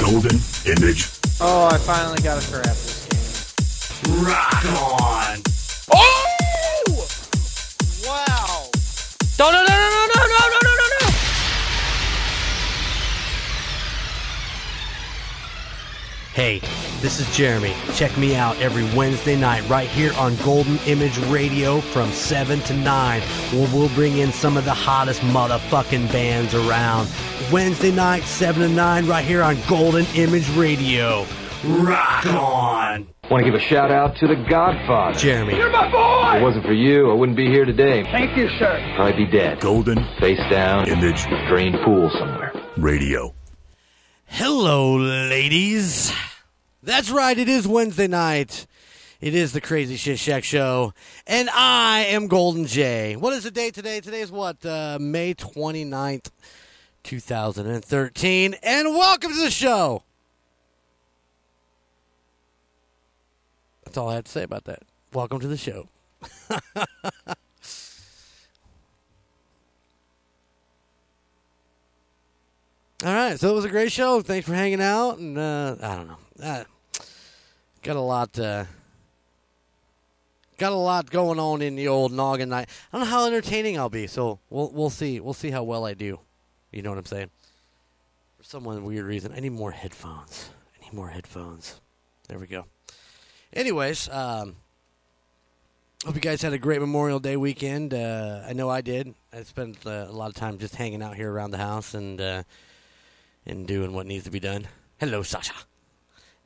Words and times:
Golden 0.00 0.38
Image. 0.66 1.08
Oh, 1.40 1.68
I 1.70 1.78
finally 1.78 2.20
got 2.22 2.42
to 2.42 2.52
craft 2.52 2.81
this 17.02 17.18
is 17.18 17.36
Jeremy. 17.36 17.74
Check 17.94 18.16
me 18.16 18.36
out 18.36 18.56
every 18.60 18.84
Wednesday 18.96 19.36
night 19.36 19.68
right 19.68 19.88
here 19.88 20.12
on 20.14 20.36
Golden 20.36 20.78
Image 20.86 21.18
Radio 21.26 21.80
from 21.80 22.10
7 22.12 22.60
to 22.60 22.74
9, 22.74 23.20
where 23.20 23.74
we'll 23.74 23.88
bring 23.90 24.18
in 24.18 24.30
some 24.32 24.56
of 24.56 24.64
the 24.64 24.72
hottest 24.72 25.20
motherfucking 25.22 26.10
bands 26.12 26.54
around. 26.54 27.10
Wednesday 27.50 27.90
night, 27.90 28.22
7 28.22 28.62
to 28.62 28.68
9, 28.68 29.06
right 29.06 29.24
here 29.24 29.42
on 29.42 29.58
Golden 29.68 30.06
Image 30.14 30.48
Radio. 30.50 31.26
Rock 31.64 32.26
on! 32.26 33.08
Want 33.30 33.44
to 33.44 33.50
give 33.50 33.54
a 33.54 33.60
shout 33.60 33.90
out 33.90 34.16
to 34.18 34.28
The 34.28 34.36
Godfather. 34.48 35.18
Jeremy. 35.18 35.56
You're 35.56 35.70
my 35.70 35.90
boy! 35.90 36.30
If 36.30 36.40
it 36.40 36.42
wasn't 36.42 36.64
for 36.66 36.72
you, 36.72 37.10
I 37.10 37.14
wouldn't 37.14 37.36
be 37.36 37.48
here 37.48 37.64
today. 37.64 38.04
Thank 38.04 38.36
you, 38.36 38.48
sir. 38.58 38.80
Probably 38.94 39.24
be 39.24 39.30
dead. 39.30 39.60
Golden 39.60 40.06
Face 40.20 40.40
down, 40.50 40.88
Image 40.88 41.24
drain 41.48 41.76
pool 41.84 42.10
somewhere. 42.10 42.52
Radio. 42.76 43.34
Hello, 44.26 44.96
ladies. 44.96 46.12
That's 46.84 47.10
right, 47.10 47.38
it 47.38 47.48
is 47.48 47.68
Wednesday 47.68 48.08
night. 48.08 48.66
It 49.20 49.36
is 49.36 49.52
the 49.52 49.60
Crazy 49.60 49.94
Shit 49.94 50.18
Shack 50.18 50.42
Show, 50.42 50.92
and 51.28 51.48
I 51.50 52.06
am 52.08 52.26
Golden 52.26 52.66
J. 52.66 53.14
What 53.14 53.32
is 53.34 53.44
the 53.44 53.52
date 53.52 53.72
today? 53.72 54.00
Today 54.00 54.20
is 54.20 54.32
what? 54.32 54.66
Uh, 54.66 54.98
May 55.00 55.32
29th, 55.32 56.32
2013. 57.04 58.56
And 58.64 58.88
welcome 58.88 59.30
to 59.30 59.38
the 59.38 59.52
show. 59.52 60.02
That's 63.84 63.96
all 63.96 64.08
I 64.08 64.16
have 64.16 64.24
to 64.24 64.32
say 64.32 64.42
about 64.42 64.64
that. 64.64 64.82
Welcome 65.12 65.38
to 65.38 65.46
the 65.46 65.56
show. 65.56 65.88
All 73.04 73.12
right, 73.12 73.38
so 73.38 73.50
it 73.50 73.54
was 73.54 73.64
a 73.64 73.68
great 73.68 73.90
show. 73.90 74.20
Thanks 74.20 74.46
for 74.48 74.54
hanging 74.54 74.80
out, 74.80 75.18
and 75.18 75.36
uh, 75.36 75.74
I 75.82 75.96
don't 75.96 76.06
know, 76.06 76.16
uh, 76.40 76.64
got 77.82 77.96
a 77.96 78.00
lot, 78.00 78.38
uh, 78.38 78.64
got 80.58 80.72
a 80.72 80.76
lot 80.76 81.10
going 81.10 81.38
on 81.38 81.62
in 81.62 81.74
the 81.76 81.88
old 81.88 82.12
noggin 82.12 82.48
night. 82.48 82.68
I 82.92 82.98
don't 82.98 83.06
know 83.06 83.12
how 83.12 83.26
entertaining 83.26 83.78
I'll 83.78 83.88
be, 83.88 84.06
so 84.06 84.38
we'll 84.50 84.70
we'll 84.70 84.90
see. 84.90 85.20
We'll 85.20 85.34
see 85.34 85.50
how 85.50 85.62
well 85.64 85.84
I 85.84 85.94
do. 85.94 86.20
You 86.70 86.82
know 86.82 86.90
what 86.90 86.98
I'm 86.98 87.04
saying? 87.04 87.30
For 88.38 88.44
some 88.44 88.64
weird 88.64 89.04
reason, 89.04 89.32
I 89.36 89.40
need 89.40 89.52
more 89.52 89.72
headphones. 89.72 90.50
I 90.76 90.84
need 90.84 90.92
more 90.92 91.08
headphones. 91.08 91.80
There 92.28 92.38
we 92.38 92.46
go. 92.46 92.64
Anyways, 93.52 94.08
um, 94.08 94.56
hope 96.04 96.14
you 96.14 96.20
guys 96.20 96.40
had 96.40 96.52
a 96.52 96.58
great 96.58 96.80
Memorial 96.80 97.20
Day 97.20 97.36
weekend. 97.36 97.92
Uh, 97.92 98.42
I 98.46 98.54
know 98.54 98.70
I 98.70 98.80
did. 98.80 99.14
I 99.32 99.42
spent 99.42 99.86
uh, 99.86 100.06
a 100.08 100.12
lot 100.12 100.28
of 100.28 100.34
time 100.34 100.58
just 100.58 100.76
hanging 100.76 101.02
out 101.02 101.16
here 101.16 101.30
around 101.30 101.50
the 101.50 101.58
house 101.58 101.94
and 101.94 102.20
uh, 102.20 102.42
and 103.44 103.66
doing 103.66 103.92
what 103.92 104.06
needs 104.06 104.24
to 104.24 104.30
be 104.30 104.40
done. 104.40 104.68
Hello, 104.98 105.22
Sasha. 105.22 105.54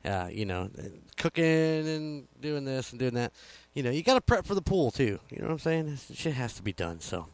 Uh, 0.03 0.29
you 0.31 0.45
know, 0.45 0.69
cooking 1.17 1.43
and 1.45 2.27
doing 2.39 2.63
this 2.65 2.91
and 2.91 2.99
doing 2.99 3.15
that. 3.15 3.33
You 3.73 3.83
know, 3.83 3.89
you 3.89 4.03
got 4.03 4.15
to 4.15 4.21
prep 4.21 4.45
for 4.45 4.55
the 4.55 4.61
pool 4.61 4.91
too. 4.91 5.19
You 5.29 5.39
know 5.39 5.47
what 5.47 5.53
I'm 5.53 5.59
saying? 5.59 5.85
This 5.87 6.11
shit 6.13 6.33
has 6.33 6.53
to 6.53 6.63
be 6.63 6.73
done. 6.73 6.99
So, 6.99 7.27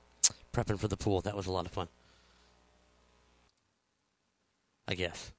prepping 0.54 0.80
for 0.80 0.88
the 0.88 0.98
pool 0.98 1.22
that 1.22 1.36
was 1.36 1.48
a 1.48 1.52
lot 1.52 1.66
of 1.66 1.72
fun. 1.72 1.88
I 4.88 4.96
guess. 4.96 5.32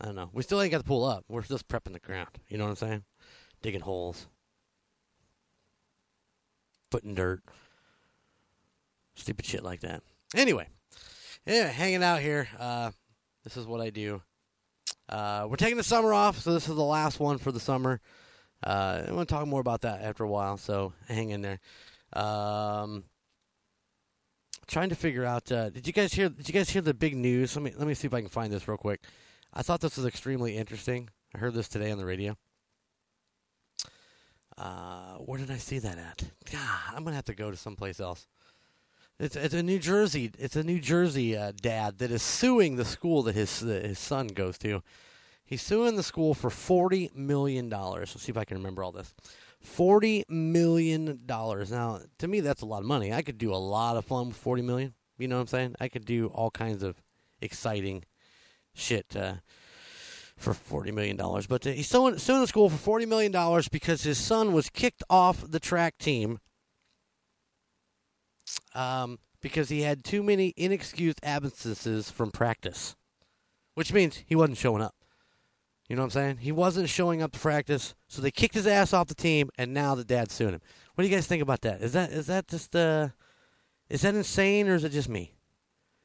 I 0.00 0.06
don't 0.06 0.14
know. 0.14 0.30
We 0.32 0.42
still 0.42 0.62
ain't 0.62 0.70
got 0.70 0.78
the 0.78 0.84
pool 0.84 1.04
up. 1.04 1.24
We're 1.28 1.42
just 1.42 1.68
prepping 1.68 1.92
the 1.92 1.98
ground. 1.98 2.28
You 2.48 2.58
know 2.58 2.64
what 2.64 2.70
I'm 2.70 2.76
saying? 2.76 3.04
Digging 3.62 3.80
holes, 3.80 4.28
putting 6.90 7.14
dirt, 7.14 7.42
stupid 9.16 9.44
shit 9.44 9.64
like 9.64 9.80
that. 9.80 10.02
Anyway, 10.36 10.68
yeah, 11.44 11.66
hanging 11.66 12.04
out 12.04 12.20
here. 12.20 12.48
Uh, 12.58 12.92
this 13.42 13.56
is 13.56 13.66
what 13.66 13.80
I 13.80 13.90
do. 13.90 14.22
Uh, 15.08 15.46
we're 15.48 15.56
taking 15.56 15.76
the 15.76 15.82
summer 15.82 16.12
off, 16.12 16.38
so 16.38 16.52
this 16.52 16.68
is 16.68 16.74
the 16.74 16.82
last 16.82 17.18
one 17.20 17.38
for 17.38 17.52
the 17.52 17.60
summer. 17.60 18.00
Uh, 18.62 19.04
I 19.06 19.12
want 19.12 19.28
to 19.28 19.34
talk 19.34 19.46
more 19.46 19.60
about 19.60 19.82
that 19.82 20.02
after 20.02 20.24
a 20.24 20.28
while, 20.28 20.56
so 20.56 20.92
hang 21.06 21.30
in 21.30 21.42
there. 21.42 21.60
Um, 22.12 23.04
trying 24.66 24.88
to 24.88 24.94
figure 24.94 25.24
out. 25.24 25.50
Uh, 25.50 25.70
did 25.70 25.86
you 25.86 25.92
guys 25.92 26.12
hear? 26.12 26.28
Did 26.28 26.48
you 26.48 26.54
guys 26.54 26.70
hear 26.70 26.82
the 26.82 26.94
big 26.94 27.16
news? 27.16 27.54
Let 27.56 27.62
me 27.62 27.72
let 27.76 27.86
me 27.86 27.94
see 27.94 28.06
if 28.06 28.14
I 28.14 28.20
can 28.20 28.28
find 28.28 28.52
this 28.52 28.66
real 28.68 28.76
quick. 28.76 29.02
I 29.54 29.62
thought 29.62 29.80
this 29.80 29.96
was 29.96 30.06
extremely 30.06 30.56
interesting. 30.56 31.08
I 31.34 31.38
heard 31.38 31.54
this 31.54 31.68
today 31.68 31.90
on 31.90 31.98
the 31.98 32.06
radio. 32.06 32.36
Uh, 34.56 35.18
where 35.18 35.38
did 35.38 35.50
I 35.50 35.58
see 35.58 35.78
that 35.78 35.98
at? 35.98 36.24
God, 36.50 36.94
I'm 36.94 37.04
gonna 37.04 37.16
have 37.16 37.24
to 37.26 37.34
go 37.34 37.50
to 37.50 37.56
someplace 37.56 38.00
else. 38.00 38.26
It's 39.20 39.34
it's 39.34 39.54
a 39.54 39.64
New 39.64 39.80
Jersey 39.80 40.30
it's 40.38 40.54
a 40.54 40.62
New 40.62 40.78
Jersey 40.80 41.36
uh, 41.36 41.52
dad 41.60 41.98
that 41.98 42.12
is 42.12 42.22
suing 42.22 42.76
the 42.76 42.84
school 42.84 43.24
that 43.24 43.34
his 43.34 43.60
that 43.60 43.84
his 43.84 43.98
son 43.98 44.28
goes 44.28 44.58
to. 44.58 44.82
He's 45.44 45.62
suing 45.62 45.96
the 45.96 46.02
school 46.04 46.34
for 46.34 46.50
forty 46.50 47.10
million 47.14 47.68
dollars. 47.68 48.14
Let's 48.14 48.24
see 48.24 48.30
if 48.30 48.36
I 48.36 48.44
can 48.44 48.58
remember 48.58 48.84
all 48.84 48.92
this. 48.92 49.14
Forty 49.60 50.24
million 50.28 51.20
dollars. 51.26 51.72
Now, 51.72 52.00
to 52.18 52.28
me, 52.28 52.40
that's 52.40 52.62
a 52.62 52.66
lot 52.66 52.80
of 52.80 52.84
money. 52.84 53.12
I 53.12 53.22
could 53.22 53.38
do 53.38 53.52
a 53.52 53.56
lot 53.56 53.96
of 53.96 54.04
fun 54.04 54.28
with 54.28 54.36
forty 54.36 54.62
million. 54.62 54.94
You 55.18 55.26
know 55.26 55.36
what 55.36 55.42
I'm 55.42 55.46
saying? 55.48 55.74
I 55.80 55.88
could 55.88 56.04
do 56.04 56.28
all 56.28 56.52
kinds 56.52 56.84
of 56.84 57.02
exciting 57.40 58.04
shit 58.72 59.16
uh, 59.16 59.34
for 60.36 60.54
forty 60.54 60.92
million 60.92 61.16
dollars. 61.16 61.48
But 61.48 61.66
uh, 61.66 61.70
he's 61.70 61.88
suing, 61.88 62.18
suing 62.18 62.42
the 62.42 62.46
school 62.46 62.70
for 62.70 62.76
forty 62.76 63.04
million 63.06 63.32
dollars 63.32 63.68
because 63.68 64.02
his 64.04 64.18
son 64.18 64.52
was 64.52 64.70
kicked 64.70 65.02
off 65.10 65.42
the 65.50 65.58
track 65.58 65.98
team 65.98 66.38
um, 68.78 69.18
because 69.40 69.68
he 69.68 69.82
had 69.82 70.04
too 70.04 70.22
many 70.22 70.54
inexcused 70.56 71.18
absences 71.22 72.10
from 72.10 72.30
practice, 72.30 72.94
which 73.74 73.92
means 73.92 74.22
he 74.26 74.36
wasn't 74.36 74.58
showing 74.58 74.82
up. 74.82 74.94
You 75.88 75.96
know 75.96 76.02
what 76.02 76.06
I'm 76.06 76.10
saying? 76.10 76.36
He 76.38 76.52
wasn't 76.52 76.88
showing 76.88 77.20
up 77.20 77.32
to 77.32 77.38
practice, 77.40 77.94
so 78.06 78.22
they 78.22 78.30
kicked 78.30 78.54
his 78.54 78.66
ass 78.66 78.92
off 78.92 79.08
the 79.08 79.14
team, 79.14 79.50
and 79.58 79.74
now 79.74 79.94
the 79.94 80.04
dad's 80.04 80.34
suing 80.34 80.54
him. 80.54 80.60
What 80.94 81.02
do 81.02 81.08
you 81.08 81.14
guys 81.14 81.26
think 81.26 81.42
about 81.42 81.62
that? 81.62 81.82
Is 81.82 81.92
that 81.94 82.10
is 82.10 82.26
that 82.26 82.46
just 82.46 82.76
uh, 82.76 83.08
is 83.88 84.02
that 84.02 84.14
insane 84.14 84.68
or 84.68 84.74
is 84.74 84.84
it 84.84 84.92
just 84.92 85.08
me? 85.08 85.34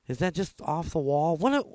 Is 0.08 0.18
that 0.18 0.34
just 0.34 0.60
off 0.62 0.92
the 0.92 1.00
wall? 1.00 1.38
What 1.38 1.54
a, 1.54 1.66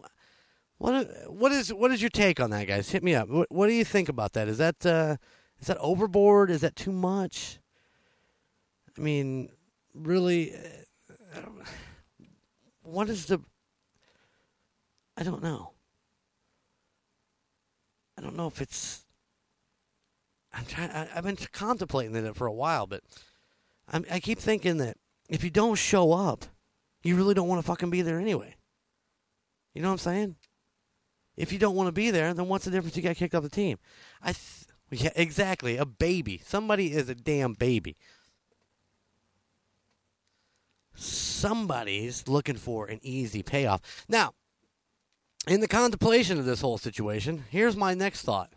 what 0.79 0.95
a, 0.95 1.05
what 1.31 1.53
is 1.53 1.73
what 1.73 1.93
is 1.93 2.03
your 2.03 2.11
take 2.11 2.41
on 2.41 2.51
that, 2.51 2.67
guys? 2.67 2.91
Hit 2.91 3.05
me 3.05 3.15
up. 3.15 3.29
What, 3.29 3.51
what 3.51 3.67
do 3.69 3.73
you 3.75 3.85
think 3.85 4.09
about 4.09 4.33
that? 4.33 4.49
Is 4.49 4.59
that 4.59 4.85
uh, 4.87 5.17
is 5.61 5.69
that 5.69 5.79
overboard? 5.79 6.51
Is 6.51 6.63
that 6.63 6.77
too 6.77 6.93
much? 6.93 7.59
I 8.97 9.01
mean, 9.01 9.51
really, 9.95 10.55
what 12.83 13.09
is 13.09 13.27
the? 13.27 13.41
I 15.17 15.23
don't 15.23 15.43
know. 15.43 15.73
I 18.17 18.23
don't 18.23 18.37
know 18.37 18.47
if 18.47 18.61
it's. 18.61 19.05
I'm 20.53 20.65
trying. 20.65 20.91
I, 20.91 21.09
I've 21.15 21.25
been 21.25 21.37
contemplating 21.53 22.15
it 22.15 22.37
for 22.37 22.47
a 22.47 22.53
while, 22.53 22.87
but 22.87 23.03
I'm, 23.89 24.05
I 24.11 24.21
keep 24.21 24.39
thinking 24.39 24.79
that 24.79 24.97
if 25.29 25.45
you 25.45 25.51
don't 25.51 25.77
show 25.77 26.13
up, 26.13 26.45
you 27.03 27.17
really 27.17 27.35
don't 27.35 27.49
want 27.49 27.61
to 27.61 27.67
fucking 27.67 27.91
be 27.91 28.03
there 28.03 28.19
anyway. 28.19 28.57
You 29.75 29.83
know 29.83 29.89
what 29.89 29.93
I'm 29.93 29.99
saying? 29.99 30.37
If 31.37 31.53
you 31.53 31.59
don't 31.59 31.77
want 31.77 31.89
to 31.89 31.93
be 31.93 32.11
there, 32.11 32.35
then 32.35 32.49
what's 32.49 32.65
the 32.65 32.71
difference? 32.71 32.97
You 32.97 33.03
got 33.03 33.17
kicked 33.17 33.35
off 33.35 33.43
the 33.43 33.49
team. 33.49 33.79
I. 34.23 34.33
Th- 34.33 34.65
yeah, 34.91 35.11
exactly. 35.17 35.77
A 35.77 35.85
baby. 35.85 36.41
Somebody 36.45 36.93
is 36.93 37.09
a 37.11 37.15
damn 37.15 37.53
baby. 37.53 37.97
Somebody's 41.01 42.27
looking 42.27 42.57
for 42.57 42.87
an 42.87 42.99
easy 43.03 43.43
payoff. 43.43 44.05
Now, 44.09 44.35
in 45.47 45.61
the 45.61 45.69
contemplation 45.69 46.39
of 46.39 46.45
this 46.45 46.61
whole 46.61 46.77
situation, 46.77 47.45
here's 47.51 47.77
my 47.77 47.95
next 47.95 48.23
thought. 48.23 48.53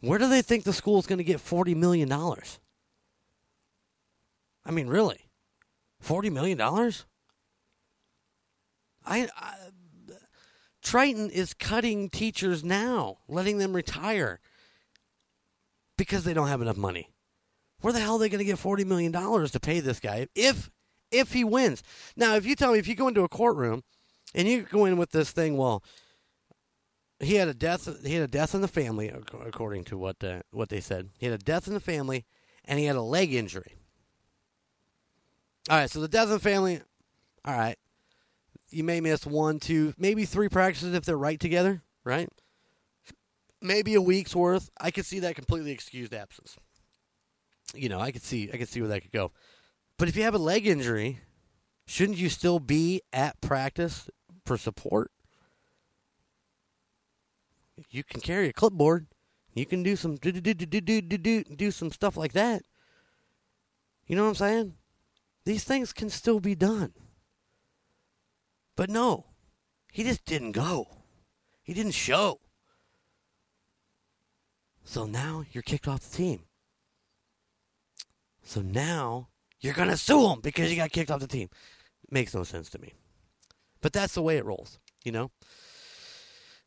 Where 0.00 0.18
do 0.18 0.28
they 0.28 0.42
think 0.42 0.64
the 0.64 0.74
school 0.74 0.98
is 0.98 1.06
going 1.06 1.18
to 1.18 1.24
get 1.24 1.38
$40 1.38 1.74
million? 1.74 2.12
I 2.12 2.36
mean, 4.70 4.88
really? 4.88 5.30
$40 6.04 6.30
million? 6.30 6.60
I, 6.60 6.90
I 9.06 9.28
Triton 10.82 11.30
is 11.30 11.54
cutting 11.54 12.10
teachers 12.10 12.62
now, 12.62 13.18
letting 13.26 13.56
them 13.56 13.72
retire 13.72 14.40
because 15.96 16.24
they 16.24 16.34
don't 16.34 16.48
have 16.48 16.60
enough 16.60 16.76
money. 16.76 17.08
Where 17.80 17.92
the 17.92 18.00
hell 18.00 18.16
are 18.16 18.18
they 18.18 18.28
going 18.28 18.38
to 18.38 18.44
get 18.44 18.58
$40 18.58 18.84
million 18.84 19.12
to 19.12 19.60
pay 19.60 19.80
this 19.80 20.00
guy 20.00 20.26
if 20.34 20.70
if 21.14 21.32
he 21.32 21.44
wins? 21.44 21.82
Now, 22.16 22.34
if 22.34 22.46
you 22.46 22.54
tell 22.54 22.72
me 22.72 22.78
if 22.78 22.88
you 22.88 22.94
go 22.94 23.08
into 23.08 23.22
a 23.22 23.28
courtroom 23.28 23.82
and 24.34 24.48
you 24.48 24.62
go 24.62 24.84
in 24.84 24.96
with 24.96 25.10
this 25.10 25.30
thing, 25.30 25.56
well, 25.56 25.82
he 27.20 27.36
had 27.36 27.48
a 27.48 27.54
death. 27.54 27.88
He 28.04 28.14
had 28.14 28.24
a 28.24 28.28
death 28.28 28.54
in 28.54 28.60
the 28.60 28.68
family, 28.68 29.08
according 29.46 29.84
to 29.84 29.98
what 29.98 30.22
uh, 30.22 30.40
what 30.50 30.68
they 30.68 30.80
said. 30.80 31.10
He 31.18 31.26
had 31.26 31.34
a 31.34 31.42
death 31.42 31.66
in 31.66 31.74
the 31.74 31.80
family, 31.80 32.24
and 32.64 32.78
he 32.78 32.86
had 32.86 32.96
a 32.96 33.02
leg 33.02 33.32
injury. 33.32 33.76
All 35.70 35.78
right, 35.78 35.90
so 35.90 36.00
the 36.00 36.08
death 36.08 36.26
in 36.26 36.32
the 36.32 36.38
family. 36.38 36.80
All 37.44 37.56
right, 37.56 37.76
you 38.70 38.84
may 38.84 39.00
miss 39.00 39.26
one, 39.26 39.60
two, 39.60 39.94
maybe 39.96 40.24
three 40.24 40.48
practices 40.48 40.94
if 40.94 41.04
they're 41.04 41.16
right 41.16 41.38
together, 41.38 41.82
right? 42.04 42.28
Maybe 43.60 43.94
a 43.94 44.02
week's 44.02 44.34
worth. 44.34 44.70
I 44.78 44.90
could 44.90 45.06
see 45.06 45.20
that 45.20 45.36
completely 45.36 45.70
excused 45.70 46.12
absence. 46.12 46.56
You 47.74 47.88
know, 47.88 48.00
I 48.00 48.12
could 48.12 48.22
see, 48.22 48.50
I 48.52 48.56
could 48.56 48.68
see 48.68 48.80
where 48.80 48.88
that 48.88 49.02
could 49.02 49.12
go. 49.12 49.32
But 50.04 50.10
if 50.10 50.16
you 50.16 50.24
have 50.24 50.34
a 50.34 50.38
leg 50.38 50.66
injury, 50.66 51.20
shouldn't 51.86 52.18
you 52.18 52.28
still 52.28 52.58
be 52.58 53.00
at 53.10 53.40
practice 53.40 54.10
for 54.44 54.58
support? 54.58 55.10
You 57.88 58.04
can 58.04 58.20
carry 58.20 58.50
a 58.50 58.52
clipboard. 58.52 59.06
You 59.54 59.64
can 59.64 59.82
do 59.82 59.96
some 59.96 60.16
do 60.16 60.30
do 60.30 60.42
do 60.42 60.52
do 60.52 60.66
do 60.82 61.00
do 61.00 61.16
do 61.16 61.44
do 61.44 61.70
some 61.70 61.90
stuff 61.90 62.18
like 62.18 62.34
that. 62.34 62.64
You 64.06 64.14
know 64.14 64.24
what 64.24 64.28
I'm 64.28 64.34
saying? 64.34 64.74
These 65.46 65.64
things 65.64 65.94
can 65.94 66.10
still 66.10 66.38
be 66.38 66.54
done. 66.54 66.92
But 68.76 68.90
no, 68.90 69.24
he 69.90 70.02
just 70.02 70.26
didn't 70.26 70.52
go. 70.52 70.98
He 71.62 71.72
didn't 71.72 71.92
show. 71.92 72.40
So 74.84 75.06
now 75.06 75.46
you're 75.50 75.62
kicked 75.62 75.88
off 75.88 76.10
the 76.10 76.14
team. 76.14 76.40
So 78.42 78.60
now 78.60 79.28
you're 79.64 79.74
going 79.74 79.88
to 79.88 79.96
sue 79.96 80.28
him 80.28 80.40
because 80.42 80.70
you 80.70 80.76
got 80.76 80.92
kicked 80.92 81.10
off 81.10 81.20
the 81.20 81.26
team. 81.26 81.48
Makes 82.10 82.34
no 82.34 82.44
sense 82.44 82.68
to 82.70 82.78
me. 82.78 82.92
But 83.80 83.94
that's 83.94 84.14
the 84.14 84.20
way 84.20 84.36
it 84.36 84.44
rolls, 84.44 84.78
you 85.04 85.10
know? 85.10 85.30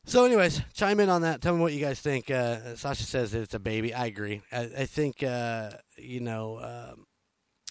So, 0.04 0.26
anyways, 0.26 0.62
chime 0.74 1.00
in 1.00 1.10
on 1.10 1.22
that. 1.22 1.42
Tell 1.42 1.54
me 1.54 1.62
what 1.62 1.74
you 1.74 1.80
guys 1.80 2.00
think. 2.00 2.32
Uh, 2.32 2.76
Sasha 2.76 3.04
says 3.04 3.36
it's 3.36 3.54
a 3.54 3.60
baby. 3.60 3.94
I 3.94 4.08
agree. 4.08 4.42
I, 4.52 4.62
I 4.80 4.86
think, 4.86 5.22
uh, 5.22 5.72
you 5.98 6.22
know, 6.22 6.60
um, 6.60 7.06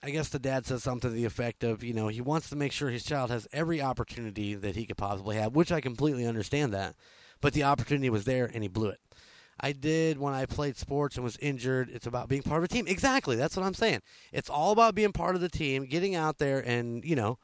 I 0.00 0.10
guess 0.10 0.28
the 0.28 0.38
dad 0.38 0.64
says 0.64 0.84
something 0.84 1.10
to 1.10 1.14
the 1.14 1.24
effect 1.24 1.64
of, 1.64 1.82
you 1.82 1.92
know, 1.92 2.06
he 2.06 2.20
wants 2.20 2.48
to 2.50 2.56
make 2.56 2.70
sure 2.70 2.90
his 2.90 3.04
child 3.04 3.30
has 3.30 3.48
every 3.52 3.82
opportunity 3.82 4.54
that 4.54 4.76
he 4.76 4.86
could 4.86 4.98
possibly 4.98 5.36
have, 5.36 5.56
which 5.56 5.72
I 5.72 5.80
completely 5.80 6.24
understand 6.24 6.72
that. 6.72 6.94
But 7.40 7.52
the 7.52 7.64
opportunity 7.64 8.10
was 8.10 8.26
there 8.26 8.48
and 8.52 8.62
he 8.62 8.68
blew 8.68 8.90
it. 8.90 9.00
I 9.58 9.72
did 9.72 10.18
when 10.18 10.34
I 10.34 10.44
played 10.44 10.76
sports 10.76 11.16
and 11.16 11.24
was 11.24 11.36
injured. 11.38 11.88
It's 11.90 12.06
about 12.06 12.28
being 12.28 12.42
part 12.42 12.58
of 12.58 12.64
a 12.64 12.68
team. 12.68 12.86
Exactly. 12.86 13.36
That's 13.36 13.56
what 13.56 13.64
I'm 13.64 13.74
saying. 13.74 14.02
It's 14.32 14.50
all 14.50 14.72
about 14.72 14.94
being 14.94 15.12
part 15.12 15.34
of 15.34 15.40
the 15.40 15.48
team, 15.48 15.86
getting 15.86 16.14
out 16.14 16.38
there 16.38 16.58
and, 16.58 17.04
you 17.04 17.16
know, 17.16 17.38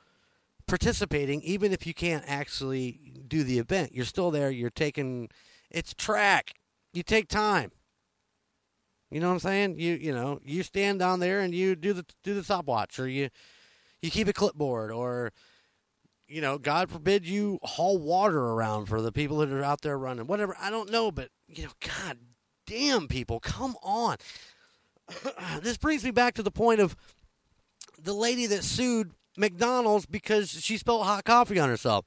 participating, 0.67 1.41
even 1.43 1.73
if 1.73 1.87
you 1.87 1.95
can't 1.95 2.25
actually 2.27 3.15
do 3.27 3.43
the 3.43 3.59
event. 3.59 3.95
You're 3.95 4.05
still 4.05 4.31
there. 4.31 4.51
You're 4.51 4.71
taking, 4.71 5.31
it's 5.71 5.95
track. 5.95 6.53
You 6.93 7.03
take 7.03 7.29
time. 7.29 7.73
You 9.11 9.21
know 9.21 9.29
what 9.29 9.35
I'm 9.35 9.41
saying? 9.41 9.79
You 9.79 9.93
you 9.93 10.11
know 10.11 10.41
you 10.43 10.63
stand 10.63 10.99
down 10.99 11.21
there 11.21 11.41
and 11.41 11.55
you 11.55 11.77
do 11.77 11.93
the 11.93 12.07
do 12.25 12.33
the 12.33 12.43
stopwatch, 12.43 12.99
or 12.99 13.07
you 13.07 13.29
you 14.01 14.11
keep 14.11 14.27
a 14.27 14.33
clipboard, 14.33 14.91
or 14.91 15.33
you 16.33 16.41
know, 16.41 16.57
God 16.57 16.91
forbid 16.91 17.29
you 17.29 17.59
haul 17.63 17.99
water 17.99 18.41
around 18.41 18.87
for 18.87 19.03
the 19.03 19.13
people 19.13 19.37
that 19.39 19.53
are 19.53 19.63
out 19.63 19.83
there 19.83 19.99
running. 19.99 20.27
Whatever, 20.27 20.57
I 20.59 20.71
don't 20.71 20.91
know, 20.91 21.13
but 21.13 21.29
you 21.59 21.65
know, 21.65 21.73
God 21.81 22.19
damn 22.67 23.09
people, 23.09 23.41
come 23.41 23.77
on. 23.83 24.17
this 25.63 25.77
brings 25.77 26.05
me 26.05 26.11
back 26.11 26.35
to 26.35 26.43
the 26.43 26.51
point 26.51 26.81
of 26.81 26.97
the 28.01 28.15
lady 28.15 28.47
that 28.47 28.65
sued 28.65 29.13
McDonald's 29.37 30.07
because 30.07 30.51
she 30.51 30.77
spilled 30.77 31.05
hot 31.05 31.25
coffee 31.25 31.59
on 31.59 31.69
herself. 31.69 32.07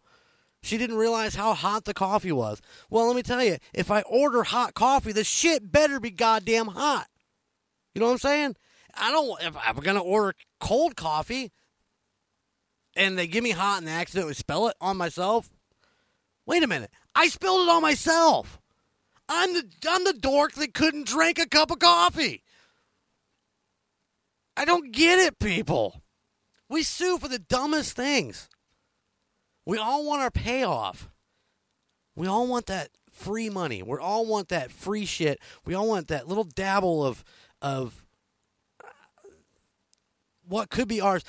She 0.61 0.77
didn't 0.77 0.97
realize 0.97 1.35
how 1.35 1.53
hot 1.53 1.85
the 1.85 1.93
coffee 1.93 2.31
was. 2.31 2.59
Well, 2.89 3.05
let 3.05 3.15
me 3.15 3.21
tell 3.21 3.43
you, 3.43 3.57
if 3.73 3.91
I 3.91 4.01
order 4.01 4.43
hot 4.43 4.73
coffee, 4.73 5.11
the 5.11 5.23
shit 5.23 5.71
better 5.71 5.99
be 5.99 6.09
goddamn 6.09 6.67
hot. 6.67 7.07
You 7.93 7.99
know 7.99 8.07
what 8.07 8.13
I'm 8.13 8.17
saying? 8.17 8.55
I 8.95 9.11
don't. 9.11 9.41
If 9.41 9.55
I'm 9.63 9.75
gonna 9.77 10.01
order 10.01 10.33
cold 10.59 10.95
coffee, 10.95 11.51
and 12.95 13.17
they 13.17 13.27
give 13.27 13.43
me 13.43 13.51
hot 13.51 13.79
and 13.79 13.87
they 13.87 13.91
accidentally 13.91 14.33
spill 14.33 14.67
it 14.67 14.75
on 14.81 14.97
myself, 14.97 15.49
wait 16.45 16.63
a 16.63 16.67
minute. 16.67 16.89
I 17.13 17.27
spilled 17.27 17.67
it 17.67 17.71
on 17.71 17.81
myself. 17.81 18.59
I'm 19.27 19.53
the 19.53 19.65
I'm 19.87 20.03
the 20.03 20.13
dork 20.13 20.53
that 20.53 20.73
couldn't 20.73 21.07
drink 21.07 21.39
a 21.39 21.47
cup 21.47 21.71
of 21.71 21.79
coffee. 21.79 22.43
I 24.57 24.65
don't 24.65 24.91
get 24.91 25.19
it, 25.19 25.39
people. 25.39 26.01
We 26.69 26.83
sue 26.83 27.17
for 27.17 27.27
the 27.27 27.39
dumbest 27.39 27.95
things. 27.95 28.49
We 29.65 29.77
all 29.77 30.05
want 30.05 30.21
our 30.21 30.31
payoff. 30.31 31.09
We 32.15 32.27
all 32.27 32.47
want 32.47 32.67
that 32.67 32.89
free 33.11 33.49
money. 33.49 33.81
We 33.83 33.97
all 33.97 34.25
want 34.25 34.49
that 34.49 34.71
free 34.71 35.05
shit. 35.05 35.39
We 35.65 35.73
all 35.73 35.87
want 35.87 36.07
that 36.07 36.27
little 36.27 36.43
dabble 36.43 37.03
of 37.03 37.23
of 37.61 38.05
what 40.47 40.69
could 40.69 40.87
be 40.87 41.01
ours. 41.01 41.23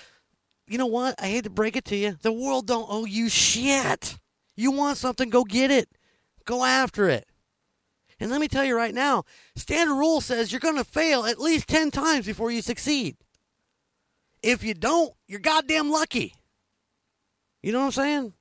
You 0.69 0.79
know 0.79 0.87
what? 0.87 1.15
I 1.21 1.27
hate 1.29 1.45
to 1.45 1.51
break 1.51 1.77
it 1.77 1.85
to 1.87 1.97
you. 1.97 2.19
The 2.21 2.33
world 2.33 2.67
don't 2.67 2.87
owe 2.91 3.05
you 3.05 3.29
shit. 3.29 4.19
You 4.57 4.71
want 4.71 4.99
something, 4.99 5.31
go 5.31 5.45
get 5.45 5.71
it. 5.71 5.89
Go 6.45 6.65
after 6.65 7.09
it. 7.09 7.27
And 8.19 8.31
let 8.31 8.41
me 8.41 8.49
tell 8.49 8.65
you 8.65 8.75
right 8.75 8.95
now, 8.95 9.25
standard 9.57 9.95
rule 9.95 10.21
says 10.21 10.51
you're 10.51 10.61
going 10.61 10.77
to 10.77 10.85
fail 10.85 11.27
at 11.27 11.39
least 11.39 11.69
10 11.69 11.91
times 11.91 12.27
before 12.27 12.51
you 12.51 12.63
succeed. 12.63 13.17
If 14.43 14.63
you 14.63 14.75
don't, 14.75 15.13
you're 15.27 15.41
goddamn 15.41 15.91
lucky. 15.91 16.35
You 17.63 17.73
know 17.73 17.81
what 17.81 17.87
I'm 17.87 17.93
saying? 17.93 18.33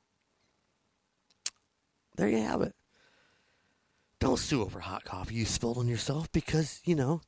There 2.16 2.30
you 2.30 2.38
have 2.38 2.62
it. 2.62 2.74
Don't 4.20 4.40
sue 4.40 4.62
over 4.62 4.80
hot 4.80 5.04
coffee 5.04 5.36
you 5.36 5.46
spilled 5.46 5.78
on 5.78 5.88
yourself 5.88 6.32
because, 6.32 6.82
you 6.86 6.96
know, 6.96 7.22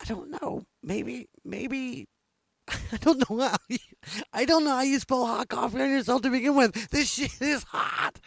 I 0.00 0.04
don't 0.06 0.30
know. 0.30 0.64
Maybe, 0.82 1.28
maybe, 1.44 2.08
I 2.68 2.96
don't 3.00 3.28
know 3.28 3.40
how. 3.40 3.56
You, 3.68 3.78
I 4.32 4.44
don't 4.44 4.64
know 4.64 4.76
how 4.76 4.82
you 4.82 4.98
spill 4.98 5.26
hot 5.26 5.48
coffee 5.48 5.80
on 5.80 5.90
yourself 5.90 6.22
to 6.22 6.30
begin 6.30 6.54
with. 6.54 6.90
This 6.90 7.10
shit 7.10 7.40
is 7.40 7.64
hot. 7.64 8.20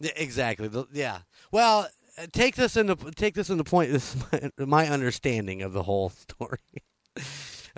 Exactly. 0.00 0.70
Yeah. 0.92 1.20
Well, 1.50 1.88
uh, 2.18 2.26
take 2.32 2.56
this 2.56 2.76
into 2.76 2.96
take 3.12 3.34
this 3.34 3.50
into 3.50 3.64
point. 3.64 3.92
This 3.92 4.14
is 4.14 4.24
my, 4.58 4.66
my 4.66 4.88
understanding 4.88 5.62
of 5.62 5.72
the 5.72 5.82
whole 5.82 6.08
story. 6.10 6.58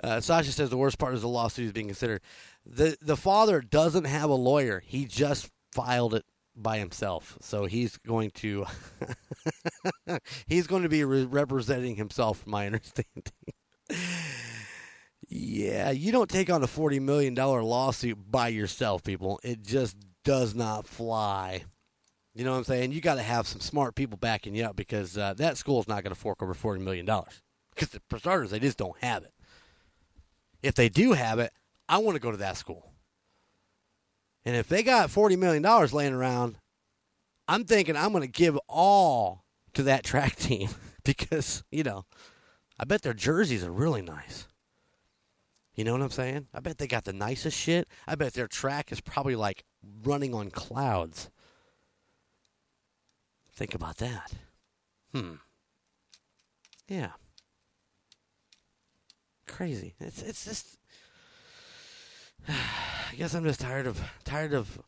Uh, 0.03 0.19
Sasha 0.19 0.51
says 0.51 0.69
the 0.69 0.77
worst 0.77 0.97
part 0.97 1.13
is 1.13 1.21
the 1.21 1.27
lawsuit 1.27 1.65
is 1.67 1.71
being 1.71 1.87
considered. 1.87 2.21
the 2.65 2.97
The 3.01 3.17
father 3.17 3.61
doesn't 3.61 4.05
have 4.05 4.29
a 4.29 4.35
lawyer. 4.35 4.81
He 4.85 5.05
just 5.05 5.49
filed 5.73 6.13
it 6.13 6.25
by 6.55 6.77
himself. 6.79 7.37
So 7.41 7.65
he's 7.65 7.97
going 7.97 8.31
to 8.35 8.65
he's 10.47 10.67
going 10.67 10.83
to 10.83 10.89
be 10.89 11.03
re- 11.03 11.25
representing 11.25 11.95
himself. 11.95 12.39
From 12.39 12.51
my 12.51 12.65
understanding. 12.65 13.31
yeah, 15.27 15.91
you 15.91 16.11
don't 16.11 16.29
take 16.29 16.49
on 16.49 16.63
a 16.63 16.67
forty 16.67 16.99
million 16.99 17.33
dollar 17.33 17.63
lawsuit 17.63 18.17
by 18.29 18.49
yourself, 18.49 19.03
people. 19.03 19.39
It 19.43 19.63
just 19.63 19.97
does 20.23 20.55
not 20.55 20.87
fly. 20.87 21.63
You 22.33 22.45
know 22.45 22.51
what 22.51 22.59
I'm 22.59 22.63
saying? 22.63 22.91
You 22.93 23.01
got 23.01 23.15
to 23.15 23.21
have 23.21 23.47
some 23.47 23.59
smart 23.59 23.95
people 23.95 24.17
backing 24.17 24.55
you 24.55 24.63
up 24.63 24.75
because 24.75 25.17
uh, 25.17 25.33
that 25.35 25.57
school's 25.57 25.87
not 25.87 26.03
going 26.03 26.13
to 26.13 26.19
fork 26.19 26.41
over 26.41 26.53
forty 26.53 26.81
million 26.81 27.05
dollars. 27.05 27.41
Because 27.75 27.99
for 28.09 28.19
starters, 28.19 28.51
they 28.51 28.59
just 28.59 28.77
don't 28.77 28.97
have 29.01 29.23
it. 29.23 29.33
If 30.61 30.75
they 30.75 30.89
do 30.89 31.13
have 31.13 31.39
it, 31.39 31.51
I 31.89 31.97
want 31.97 32.15
to 32.15 32.21
go 32.21 32.31
to 32.31 32.37
that 32.37 32.57
school. 32.57 32.93
And 34.45 34.55
if 34.55 34.67
they 34.67 34.81
got 34.81 35.09
forty 35.09 35.35
million 35.35 35.61
dollars 35.61 35.93
laying 35.93 36.13
around, 36.13 36.57
I'm 37.47 37.65
thinking 37.65 37.97
I'm 37.97 38.11
going 38.11 38.23
to 38.23 38.27
give 38.27 38.57
all 38.69 39.43
to 39.73 39.83
that 39.83 40.03
track 40.05 40.37
team 40.37 40.69
because 41.03 41.63
you 41.69 41.83
know, 41.83 42.05
I 42.79 42.85
bet 42.85 43.01
their 43.01 43.13
jerseys 43.13 43.63
are 43.63 43.71
really 43.71 44.01
nice. 44.01 44.47
You 45.75 45.83
know 45.83 45.93
what 45.93 46.01
I'm 46.01 46.11
saying? 46.11 46.47
I 46.53 46.59
bet 46.59 46.77
they 46.77 46.87
got 46.87 47.05
the 47.05 47.13
nicest 47.13 47.57
shit. 47.57 47.87
I 48.07 48.15
bet 48.15 48.33
their 48.33 48.47
track 48.47 48.91
is 48.91 49.01
probably 49.01 49.35
like 49.35 49.63
running 50.03 50.33
on 50.33 50.51
clouds. 50.51 51.29
Think 53.61 53.75
about 53.75 53.97
that. 53.97 54.31
Hmm. 55.13 55.33
Yeah. 56.87 57.11
Crazy. 59.47 59.93
It's 59.99 60.23
it's 60.23 60.45
just. 60.45 60.79
I 62.49 63.13
guess 63.15 63.35
I'm 63.35 63.43
just 63.43 63.59
tired 63.59 63.85
of 63.85 64.01
tired 64.23 64.55
of 64.55 64.81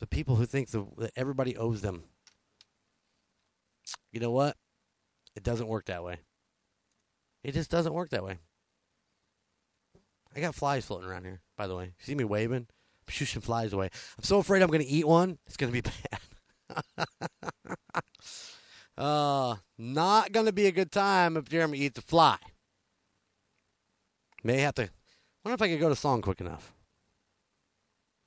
the 0.00 0.06
people 0.06 0.36
who 0.36 0.46
think 0.46 0.70
the, 0.70 0.86
that 0.96 1.10
everybody 1.14 1.54
owes 1.54 1.82
them. 1.82 2.04
You 4.10 4.20
know 4.20 4.30
what? 4.30 4.56
It 5.36 5.42
doesn't 5.42 5.68
work 5.68 5.84
that 5.88 6.02
way. 6.02 6.20
It 7.44 7.52
just 7.52 7.70
doesn't 7.70 7.92
work 7.92 8.08
that 8.12 8.24
way. 8.24 8.38
I 10.34 10.40
got 10.40 10.54
flies 10.54 10.86
floating 10.86 11.06
around 11.06 11.26
here, 11.26 11.42
by 11.58 11.66
the 11.66 11.76
way. 11.76 11.84
You 11.84 11.92
see 12.00 12.14
me 12.14 12.24
waving? 12.24 12.66
I'm 12.66 13.12
shooting 13.12 13.42
flies 13.42 13.74
away. 13.74 13.90
I'm 14.16 14.24
so 14.24 14.38
afraid 14.38 14.62
I'm 14.62 14.70
going 14.70 14.80
to 14.80 14.88
eat 14.88 15.06
one. 15.06 15.36
It's 15.46 15.58
going 15.58 15.70
to 15.70 15.82
be 15.82 15.90
bad. 16.10 16.18
Uh, 18.96 19.56
not 19.78 20.32
going 20.32 20.46
to 20.46 20.52
be 20.52 20.66
a 20.66 20.72
good 20.72 20.92
time 20.92 21.36
if 21.36 21.48
Jeremy 21.48 21.78
eats 21.78 21.98
a 21.98 22.02
fly. 22.02 22.38
May 24.44 24.58
have 24.58 24.74
to. 24.74 24.90
wonder 25.44 25.54
if 25.54 25.62
I 25.62 25.68
could 25.68 25.80
go 25.80 25.88
to 25.88 25.96
song 25.96 26.22
quick 26.22 26.40
enough. 26.40 26.72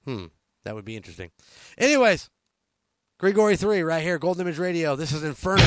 Hmm. 0.06 0.26
That 0.64 0.76
would 0.76 0.86
be 0.86 0.96
interesting. 0.96 1.32
Anyways, 1.78 2.30
Grigori 3.20 3.56
3 3.56 3.82
right 3.82 4.02
here, 4.02 4.18
Golden 4.18 4.42
Image 4.42 4.58
Radio. 4.58 4.96
This 4.96 5.12
is 5.14 5.24
Inferno. 5.24 5.64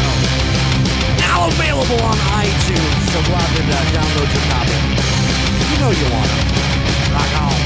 Now 1.18 1.48
available 1.48 2.02
on 2.02 2.16
iTunes. 2.16 3.08
So 3.12 3.22
go 3.22 3.34
out 3.34 3.50
and 3.60 3.70
uh, 3.72 3.78
download 3.94 4.28
your 4.32 4.44
copy. 4.52 4.76
You 5.72 5.78
know 5.80 5.90
you 5.90 6.12
want 6.12 6.30
it. 6.30 7.12
Rock 7.12 7.42
on. 7.42 7.57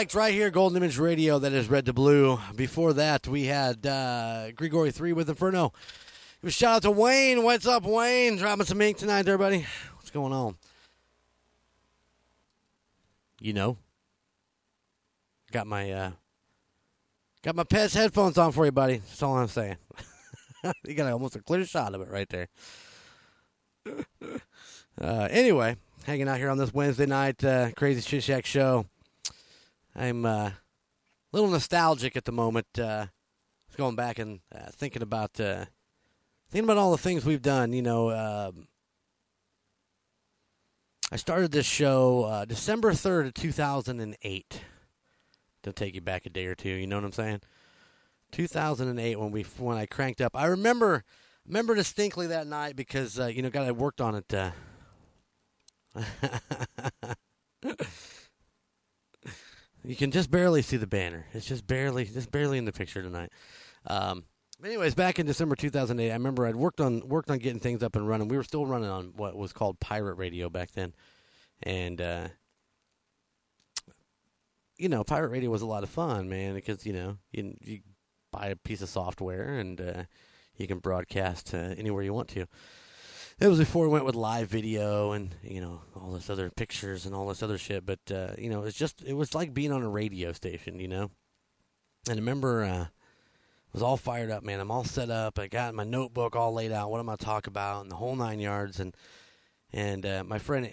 Right 0.00 0.32
here, 0.32 0.50
Golden 0.50 0.78
Image 0.78 0.96
Radio. 0.96 1.38
That 1.38 1.52
is 1.52 1.68
red 1.68 1.84
to 1.84 1.92
blue. 1.92 2.38
Before 2.56 2.94
that, 2.94 3.28
we 3.28 3.44
had 3.44 3.86
uh, 3.86 4.50
Grigori 4.52 4.92
three 4.92 5.12
with 5.12 5.28
Inferno. 5.28 5.74
Shout 6.48 6.76
out 6.76 6.82
to 6.82 6.90
Wayne. 6.90 7.42
What's 7.42 7.66
up, 7.66 7.84
Wayne? 7.84 8.38
Dropping 8.38 8.64
some 8.64 8.80
ink 8.80 8.96
tonight, 8.96 9.28
everybody. 9.28 9.66
What's 9.96 10.08
going 10.10 10.32
on? 10.32 10.56
You 13.42 13.52
know, 13.52 13.76
got 15.52 15.66
my 15.66 15.92
uh, 15.92 16.10
got 17.42 17.54
my 17.54 17.64
Pez 17.64 17.94
headphones 17.94 18.38
on 18.38 18.52
for 18.52 18.64
you, 18.64 18.72
buddy. 18.72 18.96
That's 18.96 19.22
all 19.22 19.36
I'm 19.36 19.48
saying. 19.48 19.76
you 20.86 20.94
got 20.94 21.12
almost 21.12 21.36
a 21.36 21.42
clear 21.42 21.66
shot 21.66 21.94
of 21.94 22.00
it 22.00 22.08
right 22.08 22.28
there. 22.30 22.48
Uh, 25.00 25.26
anyway, 25.30 25.76
hanging 26.04 26.28
out 26.28 26.36
here 26.36 26.50
on 26.50 26.58
this 26.58 26.74
Wednesday 26.74 27.06
night 27.06 27.42
uh, 27.42 27.70
Crazy 27.74 28.02
Shit 28.02 28.22
Shack 28.22 28.44
show. 28.44 28.84
I'm 29.94 30.24
uh, 30.24 30.50
a 30.50 30.54
little 31.32 31.50
nostalgic 31.50 32.16
at 32.16 32.24
the 32.24 32.32
moment. 32.32 32.78
Uh, 32.78 33.06
going 33.80 33.96
back 33.96 34.18
and 34.18 34.40
uh, 34.54 34.70
thinking 34.70 35.00
about 35.00 35.40
uh, 35.40 35.64
thinking 36.50 36.64
about 36.64 36.76
all 36.76 36.90
the 36.90 36.98
things 36.98 37.24
we've 37.24 37.40
done. 37.40 37.72
You 37.72 37.80
know, 37.80 38.10
um, 38.10 38.68
I 41.10 41.16
started 41.16 41.50
this 41.50 41.66
show 41.66 42.24
uh, 42.24 42.44
December 42.44 42.92
third 42.92 43.26
of 43.26 43.34
two 43.34 43.52
thousand 43.52 44.00
and 44.00 44.16
eight. 44.22 44.60
To 45.64 45.74
take 45.74 45.94
you 45.94 46.00
back 46.00 46.24
a 46.24 46.30
day 46.30 46.46
or 46.46 46.54
two, 46.54 46.70
you 46.70 46.86
know 46.86 46.96
what 46.96 47.04
I'm 47.04 47.12
saying? 47.12 47.42
2008 48.32 49.20
when 49.20 49.30
we 49.30 49.42
when 49.58 49.76
I 49.76 49.84
cranked 49.84 50.22
up. 50.22 50.34
I 50.34 50.46
remember 50.46 51.04
remember 51.46 51.74
distinctly 51.74 52.28
that 52.28 52.46
night 52.46 52.76
because 52.76 53.20
uh, 53.20 53.26
you 53.26 53.42
know, 53.42 53.50
God, 53.50 53.66
I 53.66 53.72
worked 53.72 54.00
on 54.00 54.14
it. 54.14 54.32
You 59.84 59.96
can 59.96 60.10
just 60.10 60.30
barely 60.30 60.62
see 60.62 60.76
the 60.76 60.86
banner. 60.86 61.26
It's 61.32 61.46
just 61.46 61.66
barely, 61.66 62.04
just 62.04 62.30
barely 62.30 62.58
in 62.58 62.64
the 62.64 62.72
picture 62.72 63.02
tonight. 63.02 63.30
Um, 63.86 64.24
anyways, 64.64 64.94
back 64.94 65.18
in 65.18 65.26
December 65.26 65.56
2008, 65.56 66.10
I 66.10 66.12
remember 66.12 66.46
I'd 66.46 66.56
worked 66.56 66.80
on 66.80 67.08
worked 67.08 67.30
on 67.30 67.38
getting 67.38 67.60
things 67.60 67.82
up 67.82 67.96
and 67.96 68.06
running. 68.06 68.28
We 68.28 68.36
were 68.36 68.44
still 68.44 68.66
running 68.66 68.90
on 68.90 69.12
what 69.16 69.36
was 69.36 69.52
called 69.52 69.80
pirate 69.80 70.14
radio 70.14 70.50
back 70.50 70.72
then, 70.72 70.92
and 71.62 72.00
uh, 72.00 72.28
you 74.76 74.88
know, 74.88 75.04
pirate 75.04 75.28
radio 75.30 75.50
was 75.50 75.62
a 75.62 75.66
lot 75.66 75.82
of 75.82 75.90
fun, 75.90 76.28
man, 76.28 76.54
because 76.54 76.84
you 76.86 76.92
know 76.92 77.16
you 77.32 77.56
you 77.62 77.80
buy 78.32 78.46
a 78.48 78.56
piece 78.56 78.82
of 78.82 78.88
software 78.88 79.58
and 79.58 79.80
uh, 79.80 80.04
you 80.56 80.66
can 80.66 80.78
broadcast 80.78 81.54
uh, 81.54 81.74
anywhere 81.76 82.02
you 82.02 82.14
want 82.14 82.28
to. 82.28 82.46
It 83.40 83.48
was 83.48 83.58
before 83.58 83.84
we 83.84 83.92
went 83.92 84.04
with 84.04 84.16
live 84.16 84.50
video 84.50 85.12
and 85.12 85.34
you 85.42 85.62
know 85.62 85.80
all 85.96 86.10
this 86.10 86.28
other 86.28 86.50
pictures 86.50 87.06
and 87.06 87.14
all 87.14 87.26
this 87.26 87.42
other 87.42 87.56
shit. 87.56 87.86
But 87.86 88.00
uh, 88.14 88.32
you 88.36 88.50
know, 88.50 88.64
it's 88.64 88.76
just 88.76 89.02
it 89.02 89.14
was 89.14 89.34
like 89.34 89.54
being 89.54 89.72
on 89.72 89.82
a 89.82 89.88
radio 89.88 90.32
station, 90.32 90.78
you 90.78 90.88
know. 90.88 91.10
And 92.06 92.18
I 92.18 92.20
remember 92.20 92.64
uh, 92.64 92.86
was 93.72 93.82
all 93.82 93.96
fired 93.96 94.30
up, 94.30 94.42
man. 94.42 94.60
I'm 94.60 94.70
all 94.70 94.84
set 94.84 95.08
up. 95.08 95.38
I 95.38 95.46
got 95.46 95.74
my 95.74 95.84
notebook 95.84 96.36
all 96.36 96.52
laid 96.52 96.70
out. 96.70 96.90
What 96.90 97.00
am 97.00 97.08
I 97.08 97.16
talk 97.16 97.46
about? 97.46 97.80
And 97.80 97.90
the 97.90 97.96
whole 97.96 98.14
nine 98.14 98.40
yards. 98.40 98.78
And 98.78 98.94
and 99.72 100.04
uh, 100.04 100.22
my 100.22 100.38
friend, 100.38 100.70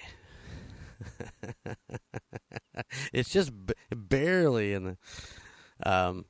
it's 3.13 3.30
just 3.30 3.53
b- 3.65 3.75
barely 3.95 4.73
in 4.73 4.84
the. 4.84 4.97
Um, 5.89 6.25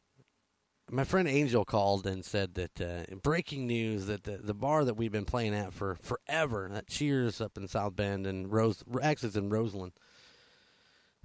my 0.89 1.03
friend 1.03 1.27
Angel 1.27 1.65
called 1.65 2.07
and 2.07 2.23
said 2.23 2.55
that 2.55 2.81
uh, 2.81 3.15
breaking 3.21 3.67
news 3.67 4.05
that 4.05 4.23
the, 4.23 4.37
the 4.37 4.53
bar 4.53 4.85
that 4.85 4.95
we've 4.95 5.11
been 5.11 5.25
playing 5.25 5.53
at 5.53 5.73
for 5.73 5.95
forever, 5.95 6.69
that 6.71 6.87
Cheers 6.87 7.41
up 7.41 7.57
in 7.57 7.67
South 7.67 7.95
Bend 7.95 8.25
and 8.25 8.51
Rose, 8.51 8.83
actually 9.01 9.37
in 9.37 9.49
Roseland, 9.49 9.93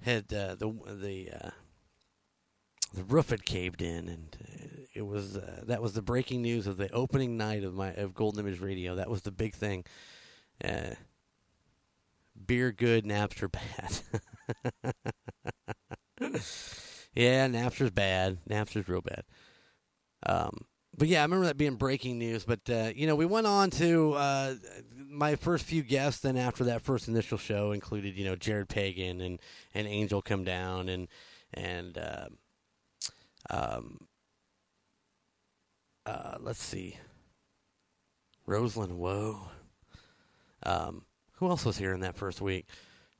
had 0.01 0.33
uh, 0.33 0.55
the 0.55 0.73
the 0.85 1.29
uh, 1.31 1.49
the 2.93 3.03
roof 3.03 3.29
had 3.29 3.45
caved 3.45 3.81
in, 3.81 4.09
and 4.09 4.37
uh, 4.41 4.83
it 4.93 5.03
was 5.03 5.37
uh, 5.37 5.63
that 5.65 5.81
was 5.81 5.93
the 5.93 6.01
breaking 6.01 6.41
news 6.41 6.67
of 6.67 6.77
the 6.77 6.91
opening 6.91 7.37
night 7.37 7.63
of 7.63 7.73
my 7.73 7.93
of 7.93 8.13
Golden 8.13 8.41
Image 8.41 8.59
Radio. 8.59 8.95
That 8.95 9.09
was 9.09 9.21
the 9.21 9.31
big 9.31 9.55
thing. 9.55 9.85
Uh, 10.63 10.95
beer 12.45 12.71
good, 12.71 13.05
Napster 13.05 13.49
bad. 14.83 14.93
yeah, 17.15 17.47
Napster's 17.47 17.91
bad. 17.91 18.39
Napster's 18.49 18.89
real 18.89 19.01
bad. 19.01 19.23
Um, 20.25 20.65
but 20.97 21.07
yeah, 21.07 21.21
I 21.21 21.23
remember 21.23 21.45
that 21.47 21.57
being 21.57 21.75
breaking 21.75 22.19
news. 22.19 22.43
But 22.43 22.69
uh, 22.69 22.91
you 22.95 23.07
know, 23.07 23.15
we 23.15 23.25
went 23.25 23.47
on 23.47 23.69
to 23.71 24.13
uh, 24.13 24.55
my 25.09 25.35
first 25.35 25.65
few 25.65 25.81
guests. 25.81 26.21
Then 26.21 26.37
after 26.37 26.63
that 26.65 26.81
first 26.81 27.07
initial 27.07 27.37
show 27.37 27.71
included, 27.71 28.15
you 28.15 28.25
know, 28.25 28.35
Jared 28.35 28.69
Pagan 28.69 29.21
and 29.21 29.39
and 29.73 29.87
Angel 29.87 30.21
come 30.21 30.43
down 30.43 30.89
and 30.89 31.07
and 31.53 31.97
uh, 31.97 32.27
um, 33.49 34.07
uh, 36.05 36.37
let's 36.39 36.63
see, 36.63 36.97
Rosalind. 38.45 38.97
Whoa. 38.97 39.39
Um, 40.65 41.03
who 41.33 41.49
else 41.49 41.65
was 41.65 41.77
here 41.77 41.93
in 41.93 42.01
that 42.01 42.15
first 42.15 42.39
week? 42.39 42.67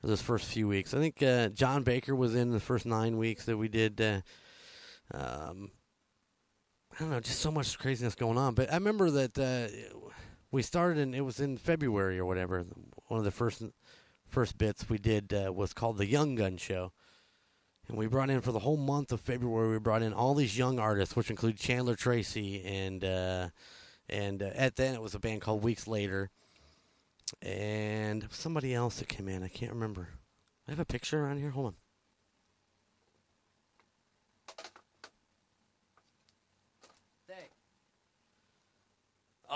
Those 0.01 0.21
first 0.21 0.47
few 0.47 0.67
weeks, 0.67 0.93
I 0.93 0.99
think 0.99 1.23
uh, 1.23 1.47
John 1.47 1.83
Baker 1.83 2.13
was 2.13 2.35
in 2.35 2.51
the 2.51 2.59
first 2.59 2.85
nine 2.85 3.15
weeks 3.17 3.45
that 3.45 3.55
we 3.55 3.69
did. 3.69 4.01
Uh, 4.01 4.19
um, 5.13 5.71
I 6.95 6.99
don't 6.99 7.09
know, 7.09 7.19
just 7.19 7.39
so 7.39 7.51
much 7.51 7.77
craziness 7.79 8.13
going 8.13 8.37
on. 8.37 8.53
But 8.53 8.71
I 8.71 8.75
remember 8.75 9.09
that 9.09 9.39
uh, 9.39 9.67
we 10.51 10.61
started, 10.61 10.99
and 10.99 11.15
it 11.15 11.21
was 11.21 11.39
in 11.39 11.57
February 11.57 12.19
or 12.19 12.25
whatever. 12.25 12.63
One 13.07 13.17
of 13.17 13.23
the 13.23 13.31
first 13.31 13.63
first 14.27 14.57
bits 14.57 14.89
we 14.89 14.97
did 14.97 15.33
uh, 15.33 15.51
was 15.53 15.73
called 15.73 15.97
the 15.97 16.05
Young 16.05 16.35
Gun 16.35 16.57
Show, 16.57 16.91
and 17.87 17.97
we 17.97 18.07
brought 18.07 18.29
in 18.29 18.41
for 18.41 18.51
the 18.51 18.59
whole 18.59 18.77
month 18.77 19.11
of 19.11 19.21
February. 19.21 19.71
We 19.71 19.79
brought 19.79 20.03
in 20.03 20.13
all 20.13 20.35
these 20.35 20.57
young 20.57 20.77
artists, 20.77 21.15
which 21.15 21.31
include 21.31 21.57
Chandler 21.57 21.95
Tracy, 21.95 22.63
and 22.63 23.03
uh, 23.03 23.49
and 24.07 24.43
uh, 24.43 24.51
at 24.53 24.75
then 24.75 24.93
it 24.93 25.01
was 25.01 25.15
a 25.15 25.19
band 25.19 25.41
called 25.41 25.63
Weeks 25.63 25.87
Later, 25.87 26.29
and 27.41 28.27
somebody 28.29 28.73
else 28.73 28.99
that 28.99 29.07
came 29.07 29.27
in. 29.27 29.41
I 29.41 29.47
can't 29.47 29.73
remember. 29.73 30.09
I 30.67 30.71
have 30.71 30.79
a 30.79 30.85
picture 30.85 31.23
around 31.23 31.39
here. 31.39 31.49
Hold 31.49 31.67
on. 31.67 31.75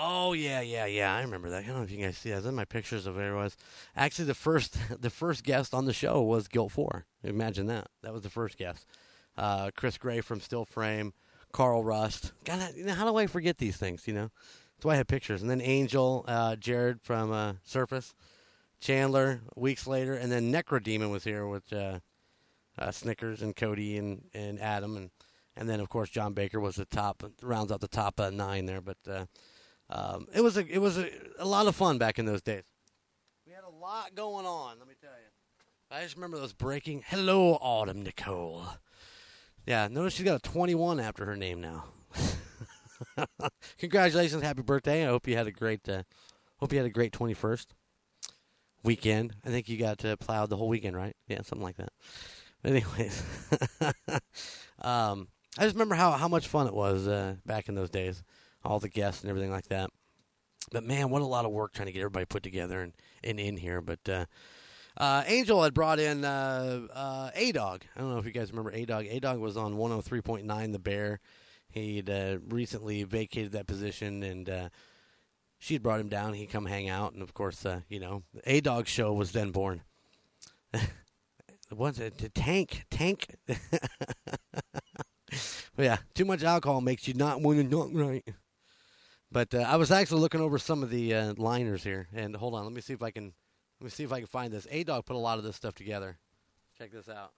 Oh 0.00 0.32
yeah, 0.32 0.60
yeah, 0.60 0.86
yeah. 0.86 1.12
I 1.12 1.22
remember 1.22 1.50
that. 1.50 1.64
I 1.64 1.66
don't 1.66 1.78
know 1.78 1.82
if 1.82 1.90
you 1.90 1.98
guys 1.98 2.16
see 2.16 2.30
that. 2.30 2.44
It's 2.44 2.46
my 2.46 2.64
pictures 2.64 3.04
of 3.08 3.16
where 3.16 3.34
it 3.34 3.36
was. 3.36 3.56
Actually, 3.96 4.26
the 4.26 4.34
first 4.34 4.78
the 5.00 5.10
first 5.10 5.42
guest 5.42 5.74
on 5.74 5.86
the 5.86 5.92
show 5.92 6.22
was 6.22 6.46
Guilt 6.46 6.70
Four. 6.70 7.06
Imagine 7.24 7.66
that. 7.66 7.88
That 8.02 8.12
was 8.12 8.22
the 8.22 8.30
first 8.30 8.56
guest. 8.56 8.86
Uh, 9.36 9.72
Chris 9.74 9.98
Gray 9.98 10.20
from 10.20 10.40
Still 10.40 10.64
Frame, 10.64 11.14
Carl 11.50 11.82
Rust. 11.82 12.32
God, 12.44 12.74
you 12.76 12.84
know, 12.84 12.94
how 12.94 13.10
do 13.10 13.16
I 13.16 13.26
forget 13.26 13.58
these 13.58 13.76
things? 13.76 14.06
You 14.06 14.14
know, 14.14 14.30
that's 14.76 14.84
why 14.84 14.92
I 14.92 14.96
have 14.98 15.08
pictures. 15.08 15.42
And 15.42 15.50
then 15.50 15.60
Angel, 15.60 16.24
uh, 16.28 16.54
Jared 16.54 17.02
from 17.02 17.32
uh, 17.32 17.54
Surface, 17.64 18.14
Chandler. 18.80 19.40
Weeks 19.56 19.88
later, 19.88 20.14
and 20.14 20.30
then 20.30 20.52
Necrodemon 20.52 21.10
was 21.10 21.24
here 21.24 21.48
with 21.48 21.72
uh, 21.72 21.98
uh, 22.78 22.92
Snickers 22.92 23.42
and 23.42 23.56
Cody 23.56 23.96
and, 23.96 24.26
and 24.32 24.60
Adam, 24.60 24.96
and 24.96 25.10
and 25.56 25.68
then 25.68 25.80
of 25.80 25.88
course 25.88 26.08
John 26.08 26.34
Baker 26.34 26.60
was 26.60 26.76
the 26.76 26.84
top 26.84 27.24
rounds 27.42 27.72
out 27.72 27.80
the 27.80 27.88
top 27.88 28.20
uh, 28.20 28.30
nine 28.30 28.66
there. 28.66 28.80
But 28.80 28.98
um, 29.90 30.26
it 30.34 30.40
was 30.42 30.56
a 30.56 30.66
it 30.66 30.78
was 30.78 30.98
a, 30.98 31.10
a 31.38 31.46
lot 31.46 31.66
of 31.66 31.76
fun 31.76 31.98
back 31.98 32.18
in 32.18 32.26
those 32.26 32.42
days. 32.42 32.64
We 33.46 33.52
had 33.52 33.64
a 33.64 33.70
lot 33.70 34.14
going 34.14 34.46
on. 34.46 34.78
Let 34.78 34.88
me 34.88 34.94
tell 35.00 35.10
you. 35.10 35.96
I 35.96 36.02
just 36.02 36.16
remember 36.16 36.38
those 36.38 36.52
breaking. 36.52 37.04
Hello, 37.06 37.54
Autumn 37.54 38.02
Nicole. 38.02 38.64
Yeah, 39.66 39.88
notice 39.88 40.14
she's 40.14 40.24
got 40.24 40.36
a 40.36 40.50
21 40.50 41.00
after 41.00 41.24
her 41.26 41.36
name 41.36 41.60
now. 41.60 41.84
Congratulations, 43.78 44.42
happy 44.42 44.62
birthday! 44.62 45.04
I 45.04 45.08
hope 45.08 45.26
you 45.26 45.36
had 45.36 45.46
a 45.46 45.52
great. 45.52 45.88
Uh, 45.88 46.02
hope 46.58 46.72
you 46.72 46.78
had 46.78 46.86
a 46.86 46.90
great 46.90 47.12
21st 47.12 47.66
weekend. 48.82 49.34
I 49.44 49.48
think 49.48 49.68
you 49.68 49.78
got 49.78 50.04
uh, 50.04 50.16
plowed 50.16 50.50
the 50.50 50.56
whole 50.56 50.68
weekend, 50.68 50.96
right? 50.96 51.14
Yeah, 51.26 51.42
something 51.42 51.62
like 51.64 51.76
that. 51.76 51.92
But 52.62 52.72
anyways, 52.72 53.22
um, 54.82 55.28
I 55.56 55.64
just 55.64 55.74
remember 55.74 55.94
how 55.94 56.12
how 56.12 56.28
much 56.28 56.48
fun 56.48 56.66
it 56.66 56.74
was 56.74 57.06
uh, 57.06 57.36
back 57.46 57.68
in 57.68 57.74
those 57.74 57.90
days, 57.90 58.22
all 58.68 58.78
the 58.78 58.88
guests 58.88 59.22
and 59.22 59.30
everything 59.30 59.50
like 59.50 59.68
that. 59.68 59.90
But 60.70 60.84
man, 60.84 61.08
what 61.08 61.22
a 61.22 61.26
lot 61.26 61.46
of 61.46 61.50
work 61.50 61.72
trying 61.72 61.86
to 61.86 61.92
get 61.92 62.00
everybody 62.00 62.26
put 62.26 62.42
together 62.42 62.82
and, 62.82 62.92
and 63.24 63.40
in 63.40 63.56
here. 63.56 63.80
But 63.80 64.06
uh, 64.06 64.26
uh, 64.98 65.24
Angel 65.26 65.62
had 65.62 65.72
brought 65.72 65.98
in 65.98 66.24
uh, 66.24 66.86
uh, 66.92 67.30
A 67.34 67.52
Dog. 67.52 67.84
I 67.96 68.00
don't 68.00 68.12
know 68.12 68.18
if 68.18 68.26
you 68.26 68.32
guys 68.32 68.50
remember 68.50 68.70
A 68.72 68.84
Dog. 68.84 69.06
A 69.08 69.18
Dog 69.20 69.38
was 69.38 69.56
on 69.56 69.76
103.9 69.76 70.72
The 70.72 70.78
Bear. 70.78 71.20
He'd 71.70 72.10
uh, 72.10 72.38
recently 72.48 73.04
vacated 73.04 73.52
that 73.52 73.66
position, 73.66 74.22
and 74.22 74.48
uh, 74.48 74.68
she'd 75.58 75.82
brought 75.82 76.00
him 76.00 76.08
down. 76.08 76.34
He'd 76.34 76.50
come 76.50 76.66
hang 76.66 76.90
out, 76.90 77.14
and 77.14 77.22
of 77.22 77.32
course, 77.32 77.64
you 77.88 78.00
know, 78.00 78.22
A 78.44 78.60
Dog 78.60 78.86
show 78.86 79.14
was 79.14 79.32
then 79.32 79.50
born. 79.50 79.82
What's 81.70 81.98
it? 81.98 82.18
The 82.18 82.28
tank, 82.28 82.84
tank. 82.90 83.36
Yeah, 85.78 85.98
too 86.12 86.24
much 86.24 86.42
alcohol 86.42 86.80
makes 86.80 87.06
you 87.06 87.14
not 87.14 87.40
want 87.40 87.58
to 87.58 87.70
talk 87.70 87.90
right. 87.92 88.24
But 89.30 89.54
uh, 89.54 89.58
I 89.58 89.76
was 89.76 89.90
actually 89.90 90.20
looking 90.20 90.40
over 90.40 90.58
some 90.58 90.82
of 90.82 90.90
the 90.90 91.14
uh, 91.14 91.34
liners 91.36 91.84
here, 91.84 92.08
and 92.14 92.34
hold 92.34 92.54
on, 92.54 92.64
let 92.64 92.72
me 92.72 92.80
see 92.80 92.94
if 92.94 93.02
I 93.02 93.10
can 93.10 93.32
let 93.80 93.84
me 93.84 93.90
see 93.90 94.04
if 94.04 94.12
I 94.12 94.18
can 94.18 94.26
find 94.26 94.52
this. 94.52 94.66
A 94.70 94.84
Dog 94.84 95.04
put 95.04 95.16
a 95.16 95.18
lot 95.18 95.38
of 95.38 95.44
this 95.44 95.56
stuff 95.56 95.74
together. 95.74 96.18
Check 96.78 96.92
this 96.92 97.08
out. 97.08 97.32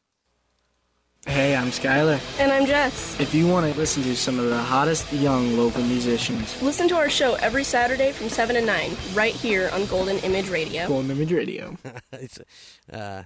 Hey, 1.27 1.55
I'm 1.55 1.67
Skyler. 1.67 2.19
And 2.41 2.51
I'm 2.51 2.65
Jess. 2.65 3.21
If 3.21 3.35
you 3.35 3.47
want 3.47 3.71
to 3.71 3.79
listen 3.79 4.03
to 4.05 4.17
some 4.17 4.39
of 4.39 4.47
the 4.47 4.57
hottest 4.57 5.13
young 5.13 5.55
local 5.55 5.83
musicians, 5.83 6.63
Listen 6.63 6.89
to 6.89 6.97
our 6.97 7.11
show 7.11 7.35
every 7.35 7.63
Saturday 7.63 8.11
from 8.13 8.31
7 8.31 8.57
to 8.57 8.63
9, 8.65 8.97
right 9.13 9.35
here 9.35 9.69
on 9.75 9.85
Golden 9.85 10.17
Image 10.21 10.49
Radio. 10.49 10.89
Golden 10.89 11.11
Image 11.11 11.31
Radio. 11.31 11.77
it's, 12.13 12.39
uh, 12.91 13.25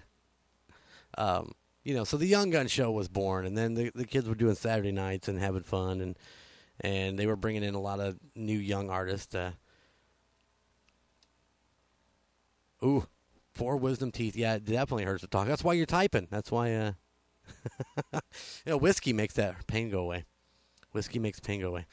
um, 1.17 1.53
you 1.85 1.95
know, 1.95 2.03
so 2.03 2.17
the 2.17 2.27
Young 2.27 2.51
Gun 2.51 2.67
Show 2.67 2.91
was 2.91 3.07
born, 3.07 3.47
and 3.47 3.57
then 3.57 3.75
the 3.75 3.93
the 3.95 4.05
kids 4.05 4.29
were 4.29 4.35
doing 4.35 4.57
Saturday 4.57 4.91
nights 4.91 5.29
and 5.29 5.39
having 5.39 5.63
fun, 5.63 6.01
and 6.01 6.19
and 6.81 7.19
they 7.19 7.27
were 7.27 7.37
bringing 7.37 7.63
in 7.63 7.75
a 7.75 7.81
lot 7.81 8.01
of 8.01 8.19
new 8.35 8.59
young 8.59 8.91
artists. 8.91 9.35
Uh, 9.35 9.53
ooh, 12.83 13.07
four 13.53 13.77
wisdom 13.77 14.11
teeth. 14.11 14.37
Yeah, 14.37 14.55
it 14.55 14.65
definitely 14.65 15.05
hurts 15.05 15.23
to 15.23 15.29
talk. 15.29 15.47
That's 15.47 15.65
why 15.65 15.75
you're 15.75 15.87
typing. 15.87 16.29
That's 16.31 16.51
why. 16.51 16.75
Uh, 16.75 16.93
you 18.13 18.21
know, 18.67 18.77
whiskey 18.77 19.13
makes 19.13 19.35
that 19.35 19.67
pain 19.67 19.91
go 19.91 20.01
away. 20.01 20.25
Whiskey 20.93 21.19
makes 21.19 21.41
pain 21.41 21.61
go 21.61 21.69
away. 21.69 21.87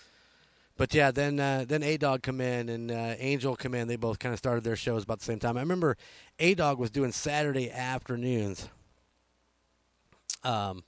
But 0.78 0.94
yeah, 0.94 1.12
then 1.12 1.40
uh, 1.40 1.66
then 1.68 1.84
A 1.84 1.98
Dog 1.98 2.24
come 2.24 2.42
in 2.42 2.70
and 2.70 2.92
uh, 2.92 3.16
Angel 3.20 3.56
come 3.56 3.76
in. 3.76 3.88
They 3.88 3.98
both 3.98 4.20
kind 4.20 4.34
of 4.34 4.40
started 4.40 4.64
their 4.64 4.76
shows 4.76 5.04
about 5.04 5.20
the 5.20 5.26
same 5.26 5.40
time. 5.40 5.58
I 5.58 5.62
remember 5.62 5.98
A 6.40 6.56
Dog 6.56 6.80
was 6.80 6.90
doing 6.90 7.12
Saturday 7.12 7.70
afternoons. 7.70 8.68
Um, 10.44 10.84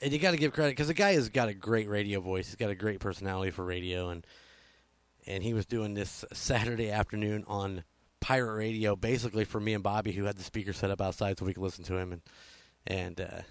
and 0.00 0.12
you 0.12 0.18
got 0.18 0.32
to 0.32 0.36
give 0.36 0.52
credit 0.52 0.72
because 0.72 0.88
the 0.88 0.94
guy 0.94 1.12
has 1.14 1.28
got 1.28 1.48
a 1.48 1.54
great 1.54 1.88
radio 1.88 2.20
voice. 2.20 2.46
He's 2.46 2.56
got 2.56 2.70
a 2.70 2.74
great 2.74 3.00
personality 3.00 3.50
for 3.50 3.64
radio, 3.64 4.08
and 4.08 4.26
and 5.26 5.42
he 5.42 5.54
was 5.54 5.66
doing 5.66 5.94
this 5.94 6.24
Saturday 6.32 6.90
afternoon 6.90 7.44
on 7.46 7.84
pirate 8.20 8.54
radio, 8.54 8.96
basically 8.96 9.44
for 9.44 9.60
me 9.60 9.74
and 9.74 9.82
Bobby, 9.82 10.12
who 10.12 10.24
had 10.24 10.36
the 10.36 10.42
speaker 10.42 10.72
set 10.72 10.90
up 10.90 11.00
outside 11.00 11.38
so 11.38 11.44
we 11.44 11.54
could 11.54 11.62
listen 11.62 11.84
to 11.84 11.96
him, 11.96 12.12
and 12.12 12.22
and 12.86 13.20
uh, 13.20 13.42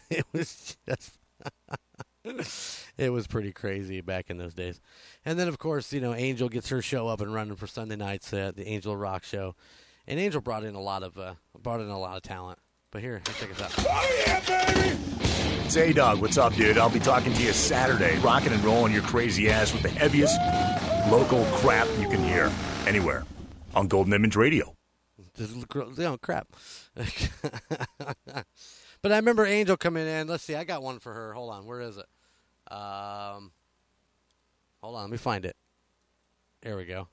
it 0.10 0.24
was 0.32 0.76
just. 0.88 1.18
it 2.98 3.10
was 3.10 3.26
pretty 3.26 3.52
crazy 3.52 4.00
back 4.00 4.28
in 4.28 4.36
those 4.36 4.52
days. 4.52 4.80
And 5.24 5.38
then, 5.38 5.48
of 5.48 5.58
course, 5.58 5.92
you 5.92 6.00
know, 6.00 6.12
Angel 6.12 6.48
gets 6.48 6.68
her 6.68 6.82
show 6.82 7.08
up 7.08 7.20
and 7.22 7.32
running 7.32 7.56
for 7.56 7.66
Sunday 7.66 7.96
nights 7.96 8.34
at 8.34 8.56
the 8.56 8.68
Angel 8.68 8.96
Rock 8.96 9.24
Show, 9.24 9.54
and 10.06 10.18
Angel 10.20 10.40
brought 10.40 10.64
in 10.64 10.74
a 10.74 10.80
lot 10.80 11.02
of 11.02 11.16
uh, 11.16 11.34
brought 11.58 11.80
in 11.80 11.88
a 11.88 11.98
lot 11.98 12.16
of 12.16 12.22
talent. 12.22 12.58
But 12.90 13.02
here, 13.02 13.22
here 13.24 13.34
check 13.38 13.50
us 13.52 13.62
out. 13.62 13.72
It's 13.76 15.27
A 15.76 15.92
Dog. 15.92 16.20
What's 16.20 16.38
up, 16.38 16.54
dude? 16.54 16.78
I'll 16.78 16.88
be 16.88 16.98
talking 16.98 17.32
to 17.32 17.42
you 17.42 17.52
Saturday, 17.52 18.18
rocking 18.18 18.52
and 18.52 18.64
rolling 18.64 18.92
your 18.92 19.02
crazy 19.02 19.50
ass 19.50 19.72
with 19.72 19.82
the 19.82 19.88
heaviest 19.88 20.38
local 21.10 21.44
crap 21.58 21.88
you 21.98 22.08
can 22.08 22.22
hear 22.22 22.52
anywhere 22.86 23.24
on 23.74 23.88
Golden 23.88 24.12
Image 24.12 24.36
Radio. 24.36 24.74
Know, 25.38 26.16
crap. 26.18 26.48
but 26.96 29.12
I 29.12 29.16
remember 29.16 29.46
Angel 29.46 29.76
coming 29.76 30.06
in. 30.06 30.26
Let's 30.26 30.44
see, 30.44 30.54
I 30.54 30.64
got 30.64 30.82
one 30.82 30.98
for 30.98 31.12
her. 31.12 31.32
Hold 31.32 31.52
on, 31.52 31.66
where 31.66 31.80
is 31.80 31.96
it? 31.96 32.72
Um, 32.72 33.52
hold 34.80 34.96
on, 34.96 35.02
let 35.02 35.10
me 35.10 35.16
find 35.16 35.44
it. 35.44 35.56
There 36.62 36.76
we 36.76 36.84
go. 36.84 37.08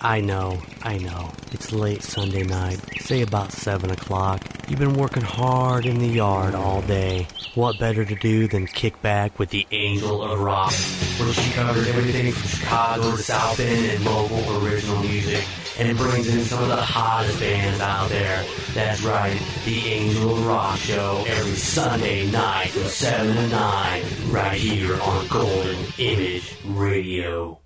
I 0.00 0.20
know, 0.20 0.62
I 0.82 0.98
know. 0.98 1.32
It's 1.52 1.72
late 1.72 2.02
Sunday 2.02 2.44
night, 2.44 2.78
say 3.00 3.22
about 3.22 3.52
7 3.52 3.90
o'clock. 3.90 4.42
You've 4.68 4.78
been 4.78 4.94
working 4.94 5.22
hard 5.22 5.86
in 5.86 5.98
the 5.98 6.08
yard 6.08 6.54
all 6.54 6.82
day. 6.82 7.26
What 7.54 7.78
better 7.78 8.04
to 8.04 8.14
do 8.14 8.46
than 8.46 8.66
kick 8.66 9.00
back 9.00 9.38
with 9.38 9.48
the 9.48 9.66
Angel 9.70 10.22
of 10.22 10.38
Rock, 10.40 10.72
where 11.18 11.32
she 11.32 11.50
covers 11.52 11.88
everything 11.88 12.30
from 12.32 12.48
Chicago 12.48 13.16
to 13.16 13.22
South 13.22 13.56
Bend 13.56 13.86
and 13.86 14.04
local 14.04 14.64
original 14.64 15.00
music, 15.00 15.42
and 15.78 15.96
brings 15.96 16.28
in 16.28 16.44
some 16.44 16.62
of 16.62 16.68
the 16.68 16.76
hottest 16.76 17.40
bands 17.40 17.80
out 17.80 18.10
there. 18.10 18.44
That's 18.74 19.02
right, 19.02 19.40
the 19.64 19.78
Angel 19.88 20.36
of 20.36 20.46
Rock 20.46 20.76
Show 20.78 21.24
every 21.26 21.54
Sunday 21.54 22.30
night 22.30 22.68
from 22.68 22.82
7 22.82 23.34
to 23.34 23.48
9, 23.48 24.04
right 24.30 24.60
here 24.60 25.00
on 25.00 25.26
Golden 25.28 25.76
Image 25.98 26.54
Radio. 26.66 27.60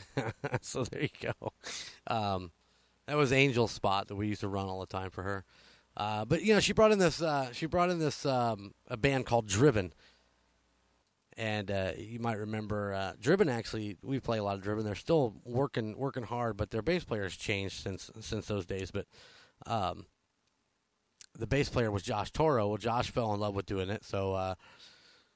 so 0.60 0.84
there 0.84 1.02
you 1.02 1.08
go. 1.20 1.52
Um, 2.06 2.52
that 3.06 3.16
was 3.16 3.32
Angel's 3.32 3.72
spot 3.72 4.08
that 4.08 4.16
we 4.16 4.28
used 4.28 4.40
to 4.40 4.48
run 4.48 4.66
all 4.66 4.80
the 4.80 4.86
time 4.86 5.10
for 5.10 5.22
her. 5.22 5.44
Uh, 5.96 6.24
but 6.24 6.42
you 6.42 6.54
know, 6.54 6.60
she 6.60 6.72
brought 6.72 6.92
in 6.92 6.98
this. 6.98 7.20
Uh, 7.20 7.52
she 7.52 7.66
brought 7.66 7.90
in 7.90 7.98
this 7.98 8.24
um, 8.24 8.72
a 8.88 8.96
band 8.96 9.26
called 9.26 9.46
Driven, 9.46 9.92
and 11.36 11.70
uh, 11.70 11.92
you 11.98 12.18
might 12.18 12.38
remember 12.38 12.94
uh, 12.94 13.12
Driven. 13.20 13.48
Actually, 13.48 13.98
we 14.02 14.18
play 14.18 14.38
a 14.38 14.44
lot 14.44 14.54
of 14.54 14.62
Driven. 14.62 14.84
They're 14.84 14.94
still 14.94 15.34
working 15.44 15.96
working 15.98 16.22
hard, 16.22 16.56
but 16.56 16.70
their 16.70 16.82
bass 16.82 17.04
player 17.04 17.24
has 17.24 17.36
changed 17.36 17.82
since 17.82 18.10
since 18.20 18.46
those 18.46 18.64
days. 18.64 18.90
But 18.90 19.06
um, 19.66 20.06
the 21.38 21.46
bass 21.46 21.68
player 21.68 21.90
was 21.90 22.02
Josh 22.02 22.30
Toro. 22.30 22.68
Well, 22.68 22.78
Josh 22.78 23.10
fell 23.10 23.34
in 23.34 23.40
love 23.40 23.54
with 23.54 23.66
doing 23.66 23.90
it, 23.90 24.02
so 24.02 24.32
uh, 24.32 24.54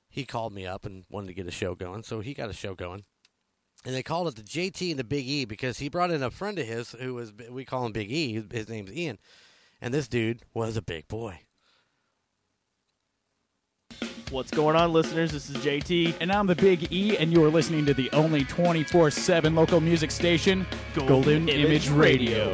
he 0.09 0.25
called 0.25 0.55
me 0.55 0.67
up 0.67 0.87
and 0.87 1.05
wanted 1.11 1.29
to 1.29 1.35
get 1.35 1.47
a 1.47 1.51
show 1.51 1.75
going. 1.75 2.03
So 2.03 2.21
he 2.21 2.33
got 2.33 2.49
a 2.49 2.55
show 2.55 2.75
going 2.75 3.05
and 3.87 3.95
they 3.95 4.03
called 4.03 4.27
it 4.27 4.35
the 4.35 4.43
JT 4.43 4.91
and 4.91 4.99
the 4.99 5.05
Big 5.05 5.27
E 5.29 5.45
because 5.45 5.79
he 5.79 5.89
brought 5.89 6.11
in 6.11 6.21
a 6.21 6.31
friend 6.31 6.59
of 6.59 6.67
his 6.67 6.91
who 6.91 7.15
was 7.15 7.33
we 7.49 7.65
call 7.65 7.87
him 7.87 7.93
Big 7.93 8.11
E. 8.11 8.43
His 8.51 8.69
name's 8.69 8.93
Ian, 8.93 9.17
and 9.81 9.95
this 9.95 10.09
dude 10.09 10.43
was 10.53 10.77
a 10.77 10.83
big 10.83 11.07
boy. 11.07 11.39
What's 14.33 14.51
going 14.51 14.75
on, 14.75 14.93
listeners? 14.93 15.31
This 15.31 15.49
is 15.49 15.57
JT. 15.59 16.17
And 16.21 16.33
I'm 16.33 16.49
the 16.49 16.57
Big 16.57 16.93
E, 16.93 17.17
and 17.17 17.33
you're 17.33 17.49
listening 17.49 17.87
to 17.87 17.95
the 17.95 18.11
only 18.11 18.43
24 18.43 19.13
7 19.13 19.55
local 19.55 19.81
music 19.81 20.11
station, 20.11 20.67
Golden, 20.97 21.49
Image, 21.49 21.89
Radio. 21.89 22.53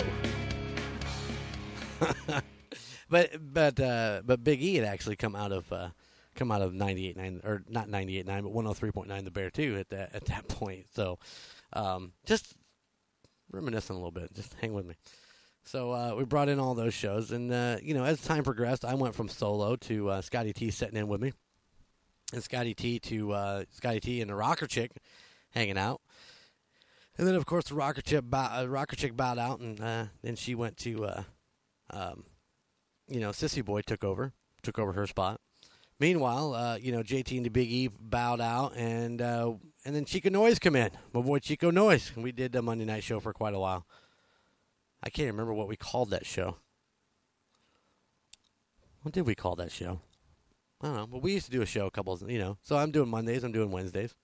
but 3.09 3.31
but 3.41 3.81
uh, 3.81 4.21
but 4.23 4.45
Big 4.45 4.63
E 4.63 4.75
had 4.75 4.85
actually 4.85 5.17
come 5.17 5.35
out 5.35 5.51
of 5.51 5.73
uh, 5.73 5.89
come 6.35 6.51
out 6.51 6.63
of 6.63 6.73
98.9 6.73 7.45
or 7.45 7.63
not 7.69 7.89
98.9 7.89 8.27
but 8.27 8.53
103.9 8.53 9.25
the 9.25 9.31
Bear 9.31 9.51
too 9.51 9.77
at 9.79 9.89
that 9.91 10.15
at 10.15 10.25
that 10.27 10.49
point. 10.49 10.87
So 10.95 11.19
um, 11.73 12.13
just 12.25 12.55
reminiscing 13.51 13.95
a 13.95 13.99
little 13.99 14.13
bit. 14.13 14.33
Just 14.35 14.55
hang 14.61 14.73
with 14.73 14.87
me. 14.87 14.95
So 15.65 15.93
uh, 15.93 16.15
we 16.17 16.25
brought 16.25 16.49
in 16.49 16.59
all 16.59 16.75
those 16.75 16.95
shows, 16.95 17.31
and 17.31 17.53
uh, 17.53 17.77
you 17.81 17.95
know, 17.95 18.05
as 18.05 18.21
time 18.21 18.43
progressed, 18.43 18.85
I 18.85 18.95
went 18.95 19.15
from 19.15 19.29
solo 19.29 19.77
to 19.77 20.11
uh, 20.11 20.21
Scotty 20.21 20.53
T 20.53 20.71
sitting 20.71 20.97
in 20.97 21.07
with 21.07 21.21
me, 21.21 21.33
and 22.33 22.43
Scotty 22.43 22.75
T 22.75 22.99
to 22.99 23.33
uh, 23.33 23.65
Scotty 23.71 24.01
T 24.01 24.21
and 24.21 24.29
the 24.29 24.35
Rocker 24.35 24.67
Chick 24.67 24.91
hanging 25.51 25.79
out, 25.79 26.01
and 27.17 27.29
then 27.29 27.37
of 27.37 27.47
course 27.47 27.67
the 27.67 27.77
Rocker 27.77 28.03
Chick 28.03 28.25
bow, 28.25 28.63
uh, 28.63 28.67
Rocker 28.67 28.97
Chick 28.97 29.17
bowed 29.17 29.39
out, 29.39 29.61
and 29.61 29.81
uh, 29.81 30.07
then 30.23 30.35
she 30.35 30.57
went 30.57 30.79
to, 30.79 31.25
um, 31.91 32.25
you 33.09 33.21
know, 33.21 33.31
Sissy 33.31 33.65
Boy 33.65 33.83
took 33.83 34.03
over, 34.03 34.33
took 34.63 34.81
over 34.81 34.95
her 34.95 35.07
spot. 35.07 35.41
Meanwhile, 36.03 36.55
uh, 36.55 36.77
you 36.79 36.91
know, 36.91 37.05
JT 37.05 37.37
and 37.37 37.47
the 37.47 37.49
Big 37.49 37.71
E 37.71 37.87
bowed 37.87 38.41
out, 38.41 38.77
and 38.77 39.23
uh, 39.23 39.53
and 39.85 39.95
then 39.95 40.05
Chico 40.05 40.31
Noise 40.31 40.59
come 40.59 40.75
in, 40.75 40.91
my 41.13 41.21
boy 41.21 41.39
Chico 41.39 41.71
Noise, 41.71 42.11
we 42.17 42.33
did 42.33 42.51
the 42.51 42.61
Monday 42.61 42.85
night 42.85 43.05
show 43.05 43.21
for 43.21 43.33
quite 43.33 43.55
a 43.55 43.59
while. 43.61 43.87
I 45.01 45.11
can't 45.11 45.29
remember 45.29 45.55
what 45.55 45.69
we 45.69 45.77
called 45.77 46.11
that 46.11 46.27
show. 46.27 46.57
What 49.03 49.15
did 49.15 49.29
we 49.29 49.37
call 49.37 49.55
that 49.55 49.71
show? 49.71 50.01
I 50.81 50.87
don't 50.89 50.97
know, 50.97 51.07
but 51.07 51.23
we 51.23 51.35
used 51.35 51.47
to 51.47 51.53
do 51.53 51.63
a 51.63 51.67
show 51.67 51.87
a 51.87 51.91
couple, 51.93 52.15
of, 52.15 52.29
you 52.29 52.41
know. 52.41 52.59
So 52.63 52.77
I'm 52.77 52.91
doing 52.91 53.09
Mondays, 53.09 53.45
I'm 53.45 53.53
doing 53.53 53.71
Wednesdays. 53.71 54.17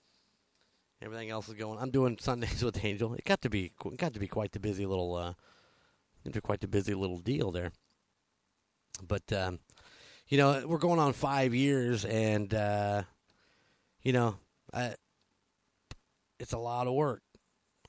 Everything 1.01 1.29
else 1.29 1.47
is 1.47 1.53
going. 1.53 1.79
I'm 1.79 1.91
doing 1.91 2.17
Sundays 2.19 2.61
with 2.61 2.83
Angel. 2.83 3.13
It 3.13 3.23
got 3.23 3.41
to 3.43 3.49
be 3.49 3.71
got 3.95 4.13
to 4.13 4.19
be 4.19 4.27
quite 4.27 4.51
the 4.51 4.59
busy 4.59 4.85
little, 4.85 5.15
uh, 5.15 5.33
quite 6.43 6.59
the 6.59 6.67
busy 6.67 6.93
little 6.93 7.19
deal 7.19 7.51
there. 7.51 7.71
But 9.01 9.31
um, 9.31 9.59
you 10.29 10.37
know, 10.37 10.63
we're 10.65 10.77
going 10.77 10.99
on 10.99 11.13
five 11.13 11.55
years, 11.55 12.05
and 12.05 12.53
uh, 12.53 13.01
you 14.03 14.13
know, 14.13 14.37
I, 14.71 14.93
it's 16.39 16.53
a 16.53 16.57
lot 16.57 16.87
of 16.87 16.93
work. 16.93 17.21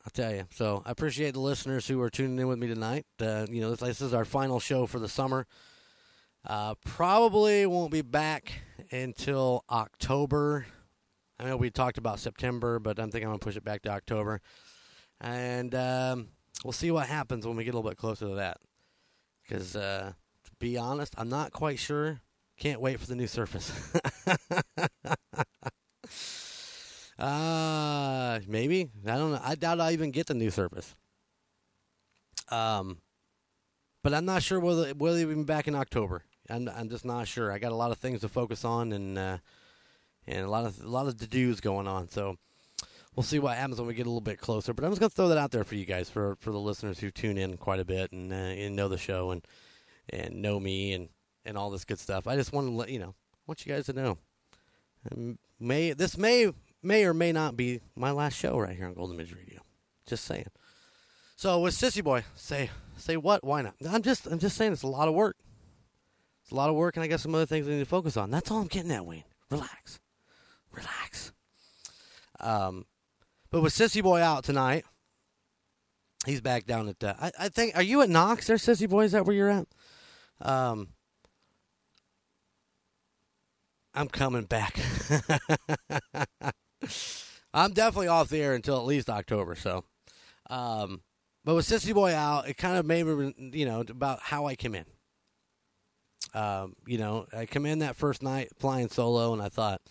I'll 0.04 0.10
tell 0.10 0.34
you. 0.34 0.46
So 0.50 0.82
I 0.86 0.90
appreciate 0.90 1.34
the 1.34 1.40
listeners 1.40 1.86
who 1.86 2.00
are 2.00 2.08
tuning 2.08 2.38
in 2.38 2.48
with 2.48 2.58
me 2.58 2.66
tonight. 2.66 3.04
Uh, 3.20 3.46
you 3.50 3.60
know, 3.60 3.70
this, 3.70 3.80
this 3.80 4.00
is 4.00 4.14
our 4.14 4.24
final 4.24 4.58
show 4.58 4.86
for 4.86 4.98
the 4.98 5.08
summer. 5.08 5.46
Uh, 6.46 6.74
probably 6.86 7.66
won't 7.66 7.92
be 7.92 8.00
back 8.00 8.62
until 8.90 9.62
October. 9.70 10.64
I 11.38 11.44
know 11.44 11.58
we 11.58 11.68
talked 11.68 11.98
about 11.98 12.18
September, 12.18 12.78
but 12.78 12.98
I'm 12.98 13.10
thinking 13.10 13.26
I'm 13.26 13.32
gonna 13.32 13.40
push 13.40 13.56
it 13.56 13.64
back 13.64 13.82
to 13.82 13.90
October, 13.90 14.40
and 15.20 15.74
um, 15.74 16.28
we'll 16.64 16.72
see 16.72 16.90
what 16.90 17.06
happens 17.06 17.46
when 17.46 17.56
we 17.56 17.64
get 17.64 17.74
a 17.74 17.76
little 17.76 17.90
bit 17.90 17.98
closer 17.98 18.28
to 18.28 18.34
that. 18.36 18.56
Because 19.42 19.76
uh, 19.76 20.12
to 20.44 20.50
be 20.58 20.78
honest, 20.78 21.14
I'm 21.18 21.28
not 21.28 21.52
quite 21.52 21.78
sure. 21.78 22.22
Can't 22.60 22.80
wait 22.82 23.00
for 23.00 23.06
the 23.06 23.16
new 23.16 23.26
Surface. 23.26 23.72
uh 27.18 28.40
maybe 28.46 28.90
I 29.06 29.16
don't 29.16 29.32
know. 29.32 29.40
I 29.42 29.54
doubt 29.54 29.80
I'll 29.80 29.90
even 29.90 30.10
get 30.10 30.26
the 30.26 30.34
new 30.34 30.50
Surface. 30.50 30.94
Um, 32.50 32.98
but 34.02 34.12
I'm 34.12 34.26
not 34.26 34.42
sure 34.42 34.60
whether 34.60 34.90
whether 34.90 35.18
even 35.18 35.38
be 35.38 35.44
back 35.44 35.68
in 35.68 35.74
October. 35.74 36.24
I'm 36.50 36.68
I'm 36.68 36.90
just 36.90 37.06
not 37.06 37.26
sure. 37.26 37.50
I 37.50 37.58
got 37.58 37.72
a 37.72 37.76
lot 37.76 37.92
of 37.92 37.98
things 37.98 38.20
to 38.20 38.28
focus 38.28 38.62
on 38.62 38.92
and 38.92 39.18
uh, 39.18 39.38
and 40.26 40.44
a 40.44 40.50
lot 40.50 40.66
of 40.66 40.84
a 40.84 40.88
lot 40.88 41.06
of 41.06 41.16
to 41.16 41.26
dos 41.26 41.60
going 41.60 41.88
on. 41.88 42.10
So 42.10 42.36
we'll 43.16 43.24
see 43.24 43.38
what 43.38 43.56
happens 43.56 43.78
when 43.78 43.88
we 43.88 43.94
get 43.94 44.04
a 44.04 44.10
little 44.10 44.20
bit 44.20 44.38
closer. 44.38 44.74
But 44.74 44.84
I'm 44.84 44.90
just 44.90 45.00
gonna 45.00 45.08
throw 45.08 45.28
that 45.28 45.38
out 45.38 45.50
there 45.50 45.64
for 45.64 45.76
you 45.76 45.86
guys, 45.86 46.10
for 46.10 46.36
for 46.40 46.50
the 46.50 46.60
listeners 46.60 46.98
who 46.98 47.10
tune 47.10 47.38
in 47.38 47.56
quite 47.56 47.80
a 47.80 47.86
bit 47.86 48.12
and 48.12 48.30
uh, 48.30 48.36
and 48.36 48.76
know 48.76 48.88
the 48.88 48.98
show 48.98 49.30
and 49.30 49.46
and 50.10 50.42
know 50.42 50.60
me 50.60 50.92
and 50.92 51.08
and 51.44 51.56
all 51.56 51.70
this 51.70 51.84
good 51.84 51.98
stuff. 51.98 52.26
I 52.26 52.36
just 52.36 52.52
want 52.52 52.66
to 52.66 52.72
let 52.72 52.90
you 52.90 52.98
know, 52.98 53.14
I 53.34 53.38
want 53.46 53.64
you 53.64 53.72
guys 53.72 53.86
to 53.86 53.92
know. 53.92 54.18
Um, 55.10 55.38
may 55.58 55.92
this 55.92 56.18
may 56.18 56.52
may 56.82 57.04
or 57.04 57.14
may 57.14 57.32
not 57.32 57.56
be 57.56 57.80
my 57.96 58.10
last 58.10 58.36
show 58.36 58.58
right 58.58 58.76
here 58.76 58.86
on 58.86 58.94
Golden 58.94 59.16
Image 59.16 59.34
Radio. 59.34 59.60
Just 60.06 60.24
saying. 60.24 60.46
So 61.36 61.60
with 61.60 61.74
Sissy 61.74 62.04
Boy, 62.04 62.24
say 62.34 62.70
say 62.96 63.16
what? 63.16 63.44
Why 63.44 63.62
not? 63.62 63.74
I'm 63.88 64.02
just 64.02 64.26
I'm 64.26 64.38
just 64.38 64.56
saying 64.56 64.72
it's 64.72 64.82
a 64.82 64.88
lot 64.88 65.08
of 65.08 65.14
work. 65.14 65.36
It's 66.42 66.52
a 66.52 66.54
lot 66.54 66.68
of 66.68 66.76
work, 66.76 66.96
and 66.96 67.04
I 67.04 67.06
got 67.06 67.20
some 67.20 67.34
other 67.34 67.46
things 67.46 67.66
I 67.66 67.70
need 67.70 67.78
to 67.78 67.84
focus 67.84 68.16
on. 68.16 68.30
That's 68.30 68.50
all 68.50 68.58
I'm 68.58 68.66
getting 68.66 68.90
at, 68.90 69.06
Wayne. 69.06 69.24
Relax, 69.50 70.00
relax. 70.72 71.32
Um, 72.40 72.86
but 73.50 73.62
with 73.62 73.72
Sissy 73.72 74.02
Boy 74.02 74.20
out 74.20 74.44
tonight, 74.44 74.84
he's 76.26 76.40
back 76.40 76.66
down 76.66 76.88
at. 76.88 77.02
Uh, 77.02 77.14
I 77.20 77.32
I 77.38 77.48
think. 77.48 77.76
Are 77.76 77.82
you 77.82 78.02
at 78.02 78.10
Knox? 78.10 78.46
There, 78.46 78.56
Sissy 78.56 78.88
Boy. 78.88 79.04
Is 79.04 79.12
that 79.12 79.24
where 79.24 79.34
you're 79.34 79.50
at? 79.50 79.66
Um, 80.42 80.88
I'm 84.00 84.08
coming 84.08 84.44
back. 84.44 84.80
I'm 87.52 87.74
definitely 87.74 88.08
off 88.08 88.30
the 88.30 88.40
air 88.40 88.54
until 88.54 88.78
at 88.78 88.86
least 88.86 89.10
October. 89.10 89.54
So, 89.54 89.84
um, 90.48 91.02
but 91.44 91.54
with 91.54 91.68
Sissy 91.68 91.92
Boy 91.92 92.14
out, 92.14 92.48
it 92.48 92.56
kind 92.56 92.78
of 92.78 92.86
made 92.86 93.04
me, 93.04 93.34
you 93.52 93.66
know, 93.66 93.80
about 93.80 94.20
how 94.22 94.46
I 94.46 94.54
came 94.54 94.74
in. 94.74 94.86
Um, 96.32 96.76
you 96.86 96.96
know, 96.96 97.26
I 97.36 97.44
come 97.44 97.66
in 97.66 97.80
that 97.80 97.94
first 97.94 98.22
night 98.22 98.48
flying 98.58 98.88
solo, 98.88 99.34
and 99.34 99.42
I 99.42 99.50
thought, 99.50 99.82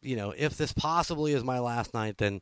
you 0.00 0.16
know, 0.16 0.32
if 0.34 0.56
this 0.56 0.72
possibly 0.72 1.34
is 1.34 1.44
my 1.44 1.58
last 1.58 1.92
night, 1.92 2.16
then, 2.16 2.40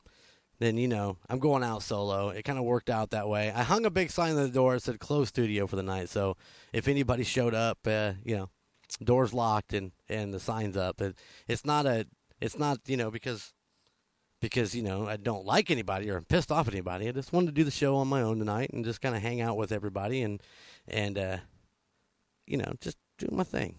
then 0.61 0.77
you 0.77 0.87
know, 0.87 1.16
I'm 1.29 1.40
going 1.40 1.64
out 1.64 1.83
solo. 1.83 2.29
It 2.29 2.44
kind 2.44 2.61
of 2.61 2.64
worked 2.64 2.88
out 2.88 3.11
that 3.11 3.29
way. 3.29 3.50
I 3.50 3.64
hung 3.64 3.85
a 3.85 3.90
big 3.90 4.12
sign 4.12 4.37
on 4.37 4.44
the 4.44 4.48
door 4.48 4.74
that 4.74 4.85
said 4.85 5.00
"closed 5.00 5.31
studio" 5.31 5.66
for 5.66 5.74
the 5.74 5.83
night, 5.83 6.09
so 6.09 6.37
if 6.72 6.87
anybody 6.87 7.24
showed 7.24 7.55
up, 7.55 7.79
uh, 7.85 8.12
you 8.24 8.37
know, 8.37 8.50
doors 9.03 9.35
locked 9.35 9.73
and 9.73 9.93
and 10.09 10.33
the 10.33 10.41
signs 10.41 10.77
up. 10.77 11.01
It, 11.01 11.17
it's 11.49 11.65
not 11.65 11.87
a, 11.87 12.07
it's 12.41 12.59
not 12.59 12.81
you 12.87 12.97
know 12.97 13.11
because 13.11 13.53
because 14.41 14.75
you 14.75 14.83
know 14.83 15.09
I 15.09 15.17
don't 15.17 15.47
like 15.47 15.71
anybody 15.71 16.11
or 16.11 16.17
I'm 16.17 16.25
pissed 16.25 16.53
off 16.53 16.69
at 16.69 16.75
anybody. 16.75 17.09
I 17.09 17.13
just 17.13 17.33
wanted 17.33 17.47
to 17.47 17.53
do 17.53 17.65
the 17.65 17.71
show 17.71 17.97
on 17.97 18.09
my 18.09 18.23
own 18.23 18.39
tonight 18.39 18.71
and 18.73 18.85
just 18.85 19.01
kind 19.01 19.15
of 19.15 19.23
hang 19.23 19.41
out 19.41 19.57
with 19.57 19.73
everybody 19.73 20.23
and 20.23 20.43
and 20.87 21.19
uh, 21.19 21.37
you 22.47 22.57
know 22.57 22.75
just 22.81 22.99
do 23.19 23.29
my 23.31 23.45
thing. 23.45 23.77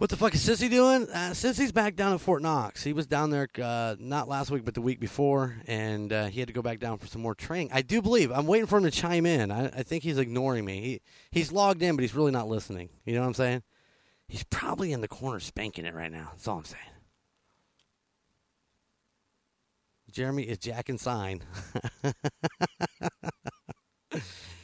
What 0.00 0.08
the 0.08 0.16
fuck 0.16 0.34
is 0.34 0.40
Sissy 0.40 0.70
doing? 0.70 1.10
Uh, 1.10 1.32
Sissy's 1.32 1.72
back 1.72 1.94
down 1.94 2.14
at 2.14 2.22
Fort 2.22 2.40
Knox. 2.40 2.82
He 2.82 2.94
was 2.94 3.06
down 3.06 3.28
there 3.28 3.46
uh, 3.62 3.96
not 3.98 4.28
last 4.28 4.50
week, 4.50 4.64
but 4.64 4.72
the 4.72 4.80
week 4.80 4.98
before, 4.98 5.56
and 5.66 6.10
uh, 6.10 6.24
he 6.28 6.40
had 6.40 6.46
to 6.46 6.54
go 6.54 6.62
back 6.62 6.80
down 6.80 6.96
for 6.96 7.06
some 7.06 7.20
more 7.20 7.34
training. 7.34 7.68
I 7.70 7.82
do 7.82 8.00
believe 8.00 8.32
I'm 8.32 8.46
waiting 8.46 8.66
for 8.66 8.78
him 8.78 8.84
to 8.84 8.90
chime 8.90 9.26
in. 9.26 9.50
I, 9.50 9.66
I 9.66 9.82
think 9.82 10.02
he's 10.02 10.16
ignoring 10.16 10.64
me. 10.64 10.80
He 10.80 11.02
he's 11.30 11.52
logged 11.52 11.82
in, 11.82 11.96
but 11.96 12.00
he's 12.00 12.14
really 12.14 12.30
not 12.32 12.48
listening. 12.48 12.88
You 13.04 13.12
know 13.12 13.20
what 13.20 13.26
I'm 13.26 13.34
saying? 13.34 13.62
He's 14.26 14.42
probably 14.44 14.90
in 14.90 15.02
the 15.02 15.06
corner 15.06 15.38
spanking 15.38 15.84
it 15.84 15.92
right 15.94 16.10
now. 16.10 16.30
That's 16.30 16.48
all 16.48 16.56
I'm 16.56 16.64
saying. 16.64 16.82
Jeremy 20.10 20.44
is 20.44 20.56
Jack 20.56 20.88
and 20.88 20.98
Sign. 20.98 21.42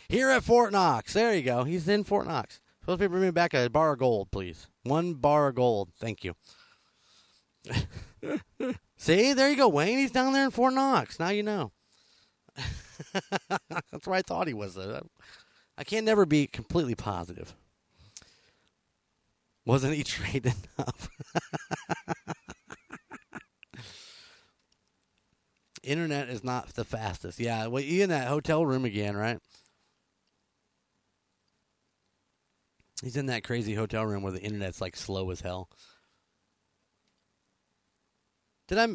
Here 0.09 0.31
at 0.31 0.45
Fort 0.45 0.73
Knox. 0.73 1.13
There 1.13 1.35
you 1.35 1.43
go. 1.43 1.65
He's 1.65 1.89
in 1.89 2.05
Fort 2.05 2.27
Knox. 2.27 2.59
Supposed 2.87 3.01
to 3.01 3.09
bring 3.09 3.23
me 3.23 3.31
back 3.33 3.53
a 3.53 3.69
bar 3.69 3.95
of 3.95 3.99
gold, 3.99 4.31
please. 4.31 4.69
One 4.85 5.15
bar 5.15 5.49
of 5.49 5.57
gold. 5.57 5.89
Thank 5.99 6.23
you. 6.23 6.37
See, 8.97 9.33
there 9.33 9.51
you 9.51 9.57
go, 9.57 9.67
Wayne. 9.67 9.99
He's 9.99 10.13
down 10.13 10.33
there 10.33 10.45
in 10.45 10.53
Fort 10.53 10.73
Knox. 10.73 11.19
Now 11.19 11.31
you 11.31 11.43
know. 11.43 11.73
That's 13.91 14.07
where 14.07 14.15
I 14.15 14.23
thought 14.23 14.47
he 14.47 14.55
was. 14.55 14.79
I 14.79 15.83
can't 15.83 16.07
never 16.07 16.25
be 16.27 16.47
completely 16.47 16.95
positive. 16.95 17.57
Wasn't 19.65 19.93
he 19.93 20.05
trained 20.05 20.47
enough? 20.47 21.09
Internet 25.83 26.29
is 26.29 26.45
not 26.45 26.69
the 26.75 26.85
fastest. 26.85 27.41
Yeah, 27.41 27.67
well, 27.67 27.83
you 27.83 28.05
in 28.05 28.11
that 28.11 28.29
hotel 28.29 28.65
room 28.65 28.85
again, 28.85 29.17
right? 29.17 29.41
He's 33.03 33.17
in 33.17 33.27
that 33.27 33.45
crazy 33.45 33.75
hotel 33.75 34.05
room 34.05 34.23
where 34.23 34.33
the 34.33 34.41
internet's 34.41 34.81
like 34.81 34.97
slow 34.97 35.31
as 35.31 35.41
hell. 35.41 35.69
Did 38.69 38.79
I 38.79 38.87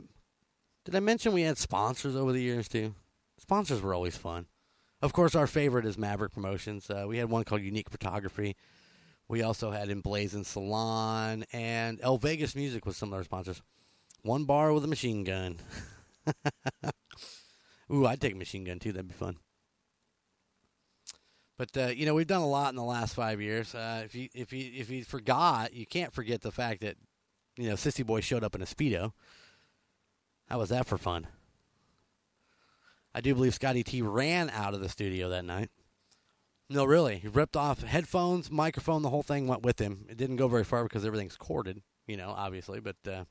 did 0.83 0.95
I 0.95 0.99
mention 0.99 1.33
we 1.33 1.43
had 1.43 1.57
sponsors 1.57 2.15
over 2.15 2.31
the 2.31 2.41
years 2.41 2.67
too? 2.67 2.95
Sponsors 3.37 3.81
were 3.81 3.93
always 3.93 4.17
fun. 4.17 4.47
Of 5.01 5.13
course, 5.13 5.35
our 5.35 5.47
favorite 5.47 5.85
is 5.85 5.97
Maverick 5.97 6.33
Promotions. 6.33 6.89
Uh, 6.89 7.05
we 7.07 7.17
had 7.17 7.29
one 7.29 7.43
called 7.43 7.61
Unique 7.61 7.89
Photography. 7.89 8.55
We 9.27 9.41
also 9.41 9.71
had 9.71 9.89
Emblazoned 9.89 10.45
Salon 10.45 11.45
and 11.53 11.99
El 12.01 12.17
Vegas 12.17 12.55
Music 12.55 12.85
was 12.85 12.97
some 12.97 13.09
of 13.09 13.17
our 13.17 13.23
sponsors. 13.23 13.61
One 14.23 14.43
bar 14.43 14.73
with 14.73 14.83
a 14.83 14.87
machine 14.87 15.23
gun. 15.23 15.59
Ooh, 17.91 18.05
I'd 18.05 18.21
take 18.21 18.33
a 18.33 18.37
machine 18.37 18.63
gun 18.63 18.79
too. 18.79 18.91
That'd 18.91 19.07
be 19.07 19.13
fun. 19.13 19.37
But 21.61 21.77
uh, 21.77 21.87
you 21.89 22.07
know, 22.07 22.15
we've 22.15 22.25
done 22.25 22.41
a 22.41 22.49
lot 22.49 22.71
in 22.71 22.75
the 22.75 22.83
last 22.83 23.13
five 23.13 23.39
years. 23.39 23.75
Uh, 23.75 24.01
if 24.03 24.15
you 24.15 24.29
if 24.33 24.51
you 24.51 24.71
if 24.73 24.89
you 24.89 25.03
forgot, 25.03 25.75
you 25.75 25.85
can't 25.85 26.11
forget 26.11 26.41
the 26.41 26.51
fact 26.51 26.81
that 26.81 26.95
you 27.55 27.69
know 27.69 27.75
Sissy 27.75 28.03
Boy 28.03 28.19
showed 28.21 28.43
up 28.43 28.55
in 28.55 28.63
a 28.63 28.65
speedo. 28.65 29.11
How 30.49 30.57
was 30.57 30.69
that 30.69 30.87
for 30.87 30.97
fun? 30.97 31.27
I 33.13 33.21
do 33.21 33.35
believe 33.35 33.53
Scotty 33.53 33.83
T 33.83 34.01
ran 34.01 34.49
out 34.49 34.73
of 34.73 34.81
the 34.81 34.89
studio 34.89 35.29
that 35.29 35.45
night. 35.45 35.69
No, 36.67 36.83
really, 36.83 37.19
he 37.19 37.27
ripped 37.27 37.55
off 37.55 37.83
headphones, 37.83 38.49
microphone, 38.49 39.03
the 39.03 39.11
whole 39.11 39.21
thing 39.21 39.45
went 39.45 39.61
with 39.61 39.77
him. 39.77 40.07
It 40.09 40.17
didn't 40.17 40.37
go 40.37 40.47
very 40.47 40.63
far 40.63 40.81
because 40.81 41.05
everything's 41.05 41.37
corded, 41.37 41.83
you 42.07 42.17
know, 42.17 42.33
obviously. 42.35 42.79
But 42.79 42.95
uh, 43.07 43.25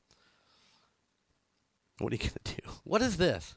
what 1.97 2.13
are 2.13 2.15
you 2.15 2.21
gonna 2.21 2.31
do? 2.45 2.71
What 2.85 3.01
is 3.01 3.17
this? 3.17 3.55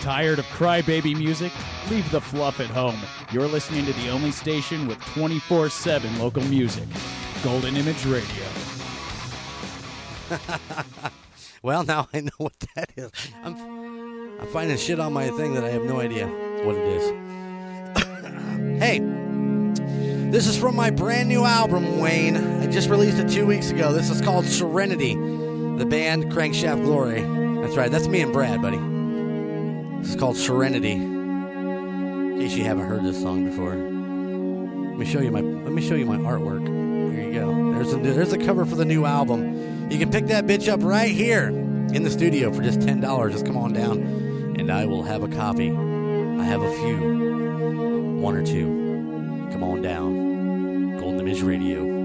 Tired 0.00 0.38
of 0.38 0.46
crybaby 0.46 1.14
music? 1.14 1.52
Leave 1.90 2.10
the 2.10 2.22
fluff 2.22 2.58
at 2.58 2.68
home. 2.68 2.98
You're 3.30 3.46
listening 3.46 3.84
to 3.84 3.92
the 3.92 4.08
only 4.08 4.30
station 4.30 4.86
with 4.86 4.98
24 5.12 5.68
7 5.68 6.18
local 6.18 6.42
music 6.44 6.88
Golden 7.44 7.76
Image 7.76 8.06
Radio. 8.06 8.44
well, 11.62 11.84
now 11.84 12.08
I 12.14 12.20
know 12.20 12.30
what 12.38 12.58
that 12.74 12.90
is. 12.96 13.10
I'm, 13.44 14.40
I'm 14.40 14.46
finding 14.48 14.78
shit 14.78 14.98
on 14.98 15.12
my 15.12 15.28
thing 15.28 15.52
that 15.54 15.64
I 15.64 15.68
have 15.68 15.82
no 15.82 16.00
idea 16.00 16.28
what 16.64 16.76
it 16.76 16.86
is. 16.86 17.08
hey, 18.82 19.00
this 20.30 20.46
is 20.46 20.56
from 20.56 20.76
my 20.76 20.88
brand 20.88 21.28
new 21.28 21.44
album, 21.44 22.00
Wayne. 22.00 22.38
I 22.38 22.68
just 22.68 22.88
released 22.88 23.18
it 23.18 23.28
two 23.28 23.46
weeks 23.46 23.70
ago. 23.70 23.92
This 23.92 24.08
is 24.08 24.22
called 24.22 24.46
Serenity, 24.46 25.14
the 25.14 25.86
band 25.86 26.32
Crankshaft 26.32 26.84
Glory. 26.84 27.20
That's 27.60 27.76
right, 27.76 27.90
that's 27.90 28.08
me 28.08 28.22
and 28.22 28.32
Brad, 28.32 28.62
buddy. 28.62 28.99
Is 30.02 30.16
called 30.16 30.36
Serenity. 30.36 30.92
In 30.92 32.38
case 32.40 32.54
you 32.54 32.64
haven't 32.64 32.86
heard 32.86 33.04
this 33.04 33.20
song 33.20 33.44
before, 33.44 33.74
let 33.74 34.98
me 34.98 35.04
show 35.04 35.20
you 35.20 35.30
my 35.30 35.40
let 35.40 35.72
me 35.72 35.82
show 35.86 35.94
you 35.94 36.06
my 36.06 36.16
artwork. 36.16 36.64
There 37.14 37.26
you 37.26 37.32
go. 37.32 37.72
There's 37.74 37.92
a 37.92 37.96
there's 37.98 38.32
a 38.32 38.38
cover 38.38 38.64
for 38.64 38.76
the 38.76 38.84
new 38.84 39.04
album. 39.04 39.90
You 39.90 39.98
can 39.98 40.10
pick 40.10 40.26
that 40.26 40.46
bitch 40.46 40.68
up 40.68 40.82
right 40.82 41.10
here 41.10 41.48
in 41.48 42.02
the 42.02 42.10
studio 42.10 42.52
for 42.52 42.62
just 42.62 42.80
ten 42.80 43.00
dollars. 43.00 43.34
Just 43.34 43.46
come 43.46 43.56
on 43.56 43.72
down, 43.72 43.98
and 44.58 44.72
I 44.72 44.86
will 44.86 45.02
have 45.02 45.22
a 45.22 45.28
copy. 45.28 45.70
I 45.70 46.44
have 46.44 46.62
a 46.62 46.72
few, 46.72 48.18
one 48.20 48.34
or 48.34 48.44
two. 48.44 49.48
Come 49.52 49.62
on 49.62 49.82
down, 49.82 50.98
Golden 50.98 51.20
Image 51.20 51.42
Radio. 51.42 51.99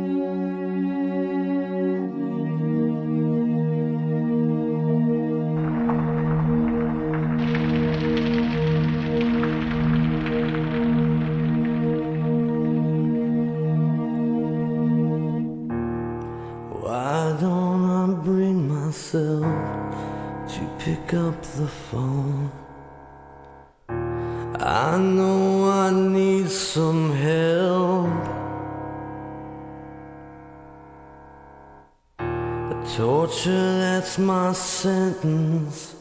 My 34.17 34.53
sentence. 34.53 35.95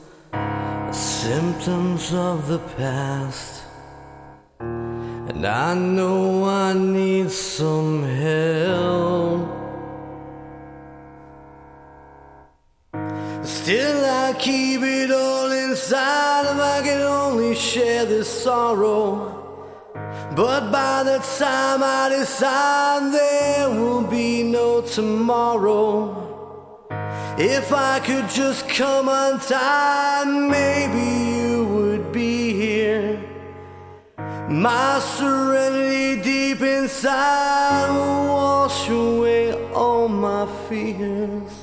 Symptoms 0.93 2.13
of 2.13 2.49
the 2.49 2.59
past. 2.77 3.65
And 4.61 5.45
I 5.47 5.75
know 5.75 6.45
I 6.45 6.73
need 6.75 7.31
some 7.31 8.03
help. 8.03 9.49
Still, 13.43 14.05
I 14.05 14.35
keep 14.39 14.83
it 14.83 15.11
all 15.11 15.51
inside 15.51 16.45
if 16.53 16.61
I 16.61 16.83
can 16.83 17.01
only 17.01 17.55
share 17.55 18.05
this 18.05 18.29
sorrow. 18.43 19.45
But 20.37 20.71
by 20.71 21.03
the 21.05 21.19
time 21.39 21.83
I 21.83 22.09
decide, 22.11 23.13
there 23.13 23.71
will 23.71 24.07
be 24.07 24.43
no 24.43 24.83
tomorrow. 24.83 26.24
If 27.37 27.73
I 27.73 27.99
could 27.99 28.29
just 28.29 28.69
come 28.69 29.09
on 29.09 29.41
time, 29.41 30.49
maybe 30.49 31.33
you 31.37 31.65
would 31.65 32.13
be 32.13 32.53
here. 32.53 33.21
My 34.49 35.01
serenity 35.01 36.23
deep 36.23 36.61
inside 36.61 37.91
will 37.91 38.27
wash 38.29 38.89
away 38.89 39.53
all 39.73 40.07
my 40.07 40.47
fears. 40.69 41.54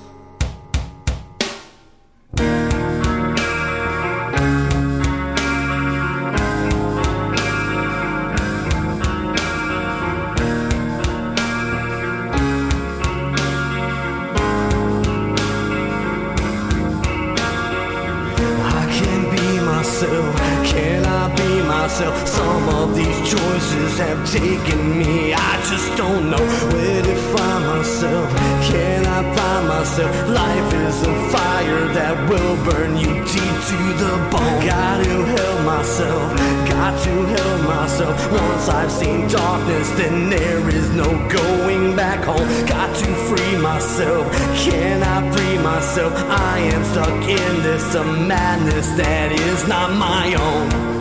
Myself? 21.81 22.27
Some 22.27 22.69
of 22.69 22.95
these 22.95 23.19
choices 23.27 23.97
have 23.97 24.21
taken 24.31 24.99
me. 24.99 25.33
I 25.33 25.53
just 25.71 25.89
don't 25.97 26.29
know 26.29 26.45
where 26.73 27.01
to 27.01 27.15
find 27.33 27.63
myself. 27.73 28.27
Can 28.69 29.03
I 29.07 29.21
find 29.35 29.67
myself? 29.67 30.13
Life 30.29 30.73
is 30.85 31.01
a 31.01 31.15
fire 31.33 31.85
that 31.97 32.15
will 32.29 32.55
burn 32.69 32.97
you 32.97 33.13
deep 33.35 33.55
to 33.71 33.79
the 34.03 34.13
bone. 34.29 34.57
Got 34.63 35.03
to 35.05 35.15
help 35.35 35.59
myself. 35.65 36.25
Got 36.69 36.93
to 37.05 37.13
help 37.35 37.59
myself. 37.75 38.15
Once 38.31 38.69
I've 38.69 38.91
seen 38.91 39.27
darkness, 39.27 39.89
then 39.99 40.29
there 40.29 40.63
is 40.69 40.87
no 40.91 41.09
going 41.39 41.95
back 41.95 42.23
home. 42.23 42.47
Got 42.67 42.95
to 43.01 43.09
free 43.27 43.57
myself. 43.57 44.31
Can 44.65 45.01
I 45.01 45.17
free 45.33 45.57
myself? 45.63 46.13
I 46.53 46.59
am 46.59 46.83
stuck 46.93 47.23
in 47.41 47.53
this 47.63 47.85
madness 48.29 48.87
that 49.01 49.31
is 49.31 49.67
not 49.67 49.89
my 49.93 50.35
own. 50.35 51.00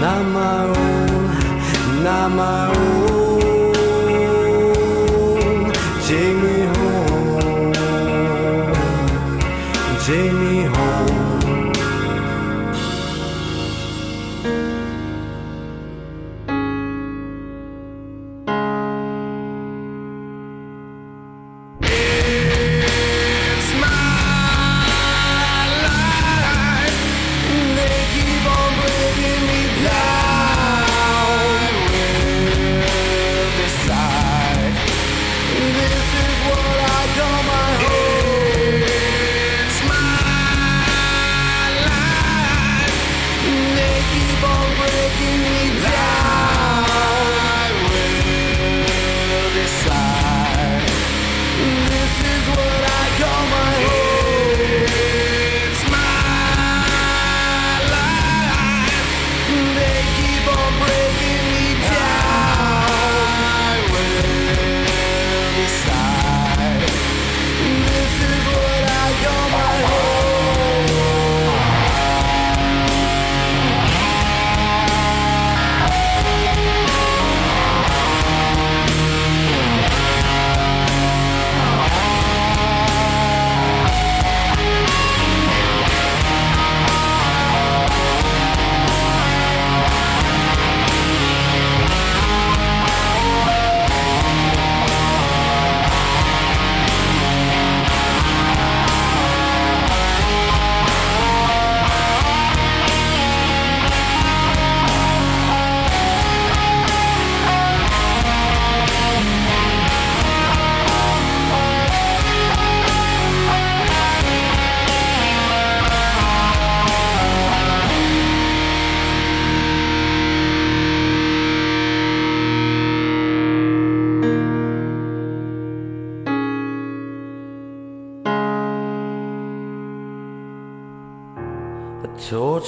Not 0.00 0.24
my 0.26 0.62
own. 0.62 2.04
Not 2.04 3.27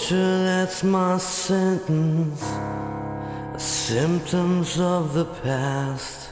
torture, 0.01 0.44
that's 0.44 0.82
my 0.82 1.18
sentence. 1.18 2.42
Symptoms 3.57 4.80
of 4.80 5.14
the 5.14 5.24
past. 5.42 6.30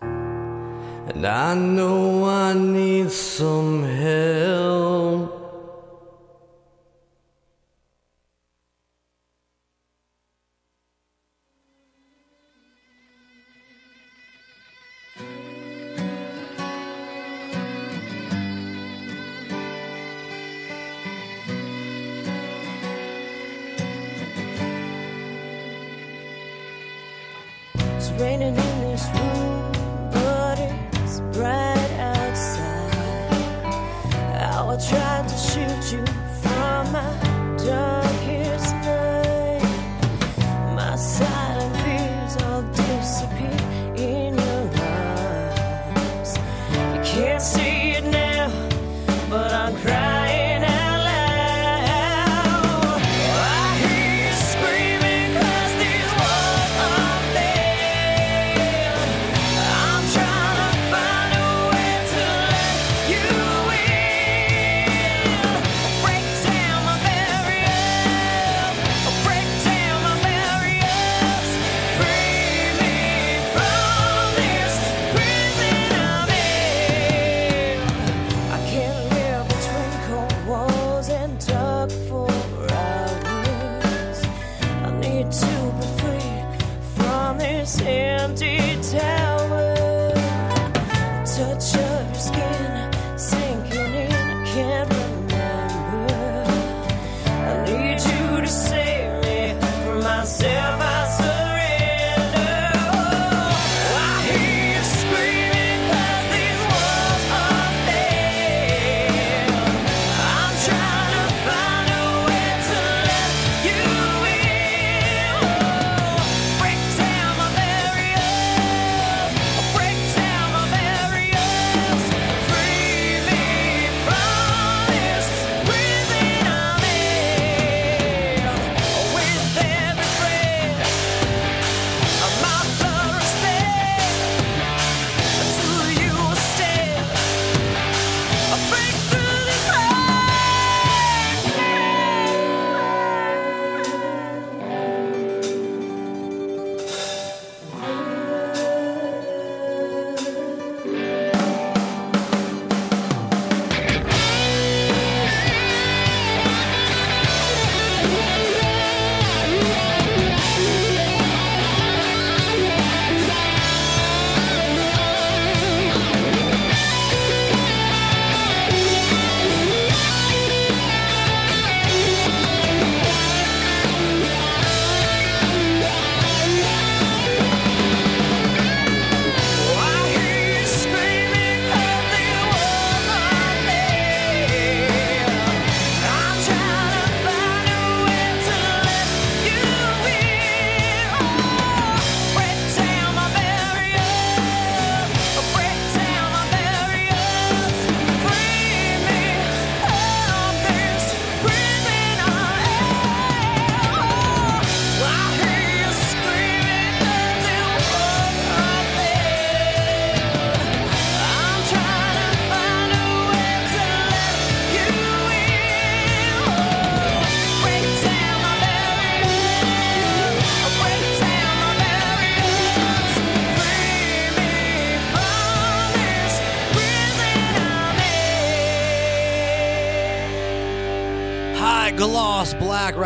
And 0.00 1.26
I 1.26 1.54
know 1.54 2.24
I 2.24 2.54
need 2.54 3.10
some 3.10 3.84
help. 3.84 5.33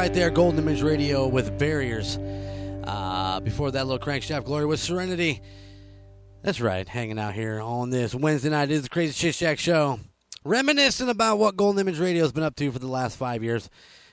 Right 0.09 0.15
there, 0.15 0.31
Golden 0.31 0.59
Image 0.61 0.81
Radio 0.81 1.27
with 1.27 1.59
Barriers. 1.59 2.17
Uh, 2.85 3.41
before 3.41 3.71
that, 3.71 3.87
little 3.87 3.99
crankshaft 3.99 4.47
glory 4.47 4.65
with 4.65 4.81
Serenity. 4.81 5.43
That's 6.41 6.63
right, 6.63 6.89
hanging 6.89 7.19
out 7.19 7.35
here 7.35 7.61
on 7.61 7.91
this 7.91 8.15
Wednesday 8.15 8.49
night. 8.49 8.71
It 8.71 8.77
is 8.77 8.83
the 8.85 8.89
Crazy 8.89 9.13
Chit 9.13 9.35
Shack 9.35 9.59
Show. 9.59 10.01
Reminiscing 10.45 11.11
about 11.11 11.39
what 11.39 11.59
Golden 11.59 11.79
Image 11.79 11.99
Radio 11.99 12.23
has 12.23 12.33
been 12.33 12.43
up 12.43 12.57
to 12.57 12.73
for 12.73 12.79
the 12.79 12.87
last 12.87 13.19
five 13.19 13.45
years. 13.45 13.69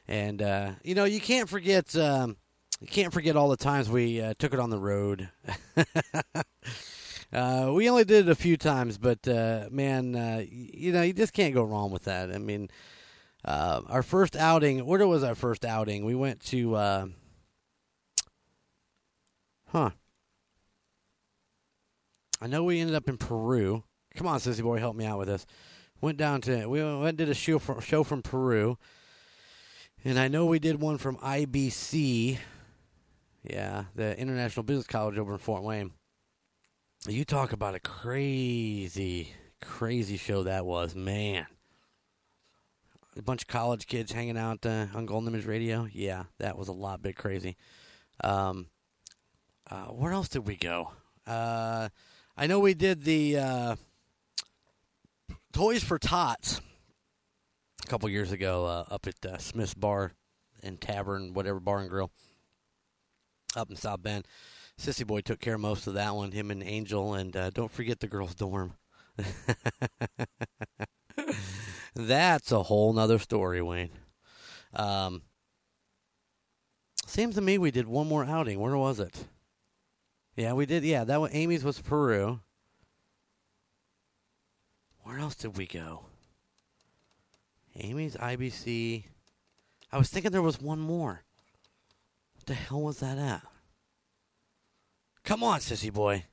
And, 0.06 0.42
uh, 0.42 0.72
you 0.84 0.96
know, 0.96 1.06
you 1.06 1.22
can't 1.22 1.48
forget. 1.48 1.96
Um, 1.96 2.36
you 2.82 2.88
can't 2.88 3.14
forget 3.14 3.38
all 3.38 3.48
the 3.48 3.56
times 3.56 3.90
we 3.90 4.20
uh, 4.20 4.34
took 4.38 4.54
it 4.54 4.60
on 4.60 4.72
the 4.72 4.80
road. 4.80 5.30
uh, 7.32 7.72
we 7.74 7.90
only 7.90 8.04
did 8.04 8.28
it 8.28 8.32
a 8.32 8.36
few 8.36 8.58
times, 8.58 8.98
but 8.98 9.26
uh, 9.30 9.70
man, 9.72 10.14
uh, 10.14 10.44
you 10.46 10.92
know, 10.92 11.04
you 11.04 11.14
just 11.14 11.32
can't 11.32 11.54
go 11.54 11.64
wrong 11.64 11.90
with 11.90 12.04
that. 12.04 12.32
I 12.32 12.38
mean, 12.38 12.70
uh, 13.46 13.82
our 13.88 14.04
first 14.04 14.36
outing. 14.36 14.86
Where 14.86 15.08
was 15.08 15.24
our 15.24 15.36
first 15.36 15.64
outing? 15.64 16.04
We 16.04 16.16
went 16.16 16.42
to. 16.48 16.76
Uh, 16.76 17.06
huh. 19.68 19.92
I 22.42 22.48
know 22.48 22.64
we 22.64 22.80
ended 22.80 22.96
up 22.96 23.08
in 23.08 23.18
Peru. 23.18 23.84
Come 24.16 24.28
on, 24.28 24.40
sissy 24.40 24.64
boy, 24.64 24.80
help 24.80 24.96
me 24.96 25.06
out 25.06 25.20
with 25.20 25.28
this. 25.28 25.46
Went 26.02 26.18
down 26.18 26.42
to 26.42 26.68
we 26.68 26.84
went 26.84 27.08
and 27.08 27.18
did 27.18 27.30
a 27.30 27.34
show 27.34 27.60
from, 27.60 27.80
show 27.80 28.04
from 28.04 28.22
Peru, 28.22 28.78
and 30.04 30.20
I 30.20 30.28
know 30.28 30.46
we 30.46 30.60
did 30.60 30.82
one 30.82 30.98
from 30.98 31.18
IBC. 31.18 32.38
Yeah, 33.44 33.86
the 33.96 34.18
International 34.20 34.64
Business 34.64 34.88
College 34.88 35.18
over 35.18 35.34
in 35.34 35.38
Fort 35.38 35.64
Wayne. 35.64 35.92
You 37.08 37.24
talk 37.24 37.54
about 37.54 37.76
a 37.76 37.80
crazy, 37.80 39.34
crazy 39.62 40.18
show 40.18 40.44
that 40.44 40.66
was, 40.66 40.96
man. 40.96 41.46
A 43.18 43.22
bunch 43.22 43.44
of 43.44 43.48
college 43.48 43.88
kids 43.88 44.12
hanging 44.12 44.38
out 44.38 44.66
uh, 44.66 44.88
on 44.94 45.06
Golden 45.06 45.30
Image 45.30 45.46
Radio. 45.46 45.88
Yeah, 45.92 46.24
that 46.40 46.58
was 46.58 46.68
a 46.68 46.74
lot 46.74 47.02
bit 47.02 47.16
crazy. 47.16 47.56
Um, 48.22 48.68
uh, 49.70 49.86
where 49.86 50.12
else 50.12 50.28
did 50.28 50.46
we 50.46 50.58
go? 50.58 50.92
Uh, 51.26 51.90
I 52.36 52.48
know 52.48 52.60
we 52.60 52.74
did 52.74 53.04
the 53.04 53.38
uh, 53.38 53.76
Toys 55.54 55.82
for 55.82 55.98
Tots 55.98 56.60
a 57.84 57.88
couple 57.88 58.10
years 58.10 58.34
ago 58.34 58.66
uh, 58.66 58.84
up 58.92 59.08
at 59.08 59.26
uh, 59.26 59.38
Smith's 59.38 59.74
Bar 59.74 60.12
and 60.62 60.82
Tavern, 60.82 61.34
whatever 61.34 61.62
bar 61.62 61.80
and 61.80 61.90
grill, 61.90 62.12
up 63.56 63.70
in 63.70 63.78
South 63.78 64.04
Bend. 64.04 64.28
Sissy 64.78 65.08
Boy 65.08 65.22
took 65.22 65.40
care 65.40 65.56
of 65.56 65.62
most 65.62 65.88
of 65.88 65.94
that 65.94 66.14
one, 66.16 66.34
him 66.34 66.52
and 66.52 66.62
Angel, 66.62 67.14
and 67.14 67.32
don't 67.54 67.72
forget 67.72 68.02
the 68.02 68.08
girls' 68.08 68.36
dorm. 68.36 68.74
That's 71.96 72.52
a 72.52 72.64
whole 72.64 72.92
nother 72.92 73.20
story, 73.20 73.62
Wayne. 73.62 73.92
Um, 74.74 75.22
seems 77.08 77.36
to 77.36 77.42
me 77.42 77.58
we 77.58 77.72
did 77.72 77.88
one 77.88 78.08
more 78.08 78.26
outing. 78.26 78.60
Where 78.60 78.76
was 78.76 79.00
it? 79.00 79.26
Yeah, 80.36 80.54
we 80.54 80.66
did. 80.66 80.84
Yeah, 80.84 81.06
that 81.06 81.20
one. 81.20 81.32
Amy's 81.32 81.64
was 81.64 81.80
Peru. 81.80 82.42
Where 85.04 85.20
else 85.20 85.36
did 85.36 85.56
we 85.58 85.66
go? 85.66 86.08
Amy's 87.78 88.18
IBC. 88.18 89.06
I 89.92 89.98
was 89.98 90.10
thinking 90.10 90.32
there 90.32 90.42
was 90.42 90.60
one 90.60 90.80
more. 90.80 91.24
What 92.36 92.46
the 92.48 92.54
hell 92.56 92.82
was 92.82 93.00
that 93.00 93.18
at? 93.18 93.44
Come 95.24 95.44
on, 95.44 95.60
sissy 95.60 95.94
boy. 95.94 96.26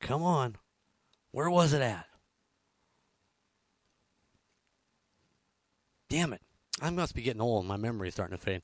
Come 0.00 0.22
on. 0.22 0.56
Where 1.30 1.48
was 1.48 1.72
it 1.72 1.82
at? 1.82 2.06
Damn 6.14 6.32
it. 6.32 6.42
I 6.80 6.90
must 6.90 7.12
be 7.12 7.22
getting 7.22 7.40
old. 7.40 7.66
My 7.66 7.76
memory's 7.76 8.14
starting 8.14 8.38
to 8.38 8.40
fade. 8.40 8.62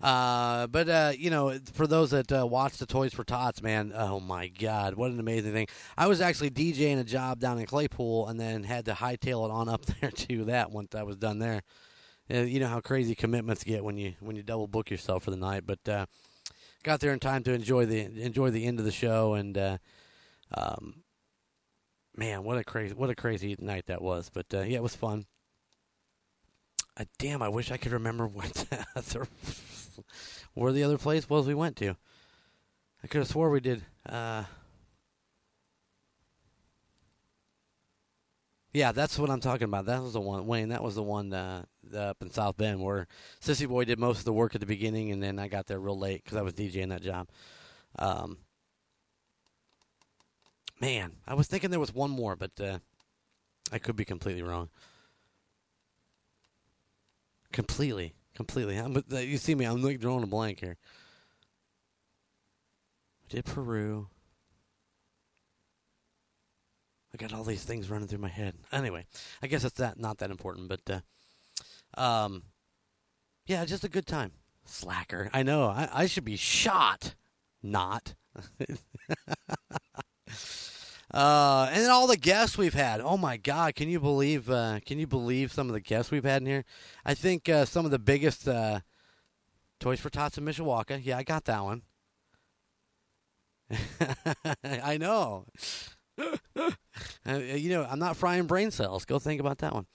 Uh, 0.00 0.68
but 0.68 0.88
uh, 0.88 1.12
you 1.18 1.28
know, 1.28 1.58
for 1.72 1.88
those 1.88 2.12
that 2.12 2.30
uh, 2.30 2.46
watch 2.46 2.76
the 2.76 2.86
Toys 2.86 3.12
for 3.12 3.24
Tots, 3.24 3.60
man, 3.60 3.92
oh 3.96 4.20
my 4.20 4.46
God, 4.46 4.94
what 4.94 5.10
an 5.10 5.18
amazing 5.18 5.52
thing! 5.52 5.66
I 5.96 6.06
was 6.06 6.20
actually 6.20 6.50
DJing 6.50 7.00
a 7.00 7.02
job 7.02 7.40
down 7.40 7.58
in 7.58 7.66
Claypool, 7.66 8.28
and 8.28 8.38
then 8.38 8.62
had 8.62 8.84
to 8.84 8.92
hightail 8.92 9.44
it 9.44 9.50
on 9.50 9.68
up 9.68 9.86
there 10.00 10.12
to 10.12 10.44
that 10.44 10.70
once 10.70 10.94
I 10.94 11.02
was 11.02 11.16
done 11.16 11.40
there. 11.40 11.62
You 12.28 12.60
know 12.60 12.68
how 12.68 12.78
crazy 12.78 13.16
commitments 13.16 13.64
get 13.64 13.82
when 13.82 13.98
you 13.98 14.14
when 14.20 14.36
you 14.36 14.44
double 14.44 14.68
book 14.68 14.88
yourself 14.88 15.24
for 15.24 15.32
the 15.32 15.36
night, 15.36 15.64
but 15.66 15.80
uh, 15.88 16.06
got 16.84 17.00
there 17.00 17.12
in 17.12 17.18
time 17.18 17.42
to 17.42 17.52
enjoy 17.52 17.86
the 17.86 18.22
enjoy 18.22 18.50
the 18.50 18.66
end 18.66 18.78
of 18.78 18.84
the 18.84 18.92
show, 18.92 19.34
and 19.34 19.58
uh, 19.58 19.78
um, 20.54 21.02
man, 22.14 22.44
what 22.44 22.56
a 22.56 22.62
crazy 22.62 22.94
what 22.94 23.10
a 23.10 23.16
crazy 23.16 23.56
night 23.58 23.86
that 23.86 24.00
was. 24.00 24.30
But 24.32 24.46
uh, 24.54 24.60
yeah, 24.60 24.76
it 24.76 24.82
was 24.84 24.94
fun. 24.94 25.26
Uh, 26.98 27.04
damn, 27.18 27.42
I 27.42 27.48
wish 27.48 27.70
I 27.70 27.76
could 27.76 27.92
remember 27.92 28.26
what 28.26 28.52
the 28.52 28.84
other, 28.96 29.28
where 30.54 30.72
the 30.72 30.82
other 30.82 30.98
place 30.98 31.28
was 31.28 31.46
we 31.46 31.54
went 31.54 31.76
to. 31.76 31.96
I 33.02 33.06
could 33.06 33.18
have 33.18 33.28
swore 33.28 33.50
we 33.50 33.60
did. 33.60 33.84
Uh, 34.04 34.44
yeah, 38.72 38.90
that's 38.90 39.18
what 39.18 39.30
I'm 39.30 39.40
talking 39.40 39.66
about. 39.66 39.86
That 39.86 40.02
was 40.02 40.14
the 40.14 40.20
one, 40.20 40.46
Wayne. 40.46 40.70
That 40.70 40.82
was 40.82 40.96
the 40.96 41.02
one 41.02 41.32
uh, 41.32 41.64
up 41.96 42.16
in 42.20 42.30
South 42.30 42.56
Bend 42.56 42.82
where 42.82 43.06
Sissy 43.40 43.68
Boy 43.68 43.84
did 43.84 44.00
most 44.00 44.18
of 44.18 44.24
the 44.24 44.32
work 44.32 44.56
at 44.56 44.60
the 44.60 44.66
beginning, 44.66 45.12
and 45.12 45.22
then 45.22 45.38
I 45.38 45.46
got 45.46 45.66
there 45.66 45.78
real 45.78 45.98
late 45.98 46.24
because 46.24 46.36
I 46.36 46.42
was 46.42 46.54
DJing 46.54 46.88
that 46.88 47.02
job. 47.02 47.28
Um, 48.00 48.38
man, 50.80 51.12
I 51.26 51.34
was 51.34 51.46
thinking 51.46 51.70
there 51.70 51.78
was 51.78 51.94
one 51.94 52.10
more, 52.10 52.34
but 52.34 52.60
uh, 52.60 52.78
I 53.70 53.78
could 53.78 53.94
be 53.94 54.04
completely 54.04 54.42
wrong. 54.42 54.70
Completely, 57.52 58.14
completely. 58.34 58.76
I'm, 58.76 58.96
uh, 58.96 59.18
you 59.18 59.38
see 59.38 59.54
me? 59.54 59.64
I'm 59.64 59.82
like 59.82 60.00
drawing 60.00 60.22
a 60.22 60.26
blank 60.26 60.60
here. 60.60 60.76
I 63.24 63.34
Did 63.34 63.44
Peru? 63.44 64.08
I 67.12 67.16
got 67.16 67.32
all 67.32 67.44
these 67.44 67.64
things 67.64 67.90
running 67.90 68.06
through 68.06 68.18
my 68.18 68.28
head. 68.28 68.54
Anyway, 68.70 69.06
I 69.42 69.46
guess 69.46 69.64
it's 69.64 69.78
that 69.78 69.98
not 69.98 70.18
that 70.18 70.30
important, 70.30 70.68
but 70.68 71.02
uh, 71.96 72.00
um, 72.00 72.42
yeah, 73.46 73.64
just 73.64 73.84
a 73.84 73.88
good 73.88 74.06
time. 74.06 74.32
Slacker. 74.66 75.30
I 75.32 75.42
know. 75.42 75.64
I, 75.64 75.88
I 75.92 76.06
should 76.06 76.24
be 76.24 76.36
shot. 76.36 77.14
Not. 77.62 78.14
Uh, 81.12 81.68
and 81.72 81.82
then 81.82 81.90
all 81.90 82.06
the 82.06 82.16
guests 82.16 82.58
we've 82.58 82.74
had. 82.74 83.00
Oh 83.00 83.16
my 83.16 83.36
God! 83.38 83.74
Can 83.74 83.88
you 83.88 83.98
believe? 83.98 84.50
Uh, 84.50 84.80
can 84.84 84.98
you 84.98 85.06
believe 85.06 85.52
some 85.52 85.68
of 85.68 85.72
the 85.72 85.80
guests 85.80 86.10
we've 86.10 86.24
had 86.24 86.42
in 86.42 86.46
here? 86.46 86.64
I 87.04 87.14
think 87.14 87.48
uh, 87.48 87.64
some 87.64 87.84
of 87.84 87.90
the 87.90 87.98
biggest 87.98 88.46
uh, 88.46 88.80
Toys 89.80 90.00
for 90.00 90.10
Tots 90.10 90.36
in 90.36 90.44
Mishawaka. 90.44 91.00
Yeah, 91.02 91.16
I 91.16 91.22
got 91.22 91.44
that 91.46 91.64
one. 91.64 91.82
I 94.64 94.96
know. 94.98 95.46
Uh, 97.28 97.34
you 97.34 97.68
know, 97.68 97.86
I'm 97.88 98.00
not 98.00 98.16
frying 98.16 98.46
brain 98.46 98.70
cells. 98.72 99.04
Go 99.04 99.18
think 99.18 99.40
about 99.40 99.58
that 99.58 99.72
one. 99.72 99.86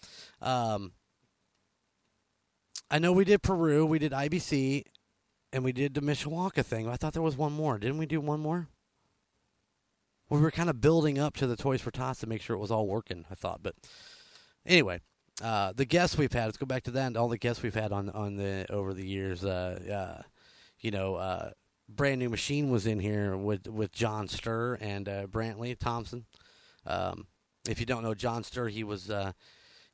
Um, 0.42 0.94
I 2.90 3.00
know 3.00 3.12
we 3.12 3.26
did 3.26 3.42
Peru, 3.42 3.86
we 3.86 4.00
did 4.00 4.12
IBC, 4.12 4.84
and 5.52 5.64
we 5.64 5.74
did 5.74 5.96
the 5.96 6.02
Mishawaka 6.02 6.64
thing. 6.64 6.88
I 6.88 6.96
thought 6.96 7.14
there 7.14 7.22
was 7.22 7.36
one 7.36 7.52
more. 7.52 7.78
Didn't 7.78 7.98
we 7.98 8.06
do 8.06 8.22
one 8.22 8.40
more? 8.40 8.70
We 10.34 10.42
were 10.42 10.50
kind 10.50 10.70
of 10.70 10.82
building 10.82 11.20
up 11.20 11.36
to 11.38 11.46
the 11.46 11.56
Toys 11.56 11.80
for 11.80 11.92
Tots 11.92 12.20
to 12.22 12.28
make 12.28 12.42
sure 12.42 12.56
it 12.56 12.60
was 12.60 12.72
all 12.72 12.88
working. 12.88 13.24
I 13.30 13.36
thought, 13.36 13.62
but 13.62 13.76
anyway, 14.66 15.00
uh, 15.44 15.74
the 15.74 15.86
guests 15.86 16.18
we've 16.18 16.34
had. 16.34 16.46
Let's 16.46 16.58
go 16.58 16.66
back 16.66 16.82
to 16.84 16.92
that. 16.92 17.06
And 17.06 17.18
all 17.18 17.28
the 17.28 17.38
guests 17.38 17.62
we've 17.62 17.76
had 17.76 17.92
on 17.92 18.10
on 18.10 18.38
the 18.38 18.66
over 18.72 18.96
the 18.96 19.08
years. 19.08 19.46
Uh, 19.46 19.80
uh, 20.20 20.24
you 20.80 20.90
know, 20.90 21.16
uh, 21.16 21.52
brand 21.88 22.18
new 22.18 22.30
machine 22.30 22.72
was 22.72 22.88
in 22.88 23.00
here 23.00 23.38
with 23.38 23.68
with 23.68 23.92
Jon 23.92 24.28
Ster 24.28 24.74
and 24.82 25.08
uh, 25.08 25.28
Brantley 25.28 25.78
Thompson. 25.78 26.26
Um, 26.88 27.28
if 27.70 27.80
you 27.80 27.86
don't 27.86 28.02
know 28.02 28.16
Jon 28.16 28.44
Ster, 28.44 28.70
he 28.70 28.84
was. 28.84 29.12
Uh, 29.12 29.34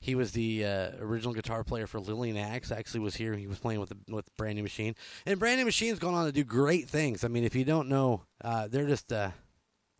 he 0.02 0.16
was 0.16 0.32
the 0.32 0.64
uh, 0.64 0.92
original 1.02 1.34
guitar 1.34 1.66
player 1.66 1.86
for 1.86 2.00
Lillian 2.00 2.38
Axe. 2.38 2.72
Actually, 2.72 3.02
was 3.02 3.18
here. 3.18 3.36
He 3.36 3.48
was 3.48 3.60
playing 3.60 3.82
with 3.82 3.90
the, 3.90 3.98
with 4.08 4.34
Brand 4.38 4.56
New 4.56 4.64
Machine, 4.64 4.96
and 5.26 5.38
Brand 5.38 5.60
New 5.60 5.66
Machine's 5.66 6.00
gone 6.00 6.14
on 6.14 6.26
to 6.26 6.32
do 6.32 6.46
great 6.46 6.88
things. 6.88 7.26
I 7.26 7.28
mean, 7.28 7.44
if 7.44 7.54
you 7.54 7.66
don't 7.66 7.90
know, 7.90 8.22
uh, 8.42 8.70
they're 8.70 8.88
just 8.88 9.12
uh, 9.12 9.32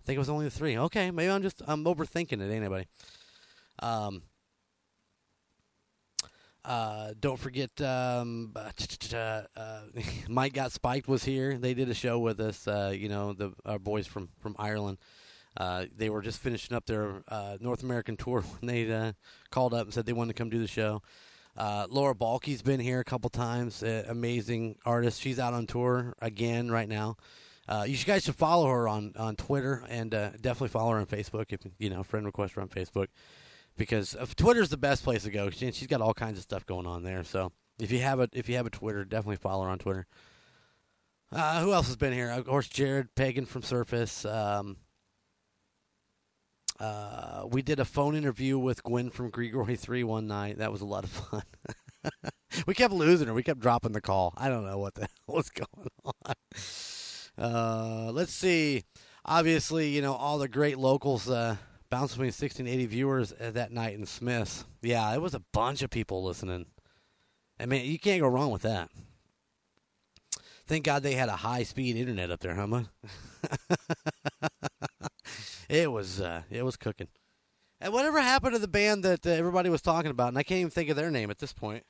think 0.10 0.18
it 0.18 0.20
was 0.20 0.30
only 0.30 0.46
the 0.46 0.52
three. 0.52 0.76
Okay, 0.76 1.12
maybe 1.12 1.32
I'm 1.32 1.44
just 1.44 1.62
I'm 1.68 1.86
overthinking 1.86 2.34
it. 2.34 2.42
Ain't 2.42 2.52
anybody? 2.52 2.88
Um. 3.80 4.24
Uh, 6.66 7.14
don't 7.20 7.40
forget, 7.40 7.70
um, 7.82 8.52
uh, 9.16 9.42
Mike 10.28 10.54
got 10.54 10.72
spiked 10.72 11.08
was 11.08 11.24
here. 11.24 11.58
They 11.58 11.74
did 11.74 11.90
a 11.90 11.94
show 11.94 12.20
with 12.20 12.40
us. 12.40 12.68
Uh, 12.68 12.94
you 12.94 13.08
know, 13.08 13.34
the 13.34 13.54
our 13.66 13.80
boys 13.80 14.08
from 14.08 14.30
from 14.40 14.56
Ireland. 14.58 14.98
Uh, 15.56 15.86
they 15.96 16.10
were 16.10 16.22
just 16.22 16.40
finishing 16.40 16.76
up 16.76 16.86
their 16.86 17.24
uh, 17.28 17.58
North 17.60 17.84
American 17.84 18.18
tour 18.18 18.42
when 18.60 18.68
they 18.68 19.14
called 19.52 19.74
up 19.76 19.84
and 19.86 19.94
said 19.94 20.06
they 20.06 20.14
wanted 20.14 20.36
to 20.36 20.42
come 20.42 20.50
do 20.50 20.60
the 20.60 20.68
show. 20.68 21.02
Laura 21.56 22.16
Balky's 22.16 22.62
been 22.64 22.80
here 22.80 23.00
a 23.00 23.06
couple 23.06 23.30
times. 23.30 23.84
Amazing 23.84 24.76
artist. 24.86 25.22
She's 25.22 25.40
out 25.40 25.54
on 25.54 25.68
tour 25.68 26.16
again 26.20 26.72
right 26.72 26.90
now. 26.90 27.16
Uh, 27.70 27.84
you 27.88 27.96
guys 28.04 28.24
should 28.24 28.36
follow 28.36 28.68
her 28.68 28.88
on, 28.88 29.14
on 29.16 29.36
Twitter 29.36 29.84
and 29.88 30.16
uh, 30.16 30.32
definitely 30.42 30.70
follow 30.70 30.90
her 30.90 30.98
on 30.98 31.06
Facebook 31.06 31.46
if 31.50 31.62
you 31.78 31.92
know 31.92 32.02
friend 32.02 32.26
request 32.26 32.56
her 32.56 32.62
on 32.62 32.68
Facebook 32.68 33.08
because 33.78 34.16
uh, 34.16 34.26
Twitter's 34.36 34.70
the 34.70 34.78
best 34.78 35.04
place 35.04 35.22
to 35.24 35.30
go. 35.30 35.52
She, 35.52 35.72
she's 35.72 35.88
got 35.88 36.02
all 36.02 36.16
kinds 36.16 36.40
of 36.40 36.44
stuff 36.44 36.66
going 36.66 36.88
on 36.88 37.04
there. 37.04 37.24
So 37.24 37.52
If 37.80 37.92
you 37.92 38.00
have 38.00 38.20
a 38.20 38.28
if 38.34 38.50
you 38.50 38.56
have 38.56 38.66
a 38.66 38.72
Twitter, 38.72 39.06
definitely 39.06 39.36
follow 39.36 39.66
her 39.66 39.70
on 39.70 39.78
Twitter. 39.78 40.08
Uh, 41.32 41.62
who 41.62 41.72
else 41.72 41.86
has 41.86 41.96
been 41.96 42.12
here? 42.12 42.32
Of 42.32 42.46
course, 42.46 42.68
Jared 42.68 43.14
Pagan 43.14 43.46
from 43.46 43.62
Surface. 43.62 44.26
Um, 44.26 44.78
uh, 46.80 47.46
we 47.48 47.62
did 47.62 47.80
a 47.80 47.86
phone 47.86 48.16
interview 48.16 48.58
with 48.58 48.82
Gwen 48.82 49.12
from 49.12 49.30
Grigori 49.30 49.76
Three 49.76 50.04
one 50.04 50.26
night. 50.26 50.58
That 50.58 50.72
was 50.72 50.82
a 50.82 50.86
lot 50.86 51.04
of 51.04 51.12
fun. 51.12 51.44
we 52.66 52.74
kept 52.74 52.94
losing 52.94 53.28
her. 53.28 53.34
We 53.36 53.44
kept 53.44 53.60
dropping 53.60 53.92
the 53.92 54.02
call. 54.02 54.34
I 54.38 54.50
don't 54.50 54.66
know 54.66 54.80
what 54.80 54.96
the 54.96 55.02
hell 55.28 55.36
was 55.36 55.50
going 55.52 55.88
on. 56.04 56.34
Uh, 57.40 58.12
let's 58.12 58.34
see. 58.34 58.84
Obviously, 59.26 59.90
you 59.90 60.02
know 60.02 60.14
all 60.14 60.38
the 60.38 60.48
great 60.48 60.78
locals. 60.78 61.30
Uh, 61.30 61.56
bounced 61.90 62.14
between 62.14 62.28
1680 62.28 62.86
viewers 62.86 63.34
uh, 63.34 63.52
that 63.52 63.72
night 63.72 63.96
in 63.96 64.06
Smiths. 64.06 64.66
Yeah, 64.82 65.12
it 65.14 65.22
was 65.22 65.34
a 65.34 65.42
bunch 65.52 65.82
of 65.82 65.90
people 65.90 66.24
listening. 66.24 66.68
I 67.60 67.66
mean, 67.66 67.86
you 67.90 68.00
can't 68.00 68.22
go 68.22 68.28
wrong 68.28 68.52
with 68.52 68.62
that. 68.62 68.90
Thank 70.66 70.86
God 70.86 71.02
they 71.02 71.16
had 71.16 71.30
a 71.30 71.36
high 71.36 71.64
speed 71.64 71.96
internet 71.96 72.30
up 72.30 72.42
there, 72.42 72.56
huh? 72.56 72.68
man? 72.68 72.90
it 75.70 75.92
was 75.92 76.22
uh, 76.22 76.44
it 76.52 76.64
was 76.64 76.78
cooking. 76.78 77.08
And 77.82 77.92
whatever 77.94 78.20
happened 78.20 78.54
to 78.54 78.60
the 78.60 78.68
band 78.68 79.04
that 79.04 79.26
uh, 79.26 79.32
everybody 79.32 79.70
was 79.70 79.82
talking 79.82 80.12
about, 80.12 80.28
and 80.28 80.38
I 80.38 80.44
can't 80.44 80.60
even 80.60 80.72
think 80.72 80.90
of 80.90 80.96
their 80.96 81.10
name 81.10 81.32
at 81.32 81.40
this 81.40 81.54
point. 81.54 81.86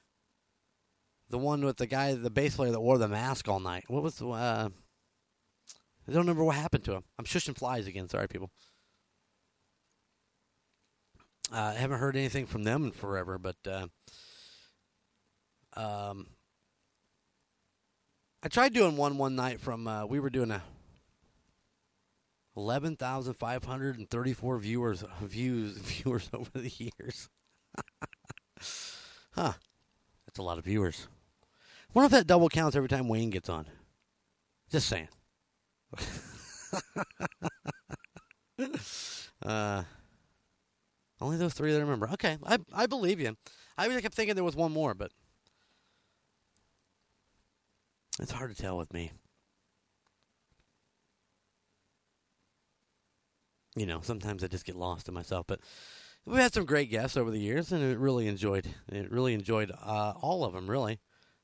The 1.29 1.37
one 1.37 1.65
with 1.65 1.77
the 1.77 1.87
guy, 1.87 2.13
the 2.13 2.29
bass 2.29 2.55
player 2.55 2.71
that 2.71 2.79
wore 2.79 2.97
the 2.97 3.07
mask 3.07 3.49
all 3.49 3.59
night. 3.59 3.83
What 3.87 4.01
was 4.01 4.15
the? 4.15 4.29
Uh, 4.29 4.69
I 6.09 6.13
don't 6.13 6.21
remember 6.21 6.43
what 6.43 6.55
happened 6.55 6.83
to 6.85 6.93
him. 6.93 7.03
I'm 7.19 7.25
shushing 7.25 7.55
flies 7.55 7.85
again. 7.85 8.09
Sorry, 8.09 8.27
people. 8.27 8.49
Uh, 11.53 11.73
I 11.75 11.79
haven't 11.79 11.99
heard 11.99 12.15
anything 12.15 12.47
from 12.47 12.63
them 12.63 12.85
in 12.85 12.91
forever, 12.91 13.37
but 13.37 13.57
uh, 13.67 13.87
um, 15.75 16.27
I 18.41 18.47
tried 18.47 18.73
doing 18.73 18.97
one 18.97 19.19
one 19.19 19.35
night 19.35 19.59
from. 19.59 19.87
Uh, 19.87 20.05
we 20.07 20.19
were 20.19 20.31
doing 20.31 20.49
a 20.49 20.63
eleven 22.57 22.95
thousand 22.95 23.35
five 23.35 23.63
hundred 23.63 23.99
and 23.99 24.09
thirty 24.09 24.33
four 24.33 24.57
viewers 24.57 25.03
views 25.21 25.73
viewers 25.77 26.27
over 26.33 26.49
the 26.55 26.71
years. 26.79 27.29
huh? 29.33 29.53
That's 30.25 30.39
a 30.39 30.43
lot 30.43 30.57
of 30.57 30.65
viewers. 30.65 31.07
Wonder 31.93 32.05
if 32.05 32.11
that 32.11 32.27
double 32.27 32.49
counts 32.49 32.75
every 32.75 32.89
time 32.89 33.07
Wayne 33.07 33.29
gets 33.29 33.49
on. 33.49 33.67
Just 34.71 34.87
saying. 34.87 35.09
uh, 39.45 39.83
only 41.21 41.37
those 41.37 41.53
three 41.53 41.71
that 41.71 41.77
I 41.77 41.81
remember. 41.81 42.09
Okay, 42.13 42.37
I 42.45 42.57
I 42.73 42.85
believe 42.85 43.19
you. 43.19 43.35
I 43.77 43.87
kept 44.01 44.15
thinking 44.15 44.35
there 44.35 44.43
was 44.43 44.55
one 44.55 44.71
more, 44.71 44.93
but 44.93 45.11
it's 48.19 48.31
hard 48.31 48.55
to 48.55 48.61
tell 48.61 48.77
with 48.77 48.93
me. 48.93 49.11
You 53.75 53.85
know, 53.85 54.01
sometimes 54.01 54.43
I 54.43 54.47
just 54.47 54.65
get 54.65 54.75
lost 54.75 55.07
in 55.07 55.13
myself. 55.13 55.45
But 55.47 55.59
we've 56.25 56.39
had 56.39 56.53
some 56.53 56.65
great 56.65 56.91
guests 56.91 57.15
over 57.15 57.31
the 57.31 57.39
years, 57.39 57.71
and 57.71 57.83
it 57.83 57.97
really 57.97 58.27
enjoyed. 58.27 58.67
It 58.91 59.11
really 59.11 59.33
enjoyed 59.33 59.71
uh, 59.71 60.13
all 60.21 60.43
of 60.43 60.53
them. 60.53 60.69
Really, 60.69 60.99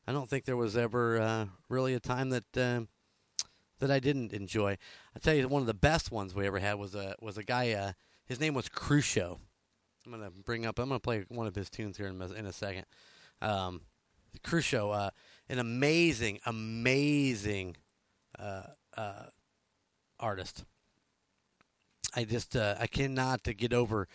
I 0.07 0.11
don't 0.11 0.29
think 0.29 0.45
there 0.45 0.57
was 0.57 0.75
ever 0.75 1.19
uh, 1.19 1.45
really 1.69 1.93
a 1.93 1.99
time 1.99 2.29
that 2.31 2.57
uh, 2.57 2.81
that 3.79 3.91
I 3.91 3.99
didn't 3.99 4.33
enjoy. 4.33 4.77
I 5.15 5.19
tell 5.19 5.33
you, 5.33 5.47
one 5.47 5.61
of 5.61 5.67
the 5.67 5.73
best 5.73 6.11
ones 6.11 6.33
we 6.33 6.47
ever 6.47 6.59
had 6.59 6.75
was 6.75 6.95
a 6.95 7.15
was 7.21 7.37
a 7.37 7.43
guy. 7.43 7.71
Uh, 7.71 7.93
his 8.25 8.39
name 8.39 8.53
was 8.53 8.69
Crucio. 8.69 9.39
I'm 10.05 10.11
gonna 10.11 10.31
bring 10.31 10.65
up. 10.65 10.79
I'm 10.79 10.89
gonna 10.89 10.99
play 10.99 11.25
one 11.29 11.47
of 11.47 11.55
his 11.55 11.69
tunes 11.69 11.97
here 11.97 12.07
in, 12.07 12.21
in 12.21 12.45
a 12.45 12.53
second. 12.53 12.85
Um, 13.41 13.81
Crucio, 14.43 14.95
uh, 14.95 15.09
an 15.49 15.59
amazing, 15.59 16.39
amazing 16.45 17.77
uh, 18.37 18.63
uh, 18.97 19.25
artist. 20.19 20.65
I 22.15 22.23
just 22.23 22.55
uh, 22.55 22.75
I 22.79 22.87
cannot 22.87 23.43
get 23.43 23.73
over 23.73 24.07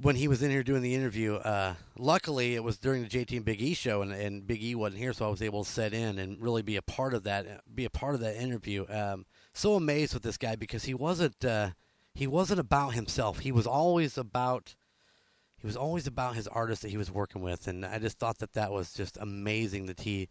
when 0.00 0.16
he 0.16 0.28
was 0.28 0.42
in 0.42 0.50
here 0.50 0.62
doing 0.62 0.82
the 0.82 0.94
interview. 0.94 1.34
Uh, 1.34 1.74
luckily, 1.98 2.54
it 2.54 2.64
was 2.64 2.78
during 2.78 3.02
the 3.02 3.08
JT 3.08 3.44
Big 3.44 3.60
E 3.60 3.74
show, 3.74 4.02
and, 4.02 4.12
and 4.12 4.46
Big 4.46 4.62
E 4.62 4.74
wasn't 4.74 5.00
here, 5.00 5.12
so 5.12 5.26
I 5.26 5.30
was 5.30 5.42
able 5.42 5.64
to 5.64 5.70
set 5.70 5.92
in 5.92 6.18
and 6.18 6.40
really 6.40 6.62
be 6.62 6.76
a 6.76 6.82
part 6.82 7.14
of 7.14 7.24
that. 7.24 7.62
Be 7.74 7.84
a 7.84 7.90
part 7.90 8.14
of 8.14 8.20
that 8.20 8.36
interview. 8.36 8.86
Um, 8.88 9.26
so 9.52 9.74
amazed 9.74 10.14
with 10.14 10.22
this 10.22 10.38
guy 10.38 10.56
because 10.56 10.84
he 10.84 10.94
wasn't 10.94 11.44
uh, 11.44 11.70
he 12.14 12.26
wasn't 12.26 12.60
about 12.60 12.94
himself. 12.94 13.40
He 13.40 13.52
was 13.52 13.66
always 13.66 14.16
about 14.16 14.74
he 15.58 15.66
was 15.66 15.76
always 15.76 16.06
about 16.06 16.34
his 16.34 16.48
artists 16.48 16.82
that 16.82 16.90
he 16.90 16.96
was 16.96 17.10
working 17.10 17.42
with, 17.42 17.68
and 17.68 17.84
I 17.84 17.98
just 17.98 18.18
thought 18.18 18.38
that 18.38 18.54
that 18.54 18.72
was 18.72 18.92
just 18.92 19.16
amazing 19.20 19.86
that 19.86 20.00
he 20.00 20.28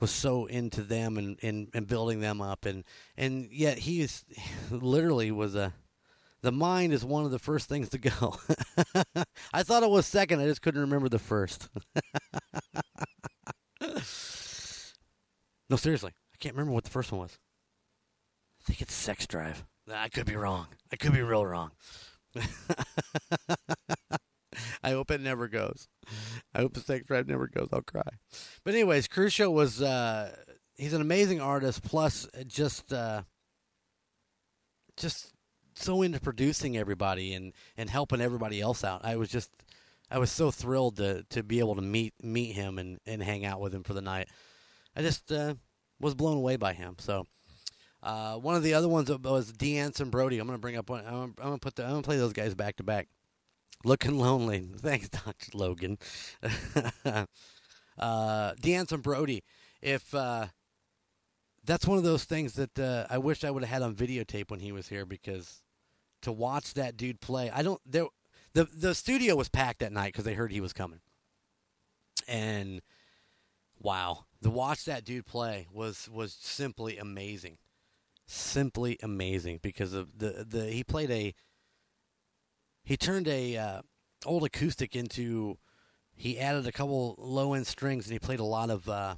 was 0.00 0.10
so 0.10 0.46
into 0.46 0.82
them 0.82 1.16
and, 1.16 1.38
and, 1.42 1.68
and 1.74 1.86
building 1.86 2.20
them 2.20 2.40
up, 2.40 2.64
and 2.64 2.84
and 3.16 3.50
yet 3.50 3.78
he 3.78 4.00
is 4.00 4.24
literally 4.70 5.30
was 5.30 5.54
a 5.54 5.74
the 6.42 6.52
mind 6.52 6.92
is 6.92 7.04
one 7.04 7.24
of 7.24 7.30
the 7.30 7.38
first 7.38 7.68
things 7.68 7.88
to 7.90 7.98
go. 7.98 8.36
I 9.52 9.62
thought 9.62 9.82
it 9.82 9.90
was 9.90 10.06
second, 10.06 10.40
I 10.40 10.46
just 10.46 10.62
couldn't 10.62 10.80
remember 10.80 11.08
the 11.08 11.18
first. 11.18 11.68
no, 15.70 15.76
seriously, 15.76 16.12
I 16.34 16.36
can't 16.38 16.54
remember 16.54 16.72
what 16.72 16.84
the 16.84 16.90
first 16.90 17.12
one 17.12 17.22
was. 17.22 17.38
I 18.60 18.64
think 18.64 18.82
it's 18.82 18.94
Sex 18.94 19.26
Drive. 19.26 19.64
I 19.92 20.08
could 20.08 20.26
be 20.26 20.36
wrong. 20.36 20.68
I 20.92 20.96
could 20.96 21.12
be 21.12 21.22
real 21.22 21.44
wrong. 21.44 21.72
I 24.82 24.90
hope 24.90 25.10
it 25.10 25.20
never 25.20 25.48
goes. 25.48 25.88
I 26.54 26.60
hope 26.60 26.74
the 26.74 26.80
sex 26.80 27.06
drive 27.06 27.28
never 27.28 27.46
goes. 27.46 27.68
I'll 27.72 27.82
cry. 27.82 28.02
But 28.64 28.74
anyways, 28.74 29.08
Crucio 29.08 29.50
was 29.52 29.82
uh 29.82 30.34
he's 30.76 30.92
an 30.92 31.00
amazing 31.00 31.40
artist 31.40 31.82
plus 31.82 32.28
just 32.46 32.92
uh 32.92 33.22
just 34.96 35.32
so 35.74 36.02
into 36.02 36.20
producing 36.20 36.76
everybody 36.76 37.34
and 37.34 37.52
and 37.76 37.90
helping 37.90 38.20
everybody 38.20 38.60
else 38.60 38.84
out. 38.84 39.04
I 39.04 39.16
was 39.16 39.28
just 39.28 39.50
I 40.10 40.18
was 40.18 40.30
so 40.30 40.50
thrilled 40.50 40.96
to 40.96 41.24
to 41.30 41.42
be 41.42 41.58
able 41.58 41.74
to 41.76 41.82
meet 41.82 42.14
meet 42.22 42.54
him 42.54 42.78
and 42.78 42.98
and 43.06 43.22
hang 43.22 43.44
out 43.44 43.60
with 43.60 43.74
him 43.74 43.82
for 43.82 43.94
the 43.94 44.02
night. 44.02 44.28
I 44.96 45.02
just 45.02 45.30
uh 45.32 45.54
was 46.00 46.14
blown 46.14 46.36
away 46.36 46.56
by 46.56 46.72
him. 46.72 46.96
So 46.98 47.26
uh, 48.02 48.36
one 48.36 48.56
of 48.56 48.62
the 48.62 48.74
other 48.74 48.88
ones 48.88 49.08
was 49.10 49.52
Deanson 49.52 50.00
and 50.00 50.10
Brody. 50.10 50.38
I'm 50.38 50.46
gonna 50.46 50.58
bring 50.58 50.76
up 50.76 50.90
one. 50.90 51.04
I'm 51.06 51.14
I'm 51.14 51.34
gonna 51.38 51.58
put 51.58 51.76
the. 51.76 51.84
I'm 51.84 51.90
gonna 51.90 52.02
play 52.02 52.16
those 52.16 52.32
guys 52.32 52.54
back 52.54 52.76
to 52.76 52.82
back. 52.82 53.08
Looking 53.84 54.18
lonely. 54.18 54.60
Thanks, 54.76 55.08
Doctor 55.08 55.50
Logan. 55.54 55.98
uh, 57.04 57.24
Deanson 57.98 58.92
and 58.92 59.02
Brody. 59.02 59.44
If 59.80 60.14
uh, 60.14 60.46
that's 61.64 61.86
one 61.86 61.98
of 61.98 62.04
those 62.04 62.24
things 62.24 62.54
that 62.54 62.78
uh, 62.78 63.06
I 63.08 63.18
wish 63.18 63.44
I 63.44 63.50
would 63.50 63.62
have 63.62 63.70
had 63.70 63.82
on 63.82 63.94
videotape 63.94 64.50
when 64.50 64.60
he 64.60 64.72
was 64.72 64.88
here 64.88 65.06
because 65.06 65.62
to 66.22 66.32
watch 66.32 66.74
that 66.74 66.96
dude 66.96 67.20
play, 67.20 67.50
I 67.50 67.62
don't. 67.62 67.80
There, 67.86 68.06
the 68.54 68.64
the 68.64 68.94
studio 68.94 69.36
was 69.36 69.48
packed 69.48 69.80
that 69.80 69.92
night 69.92 70.12
because 70.12 70.24
they 70.24 70.34
heard 70.34 70.52
he 70.52 70.60
was 70.60 70.72
coming, 70.72 71.00
and 72.28 72.82
wow, 73.78 74.26
to 74.42 74.50
watch 74.50 74.84
that 74.84 75.04
dude 75.04 75.26
play 75.26 75.66
was 75.72 76.08
was 76.10 76.36
simply 76.40 76.98
amazing 76.98 77.58
simply 78.26 78.98
amazing 79.02 79.60
because 79.62 79.92
of 79.92 80.18
the 80.18 80.46
the 80.48 80.70
he 80.70 80.82
played 80.82 81.10
a 81.10 81.34
he 82.82 82.96
turned 82.96 83.28
a 83.28 83.56
uh, 83.56 83.82
old 84.24 84.44
acoustic 84.44 84.96
into 84.96 85.58
he 86.14 86.38
added 86.38 86.66
a 86.66 86.72
couple 86.72 87.14
low 87.18 87.52
end 87.52 87.66
strings 87.66 88.06
and 88.06 88.12
he 88.12 88.18
played 88.18 88.40
a 88.40 88.44
lot 88.44 88.70
of 88.70 88.88
uh, 88.88 89.16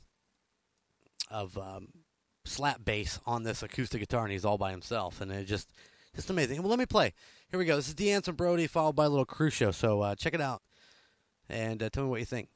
of 1.30 1.56
um, 1.58 1.88
slap 2.44 2.84
bass 2.84 3.20
on 3.26 3.42
this 3.42 3.62
acoustic 3.62 4.00
guitar 4.00 4.24
and 4.24 4.32
he's 4.32 4.44
all 4.44 4.58
by 4.58 4.70
himself 4.70 5.20
and 5.20 5.32
it 5.32 5.44
just 5.44 5.70
just 6.14 6.30
amazing. 6.30 6.60
Well, 6.62 6.70
let 6.70 6.78
me 6.78 6.86
play. 6.86 7.12
Here 7.50 7.58
we 7.58 7.64
go. 7.64 7.76
This 7.76 7.88
is 7.88 7.94
Deanson 7.94 8.36
Brody 8.36 8.66
followed 8.66 8.94
by 8.94 9.06
a 9.06 9.08
little 9.08 9.50
show. 9.50 9.72
So 9.72 10.00
uh, 10.00 10.14
check 10.14 10.34
it 10.34 10.40
out 10.40 10.62
and 11.48 11.82
uh, 11.82 11.90
tell 11.90 12.04
me 12.04 12.10
what 12.10 12.20
you 12.20 12.26
think. 12.26 12.48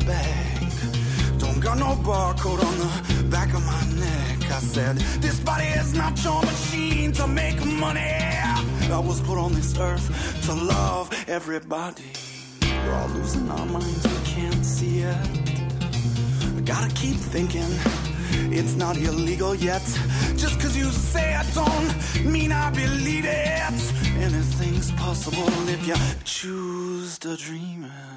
Paper. 0.00 1.38
Don't 1.38 1.60
got 1.60 1.78
no 1.78 1.94
barcode 1.96 2.62
on 2.64 2.76
the 2.78 3.24
back 3.30 3.52
of 3.54 3.64
my 3.64 3.84
neck. 4.00 4.50
I 4.50 4.60
said, 4.60 4.96
This 5.20 5.40
body 5.40 5.66
is 5.66 5.94
not 5.94 6.22
your 6.24 6.40
machine 6.42 7.12
to 7.12 7.26
make 7.26 7.64
money. 7.64 8.00
I 8.00 8.98
was 8.98 9.20
put 9.20 9.38
on 9.38 9.52
this 9.52 9.78
earth 9.78 10.06
to 10.46 10.54
love 10.54 11.10
everybody. 11.28 12.10
We're 12.62 12.94
all 12.94 13.08
losing 13.08 13.50
our 13.50 13.66
minds, 13.66 14.06
we 14.06 14.24
can't 14.24 14.64
see 14.64 14.98
it. 15.00 15.16
I 16.56 16.60
Gotta 16.64 16.92
keep 16.94 17.16
thinking. 17.16 17.72
It's 18.52 18.74
not 18.74 18.96
illegal 18.96 19.54
yet. 19.54 19.82
Just 20.36 20.60
cause 20.60 20.76
you 20.76 20.90
say 20.90 21.34
I 21.34 21.44
don't 21.52 22.32
mean 22.32 22.52
I 22.52 22.70
believe 22.70 23.24
it. 23.24 23.94
Anything's 24.18 24.90
possible 24.92 25.48
if 25.68 25.86
you 25.86 25.94
choose 26.24 27.18
to 27.20 27.36
dream 27.36 27.84
it. 27.84 28.13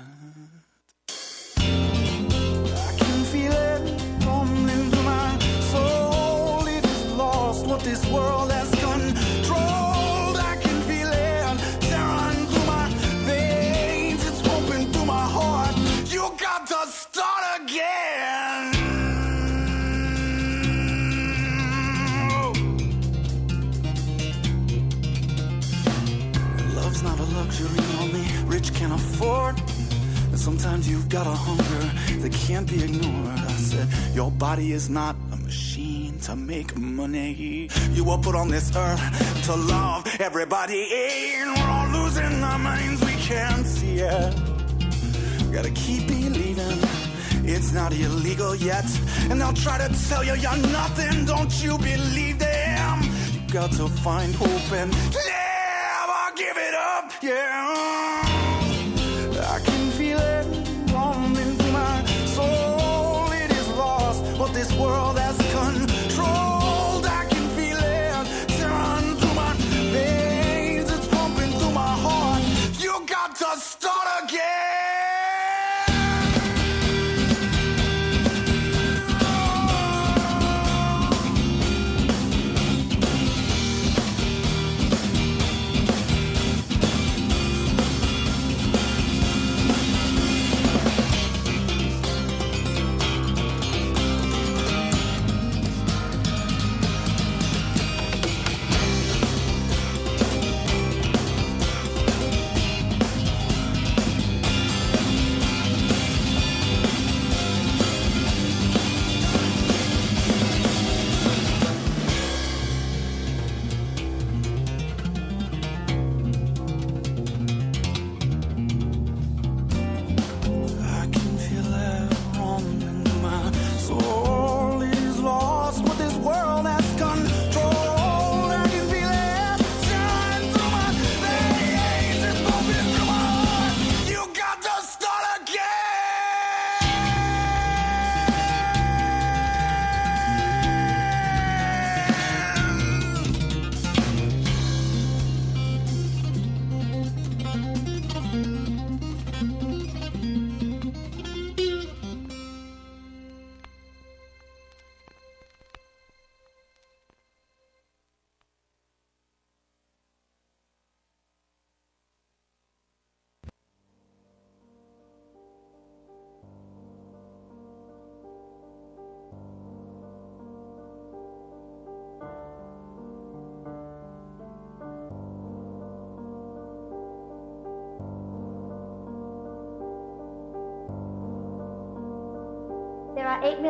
This 7.87 8.05
world 8.07 8.51
has 8.51 8.69
controlled. 8.71 10.37
I 10.51 10.57
can 10.61 10.77
feel 10.89 11.07
it 11.07 11.57
tearing 11.87 12.45
through 12.51 12.65
my 12.65 12.85
veins. 13.29 14.21
It's 14.27 14.41
pumping 14.41 14.91
through 14.91 15.05
my 15.05 15.27
heart. 15.37 15.73
You 16.11 16.23
got 16.37 16.67
to 16.73 16.81
start 17.03 17.43
again. 17.61 18.63
Love's 26.75 27.03
not 27.03 27.17
a 27.19 27.27
luxury 27.39 27.83
only 28.01 28.25
rich 28.53 28.73
can 28.73 28.91
afford. 28.91 29.55
And 30.31 30.39
sometimes 30.39 30.89
you've 30.89 31.07
got 31.07 31.25
a 31.25 31.37
hunger 31.47 31.83
that 32.21 32.33
can't 32.33 32.67
be 32.69 32.83
ignored. 32.83 33.39
I 33.53 33.57
said, 33.69 33.87
Your 34.13 34.29
body 34.29 34.73
is 34.73 34.89
not 34.89 35.15
a 35.31 35.37
machine 35.37 35.66
to 36.21 36.35
make 36.35 36.77
money. 36.77 37.69
You 37.91 38.03
were 38.03 38.17
put 38.17 38.35
on 38.35 38.49
this 38.49 38.75
earth 38.75 39.45
to 39.45 39.55
love 39.55 40.07
everybody. 40.19 40.87
And 40.93 41.51
we're 41.55 41.69
all 41.69 41.87
losing 41.89 42.43
our 42.43 42.59
minds, 42.59 43.03
we 43.03 43.13
can't 43.13 43.65
see 43.65 43.99
it. 43.99 44.35
Gotta 45.51 45.71
keep 45.71 46.07
believing 46.07 46.79
it's 47.49 47.71
not 47.71 47.93
illegal 47.93 48.55
yet. 48.55 48.85
And 49.29 49.39
they'll 49.39 49.53
try 49.53 49.77
to 49.77 49.89
tell 50.09 50.23
you 50.23 50.35
you're 50.35 50.57
nothing. 50.57 51.25
Don't 51.25 51.63
you 51.63 51.77
believe 51.77 52.39
them? 52.39 53.01
You 53.33 53.53
got 53.53 53.71
to 53.73 53.87
find 53.87 54.35
hope 54.35 54.71
and 54.73 54.91
never 54.91 56.23
give 56.35 56.57
it 56.57 56.73
up. 56.73 57.11
Yeah. 57.21 58.21
I 59.55 59.59
can 59.63 59.91
feel 59.91 60.19
it 60.19 60.45
running 60.91 61.55
through 61.55 61.71
my 61.71 62.05
soul. 62.25 63.31
It 63.31 63.51
is 63.51 63.67
lost 63.69 64.23
what 64.37 64.53
this 64.53 64.71
world 64.73 65.17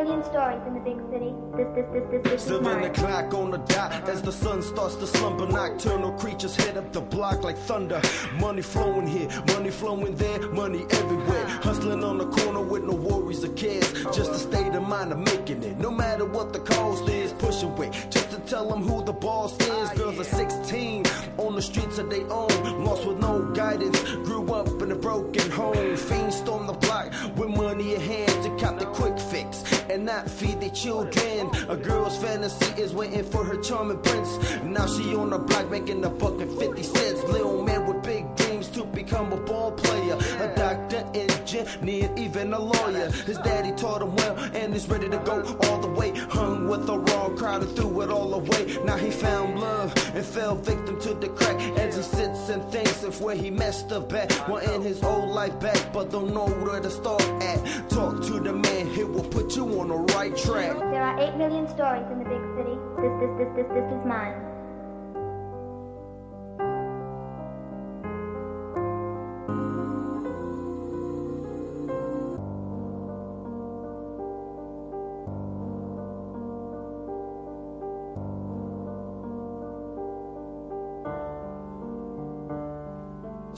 million 0.08 0.24
stories 0.24 0.60
in 0.66 0.74
the 0.74 0.80
big 0.80 0.98
city. 1.10 1.34
This, 1.56 1.68
this, 1.74 1.86
this, 1.92 2.04
this, 2.10 2.22
this 2.22 2.42
is 2.42 2.48
Seven 2.48 2.62
mine. 2.64 2.84
o'clock 2.84 3.34
on 3.34 3.50
the 3.50 3.58
dot 3.58 4.08
as 4.08 4.22
the 4.22 4.32
sun 4.32 4.62
starts 4.62 4.94
to 4.96 5.06
slumber. 5.06 5.46
Nocturnal 5.46 6.12
creatures 6.12 6.56
head 6.56 6.76
up 6.76 6.92
the 6.92 7.00
block 7.00 7.42
like 7.42 7.58
thunder. 7.58 8.00
Money 8.38 8.62
flowing 8.62 9.06
here, 9.06 9.28
money 9.48 9.70
flowing 9.70 10.14
there, 10.16 10.40
money 10.50 10.84
everywhere. 10.90 11.46
Hustling 11.62 12.02
on 12.04 12.18
the 12.18 12.26
corner 12.26 12.62
with 12.62 12.84
no 12.84 12.94
worries 12.94 13.44
or 13.44 13.52
cares. 13.52 13.92
Just 14.16 14.32
a 14.32 14.38
state 14.38 14.74
of 14.74 14.82
mind 14.88 15.12
of 15.12 15.18
making 15.18 15.62
it. 15.62 15.78
No 15.78 15.90
matter 15.90 16.24
what 16.24 16.52
the 16.52 16.60
cost 16.60 17.08
is, 17.08 17.32
pushing 17.34 17.74
weight. 17.76 17.92
Just 18.10 18.30
to 18.30 18.38
tell 18.40 18.68
them 18.68 18.82
who 18.82 19.04
the 19.04 19.12
boss 19.12 19.58
is. 19.60 19.90
Girls 19.98 20.18
are 20.18 20.24
16 20.24 21.04
on 21.36 21.54
the 21.54 21.62
streets 21.62 21.98
of 21.98 22.08
their 22.10 22.30
own. 22.32 22.47
Children. 30.88 31.50
A 31.68 31.76
girl's 31.76 32.16
fantasy 32.16 32.70
is 32.80 32.94
waiting 32.94 33.22
for 33.22 33.44
her 33.44 33.58
charming 33.60 34.00
prince. 34.00 34.30
Now 34.64 34.86
she 34.86 35.14
on 35.14 35.30
the 35.30 35.38
block 35.38 35.70
making 35.70 36.02
a 36.04 36.08
buck 36.08 36.40
and 36.40 36.50
50 36.58 36.82
cents. 36.82 37.22
Little 37.24 37.62
man 37.62 37.86
with 37.86 38.02
big 38.02 38.24
dreams 38.36 38.68
to 38.68 38.84
become 38.84 39.32
a 39.32 39.36
ball 39.36 39.72
player. 39.72 39.87
A 40.40 40.54
doctor, 40.54 41.04
engineer, 41.14 42.08
even 42.16 42.52
a 42.52 42.58
lawyer. 42.60 43.10
His 43.10 43.38
daddy 43.38 43.72
taught 43.72 44.02
him 44.02 44.14
well 44.14 44.38
and 44.54 44.72
is 44.72 44.88
ready 44.88 45.08
to 45.08 45.18
go 45.18 45.42
all 45.62 45.78
the 45.78 45.88
way. 45.88 46.10
Hung 46.16 46.68
with 46.68 46.86
the 46.86 46.96
wrong 46.96 47.36
crowd 47.36 47.62
and 47.62 47.74
threw 47.74 48.02
it 48.02 48.10
all 48.10 48.32
away. 48.34 48.78
Now 48.84 48.96
he 48.96 49.10
found 49.10 49.58
love 49.58 49.92
and 50.14 50.24
fell 50.24 50.54
victim 50.54 51.00
to 51.00 51.14
the 51.14 51.28
crack 51.28 51.58
as 51.78 51.96
he 51.96 52.02
sits 52.02 52.50
and 52.50 52.62
thinks 52.70 53.02
of 53.02 53.20
where 53.20 53.34
he 53.34 53.50
messed 53.50 53.90
up 53.90 54.12
at. 54.12 54.48
Wanting 54.48 54.82
his 54.82 55.02
old 55.02 55.30
life 55.30 55.58
back, 55.58 55.92
but 55.92 56.12
don't 56.12 56.32
know 56.32 56.46
where 56.46 56.80
to 56.80 56.90
start 56.90 57.22
at. 57.42 57.90
Talk 57.90 58.22
to 58.26 58.38
the 58.38 58.52
man, 58.52 58.86
he 58.94 59.02
will 59.02 59.24
put 59.24 59.56
you 59.56 59.64
on 59.80 59.88
the 59.88 59.96
right 60.14 60.36
track. 60.36 60.78
There 60.78 61.02
are 61.02 61.18
8 61.18 61.36
million 61.36 61.68
stories 61.68 62.06
in 62.12 62.18
the 62.20 62.24
big 62.24 62.42
city. 62.56 62.78
This, 63.02 63.12
this, 63.18 63.32
this, 63.38 63.50
this, 63.56 63.66
this 63.74 63.92
is 63.92 64.06
mine. 64.06 64.57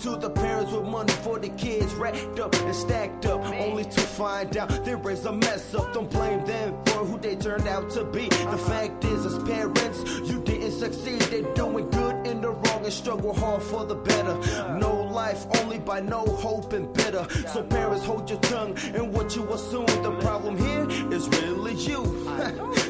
To 0.03 0.16
the 0.16 0.30
parents 0.30 0.72
with 0.72 0.84
money 0.84 1.12
for 1.22 1.38
the 1.38 1.51
kids 1.51 1.92
racked 1.92 2.40
up 2.40 2.55
and 2.55 2.74
stacked 2.74 3.26
up, 3.26 3.44
only 3.44 3.84
to 3.84 4.01
find 4.01 4.57
out 4.57 4.82
there 4.82 5.11
is 5.11 5.26
a 5.26 5.32
mess 5.32 5.74
up. 5.74 5.92
Don't 5.92 6.11
blame 6.11 6.46
them 6.46 6.74
for 6.86 7.05
who 7.05 7.18
they 7.18 7.36
turned 7.36 7.68
out 7.68 7.90
to 7.90 8.05
be. 8.05 8.28
The 8.28 8.57
fact 8.57 9.05
is, 9.05 9.26
as 9.26 9.38
parents, 9.42 10.03
you 10.26 10.40
didn't 10.40 10.72
succeed. 10.72 11.20
They're 11.20 11.55
doing 11.55 11.90
good 11.90 12.26
in 12.26 12.40
the 12.40 12.48
wrong 12.48 12.82
and 12.82 12.92
struggle 12.92 13.34
hard 13.34 13.62
for 13.62 13.84
the 13.84 13.94
better. 13.94 14.38
No 14.78 15.03
life 15.12 15.44
only 15.61 15.78
by 15.78 16.01
no 16.01 16.24
hope 16.24 16.72
and 16.72 16.90
bitter. 16.94 17.26
So 17.48 17.62
parents, 17.62 18.03
hold 18.03 18.30
your 18.30 18.40
tongue 18.40 18.78
and 18.94 19.12
what 19.12 19.36
you 19.36 19.46
assume. 19.53 19.84
The 20.03 20.16
problem 20.22 20.57
here 20.57 20.86
is 21.12 21.28
really 21.28 21.74
you. 21.74 22.01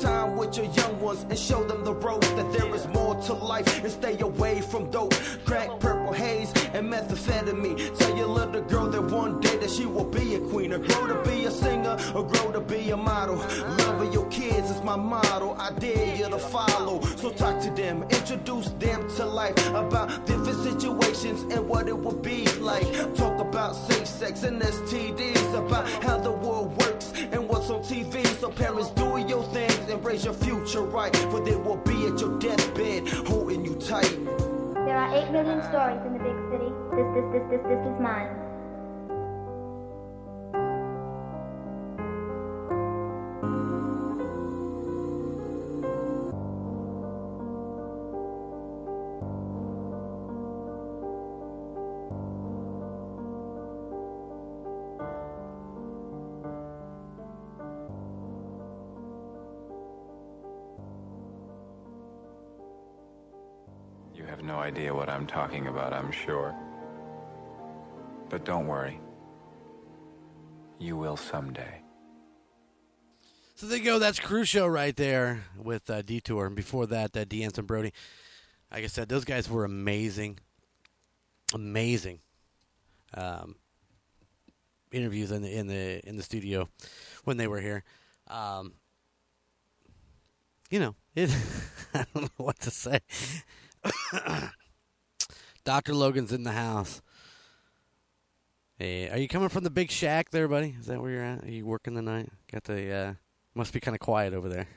time 0.00 0.36
with 0.36 0.56
your 0.56 0.66
young 0.66 1.00
ones 1.00 1.22
and 1.28 1.38
show 1.38 1.64
them 1.64 1.84
the 1.84 1.94
ropes 1.94 2.28
that 2.30 2.52
there 2.52 2.74
is 2.74 2.86
more 2.88 3.14
to 3.14 3.32
life 3.32 3.82
and 3.82 3.90
stay 3.90 4.18
away 4.20 4.60
from 4.60 4.90
dope, 4.90 5.14
crack, 5.44 5.68
purple 5.80 6.12
haze, 6.12 6.52
and 6.74 6.92
methamphetamine. 6.92 7.96
Tell 7.98 8.16
your 8.16 8.26
little 8.26 8.62
girl 8.62 8.88
that 8.88 9.02
one 9.02 9.40
day 9.40 9.56
that 9.56 9.70
she 9.70 9.86
will 9.86 10.04
be 10.04 10.34
a 10.34 10.40
queen, 10.40 10.72
or 10.72 10.78
grow 10.78 11.06
to 11.06 11.22
be 11.28 11.44
a 11.44 11.50
singer, 11.50 11.96
or 12.14 12.26
grow 12.26 12.52
to 12.52 12.60
be 12.60 12.90
a 12.90 12.96
model. 12.96 13.36
Loving 13.36 14.12
your 14.12 14.26
kids 14.26 14.70
is 14.70 14.82
my 14.82 14.96
motto. 14.96 15.54
I 15.54 15.70
dare 15.72 16.16
you 16.16 16.28
to 16.28 16.38
follow. 16.38 17.00
So 17.16 17.30
talk 17.30 17.60
to 17.62 17.70
them, 17.70 18.02
introduce 18.04 18.68
them 18.70 19.08
to 19.16 19.24
life 19.24 19.56
about 19.68 20.26
different 20.26 20.62
situations 20.62 21.42
and 21.52 21.68
what 21.68 21.88
it 21.88 21.96
would 21.96 22.22
be 22.22 22.46
like. 22.60 22.86
Talk 23.14 23.40
about 23.40 23.74
safe 23.74 24.06
sex 24.06 24.42
and 24.42 24.60
STDs, 24.60 25.54
about 25.54 25.88
how 26.04 26.18
the 26.18 26.32
world 26.32 26.76
works 26.80 27.12
and 27.32 27.48
what's 27.48 27.70
on 27.70 27.82
TV. 27.82 28.24
So 28.40 28.50
parents, 28.50 28.90
do 28.90 29.18
your 29.26 29.42
things 29.52 29.90
and 29.90 30.04
raise 30.04 30.24
your 30.24 30.34
future 30.34 30.82
right, 30.82 31.14
for 31.30 31.40
they 31.40 31.56
will 31.56 31.76
be 31.78 32.06
at 32.06 32.20
your 32.20 32.38
deathbed 32.38 33.08
holding 33.26 33.64
you 33.64 33.74
tight. 33.76 34.16
There 34.86 34.96
are 34.96 35.14
8 35.14 35.30
million 35.32 35.62
stories 35.64 36.00
in 36.06 36.12
the 36.12 36.20
big 36.20 36.36
city. 36.50 36.70
This, 36.94 37.06
this, 37.14 37.26
this, 37.32 37.44
this, 37.50 37.62
this 37.66 37.82
is 37.86 38.00
mine. 38.00 38.30
Idea 64.66 64.92
what 64.92 65.08
I'm 65.08 65.28
talking 65.28 65.68
about, 65.68 65.92
I'm 65.92 66.10
sure. 66.10 66.52
But 68.28 68.44
don't 68.44 68.66
worry. 68.66 69.00
You 70.80 70.96
will 70.96 71.16
someday. 71.16 71.82
So 73.54 73.66
there 73.66 73.78
you 73.78 73.84
go. 73.84 74.00
That's 74.00 74.18
Crucio 74.18 74.70
right 74.70 74.94
there 74.94 75.44
with 75.56 75.88
uh, 75.88 76.02
Detour. 76.02 76.46
And 76.46 76.56
before 76.56 76.86
that, 76.88 77.16
uh, 77.16 77.24
D'Anson 77.24 77.64
Brody. 77.64 77.92
Like 78.72 78.82
I 78.82 78.88
said, 78.88 79.08
those 79.08 79.24
guys 79.24 79.48
were 79.48 79.64
amazing. 79.64 80.40
Amazing. 81.54 82.18
Um, 83.14 83.54
interviews 84.90 85.30
in 85.30 85.42
the 85.42 85.56
in 85.56 85.68
the 85.68 86.06
in 86.06 86.16
the 86.16 86.22
studio 86.24 86.68
when 87.22 87.36
they 87.36 87.46
were 87.46 87.60
here. 87.60 87.84
Um, 88.26 88.74
you 90.70 90.80
know, 90.80 90.96
it, 91.14 91.30
I 91.94 92.04
don't 92.12 92.24
know 92.24 92.44
what 92.44 92.58
to 92.62 92.70
say. 92.72 92.98
Dr. 95.64 95.94
Logan's 95.94 96.32
in 96.32 96.44
the 96.44 96.52
house. 96.52 97.02
Hey, 98.78 99.08
are 99.08 99.18
you 99.18 99.28
coming 99.28 99.48
from 99.48 99.64
the 99.64 99.70
big 99.70 99.90
shack 99.90 100.30
there, 100.30 100.48
buddy? 100.48 100.76
Is 100.78 100.86
that 100.86 101.00
where 101.00 101.10
you're 101.10 101.22
at? 101.22 101.44
Are 101.44 101.50
you 101.50 101.64
working 101.64 101.94
the 101.94 102.02
night? 102.02 102.28
Got 102.52 102.64
the 102.64 102.92
uh 102.92 103.14
must 103.54 103.72
be 103.72 103.80
kind 103.80 103.94
of 103.94 104.00
quiet 104.00 104.34
over 104.34 104.48
there. 104.50 104.68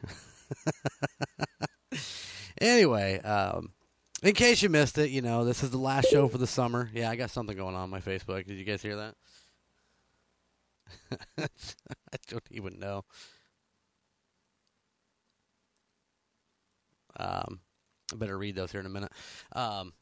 anyway, 2.61 3.19
um 3.19 3.73
in 4.23 4.33
case 4.33 4.61
you 4.61 4.69
missed 4.69 4.97
it, 4.97 5.09
you 5.09 5.21
know, 5.21 5.43
this 5.43 5.63
is 5.63 5.71
the 5.71 5.77
last 5.77 6.09
show 6.09 6.27
for 6.27 6.37
the 6.37 6.47
summer. 6.47 6.89
Yeah, 6.93 7.09
I 7.09 7.15
got 7.15 7.29
something 7.29 7.55
going 7.57 7.75
on, 7.75 7.81
on 7.83 7.89
my 7.89 7.99
Facebook. 8.01 8.45
Did 8.45 8.57
you 8.57 8.65
guys 8.65 8.81
hear 8.81 8.95
that? 8.95 9.15
I 11.37 12.17
don't 12.27 12.47
even 12.51 12.79
know. 12.79 13.03
Um, 17.17 17.59
I 18.13 18.17
better 18.17 18.37
read 18.37 18.55
those 18.55 18.71
here 18.71 18.79
in 18.79 18.85
a 18.85 18.89
minute. 18.89 19.11
Um, 19.53 19.93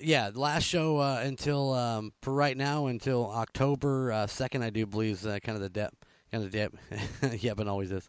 yeah, 0.00 0.30
last 0.34 0.64
show 0.64 0.98
uh, 0.98 1.20
until 1.22 1.72
um, 1.74 2.12
for 2.22 2.32
right 2.32 2.56
now 2.56 2.86
until 2.86 3.30
October 3.30 4.12
uh, 4.12 4.26
second, 4.26 4.62
I 4.62 4.70
do 4.70 4.86
believe 4.86 5.14
is 5.16 5.26
uh, 5.26 5.38
kind 5.42 5.56
of 5.56 5.62
the 5.62 5.68
depth, 5.68 5.96
kind 6.30 6.44
of 6.44 6.50
the 6.50 7.38
yeah, 7.40 7.54
but 7.54 7.68
always 7.68 7.92
is. 7.92 8.08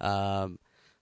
Um, 0.00 0.58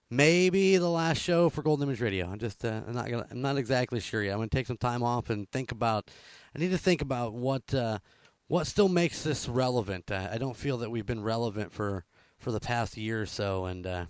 maybe 0.09 0.77
the 0.77 0.89
last 0.89 1.21
show 1.21 1.49
for 1.49 1.61
Golden 1.61 1.87
Image 1.87 2.01
Radio. 2.01 2.27
I'm 2.27 2.39
just 2.39 2.63
uh, 2.65 2.81
I'm 2.87 2.93
not 2.93 3.09
gonna 3.09 3.27
I'm 3.31 3.41
not 3.41 3.57
exactly 3.57 3.99
sure 3.99 4.23
yet. 4.23 4.33
I'm 4.33 4.39
gonna 4.39 4.49
take 4.49 4.67
some 4.67 4.77
time 4.77 5.03
off 5.03 5.29
and 5.29 5.49
think 5.51 5.71
about. 5.71 6.09
I 6.55 6.59
need 6.59 6.71
to 6.71 6.77
think 6.77 7.01
about 7.01 7.33
what 7.33 7.73
uh, 7.73 7.99
what 8.47 8.67
still 8.67 8.89
makes 8.89 9.23
this 9.23 9.47
relevant. 9.47 10.11
Uh, 10.11 10.29
I 10.31 10.37
don't 10.37 10.57
feel 10.57 10.77
that 10.77 10.91
we've 10.91 11.05
been 11.05 11.23
relevant 11.23 11.71
for 11.71 12.05
for 12.37 12.51
the 12.51 12.59
past 12.59 12.97
year 12.97 13.21
or 13.21 13.25
so, 13.25 13.65
and 13.65 13.87
uh, 13.87 14.05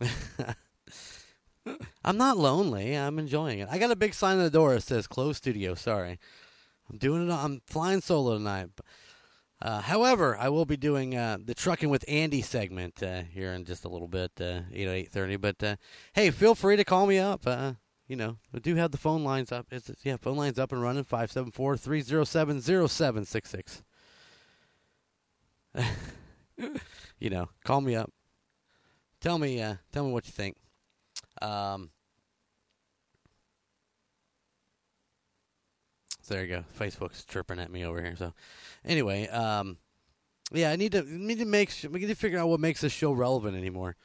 I'm 2.04 2.16
not 2.16 2.36
lonely. 2.36 2.94
I'm 2.94 3.18
enjoying 3.18 3.60
it. 3.60 3.68
I 3.70 3.78
got 3.78 3.90
a 3.90 3.96
big 3.96 4.14
sign 4.14 4.36
on 4.36 4.44
the 4.44 4.50
door 4.50 4.74
that 4.74 4.82
says 4.82 5.06
"Closed 5.06 5.38
Studio." 5.38 5.74
Sorry, 5.74 6.18
I'm 6.90 6.98
doing 6.98 7.28
it. 7.28 7.32
I'm 7.32 7.62
flying 7.66 8.00
solo 8.00 8.36
tonight. 8.36 8.68
Uh, 9.62 9.80
however, 9.80 10.36
I 10.36 10.50
will 10.50 10.66
be 10.66 10.76
doing 10.76 11.16
uh, 11.16 11.38
the 11.42 11.54
trucking 11.54 11.88
with 11.88 12.04
Andy 12.06 12.42
segment 12.42 13.02
uh, 13.02 13.22
here 13.22 13.52
in 13.52 13.64
just 13.64 13.86
a 13.86 13.88
little 13.88 14.08
bit, 14.08 14.32
uh, 14.40 14.60
eight 14.72 14.88
eight 14.88 15.10
thirty. 15.10 15.36
But 15.36 15.62
uh, 15.62 15.76
hey, 16.12 16.30
feel 16.30 16.54
free 16.54 16.76
to 16.76 16.84
call 16.84 17.06
me 17.06 17.18
up. 17.18 17.46
Uh, 17.46 17.74
you 18.06 18.16
know, 18.16 18.36
we 18.52 18.60
do 18.60 18.74
have 18.74 18.90
the 18.90 18.98
phone 18.98 19.24
lines 19.24 19.50
up. 19.50 19.68
It's, 19.70 19.90
yeah, 20.02 20.18
phone 20.18 20.36
lines 20.36 20.58
up 20.58 20.72
and 20.72 20.82
running 20.82 21.04
574-307-0766. 21.04 23.82
you 27.18 27.30
know, 27.30 27.48
call 27.64 27.80
me 27.80 27.96
up. 27.96 28.12
Tell 29.24 29.38
me, 29.38 29.62
uh, 29.62 29.76
tell 29.90 30.04
me 30.04 30.12
what 30.12 30.26
you 30.26 30.32
think. 30.32 30.54
Um, 31.40 31.88
so 36.20 36.34
there 36.34 36.44
you 36.44 36.50
go. 36.50 36.64
Facebook's 36.78 37.24
chirping 37.24 37.58
at 37.58 37.72
me 37.72 37.86
over 37.86 38.02
here. 38.02 38.16
So, 38.16 38.34
anyway, 38.84 39.26
um, 39.28 39.78
yeah, 40.52 40.72
I 40.72 40.76
need 40.76 40.92
to 40.92 41.04
need 41.04 41.38
to 41.38 41.46
make 41.46 41.70
we 41.90 42.00
need 42.00 42.08
to 42.08 42.14
figure 42.14 42.38
out 42.38 42.48
what 42.48 42.60
makes 42.60 42.82
this 42.82 42.92
show 42.92 43.12
relevant 43.12 43.56
anymore. 43.56 43.96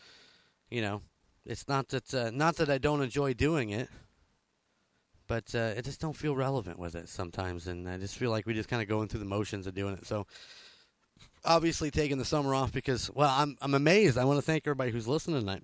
You 0.70 0.84
know, 0.84 1.01
it's 1.45 1.67
not 1.67 1.89
that 1.89 2.13
uh, 2.13 2.32
not 2.34 2.55
that 2.55 2.70
I 2.70 2.78
don't 2.78 3.01
enjoy 3.01 3.34
doing 3.34 3.72
it, 3.72 3.89
but 5.28 5.53
uh, 5.53 5.74
I 5.78 5.82
just 5.82 5.99
don't 5.99 6.15
feel 6.15 6.34
relevant 6.34 6.80
with 6.80 6.95
it 6.95 7.09
sometimes, 7.09 7.67
and 7.67 7.89
I 7.89 7.97
just 7.97 8.15
feel 8.15 8.32
like 8.32 8.45
we 8.45 8.53
just 8.53 8.70
kind 8.70 8.82
of 8.82 8.88
going 8.88 9.09
through 9.09 9.20
the 9.20 9.26
motions 9.26 9.67
of 9.67 9.74
doing 9.74 9.95
it. 9.95 10.05
So, 10.05 10.28
obviously, 11.45 11.91
taking 11.91 12.17
the 12.17 12.25
summer 12.25 12.53
off 12.53 12.71
because 12.71 13.09
well, 13.13 13.33
I'm 13.35 13.57
I'm 13.61 13.73
amazed. 13.73 14.17
I 14.17 14.25
want 14.25 14.37
to 14.37 14.41
thank 14.41 14.65
everybody 14.65 14.91
who's 14.91 15.07
listening 15.07 15.39
tonight. 15.39 15.63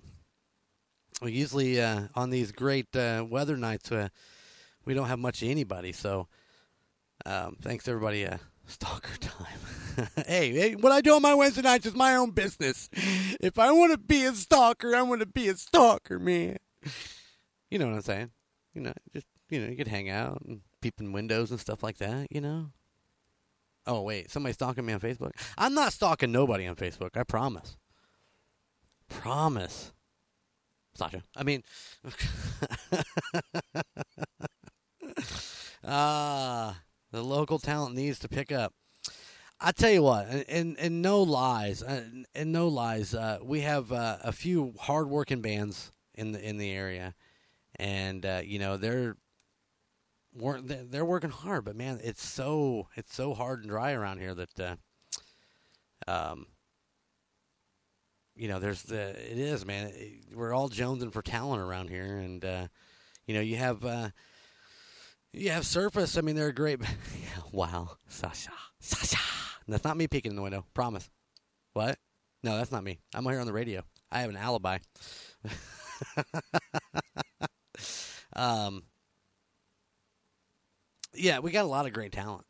We 1.22 1.32
usually 1.32 1.80
uh, 1.80 2.08
on 2.14 2.30
these 2.30 2.52
great 2.52 2.94
uh, 2.94 3.24
weather 3.28 3.56
nights, 3.56 3.90
uh, 3.90 4.08
we 4.84 4.94
don't 4.94 5.08
have 5.08 5.18
much 5.18 5.42
of 5.42 5.48
anybody. 5.48 5.92
So, 5.92 6.28
um, 7.24 7.56
thanks 7.62 7.88
everybody. 7.88 8.26
Uh, 8.26 8.38
stalker 8.66 9.16
time. 9.20 10.08
hey, 10.26 10.52
hey, 10.52 10.74
what 10.74 10.92
I 10.92 11.00
do 11.00 11.14
on 11.14 11.22
my 11.22 11.34
Wednesday 11.34 11.62
nights 11.62 11.86
is 11.86 11.94
my 11.94 12.16
own 12.16 12.32
business. 12.32 12.90
If 13.40 13.58
I 13.58 13.72
want 13.72 13.92
to 13.92 13.98
be 13.98 14.24
a 14.24 14.32
stalker, 14.32 14.94
I 14.94 15.02
want 15.02 15.20
to 15.20 15.26
be 15.26 15.48
a 15.48 15.56
stalker, 15.56 16.18
man. 16.18 16.56
You 17.70 17.78
know 17.78 17.86
what 17.86 17.94
I'm 17.94 18.02
saying? 18.02 18.30
You 18.74 18.82
know, 18.82 18.92
just 19.12 19.26
you 19.48 19.60
know, 19.60 19.68
you 19.68 19.76
could 19.76 19.88
hang 19.88 20.10
out 20.10 20.42
and 20.46 20.60
peep 20.80 21.00
in 21.00 21.12
windows 21.12 21.50
and 21.50 21.60
stuff 21.60 21.82
like 21.82 21.98
that. 21.98 22.28
You 22.30 22.40
know. 22.40 22.70
Oh 23.86 24.02
wait, 24.02 24.30
somebody's 24.30 24.56
stalking 24.56 24.84
me 24.84 24.92
on 24.92 25.00
Facebook. 25.00 25.32
I'm 25.56 25.74
not 25.74 25.92
stalking 25.92 26.32
nobody 26.32 26.66
on 26.66 26.76
Facebook. 26.76 27.16
I 27.16 27.22
promise. 27.22 27.76
Promise. 29.08 29.92
Sasha. 30.94 31.22
I 31.36 31.42
mean, 31.44 31.62
ah, 35.84 36.80
the 37.12 37.22
local 37.22 37.58
talent 37.58 37.94
needs 37.94 38.18
to 38.20 38.28
pick 38.28 38.50
up. 38.50 38.72
I 39.60 39.72
tell 39.72 39.90
you 39.90 40.02
what, 40.02 40.26
and 40.48 40.78
and, 40.78 41.00
no 41.00 41.22
lies, 41.22 41.82
uh, 41.82 42.04
and 42.34 42.52
no 42.52 42.68
lies. 42.68 43.14
Uh, 43.14 43.38
we 43.42 43.60
have 43.60 43.90
uh, 43.90 44.18
a 44.22 44.32
few 44.32 44.74
hardworking 44.78 45.40
bands 45.40 45.92
in 46.14 46.32
the 46.32 46.46
in 46.46 46.58
the 46.58 46.70
area, 46.72 47.14
and 47.76 48.26
uh, 48.26 48.42
you 48.44 48.58
know 48.58 48.76
they're 48.76 49.16
they're 50.36 50.84
they're 50.84 51.04
working 51.04 51.30
hard. 51.30 51.64
But 51.64 51.76
man, 51.76 52.00
it's 52.02 52.26
so 52.26 52.88
it's 52.96 53.14
so 53.14 53.34
hard 53.34 53.60
and 53.60 53.68
dry 53.68 53.92
around 53.92 54.18
here 54.18 54.34
that 54.34 54.60
uh, 54.60 54.76
um 56.10 56.46
you 58.36 58.48
know, 58.48 58.58
there's 58.58 58.82
the 58.82 59.10
it 59.10 59.38
is 59.38 59.64
man. 59.64 59.92
We're 60.34 60.52
all 60.52 60.68
jonesing 60.68 61.12
for 61.12 61.22
talent 61.22 61.62
around 61.62 61.88
here, 61.88 62.18
and 62.18 62.44
uh, 62.44 62.66
you 63.26 63.34
know, 63.34 63.40
you 63.40 63.56
have 63.56 63.84
uh, 63.84 64.10
you 65.32 65.50
have 65.50 65.66
Surface. 65.66 66.16
I 66.16 66.20
mean, 66.20 66.36
they're 66.36 66.48
a 66.48 66.54
great. 66.54 66.80
wow, 67.52 67.96
Sasha, 68.08 68.50
Sasha. 68.78 69.18
That's 69.66 69.84
not 69.84 69.96
me 69.96 70.06
peeking 70.06 70.32
in 70.32 70.36
the 70.36 70.42
window. 70.42 70.64
Promise. 70.74 71.10
What? 71.72 71.98
No, 72.42 72.56
that's 72.56 72.70
not 72.70 72.84
me. 72.84 73.00
I'm 73.14 73.24
here 73.24 73.40
on 73.40 73.46
the 73.46 73.52
radio. 73.52 73.82
I 74.12 74.20
have 74.20 74.30
an 74.30 74.36
alibi. 74.36 74.78
um, 78.36 78.84
yeah, 81.16 81.38
we 81.38 81.50
got 81.50 81.64
a 81.64 81.68
lot 81.68 81.86
of 81.86 81.92
great 81.92 82.12
talent. 82.12 82.44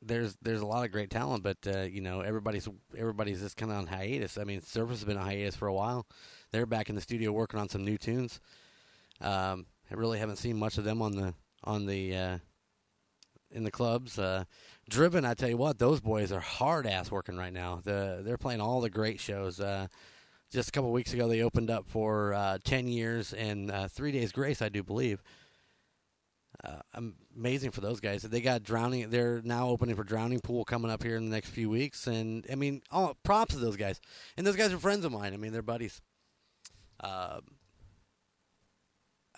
There's 0.00 0.36
there's 0.42 0.60
a 0.60 0.66
lot 0.66 0.84
of 0.84 0.90
great 0.90 1.10
talent, 1.10 1.44
but 1.44 1.58
uh, 1.66 1.82
you 1.82 2.00
know 2.00 2.20
everybody's 2.20 2.68
everybody's 2.96 3.40
just 3.40 3.56
kind 3.56 3.70
of 3.70 3.78
on 3.78 3.86
hiatus. 3.86 4.36
I 4.36 4.44
mean, 4.44 4.60
Surface 4.60 4.98
has 4.98 5.04
been 5.04 5.16
on 5.16 5.24
hiatus 5.24 5.54
for 5.54 5.68
a 5.68 5.74
while. 5.74 6.06
They're 6.50 6.66
back 6.66 6.88
in 6.88 6.96
the 6.96 7.00
studio 7.00 7.30
working 7.32 7.60
on 7.60 7.68
some 7.68 7.84
new 7.84 7.96
tunes. 7.96 8.40
Um, 9.20 9.66
I 9.90 9.94
really 9.94 10.18
haven't 10.18 10.36
seen 10.36 10.58
much 10.58 10.76
of 10.78 10.84
them 10.84 11.00
on 11.02 11.12
the 11.12 11.34
on 11.64 11.86
the 11.86 12.16
uh, 12.16 12.38
in 13.50 13.64
the 13.64 13.70
clubs. 13.70 14.18
Uh, 14.18 14.44
Driven, 14.88 15.24
I 15.24 15.34
tell 15.34 15.48
you 15.48 15.56
what, 15.56 15.78
those 15.78 16.00
boys 16.00 16.32
are 16.32 16.40
hard 16.40 16.86
ass 16.86 17.10
working 17.10 17.36
right 17.36 17.52
now. 17.52 17.80
The, 17.84 18.20
they're 18.24 18.38
playing 18.38 18.60
all 18.60 18.80
the 18.80 18.90
great 18.90 19.20
shows. 19.20 19.60
Uh, 19.60 19.86
just 20.50 20.68
a 20.68 20.72
couple 20.72 20.90
weeks 20.90 21.14
ago, 21.14 21.28
they 21.28 21.42
opened 21.42 21.70
up 21.70 21.86
for 21.86 22.34
uh, 22.34 22.58
ten 22.64 22.88
years 22.88 23.32
and 23.32 23.70
uh, 23.70 23.88
three 23.88 24.12
days 24.12 24.32
grace, 24.32 24.60
I 24.60 24.68
do 24.68 24.82
believe. 24.82 25.22
Uh, 26.64 27.02
amazing 27.36 27.72
for 27.72 27.80
those 27.80 27.98
guys. 27.98 28.22
They 28.22 28.40
got 28.40 28.62
drowning. 28.62 29.10
They're 29.10 29.42
now 29.42 29.68
opening 29.68 29.96
for 29.96 30.04
Drowning 30.04 30.40
Pool 30.40 30.64
coming 30.64 30.92
up 30.92 31.02
here 31.02 31.16
in 31.16 31.28
the 31.28 31.34
next 31.34 31.50
few 31.50 31.68
weeks, 31.68 32.06
and 32.06 32.46
I 32.50 32.54
mean, 32.54 32.82
all 32.90 33.16
props 33.24 33.54
to 33.54 33.60
those 33.60 33.76
guys. 33.76 34.00
And 34.36 34.46
those 34.46 34.54
guys 34.54 34.72
are 34.72 34.78
friends 34.78 35.04
of 35.04 35.10
mine. 35.10 35.34
I 35.34 35.38
mean, 35.38 35.52
they're 35.52 35.62
buddies. 35.62 36.00
Uh, 37.00 37.40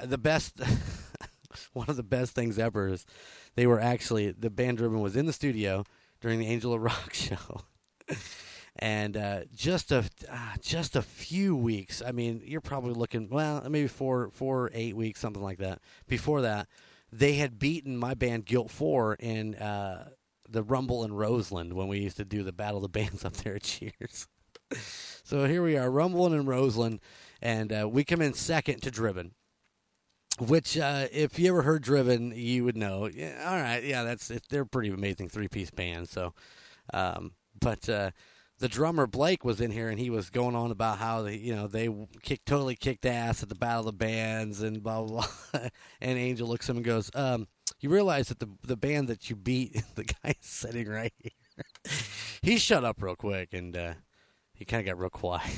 the 0.05 0.19
best, 0.19 0.61
one 1.73 1.89
of 1.89 1.97
the 1.97 2.03
best 2.03 2.35
things 2.35 2.59
ever 2.59 2.89
is 2.89 3.07
they 3.55 3.67
were 3.67 3.81
actually 3.81 4.33
the 4.33 4.51
band 4.51 4.79
Driven 4.79 5.01
was 5.01 5.17
in 5.17 5.25
the 5.25 5.33
studio 5.33 5.85
during 6.21 6.39
the 6.39 6.47
Angel 6.47 6.75
of 6.75 6.83
Rock 6.83 7.15
show. 7.15 7.63
and 8.77 9.17
uh, 9.17 9.41
just 9.55 9.93
a 9.93 10.05
uh, 10.31 10.57
just 10.61 10.97
a 10.97 11.03
few 11.03 11.57
weeks. 11.57 12.03
I 12.05 12.13
mean, 12.13 12.43
you're 12.45 12.61
probably 12.61 12.93
looking 12.93 13.29
well, 13.31 13.63
maybe 13.71 13.89
four, 13.89 14.31
four, 14.31 14.71
eight 14.75 14.97
weeks, 14.97 15.21
something 15.21 15.43
like 15.43 15.59
that. 15.59 15.81
Before 16.07 16.43
that, 16.43 16.69
they 17.19 17.35
had 17.35 17.59
beaten 17.59 17.97
my 17.97 18.15
band 18.15 18.45
Guilt 18.45 18.71
Four 18.71 19.15
in 19.15 19.55
uh, 19.55 20.09
the 20.49 20.63
Rumble 20.63 21.05
in 21.05 21.13
Roseland 21.13 21.75
when 21.75 21.89
we 21.89 22.01
used 22.01 22.17
to 22.17 22.25
do 22.25 22.43
the 22.43 22.53
Battle 22.53 22.79
of 22.79 22.83
the 22.83 22.89
Bands 22.89 23.25
up 23.25 23.35
there 23.35 23.57
at 23.57 23.63
Cheers. 23.63 24.27
so 25.25 25.47
here 25.47 25.63
we 25.63 25.77
are, 25.77 25.91
rumbling 25.91 26.33
in 26.33 26.47
Roseland, 26.47 27.01
and 27.41 27.73
uh, 27.73 27.89
we 27.89 28.05
come 28.05 28.21
in 28.21 28.35
second 28.35 28.83
to 28.83 28.91
Driven. 28.91 29.33
Which, 30.41 30.77
uh, 30.77 31.07
if 31.13 31.39
you 31.39 31.49
ever 31.49 31.63
heard 31.63 31.85
Driven, 31.85 32.33
you 32.35 32.65
would 32.65 32.77
know. 32.77 33.07
Yeah, 33.07 33.41
all 33.47 33.61
right, 33.61 33.85
yeah, 33.85 34.03
that's 34.03 34.33
it, 34.33 34.43
they're 34.51 34.65
pretty 34.65 34.89
amazing 34.89 35.29
three 35.29 35.47
piece 35.47 35.71
band. 35.71 36.09
So, 36.09 36.35
um, 36.93 37.33
but 37.61 37.89
uh, 37.89 38.11
the 38.59 38.69
drummer 38.69 39.07
Blake 39.07 39.45
was 39.45 39.61
in 39.61 39.71
here 39.71 39.89
and 39.89 39.99
he 39.99 40.11
was 40.11 40.31
going 40.31 40.55
on 40.55 40.71
about 40.71 40.99
how 40.99 41.23
they, 41.23 41.37
you 41.37 41.55
know, 41.55 41.67
they 41.67 41.89
kicked 42.23 42.47
totally 42.47 42.77
kicked 42.77 43.05
ass 43.05 43.43
at 43.43 43.49
the 43.49 43.55
Battle 43.55 43.81
of 43.81 43.87
the 43.87 43.93
Bands 43.93 44.63
and 44.63 44.83
blah 44.83 45.03
blah. 45.03 45.27
blah. 45.53 45.69
and 46.01 46.19
Angel 46.19 46.49
looks 46.49 46.69
at 46.69 46.73
him 46.73 46.79
and 46.79 46.87
goes, 46.87 47.11
um, 47.15 47.49
"You 47.81 47.91
realize 47.91 48.29
that 48.29 48.39
the 48.39 48.49
the 48.63 48.77
band 48.77 49.09
that 49.09 49.29
you 49.29 49.37
beat, 49.37 49.83
the 49.95 50.05
guy 50.05 50.35
sitting 50.41 50.89
right 50.89 51.13
here, 51.19 51.65
he 52.43 52.59
shut 52.59 52.85
up 52.85 53.03
real 53.03 53.17
quick 53.17 53.53
and 53.53 53.77
uh, 53.77 53.95
he 54.53 54.65
kind 54.65 54.81
of 54.81 54.87
got 54.87 55.01
real 55.01 55.11
quiet 55.11 55.51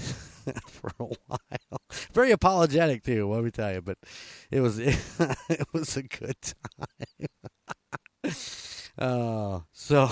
for 0.66 0.90
a 0.98 1.04
while. 1.04 1.80
Very 2.12 2.30
apologetic 2.30 3.04
too. 3.04 3.30
Let 3.30 3.44
me 3.44 3.50
tell 3.50 3.74
you, 3.74 3.82
but 3.82 3.98
it 4.50 4.60
was 4.60 4.78
it, 4.78 5.66
was 5.72 5.96
a 5.96 6.02
good 6.02 6.36
time. 6.40 7.28
Oh, 8.98 9.64
so 9.72 10.10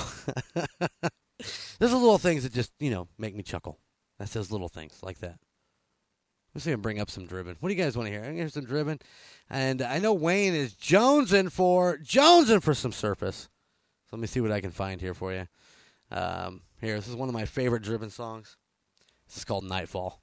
there's 1.79 1.91
the 1.91 1.97
little 1.97 2.19
things 2.19 2.43
that 2.43 2.53
just 2.53 2.73
you 2.79 2.91
know 2.91 3.09
make 3.19 3.35
me 3.35 3.43
chuckle. 3.43 3.79
That's 4.19 4.33
those 4.33 4.51
little 4.51 4.69
things 4.69 4.99
like 5.03 5.19
that. 5.19 5.39
Let's 6.55 6.65
see 6.65 6.71
can 6.71 6.81
bring 6.81 7.01
up 7.01 7.11
some 7.11 7.27
driven. 7.27 7.57
What 7.59 7.69
do 7.69 7.75
you 7.75 7.83
guys 7.83 7.97
want 7.97 8.07
to 8.07 8.13
hear? 8.13 8.25
I 8.25 8.33
hear 8.33 8.49
some 8.49 8.65
driven, 8.65 9.01
and 9.51 9.83
I 9.83 9.99
know 9.99 10.13
Wayne 10.13 10.55
is 10.55 10.75
jonesing 10.75 11.51
for 11.51 11.99
jonesing 11.99 12.63
for 12.63 12.75
some 12.75 12.93
surface. 12.93 13.49
So 14.09 14.17
let 14.17 14.21
me 14.21 14.29
see 14.29 14.41
what 14.41 14.53
I 14.53 14.61
can 14.61 14.71
find 14.71 15.01
here 15.01 15.15
for 15.15 15.33
you. 15.33 15.49
Um, 16.13 16.63
here, 16.81 16.95
this 16.95 17.09
is 17.09 17.17
one 17.17 17.29
of 17.29 17.35
my 17.35 17.45
favorite 17.45 17.83
driven 17.83 18.11
songs. 18.11 18.57
This 19.27 19.39
is 19.39 19.45
called 19.45 19.65
Nightfall. 19.65 20.21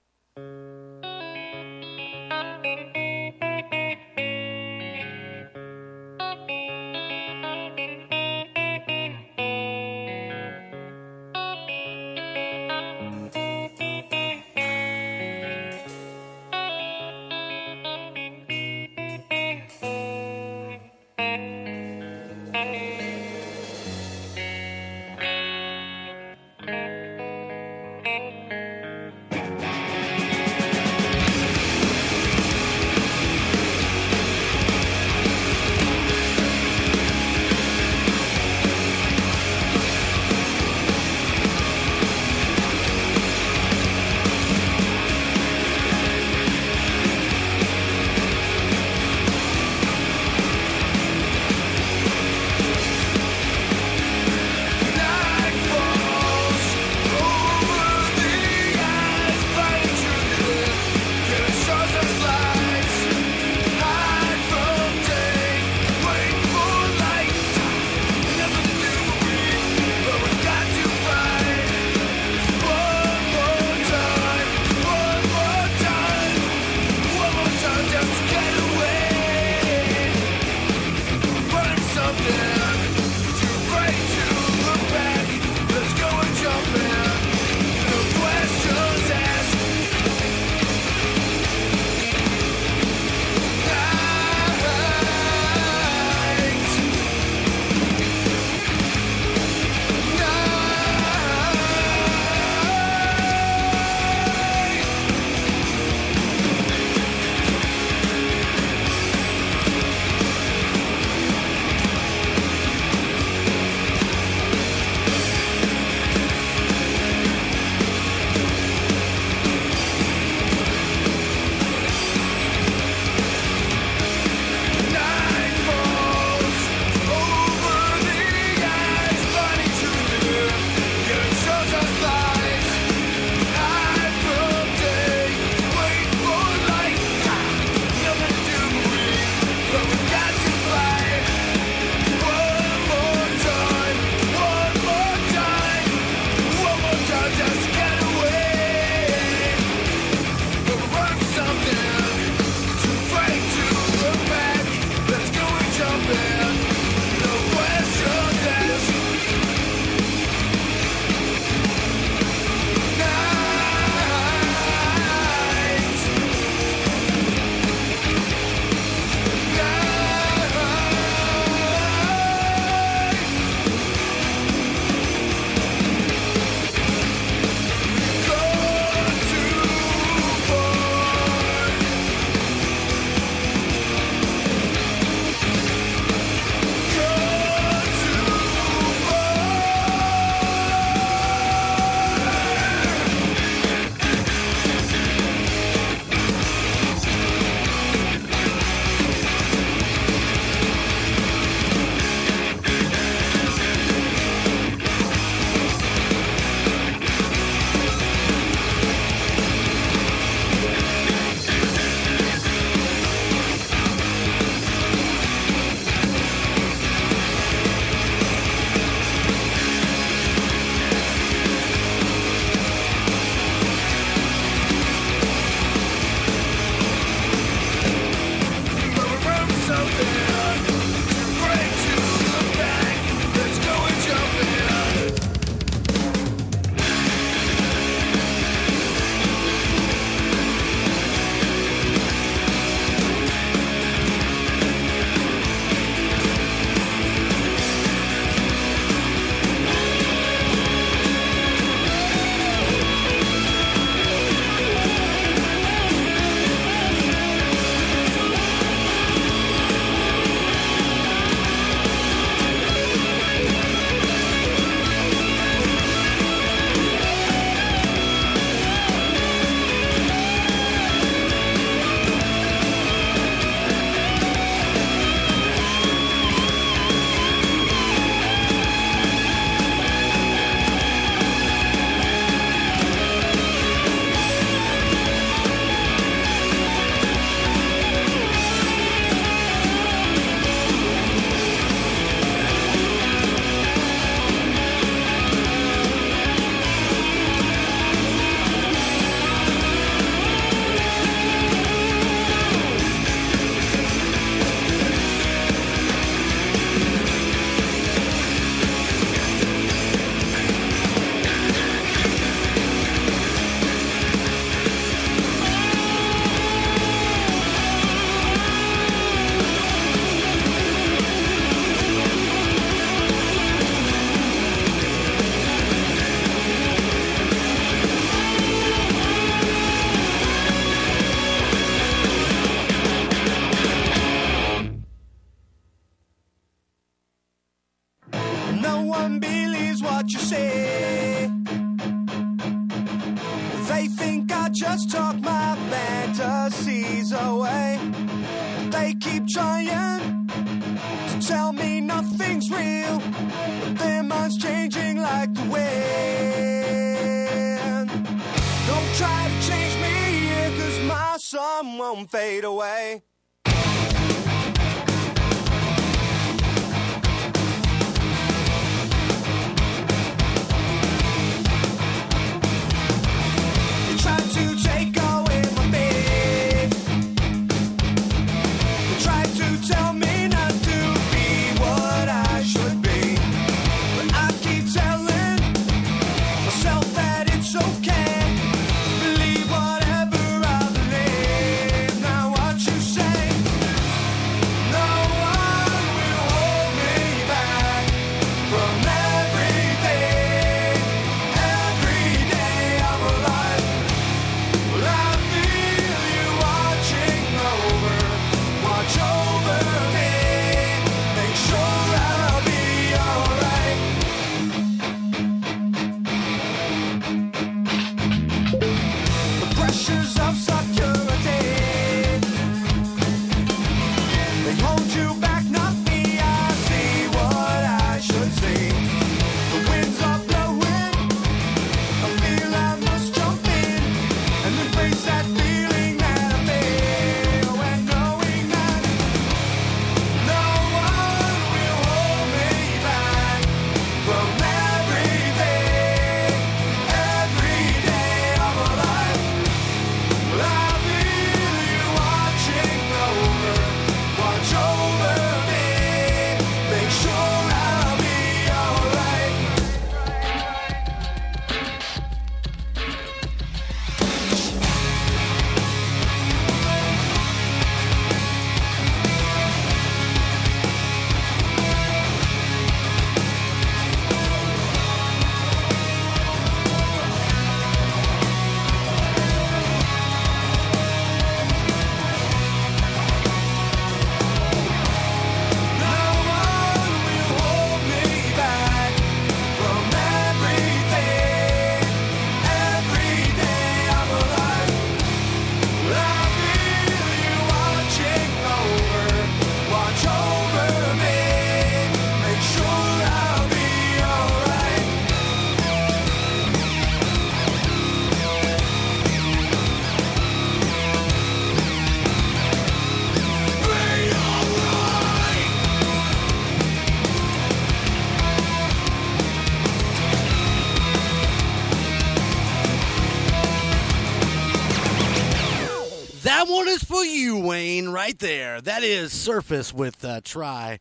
Wayne, 527.51 527.89
right 527.89 528.17
there. 528.17 528.61
That 528.61 528.81
is 528.81 529.11
Surface 529.11 529.73
with 529.73 530.05
uh, 530.05 530.21
Try. 530.23 530.79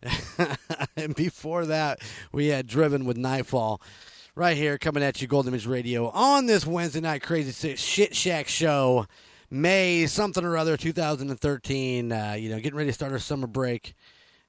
and 0.96 1.16
before 1.16 1.66
that, 1.66 2.00
we 2.30 2.46
had 2.46 2.68
Driven 2.68 3.04
with 3.04 3.16
Nightfall. 3.16 3.82
Right 4.36 4.56
here, 4.56 4.78
coming 4.78 5.02
at 5.02 5.20
you, 5.20 5.26
Golden 5.26 5.52
Image 5.52 5.66
Radio, 5.66 6.10
on 6.10 6.46
this 6.46 6.64
Wednesday 6.64 7.00
night 7.00 7.24
Crazy 7.24 7.74
Shit 7.74 8.14
Shack 8.14 8.46
show, 8.46 9.06
May 9.50 10.06
something 10.06 10.44
or 10.44 10.56
other, 10.56 10.76
2013. 10.76 12.12
Uh, 12.12 12.36
you 12.38 12.50
know, 12.50 12.60
getting 12.60 12.76
ready 12.76 12.90
to 12.90 12.94
start 12.94 13.10
our 13.10 13.18
summer 13.18 13.48
break. 13.48 13.94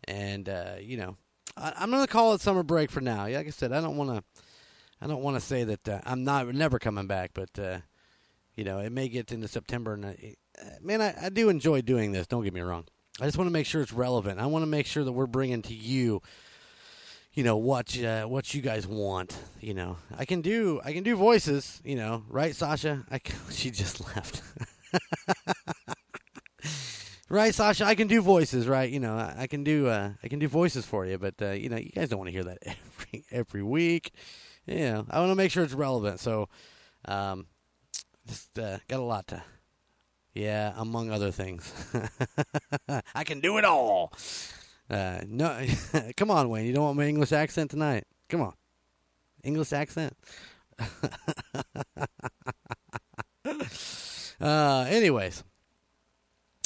And, 0.04 0.48
uh, 0.48 0.76
you 0.80 0.98
know, 0.98 1.18
I, 1.58 1.74
I'm 1.78 1.90
going 1.90 2.06
to 2.06 2.08
call 2.08 2.36
it 2.36 2.41
summer 2.41 2.62
break 2.62 2.91
for 2.91 3.02
now. 3.02 3.24
Like 3.24 3.48
I 3.48 3.50
said, 3.50 3.74
I 3.74 3.82
don't 3.82 3.98
want 3.98 4.12
to. 4.12 4.44
I 5.02 5.08
don't 5.08 5.24
want 5.24 5.38
to 5.38 5.41
say 5.41 5.64
that 5.64 5.90
uh, 5.90 6.02
I'm 6.06 6.24
not 6.24 6.45
never 6.54 6.78
coming 6.78 7.08
back, 7.08 7.32
but 7.34 7.58
uh, 7.58 7.80
you 8.56 8.64
know, 8.64 8.78
it 8.78 8.91
may 8.91 9.10
get 9.10 9.32
into 9.32 9.48
September, 9.48 9.94
and 9.94 10.06
uh, 10.06 10.12
man, 10.81 11.02
I, 11.02 11.26
I 11.26 11.30
do 11.30 11.49
enjoy 11.49 11.81
doing 11.81 12.11
this. 12.11 12.27
Don't 12.27 12.44
get 12.44 12.53
me 12.53 12.61
wrong. 12.61 12.85
I 13.22 13.26
just 13.26 13.38
want 13.38 13.48
to 13.48 13.52
make 13.53 13.65
sure 13.65 13.81
it's 13.81 13.94
relevant. 13.94 14.40
I 14.40 14.48
want 14.48 14.64
to 14.64 14.68
make 14.68 14.88
sure 14.88 15.03
that 15.03 15.11
we're 15.11 15.27
bringing 15.27 15.61
to 15.64 15.73
you, 15.73 16.22
you 17.34 17.44
know, 17.44 17.57
what 17.57 18.02
uh, 18.02 18.26
what 18.26 18.53
you 18.53 18.61
guys 18.61 18.88
want. 18.88 19.38
You 19.60 19.76
know, 19.76 19.98
I 20.18 20.26
can 20.26 20.41
do 20.41 20.81
I 20.84 20.94
can 20.94 21.03
do 21.03 21.15
voices. 21.15 21.80
You 21.85 21.95
know, 21.95 22.23
right, 22.27 22.56
Sasha? 22.56 23.06
I 23.11 23.19
can, 23.19 23.35
she 23.52 23.69
just 23.69 24.02
left. 24.15 24.41
right, 27.30 27.53
Sasha? 27.53 27.85
I 27.85 27.94
can 27.94 28.07
do 28.07 28.22
voices, 28.22 28.68
right? 28.68 28.90
You 28.90 28.99
know, 28.99 29.15
I, 29.15 29.35
I 29.41 29.48
can 29.48 29.64
do 29.64 29.88
uh, 29.88 30.14
I 30.23 30.27
can 30.27 30.40
do 30.40 30.48
voices 30.48 30.85
for 30.85 31.06
you, 31.06 31.19
but 31.19 31.35
uh, 31.40 31.52
you 31.52 31.69
know, 31.69 31.77
you 31.77 31.91
guys 31.91 32.10
don't 32.10 32.19
want 32.19 32.30
to 32.30 32.34
hear 32.34 32.45
that 32.45 32.57
every 32.65 33.26
every 33.31 33.64
week. 33.64 34.11
You 34.65 34.80
know, 34.80 35.06
I 35.10 35.19
want 35.19 35.30
to 35.31 35.35
make 35.35 35.52
sure 35.52 35.64
it's 35.64 35.73
relevant. 35.73 36.19
So, 36.19 36.49
um, 37.06 37.45
just 38.27 38.57
uh, 38.57 38.77
got 38.88 38.99
a 38.99 39.03
lot 39.03 39.27
to. 39.27 39.44
Yeah, 40.34 40.73
among 40.77 41.11
other 41.11 41.31
things. 41.31 41.72
I 43.14 43.23
can 43.23 43.39
do 43.39 43.57
it 43.57 43.65
all. 43.65 44.14
Uh, 44.89 45.22
no, 45.27 45.64
come 46.18 46.31
on, 46.31 46.49
Wayne. 46.49 46.65
You 46.65 46.73
don't 46.73 46.84
want 46.85 46.97
my 46.97 47.05
English 47.05 47.31
accent 47.31 47.72
tonight? 47.72 48.05
Come 48.30 48.41
on, 48.41 48.53
English 49.43 49.72
accent. 49.73 50.18
uh, 54.41 54.85
anyways, 54.89 55.43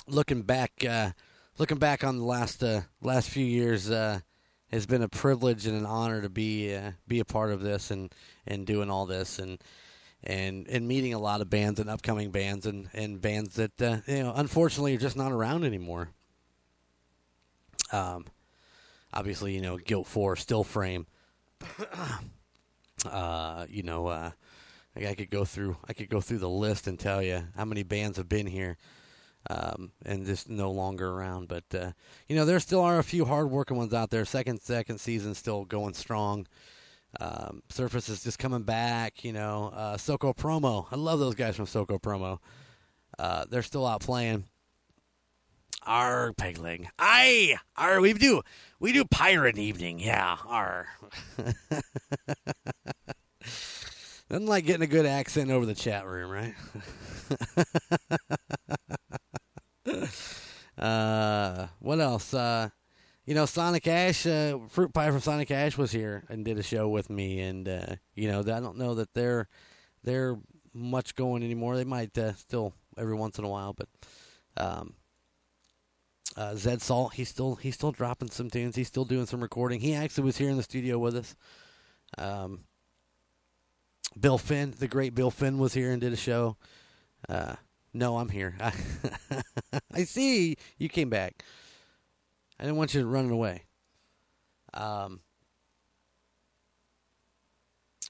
looking 0.08 0.44
back, 0.44 0.86
uh, 0.88 1.12
looking 1.58 1.78
back 1.78 2.04
on 2.06 2.18
the 2.18 2.24
last 2.24 2.64
uh, 2.64 2.82
last 3.02 3.30
few 3.30 3.46
years, 3.46 3.92
uh, 3.92 4.22
has 4.72 4.86
been 4.86 5.02
a 5.02 5.10
privilege 5.10 5.66
and 5.66 5.78
an 5.78 5.86
honor 5.86 6.22
to 6.22 6.30
be 6.30 6.74
uh, 6.74 6.92
be 7.08 7.20
a 7.20 7.26
part 7.26 7.52
of 7.52 7.62
this 7.62 7.92
and 7.92 8.14
and 8.46 8.66
doing 8.66 8.90
all 8.90 9.06
this 9.06 9.40
and 9.40 9.62
and 10.24 10.68
and 10.68 10.88
meeting 10.88 11.14
a 11.14 11.20
lot 11.20 11.42
of 11.42 11.50
bands 11.50 11.80
and 11.80 11.90
upcoming 11.90 12.32
bands 12.32 12.66
and 12.66 12.90
and 12.94 13.22
bands 13.22 13.56
that 13.56 13.82
uh, 13.82 13.98
you 14.08 14.24
know 14.24 14.34
unfortunately 14.36 14.96
are 14.96 15.00
just 15.00 15.16
not 15.18 15.32
around 15.32 15.64
anymore. 15.64 16.10
Um, 17.92 18.26
obviously, 19.14 19.54
you 19.54 19.62
know, 19.62 19.78
Guilt 19.78 20.08
Four, 20.08 20.36
Still 20.36 20.64
Frame. 20.64 21.08
uh, 23.10 23.66
you 23.70 23.84
know, 23.84 24.08
uh, 24.08 24.32
I, 24.96 25.14
could 25.16 25.30
go 25.30 25.46
through 25.46 25.78
I 25.88 25.94
could 25.94 26.10
go 26.10 26.22
through 26.22 26.40
the 26.40 26.50
list 26.50 26.88
and 26.88 27.00
tell 27.00 27.22
you 27.22 27.44
how 27.56 27.66
many 27.66 27.84
bands 27.84 28.18
have 28.18 28.30
been 28.30 28.48
here. 28.48 28.78
um, 29.50 29.92
and 30.06 30.26
just 30.26 30.50
no 30.50 30.72
longer 30.72 31.10
around. 31.10 31.48
But 31.48 31.64
uh, 31.74 31.92
you 32.28 32.36
know, 32.36 32.46
there 32.46 32.60
still 32.60 32.82
are 32.82 33.00
a 33.00 33.04
few 33.04 33.26
hard-working 33.26 33.78
ones 33.78 33.94
out 33.94 34.10
there. 34.10 34.26
Second 34.26 34.62
second 34.62 35.00
season 35.00 35.34
still 35.34 35.66
going 35.66 35.94
strong. 35.94 36.48
Um, 37.20 37.64
Surface 37.70 38.10
is 38.10 38.24
just 38.24 38.40
coming 38.40 38.64
back. 38.64 39.24
You 39.24 39.34
know, 39.34 39.72
uh, 39.76 39.98
Soko 39.98 40.34
Promo. 40.34 40.88
I 40.92 40.96
love 40.96 41.20
those 41.20 41.36
guys 41.36 41.56
from 41.56 41.66
Soko 41.66 41.98
Promo. 41.98 42.40
Uh, 43.18 43.46
they're 43.50 43.64
still 43.64 43.86
out 43.86 44.02
playing. 44.02 44.46
Our 45.84 46.34
pegling. 46.34 46.90
I 47.00 47.56
our 47.78 48.02
we 48.02 48.14
do 48.14 48.42
we 48.80 48.92
do 48.92 49.06
pirate 49.06 49.58
evening. 49.58 50.00
Yeah, 50.00 50.38
our. 50.46 50.88
Nothing 54.30 54.48
like 54.48 54.66
getting 54.66 54.82
a 54.82 54.88
good 54.88 55.06
accent 55.06 55.52
over 55.52 55.66
the 55.66 55.74
chat 55.74 56.06
room, 56.06 56.30
right? 56.30 56.54
uh, 60.78 61.68
what 61.80 62.02
else? 62.02 62.34
Uh, 62.34 62.70
you 63.28 63.36
know, 63.36 63.46
Sonic 63.46 63.86
Ash, 63.88 64.26
uh, 64.26 64.58
Fruit 64.70 64.94
Pie 64.94 65.12
from 65.12 65.20
Sonic 65.20 65.52
Ash 65.52 65.78
was 65.78 65.92
here 65.92 66.24
and 66.30 66.46
did 66.46 66.58
a 66.58 66.64
show 66.64 66.88
with 66.88 67.10
me, 67.10 67.42
and 67.42 67.68
uh, 67.68 67.96
you 68.16 68.30
know, 68.30 68.40
I 68.40 68.62
don't 68.62 68.78
know 68.78 68.96
that 68.96 69.14
they're 69.14 69.50
they're 70.02 70.38
much 70.74 71.14
going 71.14 71.44
anymore. 71.44 71.76
They 71.76 71.84
might 71.84 72.18
uh, 72.18 72.34
still 72.36 72.74
every 72.98 73.16
once 73.16 73.38
in 73.38 73.44
a 73.44 73.50
while, 73.50 73.74
but 73.74 73.90
um, 74.56 74.94
uh, 76.38 76.56
Zed 76.56 76.82
Salt, 76.82 77.16
he's 77.16 77.28
still 77.28 77.56
he's 77.56 77.76
still 77.76 77.92
dropping 77.92 78.30
some 78.30 78.50
tunes. 78.50 78.78
He's 78.78 78.88
still 78.88 79.06
doing 79.06 79.26
some 79.26 79.42
recording. 79.42 79.82
He 79.82 79.94
actually 79.94 80.24
was 80.24 80.38
here 80.38 80.50
in 80.50 80.56
the 80.56 80.64
studio 80.64 80.98
with 80.98 81.18
us. 81.18 81.36
Um, 82.18 82.62
Bill 84.18 84.38
Finn, 84.38 84.74
the 84.80 84.88
great 84.88 85.16
Bill 85.16 85.32
Finn, 85.32 85.58
was 85.58 85.74
here 85.74 85.92
and 85.92 86.00
did 86.00 86.14
a 86.14 86.18
show. 86.18 86.56
Uh, 87.28 87.56
no, 87.94 88.20
I'm 88.20 88.30
here. 88.30 88.56
I 89.94 90.06
see 90.06 90.56
you 90.78 90.88
came 90.88 91.10
back. 91.10 91.44
I 92.60 92.64
didn't 92.64 92.78
want 92.78 92.94
you 92.94 93.02
to 93.02 93.08
running 93.08 93.32
away. 93.32 93.64
Um, 94.74 95.22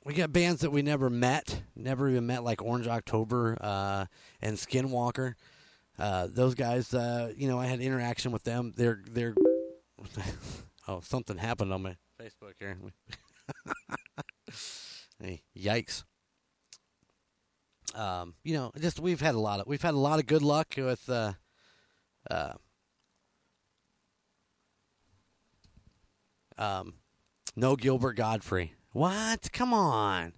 we 0.06 0.14
got 0.14 0.32
bands 0.32 0.61
that 0.61 0.72
we 0.72 0.82
never 0.82 1.10
met, 1.10 1.64
never 1.76 2.10
even 2.10 2.28
met, 2.28 2.44
like 2.44 2.61
Orange 2.61 2.88
October 2.88 3.57
uh, 3.60 4.06
and 4.41 4.57
Skinwalker. 4.57 5.34
Uh, 5.99 6.28
those 6.30 6.56
guys, 6.56 6.94
uh, 6.94 7.34
you 7.36 7.48
know, 7.48 7.60
I 7.60 7.65
had 7.65 7.82
interaction 7.82 8.32
with 8.32 8.44
them. 8.44 8.74
They're 8.76 9.02
they're. 9.10 9.36
oh, 10.88 11.02
something 11.02 11.38
happened 11.38 11.74
on 11.74 11.82
my 11.82 11.98
Facebook 12.22 12.53
here. 12.60 12.78
hey, 15.22 15.41
yikes. 15.57 16.03
Um, 17.95 18.36
you 18.44 18.53
know, 18.53 18.72
just 18.80 18.99
we've 18.99 19.22
had 19.22 19.36
a 19.36 19.40
lot 19.40 19.60
of 19.60 19.68
we've 19.68 19.82
had 19.82 19.95
a 19.95 19.99
lot 19.99 20.19
of 20.19 20.28
good 20.28 20.44
luck 20.44 20.76
with 20.78 21.10
uh, 21.10 21.34
uh, 22.30 22.53
um, 26.57 26.95
no 27.55 27.75
Gilbert 27.75 28.13
Gottfried. 28.13 28.71
What? 28.93 29.51
Come 29.51 29.73
on. 29.73 30.34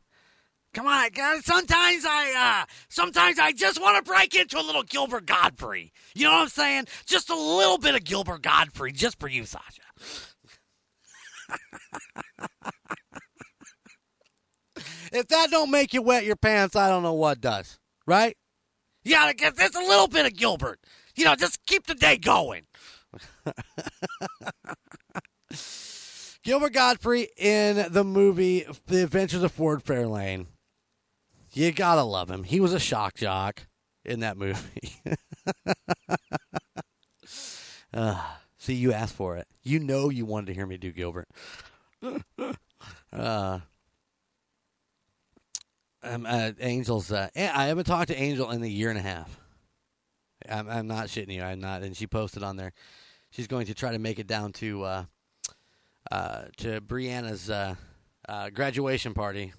Come 0.74 0.88
on. 0.88 1.10
Sometimes 1.42 2.06
I, 2.06 2.62
uh, 2.62 2.66
sometimes 2.90 3.40
I 3.40 3.52
just 3.52 3.82
want 3.82 3.98
to 3.98 4.10
break 4.10 4.36
into 4.36 4.60
a 4.60 4.62
little 4.62 4.84
Gilbert 4.84 5.26
Gottfried. 5.26 5.92
You 6.14 6.26
know 6.26 6.32
what 6.34 6.42
I'm 6.44 6.50
saying? 6.50 6.86
Just 7.06 7.30
a 7.30 7.36
little 7.36 7.78
bit 7.78 7.96
of 7.96 8.04
Gilbert 8.04 8.42
Gottfried, 8.42 8.96
just 8.96 9.20
for 9.20 9.28
you, 9.28 9.46
Sasha. 9.46 9.82
if 15.12 15.28
that 15.28 15.50
don't 15.50 15.72
make 15.72 15.94
you 15.94 16.02
wet 16.02 16.26
your 16.26 16.36
pants, 16.36 16.76
I 16.76 16.90
don't 16.90 17.04
know 17.04 17.14
what 17.14 17.42
does. 17.42 17.80
Right? 18.06 18.38
You 19.04 19.14
gotta 19.14 19.34
get 19.34 19.56
this 19.56 19.76
a 19.76 19.80
little 19.80 20.08
bit 20.08 20.26
of 20.26 20.36
Gilbert. 20.36 20.80
You 21.16 21.26
know, 21.26 21.36
just 21.36 21.66
keep 21.66 21.88
the 21.88 21.96
day 21.96 22.18
going. 22.18 22.64
Gilbert 26.44 26.72
Gottfried 26.74 27.30
in 27.38 27.92
the 27.92 28.04
movie 28.04 28.66
The 28.88 29.04
Adventures 29.04 29.44
of 29.44 29.52
Ford 29.52 29.84
Fairlane. 29.84 30.46
You 31.52 31.72
gotta 31.72 32.04
love 32.04 32.30
him. 32.30 32.44
He 32.44 32.60
was 32.60 32.74
a 32.74 32.80
shock 32.80 33.16
jock 33.16 33.68
in 34.06 34.22
that 34.22 34.38
movie. 34.38 34.94
uh, 37.94 38.24
see, 38.58 38.74
you 38.74 38.94
asked 38.94 39.16
for 39.16 39.36
it. 39.36 39.48
You 39.64 39.80
know 39.80 40.10
you 40.10 40.26
wanted 40.26 40.48
to 40.48 40.54
hear 40.54 40.66
me 40.66 40.78
do 40.78 40.92
Gilbert. 40.92 41.28
uh, 43.12 43.60
um, 46.02 46.26
uh, 46.26 46.52
Angel's. 46.60 47.12
Uh, 47.12 47.28
I 47.36 47.66
haven't 47.66 47.86
talked 47.86 48.08
to 48.10 48.22
Angel 48.22 48.50
in 48.52 48.64
a 48.64 48.68
year 48.68 48.90
and 48.90 49.00
a 49.00 49.02
half. 49.02 49.38
I'm, 50.48 50.70
I'm 50.70 50.88
not 50.88 51.08
shitting 51.08 51.34
you. 51.34 51.42
I'm 51.42 51.60
not. 51.60 51.84
And 51.84 51.98
she 51.98 52.08
posted 52.08 52.44
on 52.44 52.56
there. 52.56 52.72
She's 53.32 53.48
going 53.48 53.66
to 53.66 53.74
try 53.74 53.92
to 53.92 54.00
make 54.00 54.20
it 54.20 54.28
down 54.28 54.54
to 54.54 55.06
uh, 56.12 56.44
to 56.58 56.82
Brianna's 56.82 57.50
uh, 57.50 57.76
uh, 58.28 58.50
graduation 58.50 59.14
party. 59.14 59.54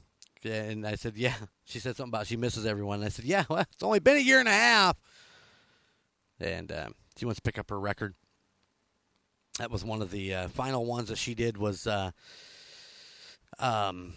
And 0.45 0.87
I 0.87 0.95
said, 0.95 1.17
yeah. 1.17 1.35
She 1.65 1.79
said 1.79 1.97
something 1.97 2.11
about 2.11 2.27
she 2.27 2.37
misses 2.37 2.67
everyone. 2.67 3.01
And 3.01 3.07
I 3.07 3.11
said, 3.11 3.25
yeah. 3.25 3.45
Well, 3.49 3.61
it's 3.61 3.83
only 3.83 4.01
been 4.01 4.17
a 4.17 4.21
year 4.21 4.41
and 4.41 4.49
a 4.49 4.53
half. 4.53 4.97
And 6.41 6.73
uh, 6.73 6.89
she 7.17 7.27
wants 7.27 7.39
to 7.39 7.43
pick 7.43 7.59
up 7.59 7.71
her 7.71 7.79
record. 7.79 8.15
That 9.59 9.71
was 9.71 9.85
one 9.85 10.01
of 10.01 10.11
the 10.11 10.35
uh, 10.35 10.49
final 10.49 10.87
ones 10.87 11.09
that 11.09 11.19
she 11.19 11.35
did. 11.35 11.59
Was 11.59 11.87
uh, 11.87 12.13
um, 13.59 14.15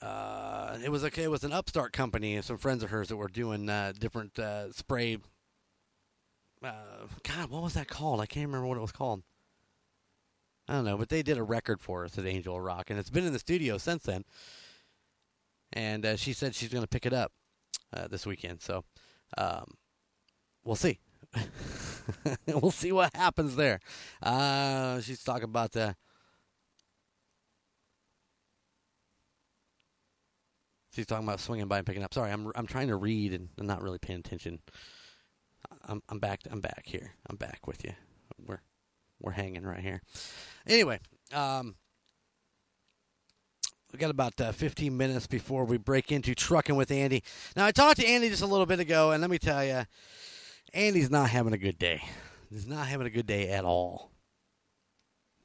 uh, 0.00 0.78
it 0.84 0.90
was 0.90 1.02
a, 1.02 1.20
it 1.20 1.30
was 1.30 1.42
an 1.42 1.52
upstart 1.52 1.92
company 1.92 2.36
and 2.36 2.44
some 2.44 2.56
friends 2.56 2.84
of 2.84 2.90
hers 2.90 3.08
that 3.08 3.16
were 3.16 3.28
doing 3.28 3.68
uh, 3.68 3.92
different 3.98 4.38
uh, 4.38 4.70
spray. 4.72 5.18
Uh, 6.62 7.06
God, 7.24 7.50
what 7.50 7.62
was 7.62 7.74
that 7.74 7.88
called? 7.88 8.20
I 8.20 8.26
can't 8.26 8.46
remember 8.46 8.66
what 8.66 8.78
it 8.78 8.82
was 8.82 8.92
called. 8.92 9.22
I 10.68 10.74
don't 10.74 10.84
know, 10.84 10.98
but 10.98 11.08
they 11.08 11.22
did 11.22 11.38
a 11.38 11.42
record 11.42 11.80
for 11.80 12.04
us 12.04 12.18
at 12.18 12.26
Angel 12.26 12.60
Rock, 12.60 12.90
and 12.90 12.98
it's 12.98 13.08
been 13.08 13.24
in 13.24 13.32
the 13.32 13.38
studio 13.38 13.78
since 13.78 14.02
then. 14.02 14.24
And 15.72 16.04
uh, 16.04 16.16
she 16.16 16.32
said 16.34 16.54
she's 16.54 16.68
going 16.68 16.82
to 16.82 16.88
pick 16.88 17.06
it 17.06 17.12
up 17.12 17.32
uh, 17.92 18.06
this 18.08 18.26
weekend, 18.26 18.60
so 18.60 18.84
um, 19.38 19.64
we'll 20.64 20.76
see. 20.76 20.98
we'll 22.46 22.70
see 22.70 22.92
what 22.92 23.14
happens 23.16 23.56
there. 23.56 23.80
Uh, 24.22 25.00
she's 25.00 25.22
talking 25.22 25.44
about 25.44 25.72
the. 25.72 25.96
She's 30.92 31.06
talking 31.06 31.26
about 31.26 31.40
swinging 31.40 31.68
by 31.68 31.78
and 31.78 31.86
picking 31.86 32.02
up. 32.02 32.12
Sorry, 32.12 32.30
I'm 32.30 32.50
I'm 32.54 32.66
trying 32.66 32.88
to 32.88 32.96
read 32.96 33.32
and 33.32 33.50
I'm 33.58 33.66
not 33.66 33.82
really 33.82 33.98
paying 33.98 34.18
attention. 34.20 34.60
I'm 35.86 36.02
I'm 36.08 36.18
back. 36.18 36.40
I'm 36.50 36.60
back 36.60 36.84
here. 36.86 37.12
I'm 37.28 37.36
back 37.36 37.66
with 37.66 37.84
you. 37.84 37.92
We're 38.44 38.60
we're 39.20 39.32
hanging 39.32 39.64
right 39.64 39.80
here. 39.80 40.02
Anyway, 40.66 41.00
um, 41.32 41.74
we 43.92 43.98
got 43.98 44.10
about 44.10 44.40
uh, 44.40 44.52
15 44.52 44.96
minutes 44.96 45.26
before 45.26 45.64
we 45.64 45.78
break 45.78 46.12
into 46.12 46.34
trucking 46.34 46.76
with 46.76 46.90
Andy. 46.90 47.22
Now, 47.56 47.66
I 47.66 47.72
talked 47.72 48.00
to 48.00 48.06
Andy 48.06 48.28
just 48.28 48.42
a 48.42 48.46
little 48.46 48.66
bit 48.66 48.80
ago, 48.80 49.12
and 49.12 49.20
let 49.20 49.30
me 49.30 49.38
tell 49.38 49.64
you, 49.64 49.84
Andy's 50.74 51.10
not 51.10 51.30
having 51.30 51.54
a 51.54 51.58
good 51.58 51.78
day. 51.78 52.02
He's 52.50 52.66
not 52.66 52.86
having 52.86 53.06
a 53.06 53.10
good 53.10 53.26
day 53.26 53.48
at 53.48 53.64
all. 53.64 54.10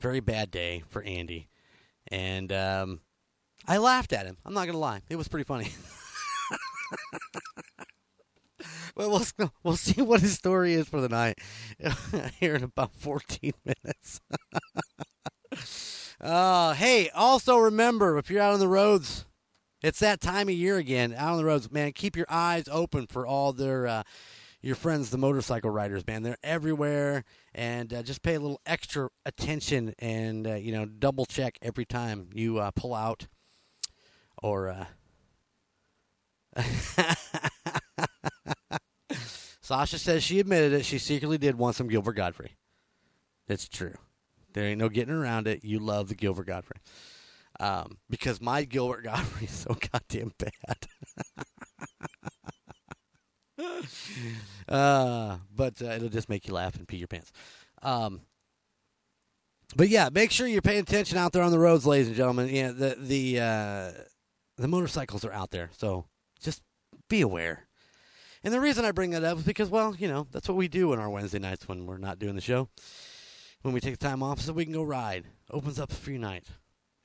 Very 0.02 0.20
bad 0.20 0.52
day 0.52 0.84
for 0.90 1.02
Andy. 1.04 1.50
And 2.10 2.52
um, 2.52 3.00
I 3.66 3.78
laughed 3.78 4.12
at 4.12 4.26
him. 4.26 4.38
I'm 4.46 4.54
not 4.54 4.66
to 4.68 4.78
lie. 4.78 5.02
It 5.10 5.16
was 5.16 5.28
pretty 5.28 5.46
funny. 5.46 5.70
Well, 8.96 9.10
we'll 9.10 9.50
we'll 9.64 9.76
see 9.76 10.02
what 10.02 10.22
his 10.22 10.36
story 10.36 10.74
is 10.74 10.88
for 10.88 11.02
the 11.02 11.10
night 11.10 11.40
here 12.40 12.56
in 12.56 12.64
about 12.64 12.94
14 12.94 13.54
minutes. 13.66 14.22
uh, 16.22 16.74
hey, 16.74 17.10
also 17.10 17.58
remember 17.58 18.18
if 18.18 18.30
you're 18.30 18.42
out 18.42 18.54
on 18.54 18.60
the 18.60 18.68
roads, 18.68 19.26
it's 19.82 20.00
that 20.00 20.22
time 20.22 20.48
of 20.48 20.56
year 20.56 20.78
again. 20.78 21.14
Out 21.14 21.32
on 21.32 21.38
the 21.38 21.46
roads, 21.46 21.72
man. 21.72 21.92
Keep 21.94 22.16
your 22.16 22.28
eyes 22.30 22.66
open 22.72 23.08
for 23.08 23.26
all 23.26 23.52
their 23.52 23.88
uh, 23.88 24.04
your 24.62 24.76
friends, 24.76 25.10
the 25.10 25.18
motorcycle 25.18 25.72
riders, 25.72 26.06
man. 26.08 26.24
They're 26.24 26.38
everywhere, 26.42 27.26
and 27.54 27.94
uh, 27.94 28.04
just 28.04 28.22
pay 28.22 28.36
a 28.36 28.40
little 28.40 28.62
extra 28.66 29.10
attention 29.26 29.94
and 30.00 30.48
uh, 30.48 30.56
you 30.56 30.72
know 30.72 30.86
double 30.86 31.26
check 31.26 31.58
every 31.62 31.86
time 31.86 32.30
you 32.34 32.60
uh, 32.60 32.72
pull 32.72 32.94
out 32.94 33.28
or. 34.42 34.88
Sasha 39.64 39.98
says 39.98 40.24
she 40.24 40.42
admitted 40.42 40.74
it. 40.74 40.86
She 40.86 40.98
secretly 40.98 41.38
did 41.38 41.58
want 41.58 41.78
some 41.78 41.88
Gilbert 41.88 42.14
Gottfried. 42.14 42.52
It's 43.48 43.70
true. 43.70 43.96
There 44.54 44.66
ain't 44.66 44.80
no 44.80 44.90
getting 44.90 45.14
around 45.14 45.48
it. 45.48 45.64
You 45.64 45.80
love 45.80 46.10
the 46.10 46.16
Gilbert 46.16 46.48
Gottfried. 46.48 46.82
Um, 47.62 47.98
because 48.10 48.42
my 48.42 48.66
Gilbert 48.66 49.06
Gottfried 49.06 49.50
is 49.50 49.56
so 49.56 49.76
goddamn 49.92 50.34
bad. 50.38 50.78
uh, 54.68 55.38
but 55.56 55.82
uh, 55.82 55.86
it'll 55.86 56.10
just 56.10 56.30
make 56.30 56.46
you 56.46 56.54
laugh 56.54 56.76
and 56.76 56.86
pee 56.86 56.98
your 56.98 57.08
pants. 57.08 57.32
Um, 57.82 58.22
but 59.78 59.88
yeah, 59.88 60.10
make 60.12 60.32
sure 60.32 60.46
you're 60.46 60.62
paying 60.62 60.82
attention 60.82 61.18
out 61.18 61.32
there 61.32 61.42
on 61.42 61.52
the 61.52 61.60
roads, 61.60 61.86
ladies 61.86 62.08
and 62.08 62.18
gentlemen. 62.18 62.50
Yeah, 62.50 62.72
the 62.72 62.98
the 63.00 63.40
uh, 63.40 63.92
the 64.58 64.68
motorcycles 64.68 65.24
are 65.26 65.32
out 65.34 65.52
there, 65.52 65.70
so 65.78 66.06
just 66.42 66.62
be 67.10 67.22
aware. 67.22 67.68
And 68.44 68.54
the 68.54 68.60
reason 68.60 68.84
I 68.84 68.92
bring 68.92 69.12
that 69.12 69.24
up 69.24 69.38
is 69.38 69.44
because, 69.44 69.70
well, 69.70 69.96
you 69.96 70.08
know, 70.08 70.28
that's 70.32 70.50
what 70.50 70.58
we 70.58 70.68
do 70.68 70.92
on 70.92 71.00
our 71.00 71.10
Wednesday 71.10 71.40
nights 71.40 71.68
when 71.68 71.86
we're 71.86 71.98
not 71.98 72.20
doing 72.20 72.36
the 72.36 72.42
show. 72.42 72.68
When 73.62 73.74
we 73.74 73.80
take 73.80 73.98
the 73.98 74.06
time 74.06 74.22
off 74.22 74.42
so 74.42 74.52
we 74.52 74.66
can 74.66 74.74
go 74.74 74.84
ride. 74.84 75.24
Opens 75.50 75.80
up 75.80 75.92
a 75.92 75.96
free 75.96 76.18
night. 76.18 76.48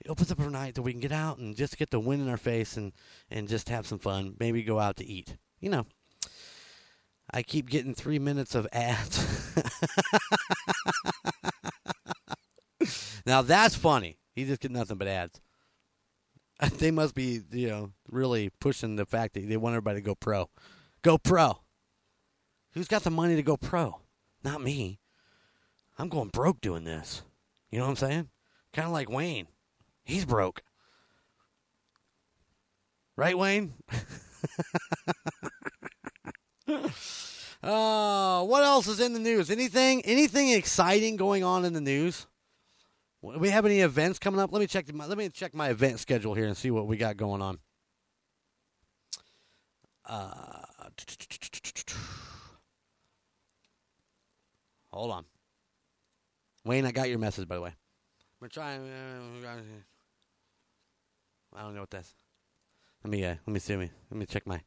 It 0.01 0.11
opens 0.11 0.33
up 0.33 0.41
a 0.41 0.51
night 0.51 0.75
that 0.75 0.83
we 0.83 0.93
can 0.93 1.01
get 1.01 1.13
out 1.13 1.39
and 1.39 1.55
just 1.55 1.79
get 1.79 1.91
the 1.91 2.01
wind 2.01 2.23
in 2.23 2.29
our 2.29 2.37
face 2.37 2.77
and, 2.77 2.93
and 3.31 3.49
just 3.49 3.69
have 3.69 3.87
some 3.87 4.01
fun. 4.01 4.35
Maybe 4.41 4.65
go 4.65 4.81
out 4.81 4.97
to 4.97 5.07
eat. 5.07 5.37
You 5.61 5.71
know, 5.71 5.87
I 7.31 7.43
keep 7.43 7.69
getting 7.69 7.95
three 7.95 8.19
minutes 8.19 8.57
of 8.57 8.67
ads. 8.73 9.55
now 13.27 13.43
that's 13.43 13.77
funny. 13.77 14.19
He 14.35 14.45
just 14.45 14.61
get 14.61 14.73
nothing 14.73 14.99
but 14.99 15.09
ads. 15.09 15.41
They 16.79 16.91
must 16.91 17.15
be, 17.15 17.41
you 17.53 17.69
know, 17.69 17.93
really 18.11 18.51
pushing 18.59 18.97
the 18.97 19.07
fact 19.07 19.35
that 19.35 19.49
they 19.49 19.57
want 19.57 19.75
everybody 19.75 20.01
to 20.01 20.05
go 20.05 20.17
pro. 20.17 20.51
Go 21.03 21.19
pro. 21.19 21.61
Who's 22.73 22.89
got 22.89 23.03
the 23.03 23.11
money 23.11 23.37
to 23.37 23.43
go 23.43 23.57
pro? 23.57 24.01
Not 24.45 24.63
me. 24.63 25.01
I'm 25.99 26.09
going 26.09 26.29
broke 26.29 26.61
doing 26.61 26.85
this. 26.85 27.23
You 27.71 27.79
know 27.79 27.85
what 27.85 27.91
I'm 27.91 27.97
saying? 27.97 28.29
Kind 28.73 28.87
of 28.87 28.93
like 28.93 29.11
Wayne. 29.11 29.49
He's 30.05 30.25
broke. 30.25 30.63
Right, 33.17 33.37
Wayne? 33.37 33.75
Uh, 37.63 38.45
what 38.45 38.63
else 38.63 38.87
is 38.87 39.01
in 39.01 39.13
the 39.13 39.19
news? 39.19 39.51
Anything 39.51 40.01
anything 40.05 40.51
exciting 40.51 41.17
going 41.17 41.43
on 41.43 41.65
in 41.65 41.73
the 41.73 41.81
news? 41.81 42.27
We 43.21 43.51
have 43.51 43.67
any 43.67 43.81
events 43.81 44.21
coming 44.21 44.39
up? 44.39 44.53
Let 44.53 44.61
me 44.61 44.69
check 44.69 44.93
my 44.95 45.07
let 45.07 45.19
me 45.19 45.29
check 45.29 45.55
my 45.55 45.71
event 45.71 45.99
schedule 45.99 46.35
here 46.35 46.47
and 46.47 46.57
see 46.57 46.71
what 46.71 46.87
we 46.87 46.97
got 46.97 47.17
going 47.17 47.43
on. 47.43 47.59
Uh, 50.07 50.63
hold 54.93 55.11
on, 55.11 55.25
Wayne. 56.65 56.87
I 56.87 56.93
got 56.93 57.09
your 57.09 57.19
message 57.19 57.49
by 57.49 57.57
the 57.57 57.63
way. 57.63 57.73
We're 58.41 58.49
trying. 58.49 58.89
Uh, 58.89 59.53
I 61.57 61.63
don't 61.63 61.75
know 61.75 61.81
what 61.81 61.91
that's. 61.91 62.15
Let 63.03 63.11
me 63.11 63.25
uh, 63.25 63.35
let 63.47 63.53
me 63.53 63.59
see 63.59 63.77
me. 63.77 63.91
Let 64.11 64.19
me 64.19 64.27
check 64.27 64.47
my. 64.47 64.57
I 64.57 64.61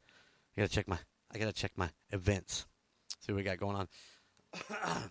gotta 0.57 0.69
check 0.69 0.87
my. 0.87 0.97
I 1.33 1.37
gotta 1.37 1.53
check 1.53 1.71
my 1.75 1.89
events. 2.11 2.65
See 3.19 3.31
what 3.31 3.37
we 3.37 3.43
got 3.43 3.57
going 3.57 3.77
on. 3.77 3.87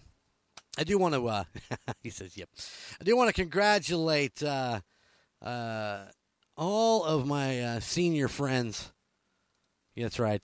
I 0.79 0.85
do 0.85 0.99
want 0.99 1.15
to. 1.15 1.27
Uh, 1.27 1.45
he 2.03 2.11
says, 2.11 2.37
"Yep." 2.37 2.49
I 3.01 3.05
do 3.05 3.17
want 3.17 3.29
to 3.29 3.35
congratulate 3.35 4.43
uh, 4.43 4.81
uh, 5.43 6.05
all 6.57 7.05
of 7.05 7.27
my 7.27 7.61
uh, 7.61 7.81
senior 7.81 8.29
friends. 8.29 8.93
That's 9.97 10.19
right. 10.19 10.43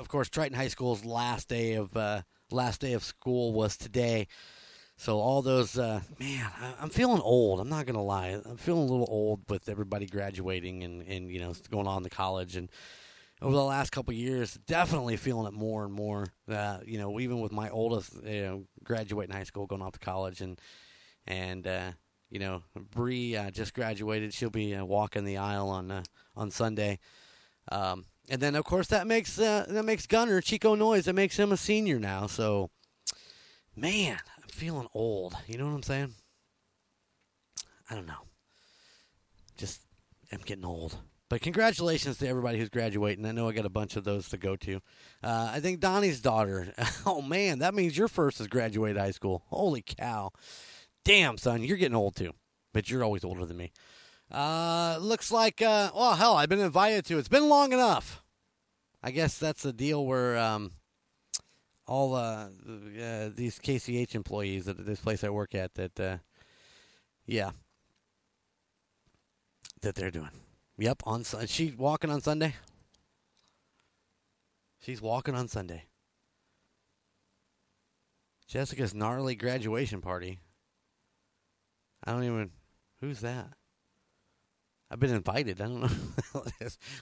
Uh, 0.00 0.02
of 0.02 0.08
course, 0.08 0.28
Triton 0.28 0.56
High 0.56 0.68
School's 0.68 1.04
last 1.04 1.48
day 1.48 1.74
of 1.74 1.96
uh, 1.96 2.22
last 2.50 2.80
day 2.80 2.94
of 2.94 3.04
school 3.04 3.52
was 3.52 3.76
today. 3.76 4.26
So 4.96 5.18
all 5.18 5.40
those 5.40 5.76
man, 5.76 6.02
I, 6.20 6.74
I'm 6.80 6.90
feeling 6.90 7.22
old. 7.22 7.60
I'm 7.60 7.68
not 7.70 7.86
gonna 7.86 8.02
lie. 8.02 8.40
I'm 8.44 8.56
feeling 8.56 8.88
a 8.88 8.92
little 8.92 9.08
old 9.08 9.42
with 9.48 9.68
everybody 9.68 10.06
graduating 10.06 10.82
and 10.82 11.02
and 11.02 11.30
you 11.30 11.40
know 11.40 11.54
going 11.70 11.86
on 11.86 12.02
to 12.02 12.10
college 12.10 12.56
and 12.56 12.70
over 13.42 13.54
the 13.54 13.64
last 13.64 13.90
couple 13.90 14.12
years, 14.12 14.58
definitely 14.66 15.16
feeling 15.16 15.46
it 15.46 15.54
more 15.54 15.84
and 15.84 15.92
more. 15.94 16.26
Uh, 16.46 16.78
you 16.84 16.98
know, 16.98 17.18
even 17.20 17.40
with 17.40 17.52
my 17.52 17.70
oldest, 17.70 18.12
you 18.22 18.42
know, 18.42 18.64
graduating 18.84 19.34
high 19.34 19.44
school, 19.44 19.66
going 19.66 19.82
off 19.82 19.92
to 19.92 19.98
college, 19.98 20.40
and 20.40 20.60
and 21.26 21.66
uh, 21.66 21.92
you 22.28 22.38
know, 22.38 22.62
Bree 22.94 23.36
uh, 23.36 23.50
just 23.50 23.74
graduated. 23.74 24.34
She'll 24.34 24.50
be 24.50 24.74
uh, 24.74 24.84
walking 24.84 25.24
the 25.24 25.38
aisle 25.38 25.68
on 25.68 25.90
uh, 25.90 26.02
on 26.36 26.50
Sunday. 26.50 26.98
Um, 27.72 28.04
and 28.30 28.40
then, 28.40 28.54
of 28.54 28.64
course, 28.64 28.86
that 28.86 29.08
makes 29.08 29.38
uh, 29.38 29.66
that 29.68 29.84
makes 29.84 30.06
Gunner 30.06 30.40
Chico 30.40 30.76
Noise. 30.76 31.06
That 31.06 31.14
makes 31.14 31.36
him 31.36 31.50
a 31.50 31.56
senior 31.56 31.98
now. 31.98 32.28
So, 32.28 32.70
man, 33.76 34.18
I'm 34.40 34.48
feeling 34.48 34.86
old. 34.94 35.36
You 35.48 35.58
know 35.58 35.66
what 35.66 35.74
I'm 35.74 35.82
saying? 35.82 36.14
I 37.90 37.96
don't 37.96 38.06
know. 38.06 38.22
Just 39.56 39.80
I'm 40.30 40.40
getting 40.44 40.64
old. 40.64 40.96
But 41.28 41.42
congratulations 41.42 42.18
to 42.18 42.28
everybody 42.28 42.58
who's 42.58 42.68
graduating. 42.68 43.26
I 43.26 43.32
know 43.32 43.48
I 43.48 43.52
got 43.52 43.66
a 43.66 43.70
bunch 43.70 43.96
of 43.96 44.04
those 44.04 44.28
to 44.28 44.36
go 44.36 44.56
to. 44.56 44.76
Uh, 45.22 45.50
I 45.52 45.60
think 45.60 45.80
Donnie's 45.80 46.20
daughter. 46.20 46.72
Oh 47.06 47.22
man, 47.22 47.60
that 47.60 47.74
means 47.74 47.96
your 47.96 48.08
first 48.08 48.38
has 48.38 48.46
graduated 48.46 48.96
high 48.96 49.10
school. 49.10 49.42
Holy 49.48 49.82
cow! 49.82 50.30
Damn, 51.04 51.38
son, 51.38 51.64
you're 51.64 51.78
getting 51.78 51.96
old 51.96 52.14
too. 52.14 52.32
But 52.72 52.88
you're 52.88 53.02
always 53.02 53.24
older 53.24 53.44
than 53.44 53.56
me. 53.56 53.72
Uh, 54.30 54.98
looks 55.00 55.32
like. 55.32 55.60
Uh, 55.60 55.90
well, 55.94 56.14
hell, 56.14 56.34
I've 56.34 56.48
been 56.48 56.60
invited 56.60 57.04
to. 57.06 57.18
It's 57.18 57.28
been 57.28 57.48
long 57.48 57.72
enough. 57.72 58.22
I 59.02 59.10
guess 59.10 59.38
that's 59.38 59.62
the 59.62 59.72
deal 59.72 60.04
where 60.04 60.38
um, 60.38 60.72
all 61.86 62.14
uh, 62.14 62.48
uh, 62.48 63.30
these 63.34 63.58
KCH 63.58 64.14
employees 64.14 64.68
at 64.68 64.84
this 64.84 65.00
place 65.00 65.24
I 65.24 65.30
work 65.30 65.54
at 65.54 65.74
that, 65.74 65.98
uh, 65.98 66.18
yeah, 67.26 67.50
that 69.82 69.94
they're 69.94 70.10
doing. 70.10 70.30
Yep, 70.78 71.02
on 71.04 71.24
Sun- 71.24 71.46
she 71.46 71.74
walking 71.76 72.10
on 72.10 72.20
Sunday. 72.20 72.54
She's 74.80 75.02
walking 75.02 75.34
on 75.34 75.48
Sunday. 75.48 75.84
Jessica's 78.46 78.94
gnarly 78.94 79.34
graduation 79.34 80.00
party. 80.00 80.38
I 82.04 82.12
don't 82.12 82.24
even. 82.24 82.50
Who's 83.00 83.20
that? 83.20 83.48
I've 84.90 84.98
been 84.98 85.14
invited. 85.14 85.60
I 85.60 85.66
don't 85.66 85.82
know. 85.82 85.88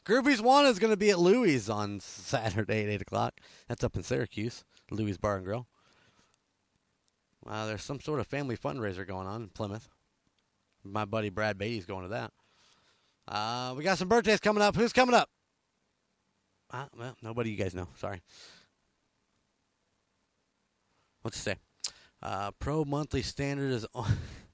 Groupies 0.04 0.40
One 0.40 0.66
is 0.66 0.78
going 0.78 0.92
to 0.92 0.96
be 0.96 1.10
at 1.10 1.18
Louie's 1.18 1.70
on 1.70 2.00
Saturday 2.00 2.84
at 2.84 2.90
8 2.90 3.02
o'clock. 3.02 3.40
That's 3.66 3.82
up 3.82 3.96
in 3.96 4.02
Syracuse, 4.02 4.64
Louie's 4.90 5.16
Bar 5.16 5.36
and 5.36 5.44
Grill. 5.44 5.66
Wow, 7.44 7.66
there's 7.66 7.82
some 7.82 8.00
sort 8.00 8.20
of 8.20 8.26
family 8.26 8.56
fundraiser 8.56 9.06
going 9.06 9.26
on 9.26 9.42
in 9.42 9.48
Plymouth. 9.48 9.88
My 10.84 11.04
buddy 11.06 11.30
Brad 11.30 11.56
Beatty's 11.56 11.86
going 11.86 12.02
to 12.02 12.08
that. 12.08 12.32
Uh, 13.26 13.74
we 13.76 13.84
got 13.84 13.98
some 13.98 14.08
birthdays 14.08 14.40
coming 14.40 14.62
up. 14.62 14.76
Who's 14.76 14.92
coming 14.92 15.14
up? 15.14 15.30
Uh, 16.70 16.86
well, 16.96 17.16
nobody 17.22 17.50
you 17.50 17.56
guys 17.56 17.74
know. 17.74 17.88
Sorry. 17.96 18.20
What's 21.22 21.38
it 21.38 21.42
say? 21.42 21.56
Uh, 22.22 22.50
pro 22.58 22.84
monthly 22.84 23.22
standard 23.22 23.70
is 23.72 23.86
o- 23.94 24.06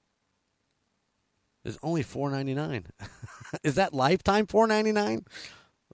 is 1.65 1.78
only 1.82 2.03
four 2.03 2.31
ninety 2.31 2.55
nine. 2.55 2.86
is 3.62 3.74
that 3.77 3.95
lifetime 3.95 4.47
four 4.47 4.66
ninety 4.66 4.93
nine? 4.93 5.24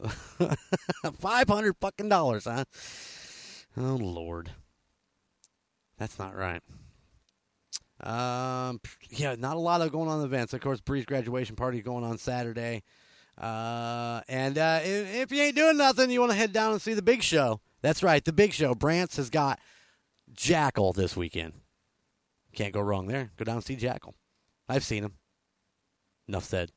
Five 1.18 1.48
hundred 1.48 1.76
fucking 1.80 2.08
dollars, 2.08 2.44
huh? 2.44 2.64
Oh 3.76 3.96
lord, 3.96 4.50
that's 5.98 6.18
not 6.18 6.36
right. 6.36 6.62
Um, 8.02 8.80
yeah, 9.10 9.34
not 9.38 9.56
a 9.56 9.60
lot 9.60 9.82
of 9.82 9.92
going 9.92 10.08
on 10.08 10.24
events. 10.24 10.54
Of 10.54 10.60
course, 10.60 10.80
Bree's 10.80 11.04
graduation 11.04 11.54
party 11.54 11.82
going 11.82 12.04
on 12.04 12.18
Saturday. 12.18 12.82
Uh, 13.36 14.22
and 14.28 14.58
uh, 14.58 14.80
if, 14.82 15.14
if 15.14 15.32
you 15.32 15.42
ain't 15.42 15.56
doing 15.56 15.76
nothing, 15.76 16.10
you 16.10 16.20
want 16.20 16.32
to 16.32 16.38
head 16.38 16.52
down 16.52 16.72
and 16.72 16.82
see 16.82 16.94
the 16.94 17.02
big 17.02 17.22
show. 17.22 17.60
That's 17.82 18.02
right, 18.02 18.24
the 18.24 18.32
big 18.32 18.52
show. 18.52 18.74
Brant's 18.74 19.16
has 19.16 19.30
got 19.30 19.58
Jackal 20.32 20.92
this 20.92 21.16
weekend. 21.16 21.52
Can't 22.54 22.74
go 22.74 22.80
wrong 22.80 23.06
there. 23.06 23.30
Go 23.36 23.44
down 23.44 23.56
and 23.56 23.64
see 23.64 23.76
Jackal. 23.76 24.14
I've 24.68 24.84
seen 24.84 25.04
him. 25.04 25.14
Enough 26.30 26.44
said. 26.44 26.70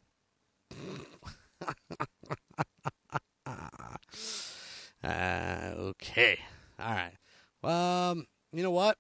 uh, 5.03 5.73
okay. 5.77 6.39
All 6.80 6.95
right. 6.95 7.13
Um, 7.63 8.25
you 8.51 8.63
know 8.63 8.71
what? 8.71 8.97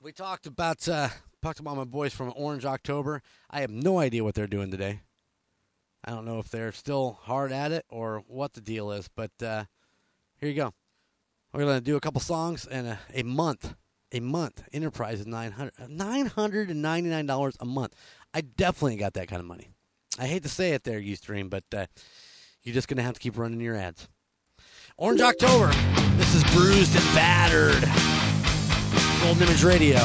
We 0.00 0.12
talked 0.12 0.46
about 0.46 0.88
uh, 0.88 1.08
talked 1.42 1.58
about 1.58 1.76
my 1.76 1.82
boys 1.82 2.14
from 2.14 2.32
Orange 2.36 2.64
October. 2.64 3.20
I 3.50 3.62
have 3.62 3.70
no 3.72 3.98
idea 3.98 4.22
what 4.22 4.36
they're 4.36 4.46
doing 4.46 4.70
today. 4.70 5.00
I 6.04 6.12
don't 6.12 6.24
know 6.24 6.38
if 6.38 6.48
they're 6.48 6.70
still 6.70 7.18
hard 7.22 7.50
at 7.50 7.72
it 7.72 7.84
or 7.88 8.22
what 8.28 8.52
the 8.52 8.60
deal 8.60 8.92
is, 8.92 9.08
but 9.08 9.32
uh, 9.42 9.64
here 10.36 10.50
you 10.50 10.54
go. 10.54 10.72
We're 11.52 11.64
gonna 11.64 11.80
do 11.80 11.96
a 11.96 12.00
couple 12.00 12.20
songs 12.20 12.64
and 12.64 12.86
a, 12.86 13.00
a 13.12 13.24
month. 13.24 13.74
A 14.12 14.20
month. 14.20 14.62
Enterprise 14.72 15.18
is 15.18 15.26
nine 15.26 15.50
hundred 15.52 15.72
nine 15.88 16.26
hundred 16.26 16.70
and 16.70 16.80
ninety 16.80 17.10
nine 17.10 17.26
dollars 17.26 17.56
a 17.58 17.64
month. 17.64 17.96
I 18.34 18.40
definitely 18.40 18.96
got 18.96 19.14
that 19.14 19.28
kind 19.28 19.40
of 19.40 19.46
money. 19.46 19.68
I 20.18 20.26
hate 20.26 20.42
to 20.42 20.48
say 20.48 20.72
it 20.72 20.84
there, 20.84 21.00
Ustream, 21.00 21.50
but 21.50 21.64
uh, 21.74 21.86
you're 22.62 22.74
just 22.74 22.88
gonna 22.88 23.02
have 23.02 23.14
to 23.14 23.20
keep 23.20 23.36
running 23.38 23.60
your 23.60 23.76
ads. 23.76 24.08
Orange 24.96 25.20
October. 25.20 25.72
This 26.16 26.34
is 26.34 26.44
bruised 26.52 26.94
and 26.94 27.04
battered. 27.14 27.88
Golden 29.22 29.42
Image 29.44 29.64
Radio. 29.64 29.98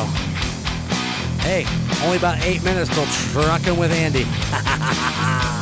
Hey, 1.41 1.65
only 2.03 2.17
about 2.17 2.41
eight 2.43 2.63
minutes 2.63 2.93
till 2.93 3.05
trucking 3.31 3.77
with 3.77 3.91
Andy. 3.91 4.25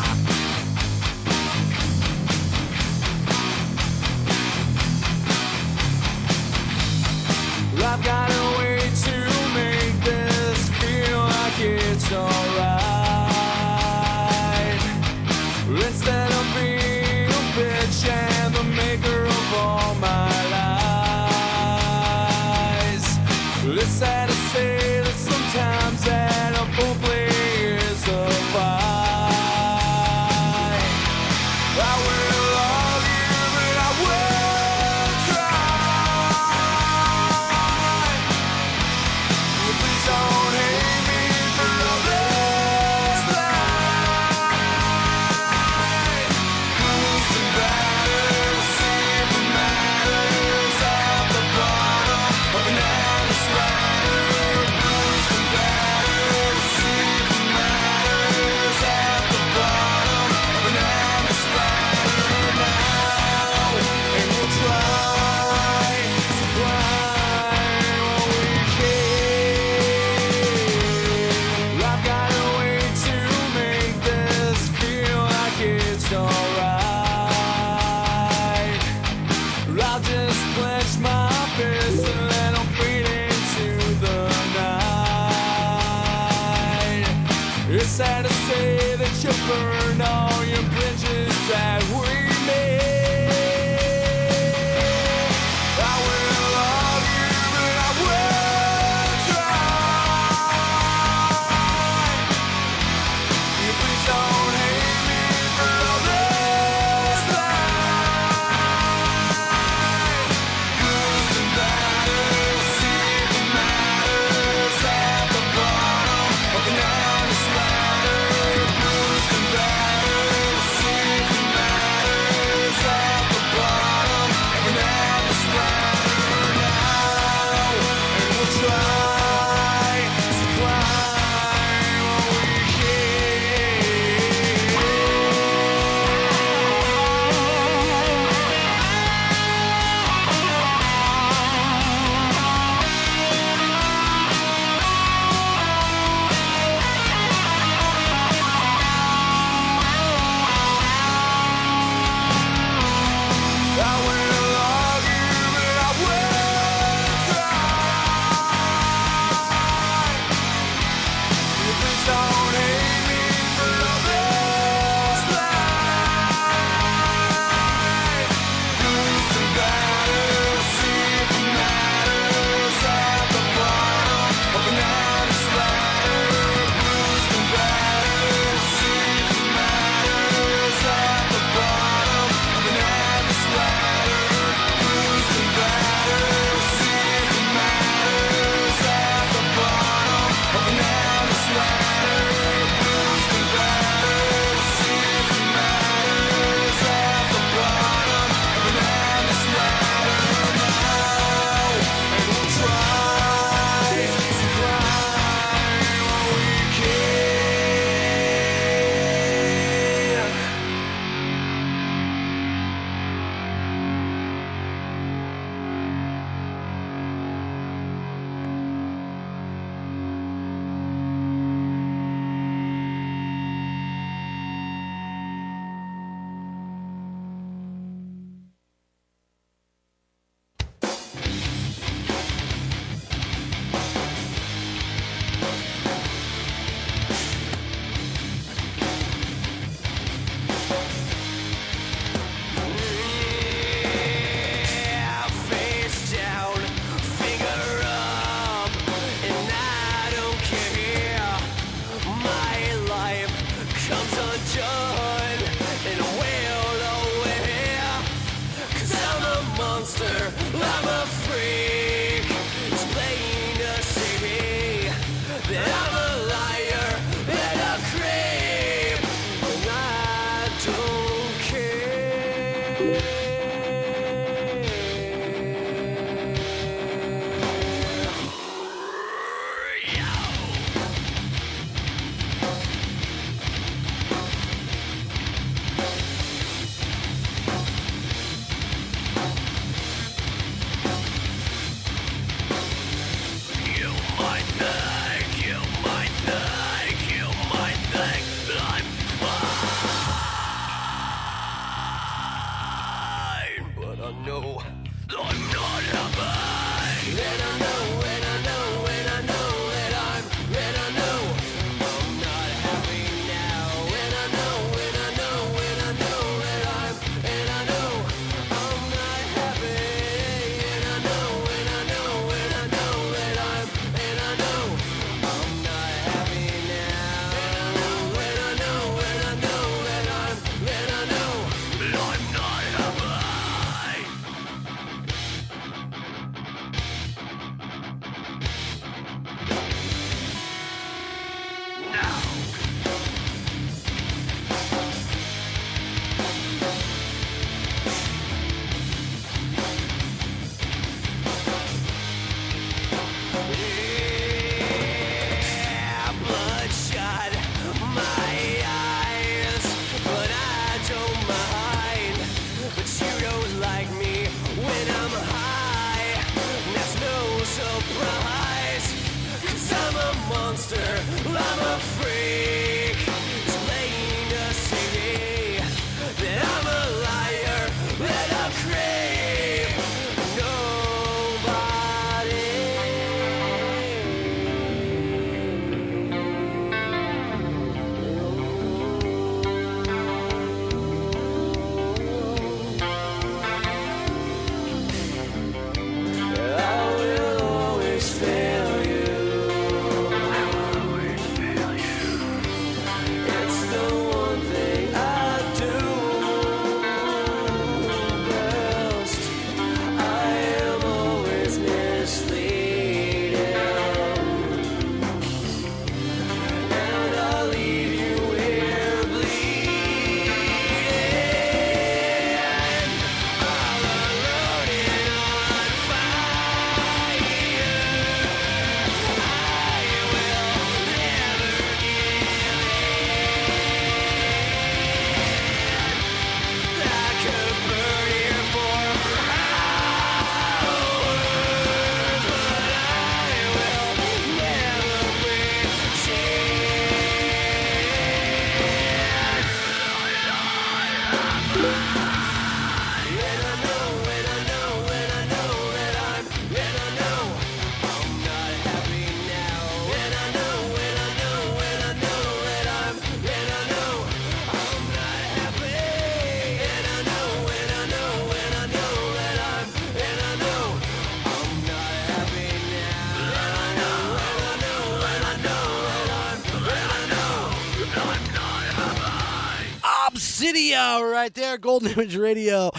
right 481.26 481.34
there, 481.34 481.58
Golden 481.58 481.90
Image 481.94 482.16
Radio. 482.16 482.70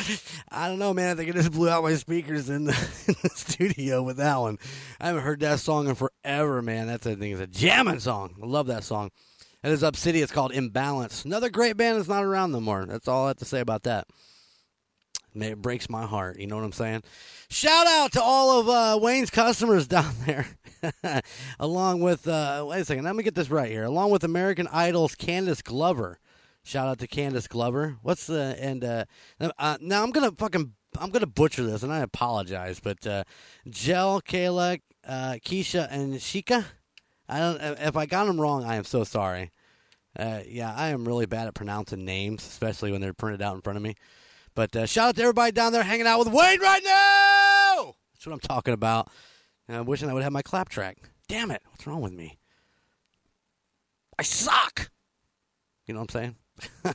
I 0.52 0.68
don't 0.68 0.78
know, 0.78 0.94
man. 0.94 1.10
I 1.10 1.14
think 1.16 1.30
I 1.30 1.32
just 1.32 1.50
blew 1.50 1.68
out 1.68 1.82
my 1.82 1.96
speakers 1.96 2.48
in 2.48 2.66
the, 2.66 2.72
in 3.08 3.16
the 3.20 3.30
studio 3.30 4.04
with 4.04 4.18
that 4.18 4.36
one. 4.36 4.58
I 5.00 5.08
haven't 5.08 5.24
heard 5.24 5.40
that 5.40 5.58
song 5.58 5.88
in 5.88 5.96
forever, 5.96 6.62
man. 6.62 6.86
That's 6.86 7.08
I 7.08 7.16
think 7.16 7.32
it's 7.32 7.40
a 7.40 7.48
jamming 7.48 7.98
song. 7.98 8.36
I 8.40 8.46
love 8.46 8.68
that 8.68 8.84
song. 8.84 9.10
It 9.64 9.72
is 9.72 9.82
Obsidio. 9.82 10.22
It's 10.22 10.30
called 10.30 10.52
Imbalance. 10.52 11.24
Another 11.24 11.50
great 11.50 11.76
band 11.76 11.98
that's 11.98 12.08
not 12.08 12.22
around 12.22 12.52
no 12.52 12.60
more. 12.60 12.86
That's 12.86 13.08
all 13.08 13.24
I 13.24 13.28
have 13.28 13.38
to 13.38 13.44
say 13.44 13.58
about 13.58 13.82
that. 13.82 14.06
It 15.34 15.60
breaks 15.60 15.90
my 15.90 16.06
heart. 16.06 16.38
You 16.38 16.46
know 16.46 16.54
what 16.54 16.64
I'm 16.64 16.70
saying? 16.70 17.02
Shout 17.48 17.88
out 17.88 18.12
to 18.12 18.22
all 18.22 18.60
of 18.60 18.68
uh, 18.68 18.98
Wayne's 19.02 19.30
customers 19.30 19.88
down 19.88 20.14
there, 20.24 20.46
along 21.58 22.00
with 22.00 22.28
uh, 22.28 22.64
wait 22.68 22.82
a 22.82 22.84
second. 22.84 23.02
Let 23.02 23.16
me 23.16 23.24
get 23.24 23.34
this 23.34 23.50
right 23.50 23.72
here. 23.72 23.82
Along 23.82 24.12
with 24.12 24.22
American 24.22 24.68
Idol's 24.68 25.16
Candice 25.16 25.64
Glover. 25.64 26.20
Shout 26.66 26.88
out 26.88 26.98
to 26.98 27.06
Candice 27.06 27.48
Glover. 27.48 27.96
What's 28.02 28.26
the 28.26 28.56
and 28.58 28.82
uh, 28.82 29.04
uh, 29.56 29.78
now 29.80 30.02
I'm 30.02 30.10
gonna 30.10 30.32
fucking 30.32 30.72
I'm 30.98 31.10
gonna 31.10 31.28
butcher 31.28 31.62
this 31.62 31.84
and 31.84 31.92
I 31.92 32.00
apologize, 32.00 32.80
but 32.80 33.06
uh, 33.06 33.22
Jel, 33.70 34.20
Kayla, 34.20 34.80
uh, 35.06 35.36
Keisha, 35.44 35.86
and 35.88 36.14
Shika. 36.14 36.64
I 37.28 37.38
don't. 37.38 37.60
If 37.60 37.96
I 37.96 38.06
got 38.06 38.24
them 38.24 38.40
wrong, 38.40 38.64
I 38.64 38.74
am 38.74 38.82
so 38.82 39.04
sorry. 39.04 39.52
Uh, 40.18 40.40
yeah, 40.44 40.74
I 40.74 40.88
am 40.88 41.06
really 41.06 41.26
bad 41.26 41.46
at 41.46 41.54
pronouncing 41.54 42.04
names, 42.04 42.44
especially 42.44 42.90
when 42.90 43.00
they're 43.00 43.14
printed 43.14 43.42
out 43.42 43.54
in 43.54 43.60
front 43.60 43.76
of 43.76 43.82
me. 43.84 43.94
But 44.56 44.74
uh, 44.74 44.86
shout 44.86 45.10
out 45.10 45.16
to 45.16 45.22
everybody 45.22 45.52
down 45.52 45.72
there 45.72 45.84
hanging 45.84 46.08
out 46.08 46.18
with 46.18 46.28
Wayne 46.28 46.60
right 46.60 46.82
now. 46.82 47.94
That's 48.12 48.26
what 48.26 48.32
I'm 48.32 48.40
talking 48.40 48.74
about. 48.74 49.08
I'm 49.68 49.86
wishing 49.86 50.10
I 50.10 50.14
would 50.14 50.24
have 50.24 50.32
my 50.32 50.42
clap 50.42 50.68
track. 50.68 50.98
Damn 51.28 51.52
it! 51.52 51.62
What's 51.70 51.86
wrong 51.86 52.00
with 52.00 52.12
me? 52.12 52.38
I 54.18 54.24
suck. 54.24 54.90
You 55.86 55.94
know 55.94 56.00
what 56.00 56.12
I'm 56.12 56.20
saying? 56.20 56.36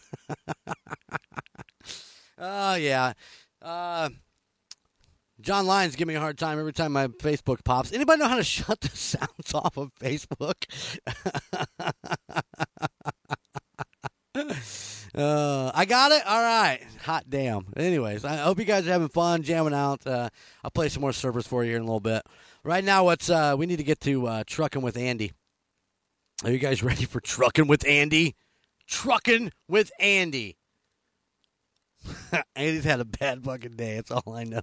Oh 2.41 2.73
yeah. 2.73 3.13
Uh, 3.61 4.09
John 5.39 5.67
Lyons 5.67 5.95
give 5.95 6.07
me 6.07 6.15
a 6.15 6.19
hard 6.19 6.39
time 6.39 6.59
every 6.59 6.73
time 6.73 6.91
my 6.91 7.07
Facebook 7.07 7.63
pops. 7.63 7.93
Anybody 7.93 8.19
know 8.19 8.27
how 8.27 8.35
to 8.37 8.43
shut 8.45 8.81
the 8.81 8.89
sounds 8.89 9.53
off 9.53 9.77
of 9.77 9.91
Facebook? 10.01 10.55
uh, 15.15 15.71
I 15.75 15.85
got 15.85 16.11
it. 16.11 16.25
All 16.25 16.41
right. 16.41 16.79
Hot 17.03 17.25
damn. 17.29 17.67
Anyways, 17.77 18.25
I 18.25 18.37
hope 18.37 18.57
you 18.57 18.65
guys 18.65 18.87
are 18.87 18.91
having 18.91 19.09
fun 19.09 19.43
jamming 19.43 19.75
out. 19.75 20.05
Uh, 20.05 20.29
I'll 20.63 20.71
play 20.71 20.89
some 20.89 21.01
more 21.01 21.13
servers 21.13 21.45
for 21.45 21.63
you 21.63 21.69
here 21.69 21.77
in 21.77 21.83
a 21.83 21.85
little 21.85 21.99
bit. 21.99 22.23
Right 22.63 22.83
now, 22.83 23.03
what's 23.03 23.29
uh, 23.29 23.55
we 23.55 23.67
need 23.67 23.77
to 23.77 23.83
get 23.83 23.99
to 24.01 24.25
uh, 24.25 24.43
trucking 24.47 24.81
with 24.81 24.97
Andy. 24.97 25.31
Are 26.43 26.49
you 26.49 26.57
guys 26.57 26.81
ready 26.81 27.05
for 27.05 27.19
trucking 27.19 27.67
with 27.67 27.85
Andy? 27.87 28.35
Trucking 28.91 29.51
with 29.69 29.89
Andy. 29.99 30.57
Andy's 32.55 32.83
had 32.83 32.99
a 32.99 33.05
bad 33.05 33.43
fucking 33.43 33.77
day. 33.77 33.95
That's 33.95 34.11
all 34.11 34.33
I 34.35 34.43
know. 34.43 34.61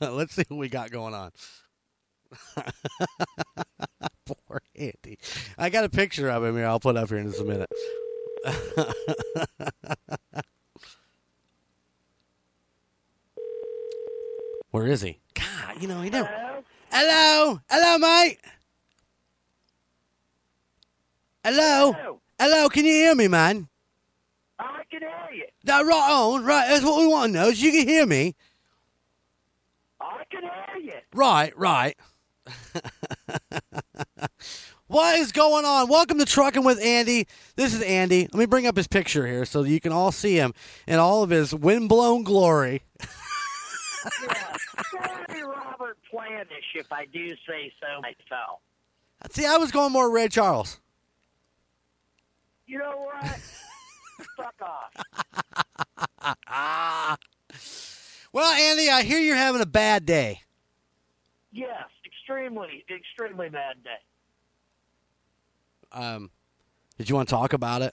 Let's 0.00 0.34
see 0.34 0.44
what 0.48 0.58
we 0.58 0.68
got 0.70 0.90
going 0.90 1.12
on. 1.14 1.30
Poor 4.24 4.62
Andy. 4.74 5.18
I 5.58 5.68
got 5.68 5.84
a 5.84 5.90
picture 5.90 6.30
of 6.30 6.42
him 6.42 6.56
here. 6.56 6.66
I'll 6.66 6.80
put 6.80 6.96
up 6.96 7.10
here 7.10 7.18
in 7.18 7.28
just 7.28 7.42
a 7.42 7.44
minute. 7.44 7.70
Where 14.70 14.86
is 14.86 15.02
he? 15.02 15.20
God, 15.34 15.82
you 15.82 15.88
know 15.88 16.00
he 16.00 16.08
never. 16.08 16.30
Hello, 16.90 17.60
hello, 17.68 17.98
mate. 17.98 18.38
Hello, 21.44 21.92
hello. 21.92 22.20
Hello, 22.42 22.70
can 22.70 22.86
you 22.86 22.92
hear 22.92 23.14
me, 23.14 23.28
man? 23.28 23.68
I 24.58 24.80
can 24.90 25.02
hear 25.02 25.10
you. 25.34 25.44
No, 25.62 25.84
right 25.84 26.10
on. 26.10 26.42
Right, 26.42 26.70
that's 26.70 26.82
what 26.82 26.98
we 26.98 27.06
want 27.06 27.34
to 27.34 27.38
know. 27.38 27.48
Is 27.48 27.62
you 27.62 27.70
can 27.70 27.86
hear 27.86 28.06
me. 28.06 28.34
I 30.00 30.22
can 30.30 30.44
hear 30.44 30.82
you. 30.82 31.00
Right, 31.12 31.52
right. 31.58 31.98
what 34.86 35.18
is 35.18 35.32
going 35.32 35.66
on? 35.66 35.90
Welcome 35.90 36.18
to 36.18 36.24
Trucking 36.24 36.64
with 36.64 36.80
Andy. 36.80 37.28
This 37.56 37.74
is 37.74 37.82
Andy. 37.82 38.22
Let 38.32 38.34
me 38.34 38.46
bring 38.46 38.66
up 38.66 38.74
his 38.74 38.88
picture 38.88 39.26
here 39.26 39.44
so 39.44 39.62
you 39.62 39.78
can 39.78 39.92
all 39.92 40.10
see 40.10 40.36
him 40.36 40.54
in 40.86 40.98
all 40.98 41.22
of 41.22 41.28
his 41.28 41.54
windblown 41.54 42.22
glory. 42.22 42.80
yeah, 43.02 43.06
sorry, 44.90 45.42
Robert 45.42 45.98
Planish, 46.10 46.74
if 46.74 46.90
I 46.90 47.04
do 47.04 47.28
say 47.46 47.70
so 47.78 48.00
myself. 48.00 48.60
See, 49.30 49.44
I 49.44 49.58
was 49.58 49.70
going 49.70 49.92
more 49.92 50.10
Ray 50.10 50.28
Charles. 50.28 50.80
You 52.70 52.78
know 52.78 53.10
what? 53.10 53.40
Fuck 54.36 54.54
off. 54.62 54.92
Well, 58.32 58.52
Andy, 58.52 58.88
I 58.88 59.02
hear 59.02 59.18
you're 59.18 59.34
having 59.34 59.60
a 59.60 59.66
bad 59.66 60.06
day. 60.06 60.42
Yes, 61.50 61.88
extremely, 62.06 62.84
extremely 62.88 63.48
bad 63.48 63.82
day. 63.82 63.98
Um, 65.90 66.30
did 66.96 67.08
you 67.08 67.16
want 67.16 67.28
to 67.28 67.34
talk 67.34 67.54
about 67.54 67.82
it? 67.82 67.92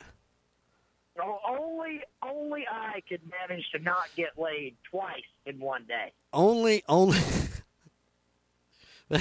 O- 1.20 1.40
Only, 1.50 2.02
only 2.22 2.68
I 2.72 3.02
could 3.10 3.22
manage 3.50 3.68
to 3.72 3.80
not 3.80 4.10
get 4.16 4.38
laid 4.38 4.76
twice 4.92 5.24
in 5.48 5.60
one 5.60 5.86
day. 5.88 6.14
Only, 6.32 6.84
only. 6.88 7.18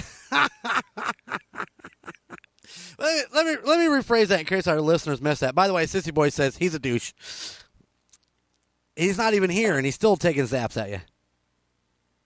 let, 2.99 3.15
me, 3.17 3.23
let 3.35 3.47
me 3.47 3.57
let 3.65 3.79
me 3.79 3.87
rephrase 3.87 4.29
that 4.29 4.41
in 4.41 4.47
case 4.47 4.67
our 4.67 4.81
listeners 4.81 5.21
missed 5.21 5.41
that. 5.41 5.55
By 5.55 5.67
the 5.67 5.75
way, 5.75 5.85
Sissy 5.85 6.13
Boy 6.13 6.29
says 6.31 6.57
he's 6.57 6.75
a 6.75 6.79
douche. 6.79 7.13
He's 8.97 9.19
not 9.19 9.35
even 9.35 9.51
here, 9.51 9.77
and 9.77 9.85
he's 9.85 9.95
still 9.95 10.17
taking 10.17 10.45
zaps 10.45 10.81
at 10.81 10.89
you. 10.91 11.01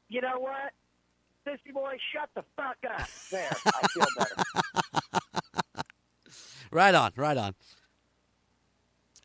You 0.09 0.21
know 0.21 0.39
what? 0.39 0.73
Sissy 1.47 1.73
boy, 1.73 1.97
shut 2.13 2.29
the 2.35 2.45
fuck 2.57 2.77
up. 2.89 3.09
There, 3.31 3.51
I 3.67 3.87
feel 3.89 4.07
better. 4.17 4.35
Right 6.73 6.95
on, 6.95 7.11
right 7.17 7.37
on. 7.37 7.55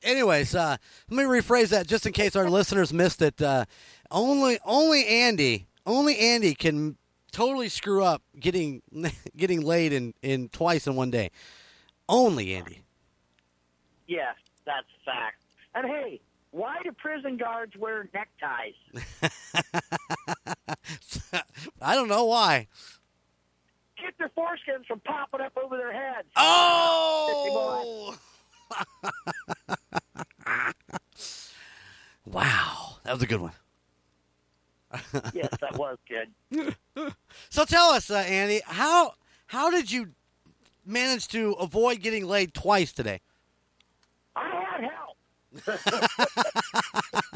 Anyways, 0.02 0.56
uh, 0.56 0.78
let 1.10 1.18
me 1.18 1.24
rephrase 1.24 1.70
that 1.70 1.88
just 1.88 2.06
in 2.06 2.14
case 2.14 2.36
our 2.36 2.50
listeners 2.50 2.92
missed 2.92 3.22
it. 3.22 3.40
Uh, 3.42 3.66
only, 4.10 4.58
only 4.66 5.06
Andy, 5.06 5.68
only 5.86 6.18
Andy 6.18 6.56
can 6.56 6.98
totally 7.36 7.68
screw 7.68 8.02
up 8.02 8.24
getting 8.40 8.82
getting 9.38 9.62
laid 9.62 9.92
in, 9.92 10.14
in 10.22 10.48
twice 10.50 10.88
in 10.88 10.96
one 10.96 11.12
day. 11.12 11.32
Only 12.08 12.56
Andy. 12.56 12.82
Yes, 14.08 14.36
that's 14.66 14.88
a 15.02 15.06
fact. 15.06 15.42
And 15.74 15.86
hey, 15.86 16.22
why 16.52 16.78
do 16.84 16.92
prison 16.94 17.36
guards 17.36 17.74
wear 17.78 18.08
neckties? 18.14 18.76
I 21.82 21.96
don't 21.96 22.08
know 22.08 22.26
why. 22.26 22.68
Get 24.02 24.18
their 24.18 24.30
foreskins 24.30 24.86
from 24.88 25.02
popping 25.02 25.42
up 25.42 25.58
over 25.62 25.76
their 25.76 25.92
heads. 25.92 26.28
Oh! 26.38 28.16
wow, 32.26 32.98
that 33.04 33.14
was 33.14 33.24
a 33.24 33.28
good 33.28 33.42
one. 33.42 33.52
Yes, 35.34 35.50
that 35.62 35.78
was 35.78 35.98
good. 36.08 36.76
So 37.50 37.66
tell 37.66 37.90
us, 37.90 38.10
uh, 38.10 38.16
Andy, 38.16 38.62
how 38.66 39.14
how 39.48 39.70
did 39.70 39.92
you 39.92 40.10
manage 40.86 41.28
to 41.30 41.52
avoid 41.54 42.02
getting 42.02 42.26
laid 42.26 42.54
twice 42.54 42.92
today? 42.94 43.20
I 44.36 44.50
had 44.50 44.92
help. 44.92 46.36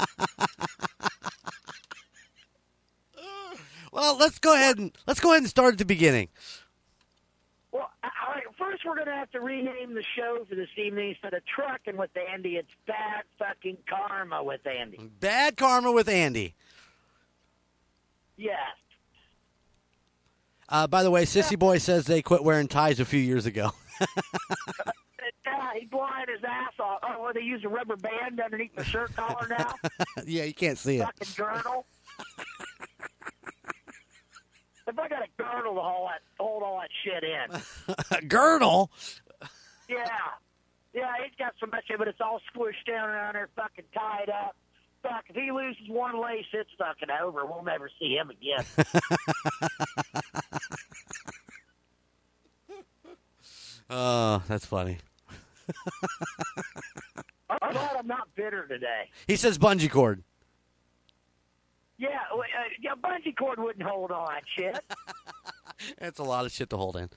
Well, 3.92 4.16
let's 4.16 4.38
go 4.38 4.54
ahead 4.54 4.78
and 4.78 4.96
let's 5.06 5.20
go 5.20 5.30
ahead 5.30 5.42
and 5.42 5.50
start 5.50 5.72
at 5.74 5.78
the 5.78 5.84
beginning. 5.84 6.28
Well, 7.72 7.90
all 8.04 8.34
right, 8.34 8.44
first 8.58 8.82
we're 8.84 8.94
going 8.94 9.06
to 9.06 9.14
have 9.14 9.30
to 9.32 9.40
rename 9.40 9.94
the 9.94 10.04
show 10.16 10.44
for 10.48 10.54
this 10.54 10.68
evening 10.76 11.10
instead 11.10 11.34
of 11.34 11.42
Trucking 11.46 11.96
with 11.96 12.10
Andy. 12.32 12.56
It's 12.56 12.70
Bad 12.86 13.24
Fucking 13.38 13.78
Karma 13.88 14.42
with 14.42 14.66
Andy. 14.66 14.98
Bad 15.20 15.56
karma 15.56 15.92
with 15.92 16.08
Andy. 16.08 16.54
Yes. 18.40 18.56
Uh, 20.68 20.86
by 20.86 21.02
the 21.02 21.10
way, 21.10 21.24
Sissy 21.24 21.58
Boy 21.58 21.76
says 21.78 22.06
they 22.06 22.22
quit 22.22 22.42
wearing 22.42 22.68
ties 22.68 23.00
a 23.00 23.04
few 23.04 23.20
years 23.20 23.44
ago. 23.44 23.72
Yeah, 25.46 25.78
he's 25.78 25.88
blowing 25.90 26.10
his 26.28 26.42
ass 26.44 26.72
off. 26.80 27.00
Oh, 27.02 27.22
well, 27.22 27.32
they 27.32 27.40
use 27.42 27.62
a 27.64 27.68
rubber 27.68 27.96
band 27.96 28.40
underneath 28.40 28.74
the 28.74 28.84
shirt 28.84 29.14
collar 29.14 29.46
now? 29.48 29.74
yeah, 30.26 30.44
you 30.44 30.54
can't 30.54 30.78
see 30.78 30.96
it. 30.96 31.04
Fucking 31.04 31.28
girdle. 31.36 31.86
if 34.88 34.98
I 34.98 35.08
got 35.08 35.22
a 35.22 35.28
girdle 35.36 35.74
to 35.74 35.80
hold, 35.80 36.08
that, 36.10 36.20
hold 36.38 36.62
all 36.62 36.80
that 36.80 36.88
shit 37.04 37.22
in. 37.24 37.96
a 38.18 38.22
Girdle. 38.26 38.90
Yeah. 39.88 40.06
Yeah, 40.92 41.12
he's 41.24 41.34
got 41.38 41.54
so 41.60 41.66
much 41.66 41.84
of 41.90 41.94
it, 41.94 41.98
but 41.98 42.08
it's 42.08 42.20
all 42.20 42.40
squished 42.54 42.84
down 42.86 43.08
around 43.08 43.34
there, 43.34 43.48
fucking 43.54 43.84
tied 43.94 44.28
up. 44.28 44.56
Fuck, 45.02 45.24
if 45.28 45.36
he 45.36 45.50
loses 45.50 45.88
one 45.88 46.20
lace, 46.22 46.44
it's 46.52 46.70
fucking 46.78 47.08
over. 47.22 47.46
We'll 47.46 47.62
never 47.64 47.90
see 47.98 48.14
him 48.16 48.30
again. 48.30 48.64
Oh, 53.92 54.42
that's 54.46 54.64
funny. 54.64 54.98
I'm 57.50 57.72
glad 57.72 57.96
I'm 57.98 58.06
not 58.06 58.28
bitter 58.36 58.66
today. 58.68 59.10
He 59.26 59.34
says 59.36 59.58
bungee 59.58 59.90
cord. 59.90 60.22
Yeah, 61.98 62.08
uh, 62.32 62.38
yeah, 62.80 62.92
bungee 63.02 63.36
cord 63.36 63.58
wouldn't 63.58 63.84
hold 63.86 64.10
on 64.12 64.28
shit. 64.56 64.78
That's 65.98 66.18
a 66.18 66.22
lot 66.22 66.46
of 66.46 66.52
shit 66.52 66.70
to 66.70 66.76
hold 66.76 66.96
in. 66.96 67.10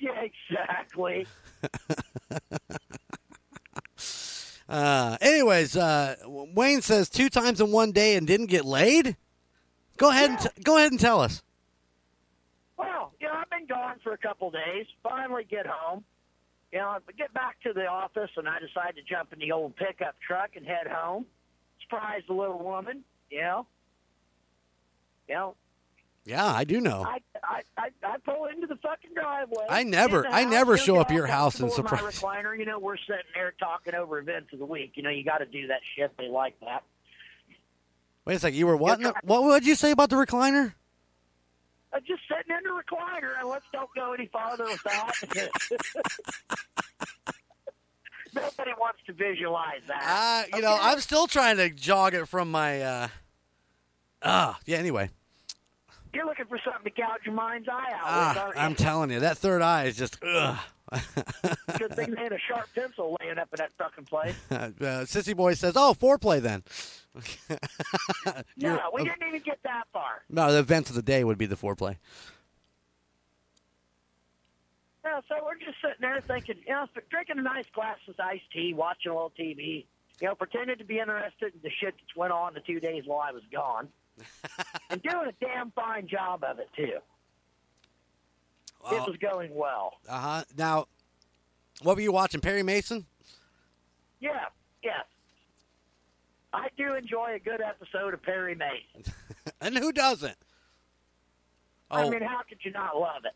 yeah, 0.00 0.22
exactly. 0.50 1.26
Uh, 4.70 5.18
anyways, 5.20 5.76
uh, 5.76 6.14
Wayne 6.26 6.80
says 6.80 7.10
two 7.10 7.28
times 7.28 7.60
in 7.60 7.72
one 7.72 7.90
day 7.90 8.14
and 8.14 8.24
didn't 8.24 8.46
get 8.46 8.64
laid. 8.64 9.16
Go 9.96 10.10
ahead 10.10 10.30
and 10.30 10.38
t- 10.38 10.62
go 10.62 10.76
ahead 10.76 10.92
and 10.92 11.00
tell 11.00 11.20
us. 11.20 11.42
Well, 12.76 13.12
you 13.20 13.26
know, 13.26 13.34
I've 13.34 13.50
been 13.50 13.66
gone 13.66 13.96
for 14.04 14.12
a 14.12 14.18
couple 14.18 14.48
days. 14.52 14.86
Finally 15.02 15.44
get 15.50 15.66
home. 15.66 16.04
You 16.72 16.78
know, 16.78 16.86
I 16.86 16.98
get 17.18 17.34
back 17.34 17.60
to 17.64 17.72
the 17.72 17.86
office 17.86 18.30
and 18.36 18.48
I 18.48 18.60
decide 18.60 18.94
to 18.94 19.02
jump 19.02 19.32
in 19.32 19.40
the 19.40 19.50
old 19.50 19.74
pickup 19.74 20.14
truck 20.24 20.50
and 20.54 20.64
head 20.64 20.86
home. 20.86 21.26
Surprise 21.82 22.22
the 22.28 22.34
little 22.34 22.62
woman, 22.62 23.02
you 23.28 23.40
know. 23.40 23.66
You 25.28 25.34
know, 25.34 25.54
Yeah, 26.26 26.46
I 26.46 26.64
do 26.64 26.80
know. 26.80 27.02
I, 27.06 27.18
I, 27.42 27.62
I, 27.78 27.88
I 28.04 28.16
pull 28.18 28.44
into 28.46 28.66
the 28.66 28.76
fucking 28.76 29.10
driveway. 29.14 29.64
I 29.68 29.82
never- 29.84 30.26
I 30.26 30.44
never 30.44 30.76
show 30.76 30.98
up 30.98 31.10
your 31.10 31.26
house 31.26 31.58
and 31.60 31.72
surprise- 31.72 32.22
My 32.22 32.36
recliner, 32.42 32.58
you 32.58 32.66
know, 32.66 32.78
we're 32.78 32.98
sitting 32.98 33.24
there 33.34 33.52
talking 33.58 33.94
over 33.94 34.18
events 34.18 34.52
of 34.52 34.58
the 34.58 34.66
week. 34.66 34.92
You 34.96 35.02
know, 35.02 35.10
you 35.10 35.24
got 35.24 35.38
to 35.38 35.46
do 35.46 35.66
that 35.68 35.80
shit. 35.96 36.12
They 36.18 36.28
like 36.28 36.58
that. 36.60 36.82
Wait 38.26 38.34
a 38.34 38.38
second. 38.38 38.58
You 38.58 38.66
were 38.66 38.76
what? 38.76 39.00
the- 39.00 39.14
what 39.24 39.44
would 39.44 39.64
you 39.66 39.74
say 39.74 39.90
about 39.92 40.10
the 40.10 40.16
recliner? 40.16 40.74
Uh, 41.92 41.98
just 42.06 42.22
sitting 42.28 42.54
in 42.56 42.62
the 42.62 42.70
recliner, 42.70 43.36
and 43.40 43.48
let's 43.48 43.64
don't 43.72 43.90
go 43.96 44.12
any 44.12 44.26
farther 44.26 44.64
with 44.64 44.80
that. 44.84 45.50
Nobody 48.32 48.70
wants 48.78 49.00
to 49.06 49.12
visualize 49.12 49.80
that. 49.88 50.46
Uh, 50.52 50.56
you 50.56 50.62
know, 50.62 50.78
I'm 50.80 51.00
still 51.00 51.26
trying 51.26 51.56
to 51.56 51.68
jog 51.70 52.14
it 52.14 52.28
from 52.28 52.50
my. 52.52 52.80
uh 52.82 53.08
Ah, 54.22 54.56
yeah. 54.66 54.76
Anyway, 54.76 55.10
You're 56.12 56.26
looking 56.26 56.46
for 56.46 56.58
something 56.64 56.84
to 56.84 56.90
gouge 56.90 57.20
your 57.24 57.34
mind's 57.34 57.68
eye 57.68 57.92
out 57.94 58.36
with, 58.36 58.56
ah, 58.56 58.60
I'm 58.60 58.70
you? 58.70 58.76
telling 58.76 59.10
you, 59.10 59.20
that 59.20 59.38
third 59.38 59.62
eye 59.62 59.84
is 59.84 59.96
just. 59.96 60.18
Ugh. 60.24 60.58
Good 61.78 61.94
thing 61.94 62.10
they 62.10 62.22
had 62.22 62.32
a 62.32 62.38
sharp 62.38 62.68
pencil 62.74 63.16
laying 63.20 63.38
up 63.38 63.48
in 63.52 63.58
that 63.58 63.70
fucking 63.78 64.06
place. 64.06 64.34
uh, 64.50 64.70
Sissy 65.06 65.36
boy 65.36 65.54
says, 65.54 65.74
"Oh, 65.76 65.94
foreplay 65.98 66.40
then." 66.40 66.64
No, 68.56 68.78
we 68.92 69.04
didn't 69.04 69.26
even 69.26 69.40
get 69.40 69.58
that 69.64 69.84
far. 69.92 70.22
No, 70.28 70.52
the 70.52 70.58
events 70.58 70.90
of 70.90 70.96
the 70.96 71.02
day 71.02 71.24
would 71.24 71.38
be 71.38 71.46
the 71.46 71.56
foreplay. 71.56 71.96
Yeah, 75.04 75.20
so 75.28 75.36
we're 75.44 75.54
just 75.54 75.80
sitting 75.80 75.96
there 76.00 76.20
thinking, 76.20 76.56
you 76.66 76.72
know, 76.72 76.86
drinking 77.10 77.38
a 77.38 77.42
nice 77.42 77.64
glass 77.74 77.96
of 78.06 78.14
iced 78.20 78.50
tea, 78.52 78.74
watching 78.74 79.10
a 79.10 79.14
little 79.14 79.32
TV, 79.38 79.86
you 80.20 80.28
know, 80.28 80.34
pretending 80.34 80.76
to 80.76 80.84
be 80.84 80.98
interested 80.98 81.54
in 81.54 81.60
the 81.62 81.70
shit 81.80 81.94
that 81.94 82.18
went 82.20 82.32
on 82.32 82.52
the 82.54 82.60
two 82.60 82.80
days 82.80 83.04
while 83.06 83.20
I 83.20 83.32
was 83.32 83.42
gone, 83.50 83.88
and 84.90 85.02
doing 85.02 85.28
a 85.28 85.44
damn 85.44 85.70
fine 85.72 86.06
job 86.08 86.42
of 86.44 86.58
it 86.58 86.68
too. 86.76 86.98
it 88.92 89.06
was 89.06 89.16
going 89.20 89.54
well. 89.54 89.94
Uh 90.08 90.18
huh. 90.18 90.44
Now, 90.56 90.86
what 91.82 91.96
were 91.96 92.02
you 92.02 92.12
watching? 92.12 92.40
Perry 92.40 92.62
Mason? 92.62 93.06
Yeah, 94.20 94.46
yes. 94.82 95.04
I 96.52 96.68
do 96.76 96.94
enjoy 96.94 97.34
a 97.36 97.38
good 97.38 97.60
episode 97.60 98.12
of 98.14 98.22
Perry 98.22 98.54
Mason. 98.54 99.12
and 99.60 99.78
who 99.78 99.92
doesn't? 99.92 100.36
I 101.90 102.02
Oh. 102.04 102.10
mean, 102.10 102.22
how 102.22 102.40
could 102.48 102.58
you 102.62 102.70
not 102.72 102.96
love 102.96 103.22
it? 103.24 103.32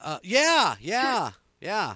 Uh, 0.00 0.18
yeah, 0.22 0.74
yeah, 0.80 1.30
yeah. 1.60 1.94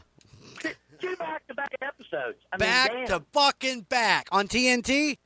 Two 1.00 1.14
back-to-back 1.16 1.74
episodes. 1.80 2.38
I 2.52 2.56
Back 2.56 2.92
mean, 2.92 3.06
to 3.06 3.22
fucking 3.32 3.82
back 3.82 4.26
on 4.32 4.48
TNT. 4.48 5.18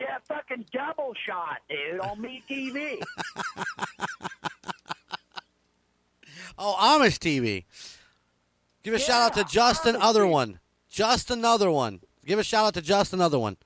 Yeah, 0.00 0.18
fucking 0.28 0.66
double 0.72 1.14
shot, 1.26 1.58
dude, 1.68 2.00
on 2.00 2.20
Me 2.20 2.42
TV. 2.48 3.00
Oh, 6.58 6.74
Amish 6.78 7.18
TV. 7.18 7.64
Give 8.82 8.94
a 8.94 8.98
shout 8.98 9.22
out 9.22 9.34
to 9.34 9.44
just 9.44 9.84
another 9.84 10.26
one. 10.26 10.58
Just 10.88 11.30
another 11.30 11.70
one. 11.70 12.00
Give 12.24 12.38
a 12.38 12.44
shout 12.44 12.66
out 12.66 12.74
to 12.74 12.82
just 12.82 13.12
another 13.12 13.38
one. 13.38 13.56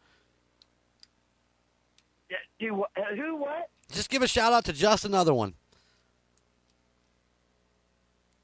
Do 2.58 2.84
uh, 2.96 3.14
who 3.16 3.36
what? 3.36 3.70
Just 3.90 4.10
give 4.10 4.22
a 4.22 4.28
shout 4.28 4.52
out 4.52 4.64
to 4.66 4.72
just 4.72 5.04
another 5.04 5.32
one. 5.32 5.54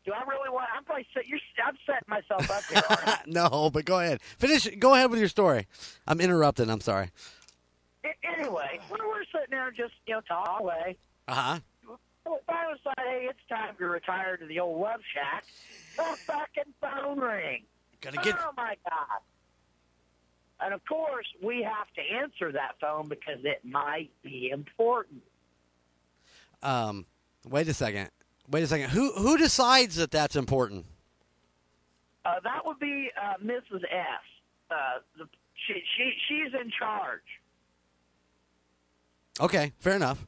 Do 0.07 0.13
I 0.13 0.23
really 0.29 0.49
want? 0.49 0.69
I'm 0.75 0.85
probably 0.85 1.07
set, 1.13 1.27
you're. 1.27 1.39
I'm 1.67 1.77
setting 1.85 2.09
myself 2.09 2.51
up 2.51 2.65
here. 3.05 3.19
no, 3.27 3.71
but 3.71 3.85
go 3.85 4.01
ahead. 4.01 4.21
Finish. 4.39 4.69
Go 4.79 4.95
ahead 4.95 5.11
with 5.11 5.19
your 5.19 5.29
story. 5.29 5.67
I'm 6.07 6.21
interrupting. 6.21 6.71
I'm 6.71 6.81
sorry. 6.81 7.11
Anyway, 8.39 8.81
we're 8.91 9.25
sitting 9.33 9.51
there 9.51 9.71
just 9.71 9.95
you 10.07 10.15
know 10.15 10.21
talking 10.23 10.65
away, 10.67 10.97
Uh 11.29 11.35
huh. 11.35 11.59
I 12.49 12.67
was 12.67 12.79
like, 12.85 12.97
hey, 12.99 13.29
it's 13.31 13.39
time 13.49 13.77
to 13.79 13.87
retire 13.87 14.37
to 14.37 14.47
the 14.47 14.59
old 14.61 14.81
love 14.81 15.01
shack. 15.15 15.45
The 15.97 16.03
fucking 16.27 16.75
phone 16.81 17.19
ring. 17.19 17.63
Gotta 18.03 18.19
get- 18.19 18.37
Oh 18.39 18.51
my 18.57 18.75
god. 18.89 19.21
And 20.61 20.75
of 20.75 20.85
course, 20.87 21.27
we 21.43 21.63
have 21.63 21.87
to 21.97 22.03
answer 22.15 22.53
that 22.53 22.73
phone 22.81 23.09
because 23.09 23.39
it 23.45 23.61
might 23.65 24.11
be 24.23 24.51
important. 24.53 25.23
Um, 26.63 27.07
wait 27.49 27.69
a 27.69 27.75
second. 27.75 28.11
Wait 28.51 28.63
a 28.63 28.67
second. 28.67 28.91
Who 28.91 29.13
who 29.13 29.37
decides 29.39 29.97
that 29.97 30.11
that's 30.11 30.37
important? 30.37 30.85
Uh, 32.25 32.41
that 32.45 32.65
would 32.67 32.79
be 32.79 33.11
uh, 33.23 33.35
Mrs. 33.43 33.83
S. 33.85 34.23
Uh, 34.71 34.75
the, 35.17 35.25
she 35.67 35.83
she 35.97 36.13
she's 36.29 36.53
in 36.61 36.71
charge. 36.79 37.21
Okay, 39.41 39.73
fair 39.79 39.97
enough. 39.97 40.27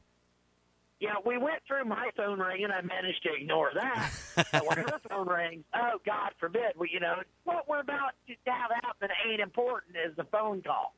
Yeah, 0.99 1.15
we 1.25 1.37
went 1.37 1.61
through 1.65 1.85
my 1.85 2.09
phone 2.17 2.39
ring 2.39 2.65
and 2.65 2.73
I 2.73 2.81
managed 2.81 3.23
to 3.23 3.33
ignore 3.33 3.71
that. 3.73 4.11
and 4.53 4.63
when 4.67 4.79
her 4.79 4.99
phone 5.09 5.29
rings, 5.29 5.63
oh 5.73 5.99
God 6.05 6.31
forbid, 6.39 6.73
we 6.77 6.89
you 6.91 6.99
know 6.99 7.15
what 7.45 7.69
we're 7.69 7.79
about 7.79 8.15
to 8.27 8.33
have 8.45 8.71
happen 8.83 9.09
ain't 9.29 9.39
important 9.39 9.95
is 9.95 10.15
the 10.17 10.25
phone 10.25 10.61
call. 10.61 10.93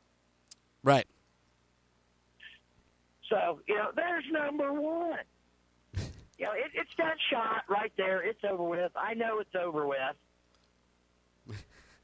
Right. 0.84 1.06
So 3.30 3.60
you 3.68 3.76
know, 3.76 3.92
there's 3.96 4.26
number 4.32 4.74
one. 4.74 5.20
You 6.40 6.48
know, 6.48 6.54
it, 6.54 6.72
it's 6.74 6.90
that 6.98 7.18
shot 7.30 7.66
right 7.70 7.92
there. 7.98 8.24
It's 8.24 8.44
over 8.44 8.64
with. 8.64 8.92
I 8.96 9.14
know 9.14 9.38
it's 9.38 9.54
over 9.54 9.86
with. 9.86 10.16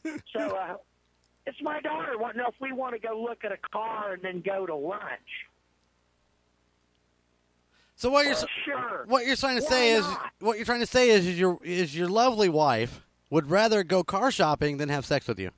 so 0.32 0.40
uh, 0.40 0.76
it's 1.48 1.60
my 1.64 1.82
daughter 1.82 2.20
wanting 2.20 2.38
to 2.38 2.44
know 2.44 2.50
if 2.50 2.62
we 2.62 2.72
want 2.72 2.94
to 2.94 3.00
go 3.00 3.20
look 3.20 3.44
at 3.44 3.52
a 3.52 3.58
car 3.72 4.14
and 4.14 4.22
then 4.22 4.44
go 4.46 4.68
to 4.68 4.76
lunch. 4.76 5.48
So 7.98 8.12
what 8.12 8.26
you're 8.28 8.36
sure. 8.64 9.06
what 9.08 9.26
you're 9.26 9.36
trying 9.36 9.58
to 9.58 9.64
Why 9.64 9.70
say 9.70 9.92
is 9.94 10.06
what 10.40 10.58
you're 10.58 10.66
trying 10.66 10.82
to 10.82 10.86
say 10.86 11.10
is, 11.10 11.26
is 11.26 11.40
your 11.40 11.58
is 11.64 11.98
your 11.98 12.08
lovely 12.08 12.48
wife 12.48 13.02
would 13.32 13.50
rather 13.50 13.84
go 13.84 14.04
car 14.04 14.30
shopping 14.32 14.78
than 14.78 14.90
have 14.90 15.04
sex 15.04 15.28
with 15.28 15.40
you. 15.40 15.50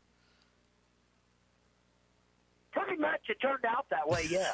Pretty 2.71 2.95
much, 2.95 3.19
it 3.27 3.41
turned 3.41 3.65
out 3.67 3.85
that 3.89 4.07
way. 4.07 4.25
Yeah. 4.29 4.49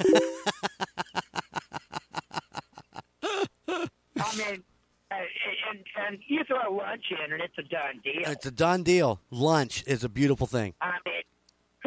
I 4.17 4.35
mean, 4.35 4.63
uh, 5.11 5.15
and 5.69 5.79
and 6.07 6.17
you 6.27 6.43
throw 6.45 6.75
lunch 6.75 7.05
in, 7.11 7.33
and 7.33 7.39
it's 7.39 7.57
a 7.59 7.63
done 7.63 8.01
deal. 8.03 8.23
It's 8.31 8.47
a 8.47 8.51
done 8.51 8.81
deal. 8.81 9.21
Lunch 9.29 9.83
is 9.85 10.03
a 10.03 10.09
beautiful 10.09 10.47
thing. 10.47 10.73
I 10.81 10.93
mean, 11.05 11.21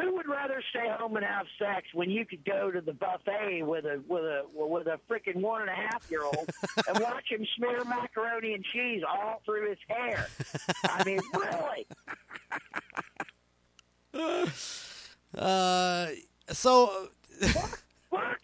who 0.00 0.14
would 0.14 0.28
rather 0.28 0.62
stay 0.70 0.88
home 0.98 1.16
and 1.16 1.24
have 1.24 1.46
sex 1.58 1.86
when 1.94 2.10
you 2.10 2.24
could 2.24 2.44
go 2.44 2.70
to 2.70 2.80
the 2.80 2.92
buffet 2.92 3.62
with 3.62 3.84
a 3.84 4.00
with 4.08 4.22
a 4.22 4.42
with 4.54 4.86
a 4.86 4.98
freaking 5.10 5.36
one 5.36 5.62
and 5.62 5.70
a 5.70 5.74
half 5.74 6.04
year 6.10 6.22
old 6.22 6.50
and 6.88 6.98
watch 7.00 7.24
him 7.30 7.46
smear 7.56 7.84
macaroni 7.84 8.54
and 8.54 8.64
cheese 8.72 9.02
all 9.08 9.42
through 9.44 9.68
his 9.70 9.78
hair? 9.88 10.28
I 10.84 11.04
mean, 11.04 11.20
really? 11.34 11.86
Uh, 15.36 16.08
so 16.50 17.08
Look, 17.40 17.80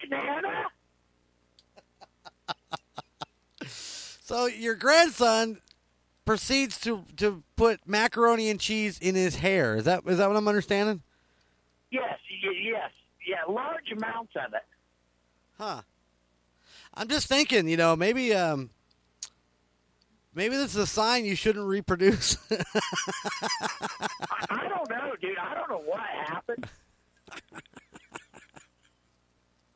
Nana. 0.07 0.65
so 3.65 4.45
your 4.45 4.75
grandson 4.75 5.59
proceeds 6.23 6.79
to 6.81 7.03
to 7.17 7.43
put 7.55 7.87
macaroni 7.87 8.49
and 8.49 8.59
cheese 8.59 8.99
in 8.99 9.15
his 9.15 9.37
hair. 9.37 9.75
Is 9.75 9.85
that 9.85 10.03
is 10.05 10.19
that 10.19 10.27
what 10.27 10.37
I'm 10.37 10.47
understanding? 10.47 11.01
Yes, 11.95 12.19
yes, 12.61 12.91
yeah, 13.25 13.37
large 13.47 13.89
amounts 13.91 14.33
of 14.35 14.53
it. 14.53 14.63
Huh. 15.57 15.81
I'm 16.93 17.07
just 17.07 17.27
thinking, 17.27 17.67
you 17.69 17.77
know, 17.77 17.95
maybe 17.95 18.33
um 18.33 18.69
maybe 20.33 20.57
this 20.57 20.71
is 20.71 20.77
a 20.81 20.87
sign 20.87 21.23
you 21.23 21.35
shouldn't 21.35 21.65
reproduce. 21.65 22.37
I, 24.49 24.67
don't 24.67 24.89
know, 24.89 25.13
dude. 25.21 25.37
I 25.37 25.53
don't 25.55 25.69
know 25.69 25.83
what 25.85 26.01
happened. 26.27 26.67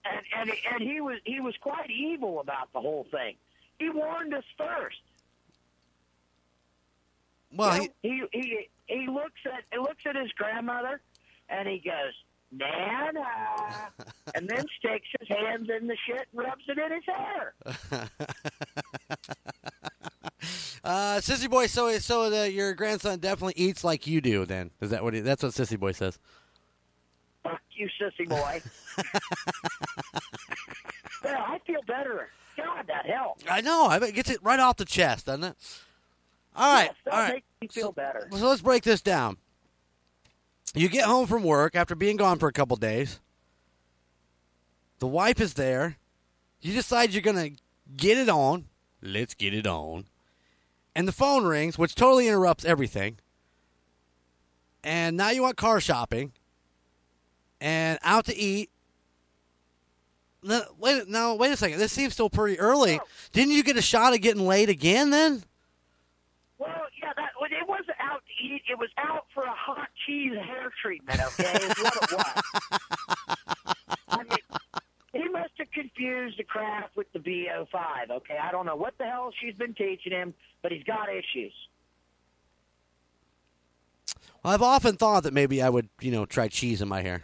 And 0.05 0.21
and 0.37 0.51
and 0.73 0.81
he 0.81 0.99
was 1.01 1.19
he 1.23 1.39
was 1.39 1.55
quite 1.61 1.89
evil 1.89 2.39
about 2.41 2.71
the 2.73 2.81
whole 2.81 3.07
thing. 3.11 3.35
He 3.77 3.89
warned 3.89 4.33
us 4.33 4.43
first. 4.57 4.97
well, 7.53 7.81
You 8.03 8.17
know, 8.17 8.27
he, 8.33 8.39
he 8.41 8.69
he 8.87 9.07
looks 9.07 9.39
at 9.45 9.63
he 9.71 9.77
looks 9.77 10.05
at 10.05 10.15
his 10.15 10.31
grandmother, 10.33 10.99
And 11.49 11.67
he 11.67 11.79
goes, 11.79 12.13
Nana. 12.51 13.25
and 14.35 14.47
then 14.47 14.65
sticks 14.77 15.07
his 15.19 15.27
hands 15.29 15.69
in 15.69 15.87
the 15.87 15.97
shit 16.07 16.27
and 16.31 16.41
rubs 16.45 16.63
it 16.67 16.77
in 16.77 16.91
his 16.91 17.03
hair. 17.05 17.53
Uh, 20.81 21.17
Sissy 21.19 21.49
Boy, 21.49 21.67
so 21.67 21.91
so 21.99 22.29
the, 22.29 22.49
your 22.49 22.73
grandson 22.73 23.19
definitely 23.19 23.53
eats 23.57 23.83
like 23.83 24.07
you 24.07 24.21
do. 24.21 24.45
Then 24.45 24.71
is 24.79 24.91
that 24.91 25.03
what 25.03 25.13
he, 25.13 25.19
that's 25.19 25.43
what 25.43 25.51
Sissy 25.51 25.77
Boy 25.77 25.91
says? 25.91 26.17
Fuck 27.43 27.59
you, 27.71 27.89
sissy 28.01 28.27
boy. 28.27 28.61
well, 31.23 31.43
I 31.47 31.59
feel 31.67 31.81
better. 31.85 32.29
God, 32.57 32.85
that 32.87 33.05
helps. 33.05 33.43
I 33.49 33.61
know. 33.61 33.85
I 33.87 33.99
bet 33.99 34.09
it 34.09 34.15
gets 34.15 34.29
it 34.29 34.39
right 34.41 34.59
off 34.59 34.77
the 34.77 34.85
chest, 34.85 35.25
doesn't 35.25 35.43
it? 35.43 35.55
All 36.55 36.73
right, 36.73 36.85
Yes, 36.85 36.95
that 37.05 37.13
all 37.13 37.19
right. 37.19 37.33
makes 37.33 37.45
me 37.61 37.81
feel 37.81 37.91
better. 37.91 38.27
So 38.31 38.47
let's 38.47 38.61
break 38.61 38.83
this 38.83 39.01
down. 39.01 39.37
You 40.75 40.89
get 40.89 41.05
home 41.05 41.27
from 41.27 41.43
work 41.43 41.75
after 41.75 41.95
being 41.95 42.17
gone 42.17 42.39
for 42.39 42.47
a 42.47 42.53
couple 42.53 42.77
days. 42.77 43.19
The 44.99 45.07
wife 45.07 45.39
is 45.39 45.53
there. 45.55 45.97
You 46.61 46.73
decide 46.73 47.13
you're 47.13 47.21
gonna 47.21 47.51
get 47.95 48.17
it 48.17 48.29
on. 48.29 48.65
Let's 49.01 49.33
get 49.33 49.53
it 49.53 49.65
on. 49.65 50.05
And 50.95 51.07
the 51.07 51.13
phone 51.13 51.45
rings, 51.45 51.77
which 51.77 51.95
totally 51.95 52.27
interrupts 52.27 52.65
everything. 52.65 53.19
And 54.83 55.17
now 55.17 55.29
you 55.29 55.41
want 55.41 55.57
car 55.57 55.79
shopping 55.79 56.33
and 57.61 57.99
out 58.03 58.25
to 58.25 58.35
eat. 58.35 58.69
No, 60.41 60.61
wait, 60.77 61.07
no, 61.07 61.35
wait 61.35 61.51
a 61.51 61.57
second. 61.57 61.79
This 61.79 61.91
seems 61.91 62.13
still 62.13 62.29
pretty 62.29 62.59
early. 62.59 62.99
Didn't 63.33 63.53
you 63.53 63.63
get 63.63 63.77
a 63.77 63.81
shot 63.81 64.13
at 64.13 64.17
getting 64.17 64.47
laid 64.47 64.69
again 64.69 65.09
then? 65.09 65.43
Well, 66.57 66.69
yeah, 67.01 67.11
that 67.15 67.31
well, 67.39 67.49
it 67.51 67.67
wasn't 67.67 67.97
It 68.69 68.77
was 68.77 68.89
out 68.97 69.25
for 69.33 69.43
a 69.43 69.53
hot 69.53 69.89
cheese 70.05 70.33
hair 70.33 70.71
treatment. 70.81 71.19
Okay, 71.19 71.53
is 71.53 71.77
what 71.77 71.95
it 71.95 72.11
was. 72.11 72.43
I 74.09 74.17
mean, 74.23 75.23
he 75.23 75.29
must 75.29 75.51
have 75.57 75.71
confused 75.71 76.37
the 76.37 76.43
Kraft 76.43 76.95
with 76.95 77.11
the 77.13 77.19
VO5. 77.19 78.11
Okay, 78.11 78.37
I 78.41 78.51
don't 78.51 78.65
know 78.65 78.75
what 78.75 78.97
the 78.97 79.05
hell 79.05 79.31
she's 79.39 79.55
been 79.55 79.73
teaching 79.73 80.11
him, 80.11 80.33
but 80.61 80.71
he's 80.71 80.83
got 80.83 81.09
issues. 81.09 81.53
Well, 84.43 84.53
I've 84.53 84.61
often 84.61 84.95
thought 84.95 85.23
that 85.23 85.33
maybe 85.33 85.61
I 85.61 85.69
would, 85.69 85.89
you 85.99 86.11
know, 86.11 86.25
try 86.25 86.47
cheese 86.47 86.81
in 86.81 86.87
my 86.87 87.01
hair. 87.01 87.23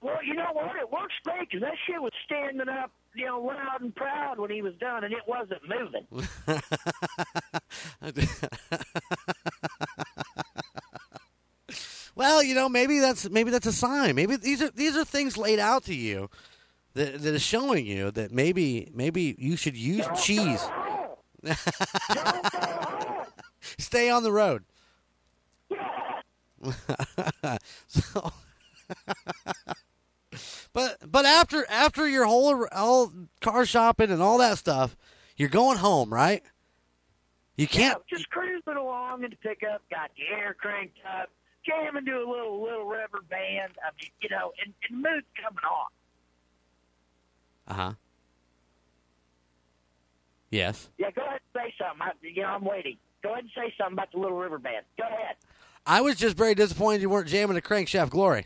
Well, 0.00 0.22
you 0.22 0.34
know 0.34 0.50
what? 0.52 0.76
It 0.76 0.90
works 0.90 1.14
great 1.24 1.48
because 1.50 1.62
that 1.62 1.76
shit 1.86 2.00
was 2.00 2.12
standing 2.24 2.68
up, 2.68 2.92
you 3.16 3.26
know, 3.26 3.40
loud 3.40 3.80
and 3.80 3.94
proud 3.94 4.38
when 4.38 4.50
he 4.50 4.62
was 4.62 4.74
done, 4.74 5.04
and 5.04 5.12
it 5.12 5.22
wasn't 5.26 5.62
moving. 5.68 6.06
well, 12.14 12.42
you 12.42 12.54
know, 12.54 12.68
maybe 12.68 12.98
that's 13.00 13.28
maybe 13.30 13.50
that's 13.50 13.66
a 13.66 13.72
sign. 13.72 14.14
Maybe 14.14 14.36
these 14.36 14.62
are 14.62 14.70
these 14.70 14.96
are 14.96 15.04
things 15.04 15.36
laid 15.36 15.58
out 15.58 15.84
to 15.84 15.94
you 15.94 16.30
that 16.94 17.22
that 17.22 17.34
is 17.34 17.42
showing 17.42 17.86
you 17.86 18.10
that 18.12 18.32
maybe 18.32 18.90
maybe 18.94 19.34
you 19.38 19.56
should 19.56 19.76
use 19.76 20.06
cheese. 20.22 20.62
Stay 23.78 24.10
on 24.10 24.22
the 24.22 24.32
road. 24.32 24.64
so, 27.86 28.32
but 30.76 30.98
but 31.10 31.24
after 31.24 31.64
after 31.70 32.06
your 32.06 32.26
whole 32.26 32.66
whole 32.70 33.10
car 33.40 33.64
shopping 33.64 34.10
and 34.10 34.20
all 34.20 34.36
that 34.36 34.58
stuff, 34.58 34.94
you're 35.34 35.48
going 35.48 35.78
home, 35.78 36.12
right? 36.12 36.42
You 37.56 37.66
can't. 37.66 37.98
Yeah, 38.10 38.18
just 38.18 38.28
cruising 38.28 38.76
along 38.76 39.24
in 39.24 39.30
the 39.30 39.36
pickup, 39.36 39.80
got 39.90 40.10
the 40.18 40.36
air 40.36 40.54
cranked 40.60 40.98
up, 41.18 41.30
jamming 41.64 42.04
to 42.04 42.12
a 42.12 42.28
little 42.28 42.62
little 42.62 42.84
river 42.84 43.22
band. 43.30 43.72
I 43.82 43.88
mean, 43.98 44.10
you 44.20 44.28
know, 44.28 44.52
and, 44.62 44.74
and 44.90 45.00
mood's 45.00 45.26
coming 45.42 45.64
on. 45.64 45.86
Uh 47.68 47.74
huh. 47.74 47.92
Yes. 50.50 50.90
Yeah, 50.98 51.10
go 51.10 51.22
ahead 51.22 51.40
and 51.54 51.62
say 51.64 51.74
something. 51.78 52.02
I, 52.02 52.10
you 52.20 52.42
know, 52.42 52.48
I'm 52.48 52.64
waiting. 52.66 52.98
Go 53.22 53.32
ahead 53.32 53.44
and 53.44 53.52
say 53.56 53.72
something 53.78 53.94
about 53.94 54.12
the 54.12 54.18
little 54.18 54.36
river 54.36 54.58
band. 54.58 54.84
Go 54.98 55.04
ahead. 55.04 55.36
I 55.86 56.02
was 56.02 56.16
just 56.16 56.36
very 56.36 56.54
disappointed 56.54 57.00
you 57.00 57.08
weren't 57.08 57.28
jamming 57.28 57.54
the 57.54 57.62
crankshaft 57.62 58.10
glory. 58.10 58.44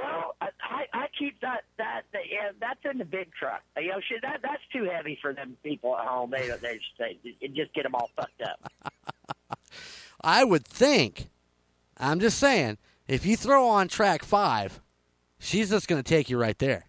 Well, 0.00 0.34
I, 0.40 0.86
I, 0.94 1.06
keep 1.18 1.38
that 1.42 1.64
that, 1.76 2.02
that 2.12 2.22
yeah, 2.30 2.52
that's 2.58 2.80
in 2.90 2.98
the 2.98 3.04
big 3.04 3.34
truck. 3.34 3.60
You 3.76 3.88
know, 3.88 4.00
shit, 4.00 4.22
that 4.22 4.40
that's 4.42 4.62
too 4.72 4.84
heavy 4.84 5.18
for 5.20 5.34
them 5.34 5.58
people 5.62 5.94
at 5.96 6.06
home. 6.06 6.30
They 6.30 6.48
they 6.62 6.78
just 6.78 6.98
they, 6.98 7.48
just 7.48 7.74
get 7.74 7.82
them 7.82 7.94
all 7.94 8.08
fucked 8.16 8.40
up. 8.40 8.72
I 10.22 10.44
would 10.44 10.66
think. 10.66 11.28
I'm 11.98 12.18
just 12.18 12.38
saying, 12.38 12.78
if 13.08 13.26
you 13.26 13.36
throw 13.36 13.68
on 13.68 13.88
track 13.88 14.24
five, 14.24 14.80
she's 15.38 15.68
just 15.68 15.86
going 15.86 16.02
to 16.02 16.08
take 16.08 16.30
you 16.30 16.38
right 16.38 16.58
there. 16.58 16.86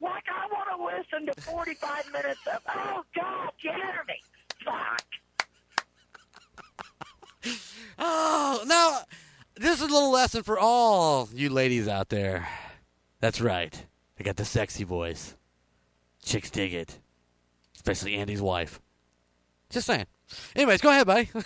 Like 0.00 0.24
I 0.32 0.46
want 0.50 0.68
to 0.70 1.16
listen 1.18 1.26
to 1.26 1.40
45 1.42 2.04
minutes 2.12 2.40
of 2.46 2.62
oh 2.74 3.02
God, 3.14 3.50
Jeremy, 3.62 4.22
fuck. 4.64 5.04
Oh, 8.00 8.62
now 8.66 9.00
this 9.58 9.76
is 9.76 9.82
a 9.82 9.92
little 9.92 10.10
lesson 10.10 10.42
for 10.42 10.58
all 10.58 11.28
you 11.34 11.50
ladies 11.50 11.88
out 11.88 12.08
there. 12.08 12.48
That's 13.20 13.40
right. 13.40 13.86
I 14.18 14.22
got 14.22 14.36
the 14.36 14.44
sexy 14.44 14.84
voice. 14.84 15.36
Chicks 16.24 16.50
dig 16.50 16.74
it, 16.74 16.98
especially 17.76 18.14
Andy's 18.16 18.42
wife. 18.42 18.80
Just 19.70 19.86
saying. 19.86 20.06
Anyways, 20.54 20.80
go 20.80 20.90
ahead, 20.90 21.06
buddy. 21.06 21.28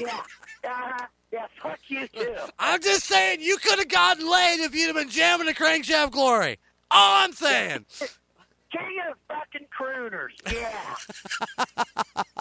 Yeah, 0.00 0.20
uh, 0.64 1.04
yeah, 1.30 1.46
fuck 1.62 1.78
you 1.88 2.08
too. 2.08 2.34
I'm 2.58 2.80
just 2.80 3.04
saying 3.04 3.40
you 3.42 3.58
could 3.58 3.78
have 3.78 3.88
gotten 3.88 4.28
laid 4.28 4.60
if 4.60 4.74
you'd 4.74 4.86
have 4.86 4.96
been 4.96 5.10
jamming 5.10 5.46
the 5.46 5.54
crankshaft 5.54 6.12
glory. 6.12 6.58
All 6.90 7.24
I'm 7.24 7.32
saying. 7.34 7.84
King 8.72 9.02
of 9.10 9.18
fucking 9.28 9.66
crooners, 9.78 10.30
yeah. 10.50 10.96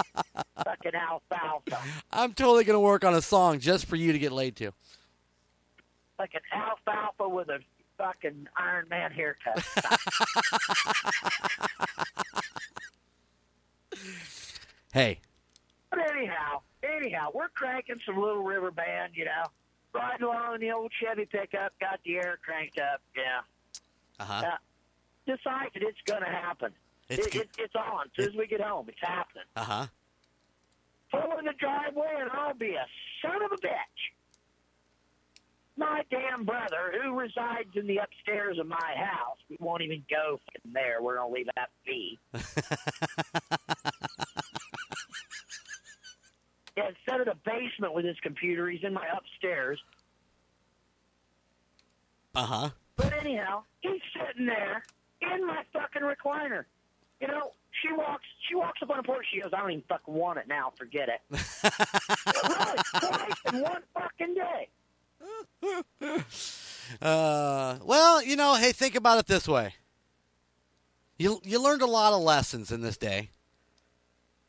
fucking 0.83 0.99
alfalfa, 0.99 1.79
I'm 2.11 2.33
totally 2.33 2.63
going 2.63 2.75
to 2.75 2.79
work 2.79 3.03
on 3.03 3.13
a 3.13 3.21
song 3.21 3.59
just 3.59 3.85
for 3.85 3.95
you 3.95 4.11
to 4.13 4.19
get 4.19 4.31
laid 4.31 4.55
to. 4.57 4.71
fucking 6.17 6.41
alfalfa 6.53 7.27
with 7.29 7.49
a 7.49 7.59
fucking 7.97 8.47
Iron 8.57 8.87
Man 8.89 9.11
haircut. 9.11 9.63
Hey, 14.93 15.19
But 15.89 15.99
anyhow, 16.11 16.61
anyhow, 16.83 17.29
we're 17.33 17.47
cranking 17.49 17.95
some 18.05 18.17
little 18.19 18.43
river 18.43 18.71
band, 18.71 19.13
you 19.15 19.25
know, 19.25 19.43
riding 19.93 20.25
along 20.25 20.55
in 20.55 20.61
the 20.61 20.71
old 20.71 20.91
Chevy 21.01 21.25
pickup, 21.25 21.73
got 21.79 21.99
the 22.03 22.17
air 22.17 22.37
cranked 22.43 22.79
up, 22.79 23.01
yeah. 23.15 23.39
uh-huh. 24.19 24.45
Uh, 24.47 24.57
decided 25.25 25.83
it's 25.83 26.01
going 26.05 26.21
to 26.21 26.27
happen. 26.27 26.71
It's 27.09 27.27
it, 27.27 27.35
it, 27.35 27.49
it's 27.57 27.75
on. 27.75 28.07
As 28.07 28.11
soon 28.25 28.33
as 28.33 28.37
we 28.37 28.47
get 28.47 28.61
home, 28.61 28.87
it's 28.89 28.99
happening. 29.01 29.43
Uh-huh. 29.55 29.87
Pull 31.11 31.37
in 31.39 31.45
the 31.45 31.53
driveway, 31.59 32.19
and 32.19 32.29
I'll 32.31 32.53
be 32.53 32.73
a 32.75 32.85
son 33.21 33.43
of 33.43 33.51
a 33.51 33.57
bitch. 33.57 34.11
My 35.77 36.03
damn 36.09 36.45
brother, 36.45 36.93
who 37.01 37.17
resides 37.17 37.69
in 37.75 37.87
the 37.87 37.97
upstairs 37.97 38.59
of 38.59 38.67
my 38.67 38.93
house, 38.95 39.37
we 39.49 39.57
won't 39.59 39.81
even 39.81 40.03
go 40.09 40.39
in 40.63 40.73
there. 40.73 41.01
We're 41.01 41.17
going 41.17 41.29
to 41.29 41.33
leave 41.33 41.47
that 41.55 41.69
be. 41.85 42.19
yeah, 46.77 46.89
instead 46.89 47.21
of 47.21 47.25
the 47.25 47.35
basement 47.45 47.93
with 47.93 48.05
his 48.05 48.17
computer, 48.21 48.69
he's 48.69 48.83
in 48.83 48.93
my 48.93 49.07
upstairs. 49.15 49.79
Uh-huh. 52.35 52.69
But 52.95 53.13
anyhow, 53.13 53.63
he's 53.81 54.01
sitting 54.13 54.45
there 54.45 54.83
in 55.21 55.45
my 55.45 55.63
fucking 55.73 56.01
recliner. 56.01 56.65
You 57.21 57.27
know, 57.27 57.53
she 57.81 57.93
walks 57.93 58.25
she 58.49 58.55
walks 58.55 58.81
up 58.81 58.89
on 58.89 58.97
the 58.97 59.03
porch, 59.03 59.25
she 59.31 59.39
goes, 59.41 59.51
I 59.53 59.59
don't 59.59 59.71
even 59.71 59.83
fucking 59.87 60.13
want 60.13 60.39
it 60.39 60.47
now, 60.47 60.73
forget 60.77 61.07
it. 61.07 61.21
really, 61.29 62.77
twice 62.99 63.53
in 63.53 63.61
one 63.61 63.83
fucking 63.93 64.35
day. 64.35 66.23
Uh, 67.01 67.77
well, 67.85 68.21
you 68.21 68.35
know, 68.35 68.55
hey, 68.55 68.73
think 68.73 68.95
about 68.95 69.17
it 69.17 69.25
this 69.25 69.47
way. 69.47 69.75
You 71.17 71.39
you 71.45 71.63
learned 71.63 71.81
a 71.81 71.87
lot 71.87 72.11
of 72.11 72.21
lessons 72.21 72.69
in 72.69 72.81
this 72.81 72.97
day. 72.97 73.29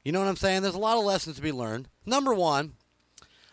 You 0.05 0.11
know 0.11 0.19
what 0.19 0.27
I'm 0.27 0.37
saying? 0.37 0.63
There's 0.63 0.75
a 0.75 0.79
lot 0.79 0.99
of 0.99 1.05
lessons 1.05 1.37
to 1.37 1.43
be 1.43 1.53
learned. 1.53 1.89
Number 2.05 2.35
one, 2.35 2.73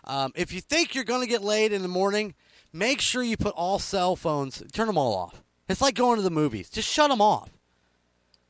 um, 0.05 0.31
if 0.35 0.51
you 0.51 0.61
think 0.61 0.95
you're 0.95 1.03
going 1.03 1.21
to 1.21 1.27
get 1.27 1.43
laid 1.43 1.71
in 1.71 1.83
the 1.83 1.87
morning, 1.87 2.33
make 2.73 2.99
sure 2.99 3.21
you 3.21 3.37
put 3.37 3.53
all 3.55 3.77
cell 3.77 4.15
phones, 4.15 4.63
turn 4.73 4.87
them 4.87 4.97
all 4.97 5.15
off. 5.15 5.43
It's 5.67 5.81
like 5.81 5.93
going 5.93 6.17
to 6.17 6.23
the 6.23 6.31
movies. 6.31 6.69
Just 6.69 6.89
shut 6.89 7.11
them 7.11 7.21
off. 7.21 7.51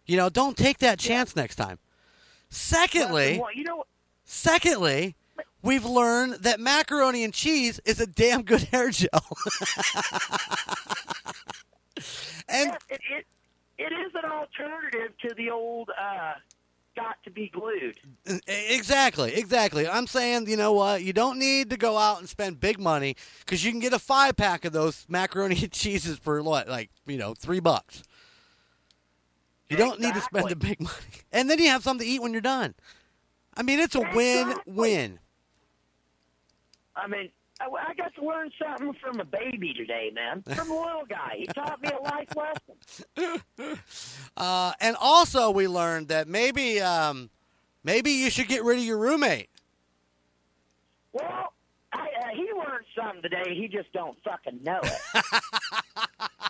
You 0.09 0.17
know, 0.17 0.27
don't 0.27 0.57
take 0.57 0.79
that 0.79 0.97
chance 0.97 1.35
next 1.35 1.55
time. 1.57 1.77
Secondly, 2.49 3.37
Well, 3.39 3.53
you 3.53 3.63
know, 3.63 3.83
secondly, 4.23 5.15
we've 5.61 5.85
learned 5.85 6.41
that 6.41 6.59
macaroni 6.59 7.23
and 7.23 7.31
cheese 7.31 7.79
is 7.85 7.99
a 7.99 8.07
damn 8.07 8.41
good 8.41 8.63
hair 8.71 8.89
gel. 8.89 9.09
and 12.49 12.71
it, 12.89 12.99
it 13.11 13.27
it 13.77 13.93
is 13.93 14.11
an 14.15 14.31
alternative 14.31 15.15
to 15.27 15.35
the 15.35 15.51
old 15.51 15.91
uh 15.91 16.33
got 16.95 17.21
to 17.23 17.29
be 17.29 17.49
glued. 17.49 17.99
Exactly, 18.47 19.35
exactly. 19.35 19.87
I'm 19.87 20.07
saying, 20.07 20.49
you 20.49 20.57
know 20.57 20.73
what? 20.73 21.03
You 21.03 21.13
don't 21.13 21.37
need 21.37 21.69
to 21.69 21.77
go 21.77 21.99
out 21.99 22.17
and 22.17 22.27
spend 22.27 22.59
big 22.59 22.79
money 22.79 23.15
because 23.41 23.63
you 23.63 23.69
can 23.69 23.79
get 23.79 23.93
a 23.93 23.99
five 23.99 24.35
pack 24.35 24.65
of 24.65 24.73
those 24.73 25.05
macaroni 25.07 25.55
and 25.61 25.71
cheeses 25.71 26.17
for 26.17 26.41
what, 26.41 26.67
like 26.67 26.89
you 27.05 27.19
know, 27.19 27.35
three 27.35 27.59
bucks. 27.59 28.01
You 29.69 29.77
don't 29.77 29.99
need 29.99 30.13
to 30.15 30.21
spend 30.21 30.49
the 30.49 30.55
big 30.55 30.79
money, 30.81 30.95
and 31.31 31.49
then 31.49 31.59
you 31.59 31.69
have 31.69 31.83
something 31.83 32.05
to 32.05 32.11
eat 32.11 32.21
when 32.21 32.31
you're 32.31 32.41
done. 32.41 32.73
I 33.55 33.61
mean, 33.61 33.79
it's 33.79 33.95
a 33.95 34.01
win-win. 34.15 35.19
I 36.95 37.07
mean, 37.07 37.29
I, 37.61 37.65
I 37.65 37.93
got 37.93 38.15
to 38.15 38.25
learn 38.25 38.51
something 38.61 38.93
from 39.01 39.19
a 39.19 39.25
baby 39.25 39.73
today, 39.73 40.11
man. 40.13 40.41
From 40.43 40.71
a 40.71 40.75
little 40.75 41.05
guy. 41.07 41.35
He 41.37 41.45
taught 41.47 41.81
me 41.81 41.89
a 41.89 42.01
life 42.01 42.29
lesson. 42.35 43.41
Uh, 44.37 44.71
and 44.79 44.95
also, 45.01 45.51
we 45.51 45.67
learned 45.67 46.07
that 46.07 46.25
maybe, 46.25 46.79
um, 46.79 47.29
maybe 47.83 48.11
you 48.11 48.29
should 48.29 48.47
get 48.47 48.63
rid 48.63 48.77
of 48.77 48.83
your 48.85 48.97
roommate. 48.97 49.49
Well, 51.11 51.51
I, 51.91 52.07
uh, 52.21 52.27
he 52.33 52.47
learned 52.53 52.85
something 52.95 53.21
today. 53.21 53.53
He 53.53 53.67
just 53.67 53.91
don't 53.91 54.17
fucking 54.23 54.63
know 54.63 54.79
it. 54.81 55.23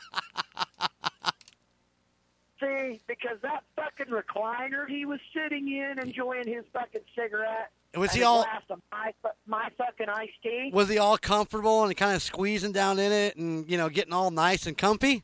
See, 2.60 3.00
because 3.08 3.38
that 3.42 3.64
fucking 3.76 4.08
recliner 4.14 4.88
he 4.88 5.06
was 5.06 5.20
sitting 5.34 5.70
in, 5.72 5.98
enjoying 6.00 6.48
his 6.48 6.66
fucking 6.74 7.02
cigarette. 7.16 7.72
Was 7.96 8.12
he 8.12 8.22
all- 8.24 8.46
my, 8.92 9.14
my 9.48 9.70
fucking 9.78 10.10
iced 10.10 10.34
tea? 10.44 10.70
Was 10.74 10.90
he 10.90 10.98
all 10.98 11.18
comfortable 11.18 11.84
and 11.86 11.96
kind 11.96 12.16
of 12.16 12.22
squeezing 12.22 12.72
down 12.74 13.00
in 13.00 13.12
it, 13.12 13.36
and 13.38 13.70
you 13.70 13.78
know, 13.78 13.90
getting 13.90 14.14
all 14.14 14.30
nice 14.30 14.68
and 14.68 14.78
comfy? 14.78 15.24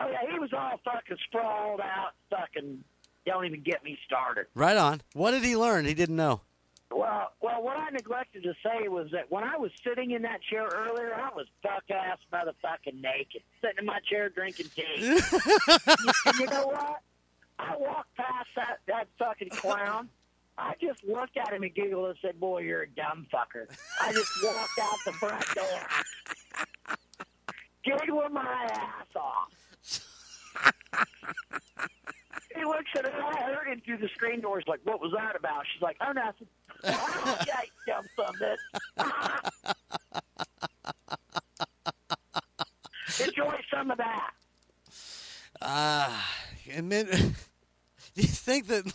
Oh 0.00 0.08
yeah, 0.08 0.30
he 0.30 0.38
was 0.38 0.52
all 0.52 0.78
fucking 0.84 1.16
sprawled 1.28 1.80
out. 1.80 2.10
Fucking 2.30 2.82
don't 3.24 3.46
even 3.46 3.62
get 3.62 3.82
me 3.84 3.96
started. 4.04 4.46
Right 4.54 4.76
on. 4.76 5.00
What 5.14 5.30
did 5.30 5.44
he 5.44 5.56
learn? 5.56 5.84
He 5.86 5.94
didn't 5.94 6.16
know. 6.16 6.40
Well, 6.94 7.32
well, 7.40 7.62
what 7.62 7.76
I 7.76 7.90
neglected 7.90 8.44
to 8.44 8.54
say 8.62 8.86
was 8.86 9.08
that 9.10 9.30
when 9.30 9.42
I 9.42 9.56
was 9.56 9.72
sitting 9.82 10.12
in 10.12 10.22
that 10.22 10.40
chair 10.42 10.68
earlier, 10.72 11.12
I 11.12 11.30
was 11.34 11.46
buck 11.62 11.82
ass 11.90 12.18
motherfucking 12.32 13.00
naked, 13.00 13.42
sitting 13.60 13.78
in 13.80 13.86
my 13.86 13.98
chair 14.08 14.28
drinking 14.28 14.66
tea. 14.76 14.84
and 16.26 16.38
you 16.38 16.46
know 16.46 16.66
what? 16.68 17.00
I 17.58 17.76
walked 17.76 18.14
past 18.16 18.48
that 18.56 18.78
that 18.86 19.08
fucking 19.18 19.50
clown. 19.50 20.08
I 20.56 20.74
just 20.80 21.02
looked 21.02 21.36
at 21.36 21.52
him 21.52 21.64
and 21.64 21.74
giggled 21.74 22.10
and 22.10 22.18
said, 22.22 22.38
"Boy, 22.38 22.60
you're 22.60 22.82
a 22.82 22.88
dumb 22.88 23.26
fucker." 23.32 23.66
I 24.00 24.12
just 24.12 24.30
walked 24.44 24.78
out 24.80 24.98
the 25.04 25.12
front 25.12 25.44
door, 25.54 25.88
giggling 27.84 28.32
my 28.32 28.68
ass 28.70 29.06
off. 29.16 29.50
He 32.54 32.64
looks 32.64 32.90
at 32.96 33.04
it. 33.04 33.12
I 33.14 33.52
heard 33.52 33.68
him 33.68 33.80
through 33.84 33.98
the 33.98 34.08
screen 34.08 34.40
door. 34.40 34.58
He's 34.58 34.68
like, 34.68 34.80
"What 34.84 35.00
was 35.00 35.12
that 35.16 35.34
about?" 35.36 35.64
She's 35.72 35.82
like, 35.82 35.96
"Oh, 36.00 36.12
nothing." 36.12 36.46
oh, 36.84 37.38
yeah, 37.46 37.60
dumb 37.86 38.04
son. 38.16 38.34
Enjoy 43.26 43.60
some 43.72 43.90
of 43.90 43.98
that. 43.98 44.30
Ah, 45.60 46.30
and 46.70 46.90
then 46.90 47.06
you 48.14 48.24
think 48.24 48.66
that? 48.68 48.84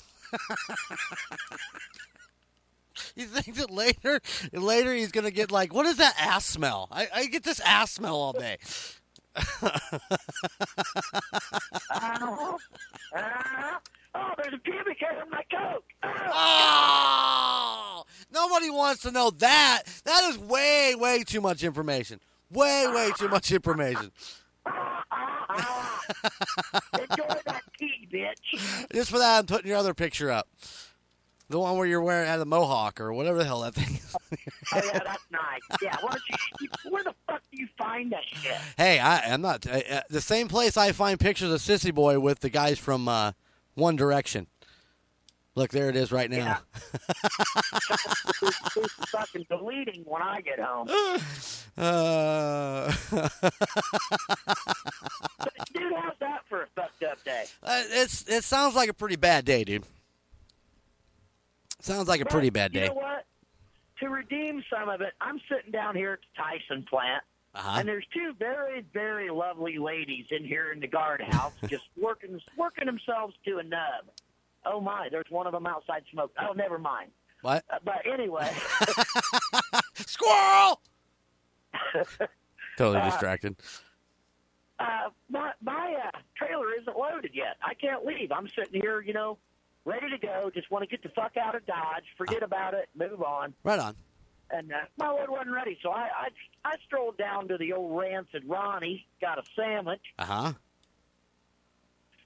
you 3.15 3.25
think 3.25 3.55
that 3.57 3.71
later, 3.71 4.21
later 4.53 4.93
he's 4.93 5.11
gonna 5.11 5.31
get 5.31 5.51
like, 5.51 5.73
what 5.73 5.85
is 5.85 5.97
that 5.97 6.15
ass 6.17 6.45
smell? 6.45 6.87
I, 6.91 7.07
I 7.13 7.25
get 7.27 7.43
this 7.43 7.59
ass 7.61 7.91
smell 7.91 8.15
all 8.15 8.33
day. 8.33 8.57
Uh, 11.91 12.57
uh, 13.15 13.79
oh, 14.15 14.31
there's 14.37 14.53
a 14.53 14.57
pubic 14.59 14.97
hair 14.99 15.21
in 15.23 15.29
my 15.29 15.43
coat. 15.51 15.83
Oh, 16.03 18.03
nobody 18.31 18.69
wants 18.69 19.01
to 19.03 19.11
know 19.11 19.29
that. 19.31 19.83
That 20.05 20.23
is 20.29 20.37
way, 20.37 20.95
way 20.97 21.23
too 21.23 21.41
much 21.41 21.63
information. 21.63 22.19
Way, 22.51 22.87
way 22.87 23.11
too 23.17 23.29
much 23.29 23.51
information. 23.51 24.11
Enjoy 26.93 27.35
that 27.45 27.61
tea, 27.77 28.07
bitch. 28.11 28.87
Just 28.93 29.11
for 29.11 29.19
that, 29.19 29.39
I'm 29.39 29.45
putting 29.45 29.67
your 29.67 29.77
other 29.77 29.93
picture 29.93 30.31
up. 30.31 30.47
The 31.49 31.59
one 31.59 31.77
where 31.77 31.87
you're 31.87 32.01
wearing 32.01 32.27
had 32.27 32.39
a 32.39 32.45
mohawk 32.45 33.01
or 33.01 33.11
whatever 33.11 33.39
the 33.39 33.45
hell 33.45 33.61
that 33.61 33.73
thing 33.73 33.95
is. 33.95 34.15
Oh 34.71 34.81
yeah, 34.85 34.99
that's 35.03 35.25
nice. 35.31 35.61
Yeah, 35.81 35.97
you? 36.61 36.67
Where 36.91 37.03
the 37.03 37.15
fuck 37.25 37.41
do 37.51 37.59
you 37.59 37.67
find 37.77 38.11
that 38.11 38.23
shit? 38.25 38.55
Hey, 38.77 38.99
I, 38.99 39.33
I'm 39.33 39.41
not 39.41 39.65
uh, 39.65 39.81
uh, 39.89 40.01
the 40.11 40.21
same 40.21 40.47
place 40.47 40.77
I 40.77 40.91
find 40.91 41.19
pictures 41.19 41.51
of 41.51 41.59
Sissy 41.59 41.93
Boy 41.93 42.19
with 42.19 42.41
the 42.41 42.49
guys 42.49 42.77
from 42.77 43.07
uh, 43.07 43.31
One 43.73 43.95
Direction. 43.95 44.45
Look, 45.55 45.71
there 45.71 45.89
it 45.89 45.95
is 45.95 46.11
right 46.11 46.29
now. 46.29 46.59
Who's 48.73 48.91
fucking 49.09 49.47
deleting 49.49 50.03
when 50.05 50.21
I 50.21 50.41
get 50.41 50.59
home? 50.59 50.87
Uh, 51.77 52.91
Dude, 55.73 55.93
how's 55.95 56.17
that 56.19 56.41
for 56.49 56.63
a 56.63 56.67
fucked 56.75 57.03
up 57.03 57.23
day? 57.23 57.45
uh, 57.63 57.83
it's 57.91 58.27
it 58.27 58.43
sounds 58.43 58.75
like 58.75 58.89
a 58.89 58.93
pretty 58.93 59.15
bad 59.15 59.45
day, 59.45 59.63
dude. 59.63 59.85
Sounds 61.79 62.07
like 62.07 62.21
a 62.21 62.25
But 62.25 62.31
pretty 62.31 62.49
bad 62.49 62.71
day. 62.73 62.83
You 62.83 62.87
know 62.89 62.93
what? 62.95 63.25
To 64.01 64.09
redeem 64.09 64.63
some 64.69 64.89
of 64.89 65.01
it, 65.01 65.13
I'm 65.21 65.39
sitting 65.51 65.71
down 65.71 65.95
here 65.95 66.13
at 66.13 66.19
the 66.19 66.41
Tyson 66.41 66.85
plant, 66.89 67.23
Uh-huh. 67.53 67.79
and 67.79 67.87
there's 67.87 68.05
two 68.13 68.33
very, 68.39 68.85
very 68.93 69.29
lovely 69.29 69.77
ladies 69.77 70.25
in 70.31 70.43
here 70.45 70.71
in 70.71 70.79
the 70.79 70.87
guardhouse, 70.87 71.53
just 71.67 71.83
working, 72.01 72.39
working 72.57 72.85
themselves 72.85 73.35
to 73.45 73.57
a 73.57 73.63
nub. 73.63 74.05
Oh 74.65 74.79
my, 74.81 75.07
there's 75.09 75.29
one 75.29 75.47
of 75.47 75.53
them 75.53 75.65
outside 75.65 76.03
smoking. 76.11 76.35
Oh, 76.47 76.53
never 76.53 76.77
mind. 76.77 77.11
What? 77.41 77.63
Uh, 77.69 77.77
but 77.83 78.05
anyway, 78.05 78.51
Squirrel! 79.95 80.81
Totally 82.77 82.99
Uh, 82.99 83.09
distracted. 83.09 83.55
uh, 84.79 85.09
my 85.29 85.51
my 85.61 85.95
uh, 86.07 86.17
trailer 86.35 86.73
isn't 86.79 86.97
loaded 86.97 87.31
yet. 87.33 87.57
I 87.63 87.73
can't 87.73 88.05
leave. 88.05 88.31
I'm 88.31 88.47
sitting 88.49 88.81
here, 88.81 89.01
you 89.01 89.13
know, 89.13 89.37
ready 89.89 90.09
to 90.09 90.17
go. 90.17 90.51
Just 90.53 90.69
want 90.71 90.83
to 90.83 90.87
get 90.87 91.01
the 91.03 91.09
fuck 91.09 91.35
out 91.37 91.55
of 91.55 91.65
Dodge, 91.65 92.03
forget 92.17 92.43
about 92.43 92.73
it, 92.73 92.89
move 92.95 93.21
on. 93.21 93.53
Right 93.63 93.79
on. 93.79 93.95
And 94.51 94.71
uh, 94.71 94.77
my 94.97 95.09
load 95.09 95.29
wasn't 95.29 95.51
ready, 95.51 95.77
so 95.83 95.91
I, 95.91 96.09
I 96.25 96.29
I 96.65 96.75
strolled 96.85 97.17
down 97.17 97.47
to 97.49 97.57
the 97.57 97.73
old 97.73 97.97
Rancid 97.99 98.43
Ronnie, 98.47 99.05
got 99.21 99.37
a 99.37 99.43
sandwich. 99.55 100.01
Uh 100.17 100.25
huh. 100.25 100.53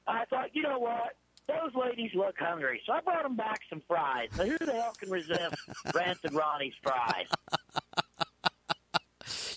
I 0.08 0.26
thought, 0.26 0.50
you 0.54 0.64
know 0.64 0.80
what? 0.80 1.16
Those 1.48 1.76
ladies 1.76 2.12
look 2.16 2.36
hungry, 2.40 2.82
so 2.86 2.94
I 2.94 3.02
brought 3.02 3.24
them 3.24 3.36
back 3.36 3.60
some 3.70 3.82
fries. 3.88 4.30
Now, 4.38 4.46
who 4.46 4.58
the 4.58 4.72
hell 4.72 4.94
can 4.98 5.10
resist 5.10 5.56
Rancid 5.94 6.34
Ronnie's 6.34 6.74
fries? 6.82 7.28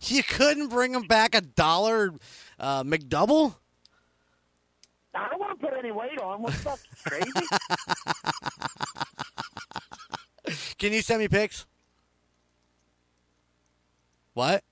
You 0.09 0.23
couldn't 0.23 0.69
bring 0.69 0.93
them 0.93 1.03
back 1.09 1.35
a 1.35 1.41
dollar 1.41 2.15
uh, 2.61 2.85
McDouble? 2.85 3.57
I 5.17 5.29
don't 5.29 5.41
want 5.41 5.59
to 5.59 5.67
put 5.67 5.77
any 5.79 5.93
weight 5.93 6.21
on. 6.21 6.43
What 6.43 6.53
the 6.53 6.59
fuck, 6.59 6.79
crazy? 7.05 7.47
Can 10.79 10.93
you 10.93 11.03
send 11.03 11.21
me 11.21 11.29
pics? 11.29 11.67
What? 14.35 14.63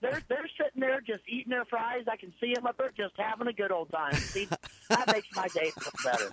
They're 0.00 0.22
they're 0.28 0.48
sitting 0.56 0.80
there 0.80 1.00
just 1.00 1.22
eating 1.28 1.50
their 1.50 1.64
fries. 1.64 2.04
I 2.10 2.16
can 2.16 2.32
see 2.40 2.54
them 2.54 2.66
up 2.66 2.78
there 2.78 2.92
just 2.96 3.14
having 3.18 3.48
a 3.48 3.52
good 3.52 3.72
old 3.72 3.90
time. 3.90 4.14
See, 4.14 4.48
that 4.88 5.12
makes 5.12 5.26
my 5.34 5.48
day 5.48 5.70
feel 5.70 5.92
better. 6.04 6.30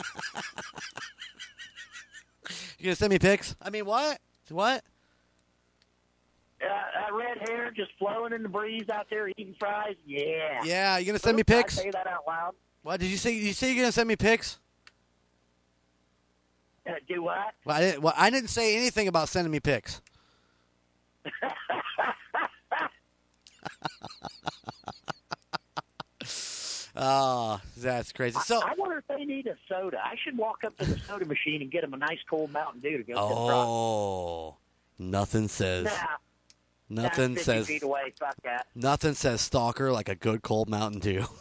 You 2.78 2.86
gonna 2.86 2.96
send 2.96 3.12
me 3.12 3.20
pics? 3.20 3.56
I 3.62 3.72
mean, 3.72 3.86
what? 3.86 4.20
What? 4.50 4.84
Uh, 6.62 6.68
that 6.68 7.14
red 7.14 7.50
hair 7.50 7.72
just 7.72 7.92
flowing 8.00 8.34
in 8.34 8.44
the 8.44 8.50
breeze 8.50 8.88
out 8.92 9.08
there 9.10 9.30
eating 9.30 9.56
fries. 9.60 9.96
Yeah. 10.06 10.62
Yeah, 10.64 10.98
you 10.98 11.08
gonna 11.08 11.20
send 11.20 11.38
me 11.38 11.44
pics? 11.44 11.76
say 11.76 11.90
that 11.92 12.08
out 12.08 12.26
loud. 12.28 12.54
What 12.88 13.02
did 13.02 13.08
you 13.08 13.18
say? 13.18 13.34
You 13.34 13.52
say 13.52 13.74
you're 13.74 13.84
gonna 13.84 13.92
send 13.92 14.08
me 14.08 14.16
pics? 14.16 14.60
Uh, 16.88 16.94
do 17.06 17.22
what? 17.22 17.54
Well, 17.66 17.76
I 17.76 17.82
didn't. 17.82 18.02
Well, 18.02 18.14
I 18.16 18.30
didn't 18.30 18.50
say 18.50 18.78
anything 18.78 19.10
about 19.10 19.28
sending 19.28 19.52
me 19.52 19.60
pics. 19.60 20.02
Oh, 26.96 27.60
that's 27.78 28.14
crazy. 28.14 28.40
So, 28.46 28.62
I 28.62 28.74
wonder 28.78 29.00
if 29.00 29.08
they 29.10 29.26
need 29.26 29.48
a 29.48 29.58
soda. 29.68 29.98
I 30.02 30.16
should 30.24 30.38
walk 30.38 30.64
up 30.66 30.78
to 30.78 30.86
the 30.86 30.98
soda 30.98 31.26
machine 31.26 31.62
and 31.62 31.70
get 31.70 31.82
them 31.82 31.94
a 31.94 31.98
nice 31.98 32.20
cold 32.30 32.54
Mountain 32.54 32.80
Dew 32.80 33.00
to 33.00 33.04
go. 33.04 33.16
oh, 33.18 34.56
nothing 34.98 35.50
says, 35.50 35.84
Nah, 35.84 35.92
nothing 36.90 37.34
that's 37.36 37.46
50 37.46 37.74
says, 37.74 37.84
away. 37.84 38.14
That. 38.44 38.68
nothing 38.76 39.14
says 39.14 39.42
stalker 39.42 39.92
like 39.92 40.10
a 40.10 40.16
good 40.16 40.42
cold 40.42 40.70
Mountain 40.70 41.00
Dew. 41.02 41.26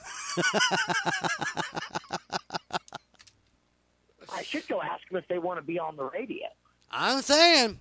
I 4.33 4.43
should 4.43 4.67
go 4.69 4.83
ask 4.83 5.09
them 5.09 5.19
if 5.19 5.29
they 5.29 5.39
want 5.39 5.59
to 5.59 5.65
be 5.65 5.79
on 5.79 5.97
the 5.97 6.05
radio. 6.05 6.47
I'm 6.91 7.23
saying, 7.23 7.81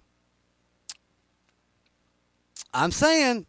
I'm 2.73 2.91
saying, 2.91 3.45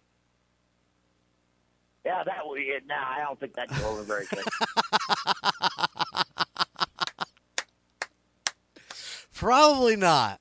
Yeah, 2.05 2.25
that 2.25 2.47
would 2.47 2.57
be 2.57 2.63
it. 2.63 2.85
Nah, 2.87 2.95
I 2.97 3.21
don't 3.25 3.39
think 3.39 3.55
that'd 3.55 3.77
go 3.79 3.91
over 3.91 4.03
very 4.03 4.27
good. 4.27 4.45
Probably 9.35 9.97
not. 9.97 10.41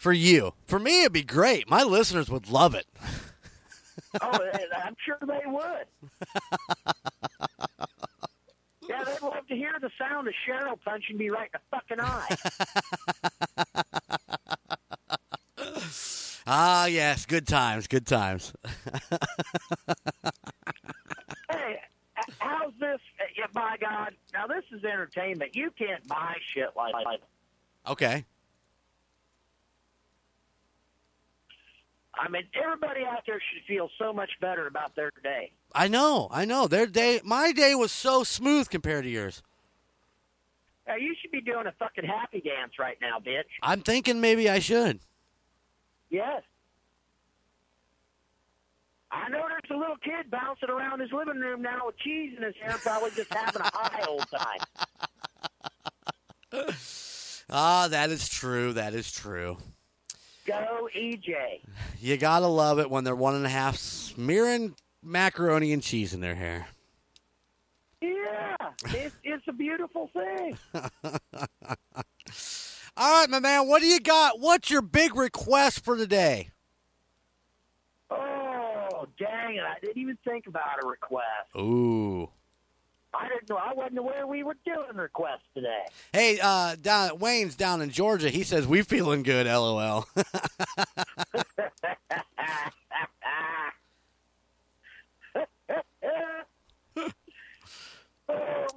For 0.00 0.12
you. 0.14 0.54
For 0.64 0.78
me, 0.78 1.02
it'd 1.02 1.12
be 1.12 1.22
great. 1.22 1.68
My 1.68 1.82
listeners 1.82 2.30
would 2.30 2.48
love 2.48 2.74
it. 2.74 2.86
oh, 4.22 4.48
I'm 4.82 4.96
sure 5.04 5.18
they 5.20 5.42
would. 5.44 5.84
yeah, 8.88 9.04
they'd 9.04 9.20
love 9.20 9.46
to 9.46 9.54
hear 9.54 9.74
the 9.78 9.90
sound 9.98 10.26
of 10.26 10.32
Cheryl 10.48 10.80
punching 10.82 11.18
me 11.18 11.28
right 11.28 11.50
in 11.52 11.60
the 11.60 11.60
fucking 11.70 12.00
eye. 12.00 12.36
Ah, 16.46 16.86
yes. 16.86 17.26
Good 17.26 17.46
times. 17.46 17.86
Good 17.86 18.06
times. 18.06 18.52
hey, 21.48 21.78
how's 22.38 22.72
this? 22.80 22.98
Yeah, 23.38 23.44
by 23.52 23.76
God, 23.80 24.14
now 24.32 24.48
this 24.48 24.64
is 24.72 24.82
entertainment. 24.82 25.54
You 25.54 25.70
can't 25.78 26.04
buy 26.08 26.34
shit 26.52 26.70
like 26.74 26.94
that. 27.04 27.20
okay. 27.92 28.24
I 32.14 32.28
mean, 32.28 32.42
everybody 32.54 33.02
out 33.04 33.22
there 33.26 33.40
should 33.52 33.62
feel 33.66 33.88
so 33.98 34.12
much 34.12 34.30
better 34.40 34.66
about 34.66 34.94
their 34.96 35.10
day. 35.22 35.52
I 35.74 35.88
know. 35.88 36.28
I 36.30 36.44
know. 36.44 36.66
Their 36.66 36.86
day, 36.86 37.20
my 37.24 37.52
day 37.52 37.74
was 37.74 37.92
so 37.92 38.24
smooth 38.24 38.68
compared 38.68 39.04
to 39.04 39.10
yours. 39.10 39.42
Now, 40.86 40.96
you 40.96 41.14
should 41.20 41.30
be 41.30 41.40
doing 41.40 41.66
a 41.66 41.72
fucking 41.78 42.04
happy 42.04 42.40
dance 42.40 42.72
right 42.78 42.98
now, 43.00 43.18
bitch. 43.20 43.44
I'm 43.62 43.80
thinking 43.82 44.20
maybe 44.20 44.50
I 44.50 44.58
should. 44.58 44.98
Yes. 46.10 46.42
I 49.12 49.28
know 49.28 49.44
there's 49.48 49.70
a 49.70 49.76
little 49.76 49.96
kid 49.96 50.30
bouncing 50.30 50.68
around 50.68 51.00
his 51.00 51.12
living 51.12 51.40
room 51.40 51.62
now 51.62 51.86
with 51.86 51.98
cheese 51.98 52.34
in 52.36 52.42
his 52.42 52.54
hair, 52.60 52.76
probably 52.78 53.10
just 53.10 53.32
having 53.32 53.60
a 53.62 53.70
high 53.72 54.04
old 54.06 54.26
time. 54.30 54.58
Ah, 57.52 57.88
that 57.88 58.10
is 58.10 58.28
true. 58.28 58.72
That 58.74 58.94
is 58.94 59.10
true. 59.10 59.56
Go, 60.50 60.88
EJ. 60.96 61.60
You 62.00 62.16
gotta 62.16 62.48
love 62.48 62.80
it 62.80 62.90
when 62.90 63.04
they're 63.04 63.14
one 63.14 63.36
and 63.36 63.46
a 63.46 63.50
half 63.50 63.76
smearing 63.76 64.74
macaroni 65.00 65.72
and 65.72 65.80
cheese 65.80 66.12
in 66.12 66.20
their 66.20 66.34
hair. 66.34 66.66
Yeah, 68.00 68.56
it's, 68.86 69.14
it's 69.22 69.46
a 69.46 69.52
beautiful 69.52 70.10
thing. 70.12 70.58
All 72.96 73.20
right, 73.20 73.30
my 73.30 73.38
man. 73.38 73.68
What 73.68 73.80
do 73.80 73.86
you 73.86 74.00
got? 74.00 74.40
What's 74.40 74.70
your 74.70 74.82
big 74.82 75.14
request 75.14 75.84
for 75.84 75.96
today? 75.96 76.50
Oh, 78.10 79.06
dang 79.18 79.54
it. 79.56 79.62
I 79.62 79.78
didn't 79.80 79.98
even 79.98 80.18
think 80.24 80.48
about 80.48 80.82
a 80.82 80.86
request. 80.88 81.26
Ooh. 81.56 82.28
I 83.20 83.28
didn't 83.28 83.50
know. 83.50 83.56
I 83.56 83.74
wasn't 83.74 83.98
aware 83.98 84.26
we 84.26 84.42
were 84.42 84.56
doing 84.64 84.96
requests 84.96 85.44
today. 85.54 85.82
Hey, 86.12 86.38
uh, 86.42 86.76
down 86.80 87.18
Wayne's 87.18 87.54
down 87.54 87.82
in 87.82 87.90
Georgia. 87.90 88.30
He 88.30 88.44
says 88.44 88.66
we 88.66 88.80
feeling 88.82 89.22
good. 89.22 89.46
LOL. 89.46 90.06
oh, 90.16 90.24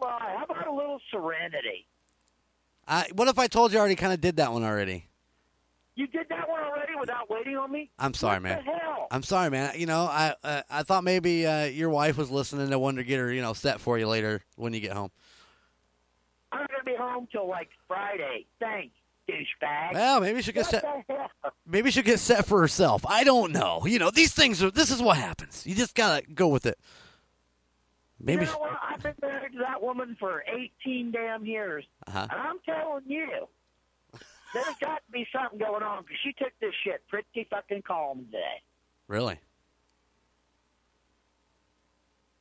my. 0.01 0.35
How 0.37 0.45
about 0.49 0.67
a 0.67 0.73
little 0.73 0.99
serenity? 1.09 1.87
uh, 2.87 3.03
what 3.13 3.29
if 3.29 3.39
I 3.39 3.47
told 3.47 3.71
you 3.71 3.77
I 3.77 3.79
already 3.79 3.95
kind 3.95 4.13
of 4.13 4.19
did 4.19 4.35
that 4.37 4.51
one 4.51 4.63
already? 4.63 5.05
You 5.95 6.07
did 6.07 6.27
that 6.29 6.42
without 7.03 7.29
waiting 7.29 7.57
on 7.57 7.69
me? 7.69 7.89
I'm 7.99 8.13
sorry, 8.13 8.35
what 8.35 8.43
man. 8.43 8.63
The 8.65 8.71
hell? 8.71 9.07
I'm 9.11 9.23
sorry, 9.23 9.49
man. 9.49 9.73
You 9.77 9.85
know, 9.85 10.03
I 10.03 10.35
uh, 10.43 10.61
I 10.69 10.83
thought 10.83 11.03
maybe 11.03 11.45
uh, 11.45 11.65
your 11.65 11.89
wife 11.89 12.17
was 12.17 12.31
listening 12.31 12.69
to 12.69 12.91
to 12.93 13.03
get 13.03 13.19
her, 13.19 13.31
you 13.31 13.41
know, 13.41 13.53
set 13.53 13.81
for 13.81 13.97
you 13.97 14.07
later 14.07 14.43
when 14.55 14.73
you 14.73 14.79
get 14.79 14.93
home. 14.93 15.11
I'm 16.51 16.59
going 16.59 16.79
to 16.79 16.85
be 16.85 16.95
home 16.95 17.27
till 17.31 17.47
like 17.47 17.69
Friday. 17.87 18.45
Thanks, 18.59 18.95
douchebag. 19.27 19.93
Well, 19.93 20.21
maybe 20.21 20.41
she'll 20.41 20.53
get 20.53 20.67
set. 20.67 20.85
Maybe 21.65 21.91
she'll 21.91 22.03
get 22.03 22.19
set 22.19 22.45
for 22.45 22.61
herself. 22.61 23.05
I 23.05 23.23
don't 23.23 23.51
know. 23.51 23.85
You 23.85 23.99
know, 23.99 24.11
these 24.11 24.33
things 24.33 24.63
are. 24.63 24.71
This 24.71 24.91
is 24.91 25.01
what 25.01 25.17
happens. 25.17 25.65
You 25.67 25.75
just 25.75 25.95
gotta 25.95 26.23
go 26.33 26.47
with 26.47 26.65
it. 26.65 26.77
Maybe. 28.19 28.45
You 28.45 28.51
know 28.51 28.59
what? 28.59 28.79
I've 28.89 29.03
been 29.03 29.15
married 29.21 29.53
to 29.53 29.59
that 29.59 29.81
woman 29.81 30.15
for 30.19 30.43
18 30.47 31.11
damn 31.11 31.45
years. 31.45 31.83
Uh-huh. 32.07 32.27
And 32.31 32.39
I'm 32.39 32.59
telling 32.65 33.03
you, 33.05 33.47
there's 34.53 34.75
got 34.79 35.01
to 35.05 35.11
be 35.11 35.27
something 35.33 35.59
going 35.59 35.83
on 35.83 36.03
because 36.03 36.17
she 36.23 36.33
took 36.33 36.51
this 36.61 36.73
shit 36.83 37.03
pretty 37.07 37.47
fucking 37.49 37.83
calm 37.83 38.25
today. 38.25 38.61
Really? 39.07 39.39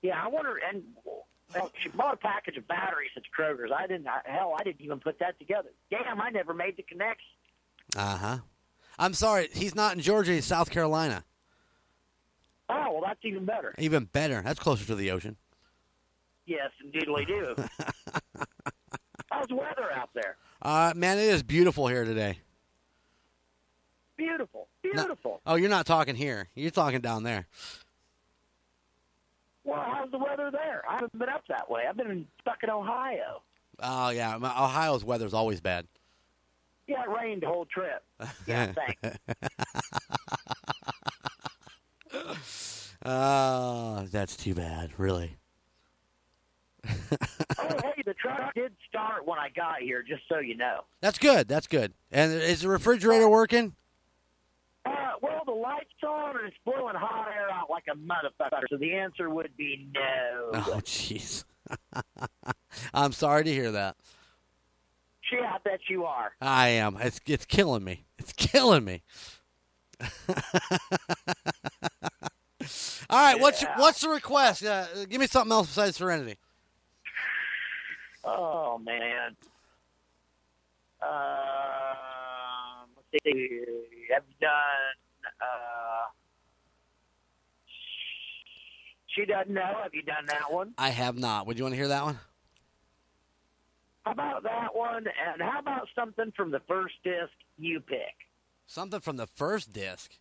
Yeah, 0.03 0.23
I 0.23 0.29
wonder. 0.29 0.59
And 0.69 0.83
well, 1.55 1.71
she 1.83 1.89
bought 1.91 2.15
a 2.15 2.17
package 2.17 2.57
of 2.57 2.67
batteries 2.67 3.11
at 3.17 3.23
Kroger's. 3.37 3.71
I 3.77 3.87
didn't. 3.87 4.07
I, 4.07 4.21
hell, 4.25 4.55
I 4.59 4.65
didn't 4.65 4.81
even 4.81 5.01
put 5.01 5.19
that 5.21 5.39
together. 5.39 5.71
Damn, 5.91 6.21
I 6.21 6.31
never 6.31 6.55
made 6.55 6.77
the 6.77 6.83
connection. 6.83 7.29
Uh 7.97 8.17
huh. 8.17 8.39
I'm 8.99 9.15
sorry. 9.15 9.49
He's 9.53 9.75
not 9.75 9.95
in 9.95 10.01
Georgia. 10.01 10.33
He's 10.33 10.45
South 10.45 10.71
Carolina. 10.71 11.25
Oh, 12.69 12.93
well, 12.93 13.03
that's 13.07 13.21
even 13.25 13.45
better. 13.45 13.75
Even 13.79 14.05
better. 14.05 14.43
That's 14.43 14.59
closer 14.59 14.85
to 14.87 14.95
the 14.95 15.11
ocean. 15.11 15.37
Yes, 16.47 16.71
indeed, 16.83 17.09
we 17.15 17.25
do. 17.25 17.55
How's 19.31 19.47
the 19.49 19.55
weather 19.55 19.93
out 19.95 20.11
there? 20.15 20.37
Uh, 20.63 20.93
man, 20.95 21.19
it 21.19 21.25
is 21.25 21.43
beautiful 21.43 21.89
here 21.89 22.05
today. 22.05 22.39
Beautiful, 24.17 24.69
beautiful. 24.81 25.41
Oh, 25.45 25.57
you're 25.57 25.69
not 25.69 25.87
talking 25.87 26.15
here. 26.15 26.49
You're 26.55 26.71
talking 26.71 27.01
down 27.01 27.25
there. 27.25 27.49
Well, 29.65 29.83
how's 29.85 30.11
the 30.13 30.19
weather 30.19 30.51
there? 30.53 30.83
I 30.89 30.95
haven't 30.95 31.19
been 31.19 31.29
up 31.29 31.43
that 31.49 31.69
way. 31.69 31.83
I've 31.89 31.97
been 31.97 32.27
stuck 32.41 32.59
in 32.63 32.71
Ohio. 32.71 33.43
Oh 33.81 34.11
yeah, 34.11 34.37
my, 34.39 34.51
Ohio's 34.51 35.05
weather's 35.05 35.35
always 35.35 35.61
bad. 35.61 35.87
Yeah, 36.87 37.03
it 37.03 37.09
rained 37.09 37.43
the 37.43 37.47
whole 37.47 37.67
trip. 37.67 38.05
Yeah, 38.47 38.73
thanks. 39.03 39.19
Oh, 43.05 44.07
that's 44.13 44.37
too 44.37 44.55
bad. 44.55 44.91
Really. 44.99 45.37
Oh, 46.87 46.91
hey, 47.59 48.03
the 48.05 48.15
truck 48.15 48.55
did 48.55 48.73
start 48.89 49.27
when 49.27 49.39
I 49.39 49.49
got 49.55 49.81
here, 49.81 50.03
just 50.03 50.23
so 50.29 50.39
you 50.39 50.57
know. 50.57 50.81
That's 51.01 51.19
good. 51.19 51.49
That's 51.49 51.67
good. 51.67 51.93
And 52.11 52.33
is 52.33 52.63
the 52.63 52.69
refrigerator 52.69 53.29
working? 53.29 53.75
Uh, 54.85 55.13
well, 55.21 55.43
the 55.47 55.53
light's 55.53 55.89
on 56.05 56.37
and 56.37 56.47
it's 56.47 56.57
blowing 56.65 56.97
hot 56.97 57.29
air 57.33 57.51
out 57.51 57.71
like 57.71 57.85
a 57.91 57.97
motherfucker. 57.97 58.63
So 58.69 58.77
the 58.77 58.95
answer 58.95 59.31
would 59.31 59.57
be 59.57 59.89
no. 59.95 60.51
Oh, 60.55 60.81
jeez. 60.85 61.45
I'm 62.95 63.13
sorry 63.13 63.45
to 63.45 63.53
hear 63.53 63.71
that. 63.73 63.97
Yeah, 65.33 65.53
I 65.55 65.59
bet 65.65 65.81
you 65.89 66.05
are. 66.05 66.33
I 66.43 66.69
am. 66.71 66.99
It's 67.01 67.21
it's 67.27 67.47
killing 67.47 67.85
me. 67.85 68.05
It's 68.19 68.33
killing 68.35 68.85
me. 68.85 69.03
All 73.09 73.19
right, 73.19 73.41
what's 73.41 73.65
what's 73.77 74.01
the 74.03 74.11
request? 74.11 74.65
Uh, 74.65 74.87
give 75.09 75.21
me 75.21 75.27
something 75.27 75.53
else 75.53 75.69
besides 75.69 75.97
Serenity. 75.97 76.39
Oh 78.25 78.79
man. 78.79 79.37
Um, 81.03 82.89
let's 82.97 83.25
see. 83.25 83.61
Have 84.13 84.23
you 84.29 84.35
done? 84.41 84.95
Uh, 85.41 86.07
she 89.09 89.25
doesn't 89.25 89.53
know. 89.53 89.81
Have 89.83 89.93
you 89.95 90.03
done 90.03 90.27
that 90.27 90.53
one? 90.53 90.75
I 90.79 90.91
have 90.91 91.19
not. 91.19 91.47
Would 91.47 91.59
you 91.59 91.65
want 91.65 91.73
to 91.75 91.77
hear 91.77 91.89
that 91.89 92.05
one? 92.05 92.19
How 94.05 94.13
about 94.13 94.43
that 94.45 94.75
one? 94.75 95.05
And 95.07 95.43
how 95.43 95.59
about 95.61 95.89
something 95.95 96.33
from 96.37 96.51
the 96.51 96.61
first 96.67 96.95
disc 97.05 97.33
you 97.59 97.81
pick? 97.81 98.15
Something 98.67 99.01
from 99.01 99.17
the 99.17 99.27
first 99.27 99.73
disc, 99.73 100.13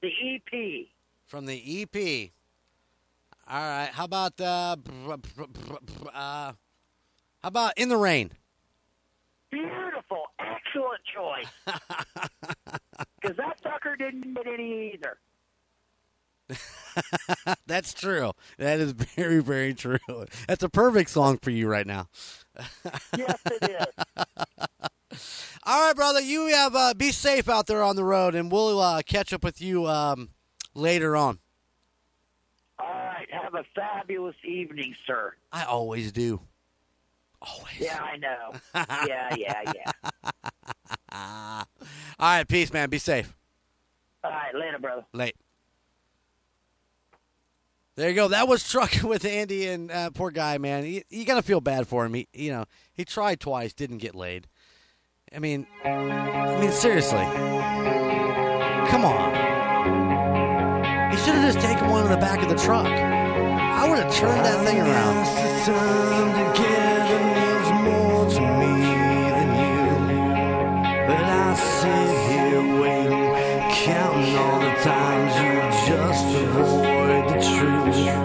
The 0.00 0.08
EP. 0.08 0.86
from 1.26 1.46
the 1.46 1.82
EP. 1.82 2.30
All 3.48 3.60
right. 3.60 3.90
How 3.92 4.04
about 4.04 4.40
uh, 4.40 4.76
uh 6.14 6.52
how 7.42 7.48
about 7.48 7.76
In 7.76 7.88
the 7.88 7.96
Rain? 7.96 8.30
Beautiful, 9.50 10.24
excellent 10.38 11.00
choice. 11.14 11.46
Because 13.20 13.36
that 13.36 13.56
sucker 13.62 13.94
didn't 13.96 14.34
get 14.34 14.46
any 14.48 14.94
either. 14.94 15.16
That's 17.66 17.94
true. 17.94 18.32
That 18.58 18.80
is 18.80 18.92
very, 18.92 19.40
very 19.40 19.74
true. 19.74 19.98
That's 20.48 20.62
a 20.64 20.68
perfect 20.68 21.10
song 21.10 21.38
for 21.38 21.50
you 21.50 21.68
right 21.68 21.86
now. 21.86 22.08
Yes, 23.16 23.38
it 23.46 23.70
is. 23.70 25.46
All 25.64 25.86
right, 25.86 25.94
brother. 25.96 26.20
You 26.20 26.48
have 26.48 26.74
uh, 26.74 26.94
be 26.94 27.12
safe 27.12 27.48
out 27.48 27.66
there 27.66 27.82
on 27.82 27.94
the 27.96 28.04
road, 28.04 28.34
and 28.34 28.50
we'll 28.50 28.80
uh, 28.80 29.02
catch 29.02 29.32
up 29.32 29.44
with 29.44 29.60
you 29.60 29.86
um, 29.86 30.30
later 30.74 31.16
on. 31.16 31.38
All 32.78 32.88
right, 32.88 33.28
have 33.30 33.54
a 33.54 33.64
fabulous 33.74 34.34
evening, 34.44 34.94
sir. 35.06 35.34
I 35.52 35.64
always 35.64 36.10
do. 36.12 36.40
Yeah, 37.78 38.00
I 38.00 38.16
know. 38.16 38.52
yeah, 39.06 39.34
yeah, 39.36 39.62
yeah. 39.74 41.64
All 42.18 42.36
right, 42.36 42.46
peace, 42.46 42.72
man. 42.72 42.88
Be 42.90 42.98
safe. 42.98 43.34
All 44.24 44.30
right, 44.30 44.54
later, 44.54 44.78
brother. 44.78 45.04
Late. 45.12 45.36
There 47.96 48.08
you 48.08 48.14
go. 48.14 48.28
That 48.28 48.48
was 48.48 48.68
trucking 48.68 49.08
with 49.08 49.24
Andy, 49.24 49.66
and 49.66 49.90
uh, 49.90 50.10
poor 50.10 50.30
guy, 50.30 50.58
man. 50.58 50.86
You, 50.86 51.02
you 51.10 51.24
gotta 51.24 51.42
feel 51.42 51.60
bad 51.60 51.86
for 51.86 52.04
him. 52.04 52.14
He, 52.14 52.28
you 52.32 52.50
know, 52.50 52.64
he 52.92 53.04
tried 53.04 53.40
twice, 53.40 53.72
didn't 53.72 53.98
get 53.98 54.14
laid, 54.14 54.48
I 55.34 55.38
mean, 55.38 55.66
I 55.84 56.60
mean, 56.60 56.72
seriously. 56.72 57.24
Come 58.90 59.04
on. 59.06 59.32
He 61.10 61.16
should 61.16 61.34
have 61.34 61.54
just 61.54 61.66
taken 61.66 61.88
one 61.88 62.04
in 62.04 62.10
the 62.10 62.18
back 62.18 62.42
of 62.42 62.50
the 62.50 62.56
truck. 62.56 62.86
I 62.86 63.88
would 63.88 63.98
have 63.98 64.14
turned 64.14 64.44
that 64.44 64.66
thing 64.66 64.78
around. 64.78 65.12
Counting 74.84 75.32
all 75.32 75.62
the 75.62 75.62
times 75.62 75.86
you 75.86 75.94
just 75.94 76.26
avoid 76.36 77.28
the 77.28 77.40
truth. 77.56 78.21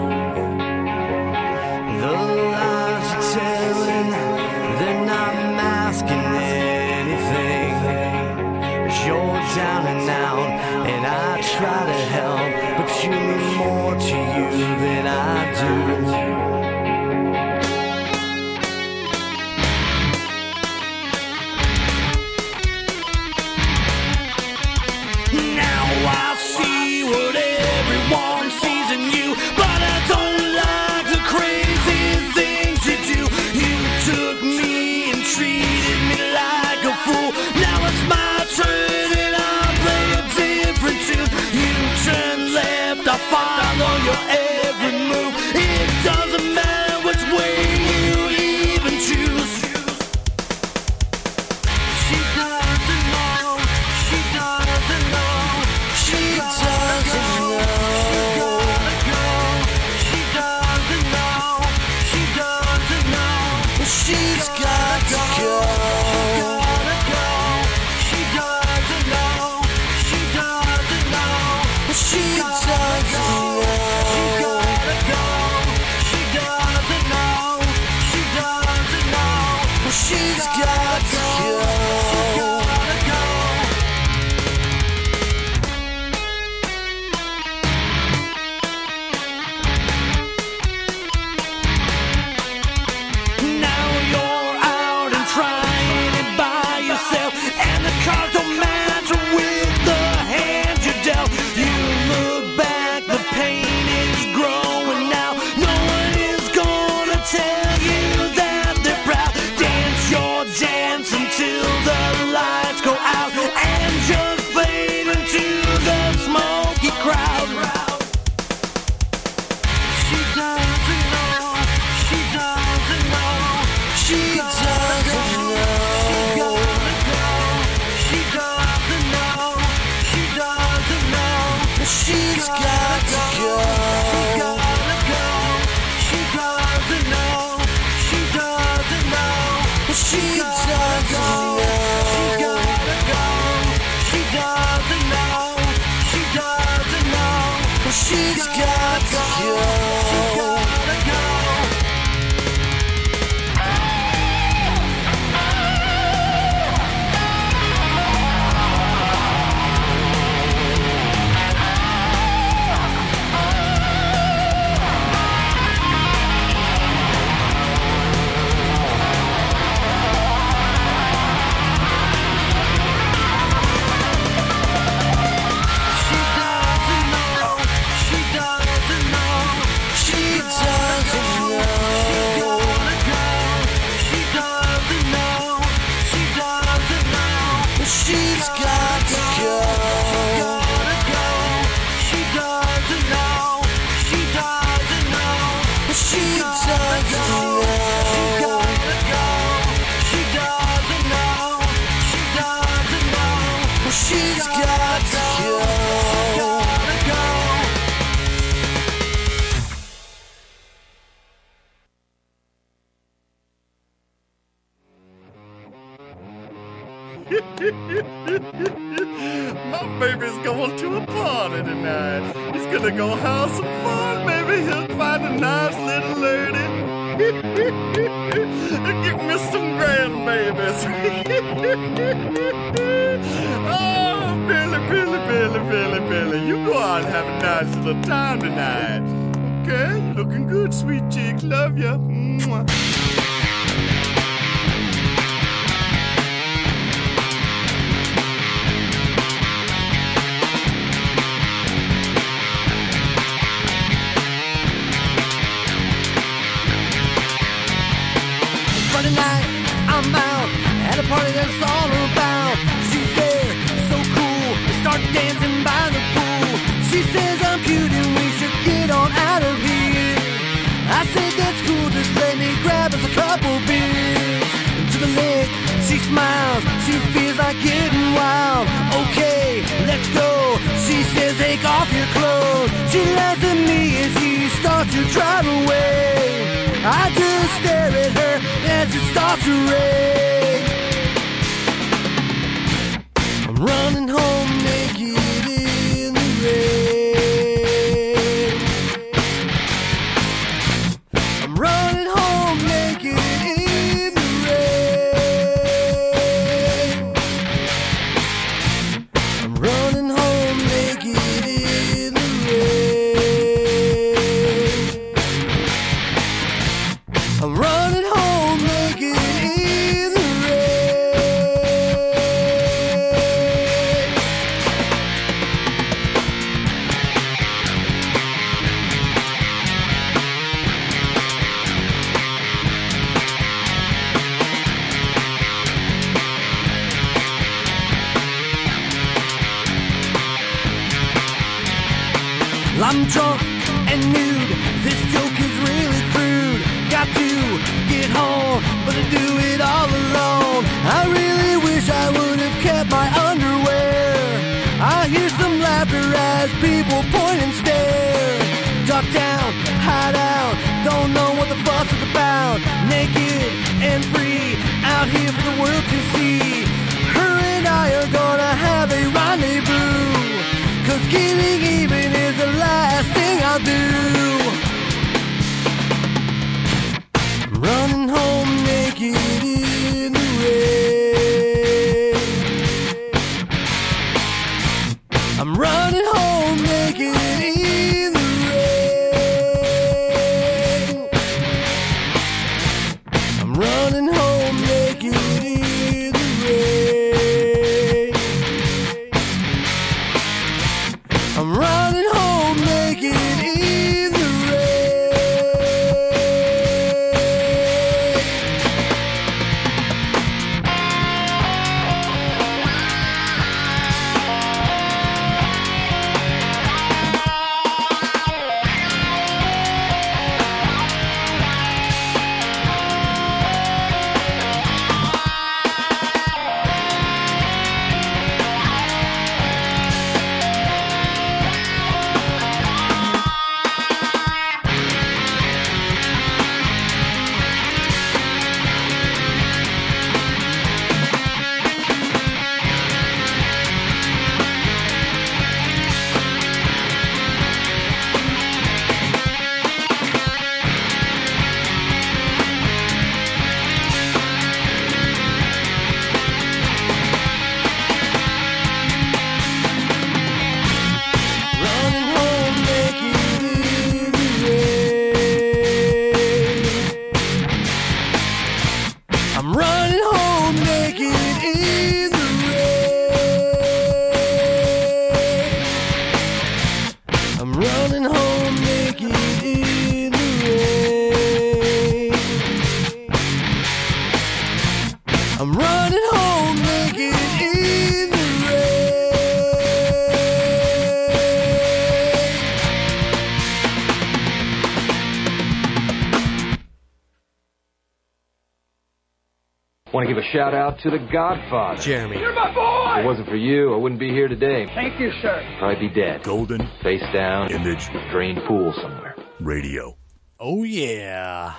Shout 500.78 500.92
to 500.92 500.98
the 500.98 501.12
Godfather. 501.12 501.80
Jeremy. 501.80 502.18
You're 502.18 502.34
my 502.34 502.52
boy! 502.52 502.92
If 502.92 503.04
it 503.04 503.06
wasn't 503.06 503.28
for 503.28 503.36
you, 503.36 503.74
I 503.74 503.76
wouldn't 503.76 504.00
be 504.00 504.10
here 504.10 504.28
today. 504.28 504.66
Thank 504.74 505.00
you, 505.00 505.10
sir. 505.22 505.44
Probably 505.58 505.88
be 505.88 505.94
dead. 505.94 506.22
Golden 506.22 506.68
Face 506.82 507.02
down. 507.12 507.50
Image. 507.50 507.88
Drained 508.10 508.40
pool 508.46 508.72
somewhere. 508.80 509.16
Radio. 509.40 509.96
Oh 510.40 510.64
yeah. 510.64 511.54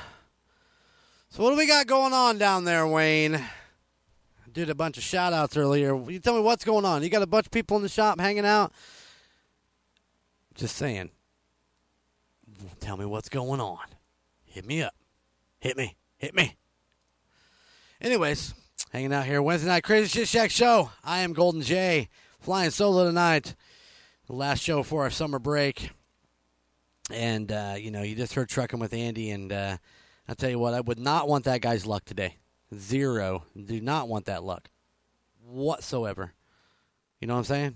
So 1.29 1.43
what 1.43 1.51
do 1.51 1.57
we 1.57 1.67
got 1.67 1.87
going 1.87 2.13
on 2.13 2.37
down 2.37 2.65
there, 2.65 2.87
Wayne? 2.87 3.43
Did 4.51 4.69
a 4.69 4.75
bunch 4.75 4.97
of 4.97 5.03
shout 5.03 5.31
outs 5.31 5.55
earlier. 5.55 5.95
You 6.09 6.19
tell 6.19 6.33
me 6.33 6.41
what's 6.41 6.65
going 6.65 6.83
on. 6.83 7.03
You 7.03 7.09
got 7.09 7.21
a 7.21 7.27
bunch 7.27 7.45
of 7.45 7.51
people 7.51 7.77
in 7.77 7.83
the 7.83 7.89
shop 7.89 8.19
hanging 8.19 8.45
out? 8.45 8.73
Just 10.55 10.75
saying. 10.75 11.11
Tell 12.79 12.97
me 12.97 13.05
what's 13.05 13.29
going 13.29 13.61
on. 13.61 13.85
Hit 14.45 14.65
me 14.65 14.81
up. 14.81 14.95
Hit 15.59 15.77
me. 15.77 15.95
Hit 16.17 16.33
me. 16.33 16.57
Anyways, 18.01 18.53
hanging 18.91 19.13
out 19.13 19.25
here 19.25 19.41
Wednesday 19.41 19.69
night 19.69 19.83
Crazy 19.83 20.07
Shit 20.07 20.27
Shack 20.27 20.51
show. 20.51 20.91
I 21.03 21.19
am 21.19 21.33
Golden 21.33 21.61
J, 21.61 22.09
flying 22.39 22.71
solo 22.71 23.05
tonight. 23.05 23.55
The 24.27 24.33
last 24.33 24.61
show 24.63 24.83
for 24.83 25.03
our 25.03 25.09
summer 25.09 25.39
break. 25.39 25.91
And 27.11 27.51
uh, 27.51 27.75
you 27.77 27.91
know, 27.91 28.01
you 28.03 28.15
just 28.15 28.33
heard 28.33 28.49
trucking 28.49 28.79
with 28.79 28.93
Andy, 28.93 29.31
and 29.31 29.51
uh, 29.51 29.77
I'll 30.27 30.35
tell 30.35 30.49
you 30.49 30.59
what, 30.59 30.73
I 30.73 30.81
would 30.81 30.99
not 30.99 31.27
want 31.27 31.45
that 31.45 31.61
guy's 31.61 31.85
luck 31.85 32.05
today. 32.05 32.37
Zero. 32.75 33.45
Do 33.55 33.81
not 33.81 34.07
want 34.07 34.25
that 34.25 34.43
luck 34.43 34.69
whatsoever. 35.43 36.33
You 37.19 37.27
know 37.27 37.33
what 37.33 37.39
I'm 37.39 37.45
saying? 37.45 37.75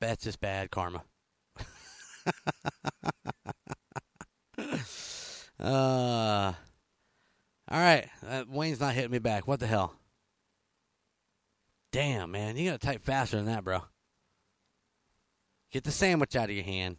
That's 0.00 0.24
just 0.24 0.40
bad 0.40 0.70
karma. 0.70 1.04
uh, 5.60 6.52
all 7.68 7.80
right. 7.80 8.08
Uh, 8.26 8.44
Wayne's 8.48 8.80
not 8.80 8.94
hitting 8.94 9.12
me 9.12 9.18
back. 9.18 9.46
What 9.46 9.60
the 9.60 9.66
hell? 9.66 9.94
Damn, 11.94 12.32
man. 12.32 12.56
You 12.56 12.72
got 12.72 12.80
to 12.80 12.86
type 12.88 13.02
faster 13.02 13.36
than 13.36 13.46
that, 13.46 13.62
bro. 13.62 13.82
Get 15.70 15.84
the 15.84 15.92
sandwich 15.92 16.34
out 16.34 16.50
of 16.50 16.56
your 16.56 16.64
hand. 16.64 16.96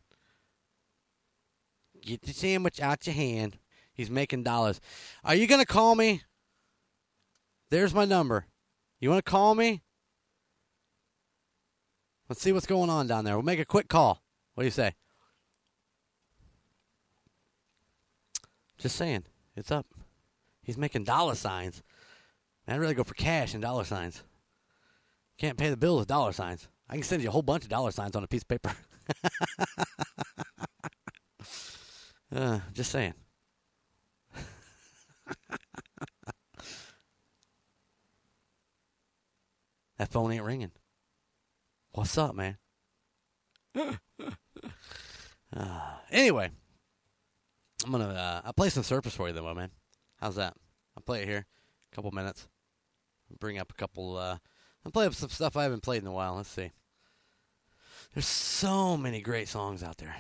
Get 2.02 2.22
the 2.22 2.32
sandwich 2.32 2.80
out 2.80 3.06
your 3.06 3.14
hand. 3.14 3.58
He's 3.94 4.10
making 4.10 4.44
dollars. 4.44 4.80
Are 5.26 5.36
you 5.36 5.48
to 5.60 5.66
call 5.66 5.96
me? 5.96 6.22
There's 7.70 7.94
my 7.94 8.06
number. 8.06 8.46
You 9.02 9.10
to 9.26 9.30
call 9.30 9.54
me? 9.54 9.82
Let's 12.30 12.42
see 12.42 12.54
what's 12.54 12.66
going 12.66 12.90
on 12.90 13.06
down 13.06 13.26
there. 13.26 13.36
We'll 13.36 13.44
make 13.44 13.60
a 13.60 13.66
quick 13.66 13.90
call. 13.90 14.22
What 14.54 14.62
do 14.62 14.66
you 14.66 14.72
say? 14.72 14.94
Just 18.78 18.96
saying, 18.96 19.26
it's 19.58 19.72
up. 19.72 19.88
He's 20.64 20.78
making 20.78 21.04
dollar 21.04 21.36
signs. 21.36 21.84
I'd 22.66 22.80
really 22.80 22.94
go 22.94 23.04
for 23.04 23.14
cash 23.14 23.54
and 23.54 23.62
dollar 23.62 23.84
signs. 23.84 24.24
Can't 25.38 25.58
pay 25.58 25.70
the 25.70 25.78
bills 25.78 26.00
with 26.00 26.08
dollar 26.08 26.32
signs. 26.32 26.68
I 26.90 26.94
can 26.94 27.04
send 27.04 27.22
you 27.22 27.30
a 27.30 27.32
whole 27.32 27.42
bunch 27.42 27.64
of 27.64 27.70
dollar 27.70 27.92
signs 27.92 28.16
on 28.16 28.24
a 28.24 28.28
piece 28.28 28.44
of 28.44 28.48
paper. 28.48 28.72
uh, 32.36 32.60
just 32.74 32.92
saying. 32.92 33.14
that 39.98 40.12
phone 40.12 40.32
ain't 40.32 40.44
ringing. 40.44 40.72
What's 41.92 42.18
up, 42.18 42.36
man? 42.36 42.58
uh, 45.56 45.80
anyway, 46.12 46.50
I'm 47.84 47.92
gonna 47.92 48.10
uh, 48.10 48.42
I'll 48.46 48.54
play 48.54 48.70
some 48.70 48.84
Surface 48.84 49.16
for 49.16 49.28
you, 49.28 49.34
though, 49.34 49.54
man. 49.54 49.72
How's 50.18 50.36
that? 50.36 50.54
I'll 50.96 51.04
play 51.04 51.24
it 51.24 51.28
here, 51.28 51.46
a 51.92 51.96
couple 51.96 52.12
minutes. 52.12 52.48
Bring 53.40 53.58
up 53.58 53.72
a 53.72 53.76
couple. 53.76 54.18
Uh, 54.18 54.38
I'll 54.86 54.92
play 54.92 55.08
up 55.08 55.16
some 55.16 55.30
stuff 55.30 55.58
I 55.58 55.64
haven't 55.64 55.82
played 55.82 56.04
in 56.04 56.08
a 56.08 56.14
while. 56.14 56.36
Let's 56.36 56.50
see. 56.50 56.72
There's 58.14 58.28
so 58.28 58.96
many 58.96 59.20
great 59.20 59.48
songs 59.48 59.84
out 59.84 59.98
there. 59.98 60.16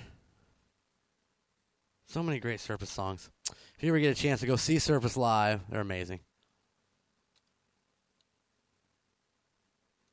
So 2.07 2.23
many 2.23 2.39
great 2.39 2.59
Surface 2.59 2.89
songs. 2.89 3.29
If 3.49 3.83
you 3.83 3.89
ever 3.89 3.99
get 3.99 4.17
a 4.17 4.21
chance 4.21 4.39
to 4.39 4.47
go 4.47 4.55
see 4.55 4.79
Surface 4.79 5.15
live, 5.15 5.61
they're 5.69 5.81
amazing. 5.81 6.19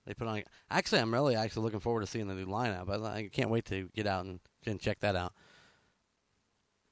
They 0.07 0.15
put 0.15 0.27
on. 0.27 0.43
Actually, 0.71 1.01
I'm 1.01 1.15
really 1.15 1.37
actually 1.37 1.63
looking 1.63 1.81
forward 1.81 2.01
to 2.01 2.07
seeing 2.07 2.27
the 2.27 2.35
new 2.35 2.47
lineup. 2.47 2.91
I, 2.91 3.19
I 3.19 3.29
can't 3.33 3.51
wait 3.51 3.65
to 3.67 3.89
get 3.95 4.07
out 4.07 4.25
and, 4.25 4.41
and 4.67 4.81
check 4.81 5.01
that 5.01 5.17
out. 5.17 5.33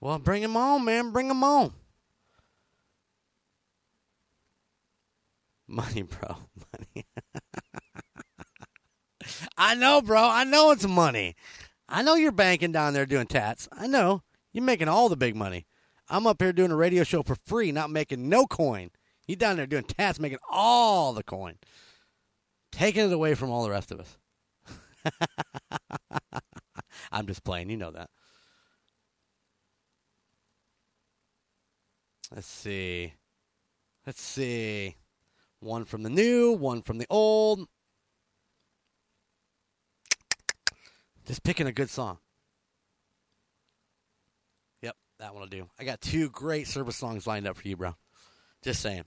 Well, 0.01 0.19
bring 0.19 0.43
them 0.43 0.57
on, 0.57 0.85
man. 0.85 1.11
Bring 1.11 1.29
them 1.29 1.45
on. 1.45 1.73
Money, 5.71 6.03
bro. 6.03 6.37
Money. 6.73 7.07
I 9.57 9.77
know, 9.77 10.03
bro. 10.03 10.21
I 10.21 10.43
know 10.43 10.73
it's 10.73 10.87
money. 10.87 11.37
I 11.89 12.03
know 12.03 12.15
you're 12.15 12.33
banking 12.33 12.73
down 12.73 12.93
there 12.93 13.07
doing 13.07 13.29
tats. 13.29 13.69
I 13.71 13.87
know. 13.87 14.23
You're 14.53 14.65
making 14.65 14.89
all 14.89 15.09
the 15.09 15.17
big 15.17 15.37
money. 15.37 15.67
I'm 16.09 16.27
up 16.27 16.43
here 16.43 16.53
doing 16.53 16.73
a 16.73 16.77
radio 16.77 17.05
show 17.05 17.23
for 17.23 17.37
free, 17.47 17.71
not 17.71 17.89
making 17.91 18.29
no 18.29 18.47
coin. 18.47 18.91
You 19.29 19.37
down 19.37 19.59
there 19.59 19.67
doing 19.67 19.85
tats, 19.85 20.19
making 20.19 20.39
all 20.51 21.13
the 21.13 21.23
coin. 21.23 21.59
Taking 22.73 23.07
it 23.07 23.13
away 23.13 23.35
from 23.35 23.51
all 23.51 23.63
the 23.63 23.71
rest 23.71 23.93
of 23.93 24.01
us. 24.01 24.19
I'm 27.13 27.29
just 27.29 27.45
playing. 27.45 27.71
You 27.71 27.77
know 27.77 27.93
that. 27.93 28.11
Let's 32.35 32.49
see. 32.49 33.13
Let's 34.05 34.21
see. 34.21 34.97
One 35.61 35.85
from 35.85 36.03
the 36.03 36.11
new, 36.11 36.53
one 36.53 36.83
from 36.83 36.99
the 36.99 37.07
old. 37.11 37.69
Just 41.27 41.43
picking 41.43 41.67
a 41.67 41.73
good 41.73 41.91
song. 41.91 42.19
Yep, 44.83 44.97
that 45.19 45.33
one 45.33 45.43
will 45.43 45.49
do. 45.49 45.69
I 45.79 45.85
got 45.85 46.01
two 46.01 46.31
great 46.31 46.67
Surface 46.67 46.97
songs 46.97 47.27
lined 47.27 47.47
up 47.47 47.57
for 47.57 47.69
you, 47.69 47.77
bro. 47.77 47.95
Just 48.65 48.81
saying. 48.81 49.05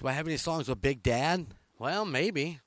Do 0.00 0.06
I 0.08 0.12
have 0.12 0.26
any 0.26 0.36
songs 0.36 0.68
with 0.68 0.80
Big 0.80 1.02
Dad? 1.02 1.46
Well, 1.78 2.04
maybe. 2.04 2.60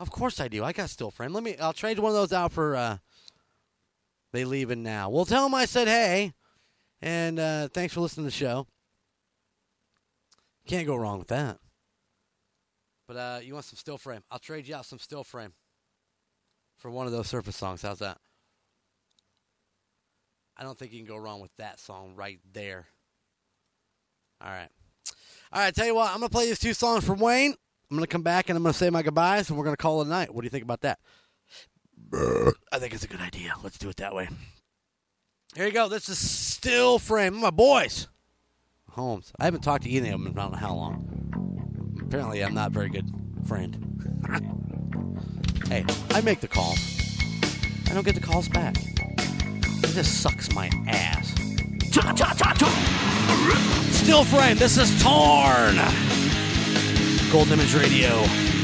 Of 0.00 0.10
course 0.10 0.40
I 0.40 0.48
do. 0.48 0.64
I 0.64 0.72
got 0.72 0.90
Still 0.90 1.10
Frame. 1.10 1.32
Let 1.32 1.42
me. 1.42 1.56
I'll 1.58 1.72
trade 1.72 1.98
one 1.98 2.10
of 2.10 2.16
those 2.16 2.32
out 2.32 2.52
for. 2.52 2.74
uh 2.76 2.98
They 4.32 4.44
leaving 4.44 4.82
now. 4.82 5.08
Well, 5.10 5.24
tell 5.24 5.44
them 5.44 5.54
I 5.54 5.66
said 5.66 5.88
hey, 5.88 6.32
and 7.00 7.38
uh 7.38 7.68
thanks 7.68 7.94
for 7.94 8.00
listening 8.00 8.24
to 8.26 8.30
the 8.30 8.36
show. 8.36 8.66
Can't 10.66 10.86
go 10.86 10.96
wrong 10.96 11.18
with 11.18 11.28
that. 11.28 11.58
But 13.08 13.16
uh 13.16 13.40
you 13.42 13.54
want 13.54 13.66
some 13.66 13.76
Still 13.76 13.98
Frame? 13.98 14.22
I'll 14.30 14.38
trade 14.38 14.66
you 14.66 14.74
out 14.74 14.84
some 14.86 14.98
Still 14.98 15.24
Frame 15.24 15.52
for 16.78 16.90
one 16.90 17.06
of 17.06 17.12
those 17.12 17.28
Surface 17.28 17.56
songs. 17.56 17.82
How's 17.82 18.00
that? 18.00 18.18
I 20.56 20.62
don't 20.62 20.78
think 20.78 20.92
you 20.92 20.98
can 20.98 21.06
go 21.06 21.16
wrong 21.16 21.40
with 21.40 21.54
that 21.58 21.78
song 21.78 22.14
right 22.16 22.40
there. 22.52 22.86
All 24.40 24.50
right. 24.50 24.68
All 25.52 25.60
right, 25.60 25.74
tell 25.74 25.86
you 25.86 25.94
what, 25.94 26.10
I'm 26.10 26.18
going 26.18 26.28
to 26.28 26.32
play 26.32 26.46
these 26.46 26.58
two 26.58 26.74
songs 26.74 27.04
from 27.04 27.20
Wayne. 27.20 27.54
I'm 27.90 27.96
going 27.96 28.02
to 28.04 28.08
come 28.12 28.22
back 28.22 28.48
and 28.48 28.56
I'm 28.56 28.62
going 28.62 28.72
to 28.72 28.78
say 28.78 28.90
my 28.90 29.02
goodbyes, 29.02 29.48
and 29.48 29.56
we're 29.56 29.64
going 29.64 29.76
to 29.76 29.82
call 29.82 30.00
it 30.00 30.06
a 30.06 30.10
night. 30.10 30.34
What 30.34 30.40
do 30.40 30.46
you 30.46 30.50
think 30.50 30.64
about 30.64 30.80
that? 30.80 30.98
I 32.12 32.78
think 32.78 32.94
it's 32.94 33.04
a 33.04 33.08
good 33.08 33.20
idea. 33.20 33.54
Let's 33.62 33.78
do 33.78 33.88
it 33.88 33.96
that 33.96 34.14
way. 34.14 34.28
Here 35.54 35.66
you 35.66 35.72
go. 35.72 35.88
This 35.88 36.08
is 36.08 36.18
Still 36.18 36.98
Frame. 36.98 37.36
My 37.36 37.50
boys. 37.50 38.08
Holmes. 38.96 39.30
I 39.38 39.44
haven't 39.44 39.60
talked 39.60 39.84
to 39.84 39.90
either 39.90 40.06
of 40.06 40.12
them 40.12 40.26
in 40.26 40.32
know 40.32 40.56
how 40.56 40.74
long. 40.74 41.98
Apparently, 42.00 42.42
I'm 42.42 42.54
not 42.54 42.68
a 42.68 42.70
very 42.70 42.88
good 42.88 43.06
friend. 43.46 43.76
hey, 45.68 45.84
I 46.12 46.22
make 46.22 46.40
the 46.40 46.48
calls. 46.48 46.78
I 47.90 47.92
don't 47.92 48.06
get 48.06 48.14
the 48.14 48.22
calls 48.22 48.48
back. 48.48 48.74
It 48.78 49.92
just 49.92 50.22
sucks 50.22 50.50
my 50.54 50.70
ass. 50.88 51.28
Still 53.92 54.24
Frame, 54.24 54.56
This 54.56 54.78
is 54.78 55.02
Torn. 55.02 55.76
Gold 57.30 57.50
Image 57.50 57.74
Radio. 57.74 58.55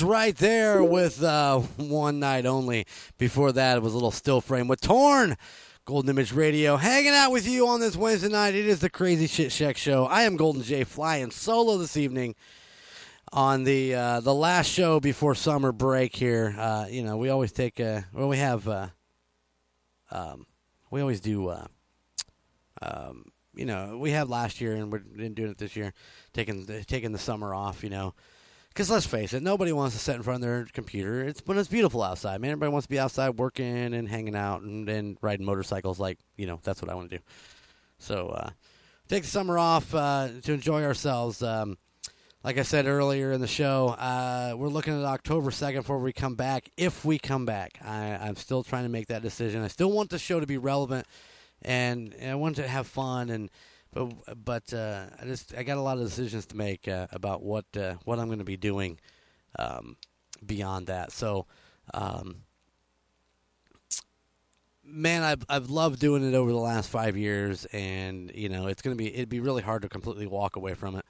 Right 0.00 0.34
there 0.36 0.82
with 0.82 1.22
uh, 1.22 1.58
one 1.76 2.18
night 2.18 2.46
only. 2.46 2.86
Before 3.18 3.52
that, 3.52 3.76
it 3.76 3.82
was 3.82 3.92
a 3.92 3.96
little 3.96 4.10
still 4.10 4.40
frame 4.40 4.66
with 4.66 4.80
Torn. 4.80 5.36
Golden 5.84 6.10
Image 6.10 6.32
Radio, 6.32 6.76
hanging 6.76 7.12
out 7.12 7.30
with 7.30 7.46
you 7.46 7.66
on 7.68 7.80
this 7.80 7.94
Wednesday 7.96 8.28
night. 8.28 8.54
It 8.54 8.66
is 8.66 8.80
the 8.80 8.88
Crazy 8.88 9.26
Shit 9.26 9.52
Shack 9.52 9.76
Show. 9.76 10.06
I 10.06 10.22
am 10.22 10.36
Golden 10.36 10.62
J, 10.62 10.84
flying 10.84 11.30
solo 11.30 11.76
this 11.76 11.96
evening 11.96 12.36
on 13.32 13.64
the 13.64 13.94
uh, 13.94 14.20
the 14.20 14.34
last 14.34 14.68
show 14.68 14.98
before 14.98 15.34
summer 15.34 15.72
break. 15.72 16.16
Here, 16.16 16.54
uh, 16.56 16.86
you 16.88 17.02
know, 17.02 17.16
we 17.18 17.28
always 17.28 17.52
take 17.52 17.78
a 17.78 18.06
well, 18.14 18.28
we 18.28 18.38
have 18.38 18.66
uh, 18.66 18.88
um, 20.10 20.46
we 20.90 21.00
always 21.00 21.20
do. 21.20 21.48
Uh, 21.48 21.66
um, 22.80 23.26
you 23.54 23.66
know, 23.66 23.98
we 23.98 24.12
have 24.12 24.30
last 24.30 24.60
year 24.60 24.74
and 24.74 24.90
we're 24.90 25.00
doing 25.00 25.50
it 25.50 25.58
this 25.58 25.76
year, 25.76 25.92
taking 26.32 26.64
the, 26.64 26.82
taking 26.84 27.12
the 27.12 27.18
summer 27.18 27.54
off. 27.54 27.84
You 27.84 27.90
know, 27.90 28.14
Because 28.72 28.90
let's 28.90 29.04
face 29.04 29.34
it, 29.34 29.42
nobody 29.42 29.70
wants 29.70 29.94
to 29.94 30.00
sit 30.00 30.16
in 30.16 30.22
front 30.22 30.42
of 30.42 30.48
their 30.48 30.66
computer. 30.72 31.22
It's 31.22 31.42
when 31.44 31.58
it's 31.58 31.68
beautiful 31.68 32.02
outside, 32.02 32.40
man. 32.40 32.52
Everybody 32.52 32.72
wants 32.72 32.86
to 32.86 32.90
be 32.90 32.98
outside 32.98 33.38
working 33.38 33.92
and 33.92 34.08
hanging 34.08 34.34
out 34.34 34.62
and, 34.62 34.88
and 34.88 35.18
riding 35.20 35.44
motorcycles. 35.44 36.00
Like 36.00 36.18
you 36.36 36.46
know, 36.46 36.58
that's 36.62 36.80
what 36.80 36.90
I 36.90 36.94
want 36.94 37.10
to 37.10 37.18
do. 37.18 37.22
So 37.98 38.28
uh, 38.28 38.50
take 39.08 39.24
the 39.24 39.28
summer 39.28 39.58
off 39.58 39.94
uh, 39.94 40.28
to 40.44 40.52
enjoy 40.54 40.84
ourselves. 40.84 41.42
Um, 41.42 41.76
like 42.42 42.58
I 42.58 42.62
said 42.62 42.86
earlier 42.86 43.30
in 43.30 43.40
the 43.40 43.46
show, 43.46 43.90
uh, 43.90 44.54
we're 44.56 44.68
looking 44.68 44.98
at 44.98 45.04
October 45.04 45.50
2nd 45.50 45.74
before 45.76 45.98
we 45.98 46.12
come 46.12 46.34
back. 46.34 46.70
If 46.76 47.04
we 47.04 47.18
come 47.18 47.44
back, 47.44 47.78
I, 47.84 48.14
I'm 48.14 48.36
still 48.36 48.64
trying 48.64 48.82
to 48.84 48.88
make 48.88 49.06
that 49.08 49.22
decision. 49.22 49.62
I 49.62 49.68
still 49.68 49.92
want 49.92 50.10
the 50.10 50.18
show 50.18 50.40
to 50.40 50.46
be 50.46 50.58
relevant, 50.58 51.06
and, 51.60 52.14
and 52.18 52.30
I 52.30 52.34
want 52.34 52.56
to 52.56 52.66
have 52.66 52.88
fun, 52.88 53.30
and 53.30 53.48
but 53.92 54.44
but 54.44 54.72
uh, 54.72 55.06
I 55.20 55.24
just 55.24 55.54
I 55.54 55.62
got 55.62 55.76
a 55.76 55.82
lot 55.82 55.98
of 55.98 56.04
decisions 56.04 56.46
to 56.46 56.56
make 56.56 56.88
uh, 56.88 57.06
about 57.12 57.42
what 57.42 57.66
uh, 57.76 57.94
what 58.04 58.18
I'm 58.18 58.26
going 58.26 58.38
to 58.38 58.44
be 58.44 58.56
doing 58.56 58.98
um, 59.58 59.96
beyond 60.44 60.86
that. 60.88 61.12
So. 61.12 61.46
Um, 61.94 62.42
man, 64.84 65.22
I've 65.22 65.44
I've 65.48 65.70
loved 65.70 66.00
doing 66.00 66.26
it 66.26 66.34
over 66.34 66.50
the 66.52 66.58
last 66.58 66.88
five 66.88 67.16
years, 67.16 67.64
and 67.66 68.30
you 68.34 68.48
know 68.48 68.66
it's 68.66 68.82
gonna 68.82 68.96
be 68.96 69.12
it'd 69.12 69.28
be 69.28 69.40
really 69.40 69.62
hard 69.62 69.82
to 69.82 69.88
completely 69.88 70.26
walk 70.26 70.56
away 70.56 70.74
from 70.74 70.96
it 70.96 71.04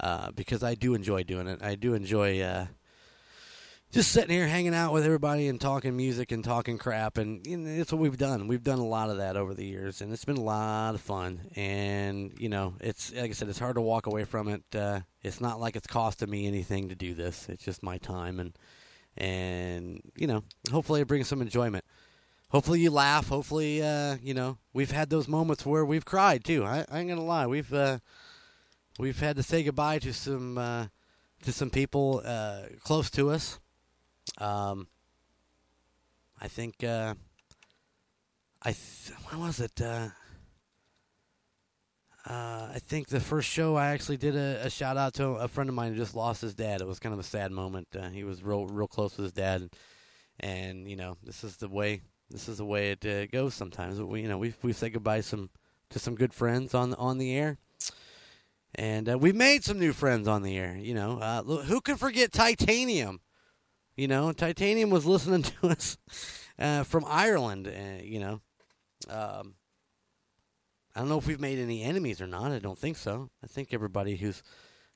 uh, 0.00 0.30
because 0.32 0.62
I 0.62 0.74
do 0.74 0.94
enjoy 0.94 1.22
doing 1.22 1.46
it. 1.46 1.62
I 1.62 1.74
do 1.74 1.94
enjoy 1.94 2.40
uh, 2.40 2.66
just 3.92 4.10
sitting 4.10 4.30
here 4.30 4.48
hanging 4.48 4.74
out 4.74 4.92
with 4.92 5.04
everybody 5.04 5.48
and 5.48 5.60
talking 5.60 5.96
music 5.96 6.32
and 6.32 6.42
talking 6.42 6.78
crap, 6.78 7.18
and 7.18 7.46
you 7.46 7.58
know, 7.58 7.70
it's 7.70 7.92
what 7.92 8.00
we've 8.00 8.16
done. 8.16 8.48
We've 8.48 8.62
done 8.62 8.78
a 8.78 8.86
lot 8.86 9.10
of 9.10 9.18
that 9.18 9.36
over 9.36 9.54
the 9.54 9.64
years, 9.64 10.00
and 10.00 10.12
it's 10.12 10.24
been 10.24 10.38
a 10.38 10.42
lot 10.42 10.94
of 10.94 11.00
fun. 11.00 11.42
And 11.54 12.32
you 12.38 12.48
know, 12.48 12.74
it's 12.80 13.12
like 13.14 13.30
I 13.30 13.34
said, 13.34 13.48
it's 13.48 13.58
hard 13.58 13.76
to 13.76 13.82
walk 13.82 14.06
away 14.06 14.24
from 14.24 14.48
it. 14.48 14.62
Uh, 14.74 15.00
it's 15.22 15.40
not 15.40 15.60
like 15.60 15.76
it's 15.76 15.86
costing 15.86 16.30
me 16.30 16.46
anything 16.46 16.88
to 16.88 16.94
do 16.94 17.14
this. 17.14 17.48
It's 17.48 17.64
just 17.64 17.82
my 17.82 17.98
time, 17.98 18.40
and 18.40 18.58
and 19.16 20.00
you 20.16 20.26
know, 20.26 20.42
hopefully 20.70 21.02
it 21.02 21.06
brings 21.06 21.28
some 21.28 21.42
enjoyment 21.42 21.84
hopefully 22.52 22.80
you 22.80 22.90
laugh. 22.90 23.28
Hopefully, 23.28 23.82
uh, 23.82 24.16
you 24.22 24.34
know, 24.34 24.58
we've 24.72 24.92
had 24.92 25.10
those 25.10 25.26
moments 25.26 25.66
where 25.66 25.84
we've 25.84 26.04
cried 26.04 26.44
too. 26.44 26.64
I, 26.64 26.84
I 26.90 27.00
ain't 27.00 27.08
gonna 27.08 27.24
lie, 27.24 27.46
we've 27.46 27.72
uh, 27.72 27.98
we've 28.98 29.18
had 29.18 29.36
to 29.36 29.42
say 29.42 29.62
goodbye 29.62 29.98
to 30.00 30.12
some 30.12 30.58
uh, 30.58 30.86
to 31.42 31.52
some 31.52 31.70
people 31.70 32.22
uh, 32.24 32.62
close 32.84 33.10
to 33.10 33.30
us. 33.30 33.58
Um, 34.38 34.88
I 36.40 36.48
think 36.48 36.82
uh, 36.82 37.14
I 38.62 38.72
th- 38.72 39.18
what 39.28 39.38
was 39.38 39.60
it? 39.60 39.80
Uh, 39.80 40.08
uh, 42.28 42.68
I 42.72 42.78
think 42.78 43.08
the 43.08 43.20
first 43.20 43.48
show 43.48 43.74
I 43.76 43.88
actually 43.88 44.16
did 44.16 44.36
a, 44.36 44.60
a 44.64 44.70
shout 44.70 44.96
out 44.96 45.14
to 45.14 45.30
a 45.30 45.48
friend 45.48 45.68
of 45.68 45.74
mine 45.74 45.92
who 45.92 45.98
just 45.98 46.14
lost 46.14 46.40
his 46.40 46.54
dad. 46.54 46.80
It 46.80 46.86
was 46.86 47.00
kind 47.00 47.12
of 47.12 47.18
a 47.18 47.24
sad 47.24 47.50
moment. 47.50 47.88
Uh, 47.98 48.10
he 48.10 48.24
was 48.24 48.42
real 48.42 48.66
real 48.66 48.86
close 48.86 49.16
with 49.16 49.24
his 49.24 49.32
dad, 49.32 49.62
and, 49.62 49.70
and 50.40 50.88
you 50.88 50.96
know 50.96 51.16
this 51.24 51.42
is 51.42 51.56
the 51.56 51.68
way 51.68 52.02
this 52.30 52.48
is 52.48 52.58
the 52.58 52.64
way 52.64 52.92
it 52.92 53.04
uh, 53.04 53.26
goes 53.26 53.54
sometimes. 53.54 54.00
We, 54.00 54.22
you 54.22 54.28
know, 54.28 54.38
we've 54.38 54.56
we've 54.62 54.76
said 54.76 54.92
goodbye 54.92 55.20
some 55.20 55.50
to 55.90 55.98
some 55.98 56.14
good 56.14 56.32
friends 56.32 56.74
on 56.74 56.94
on 56.94 57.18
the 57.18 57.36
air, 57.36 57.58
and 58.74 59.08
uh, 59.08 59.18
we 59.18 59.32
made 59.32 59.64
some 59.64 59.78
new 59.78 59.92
friends 59.92 60.28
on 60.28 60.42
the 60.42 60.56
air. 60.56 60.76
You 60.76 60.94
know, 60.94 61.16
who 61.66 61.80
can 61.80 61.96
forget 61.96 62.32
Titanium? 62.32 63.20
You 63.96 64.08
know, 64.08 64.32
Titanium 64.32 64.90
was 64.90 65.06
listening 65.06 65.42
to 65.60 65.68
us 65.68 65.98
uh, 66.58 66.84
from 66.84 67.04
Ireland. 67.06 67.66
Uh, 67.68 68.02
you 68.02 68.20
know, 68.20 68.40
um, 69.08 69.54
I 70.94 71.00
don't 71.00 71.08
know 71.08 71.18
if 71.18 71.26
we've 71.26 71.40
made 71.40 71.58
any 71.58 71.82
enemies 71.82 72.20
or 72.20 72.26
not. 72.26 72.52
I 72.52 72.58
don't 72.58 72.78
think 72.78 72.96
so. 72.96 73.30
I 73.42 73.46
think 73.46 73.72
everybody 73.72 74.16
who's 74.16 74.42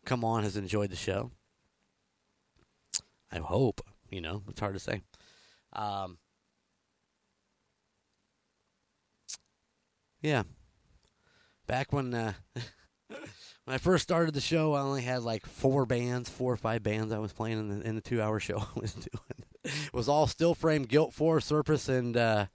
come 0.05 0.25
on 0.25 0.43
has 0.43 0.57
enjoyed 0.57 0.91
the 0.91 0.97
show. 0.97 1.31
I 3.31 3.39
hope. 3.39 3.81
You 4.11 4.21
know, 4.21 4.43
it's 4.49 4.61
hard 4.61 4.75
to 4.75 4.81
say. 4.81 5.03
Um, 5.73 6.19
Yeah. 10.27 10.43
Back 11.69 11.93
when 11.93 12.13
uh, 12.15 12.33
when 13.67 13.75
I 13.75 13.79
first 13.79 14.05
started 14.05 14.33
the 14.33 14.41
show, 14.41 14.75
I 14.75 14.81
only 14.81 15.03
had 15.03 15.23
like 15.23 15.45
four 15.45 15.87
bands, 15.87 16.31
four 16.31 16.53
or 16.53 16.57
five 16.57 16.85
bands 16.85 17.13
I 17.13 17.19
was 17.19 17.33
playing 17.33 17.59
in 17.59 17.69
the 17.69 17.87
in 17.87 17.95
the 17.97 18.01
two 18.01 18.23
hour 18.23 18.39
show 18.41 18.59
I 18.59 18.81
was 18.81 18.95
doing. 18.95 19.45
It 19.65 19.93
was 19.93 20.09
all 20.09 20.29
still 20.29 20.55
frame, 20.55 20.85
Guilt 20.85 21.13
Four, 21.13 21.41
Surface, 21.41 21.89
and 21.89 22.17
uh, 22.17 22.47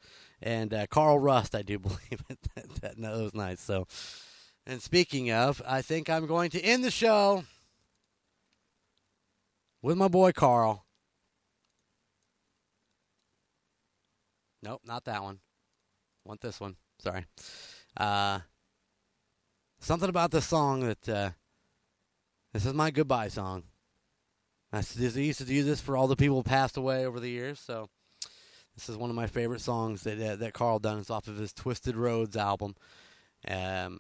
and 0.42 0.74
uh, 0.74 0.88
Carl 0.88 1.20
Rust. 1.20 1.54
I 1.54 1.64
do 1.64 1.78
believe 1.80 2.24
that, 2.30 2.82
that, 2.82 2.98
was 2.98 3.36
nice. 3.36 3.60
So, 3.60 3.88
and 4.66 4.82
speaking 4.82 5.32
of, 5.32 5.62
I 5.68 5.82
think 5.82 6.10
I'm 6.10 6.28
going 6.28 6.50
to 6.52 6.62
end 6.62 6.86
the 6.86 6.92
show 6.92 7.44
with 9.82 9.98
my 9.98 10.08
boy 10.08 10.32
Carl. 10.32 10.86
Nope, 14.64 14.82
not 14.86 15.04
that 15.06 15.24
one. 15.24 15.40
Want 16.24 16.40
this 16.40 16.62
one. 16.62 16.78
Sorry. 17.00 17.26
Uh, 17.98 18.40
something 19.82 20.10
about 20.10 20.32
this 20.32 20.46
song 20.46 20.82
that 20.82 21.10
uh, 21.10 21.30
this 22.54 22.66
is 22.66 22.74
my 22.74 22.92
goodbye 22.92 23.28
song. 23.28 23.64
I 24.72 24.78
used 24.78 25.40
to 25.40 25.46
do 25.46 25.64
this 25.64 25.82
for 25.82 25.98
all 25.98 26.08
the 26.08 26.16
people 26.16 26.44
passed 26.44 26.78
away 26.78 27.06
over 27.06 27.20
the 27.20 27.30
years, 27.30 27.60
so 27.60 27.90
this 28.74 28.88
is 28.88 28.96
one 28.96 29.10
of 29.10 29.18
my 29.18 29.28
favorite 29.28 29.60
songs 29.60 30.04
that 30.04 30.22
uh, 30.22 30.36
that 30.38 30.54
Carl 30.54 30.80
done. 30.80 31.00
It's 31.00 31.10
off 31.10 31.28
of 31.28 31.38
his 31.38 31.52
Twisted 31.52 31.98
Roads 31.98 32.38
album. 32.38 32.76
Um, 33.46 34.00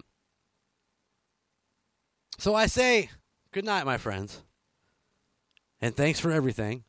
so 2.37 2.55
I 2.55 2.67
say 2.67 3.09
good 3.51 3.65
night, 3.65 3.85
my 3.85 3.97
friends, 3.97 4.43
and 5.81 5.93
thanks 5.93 6.21
for 6.21 6.31
everything. 6.31 6.85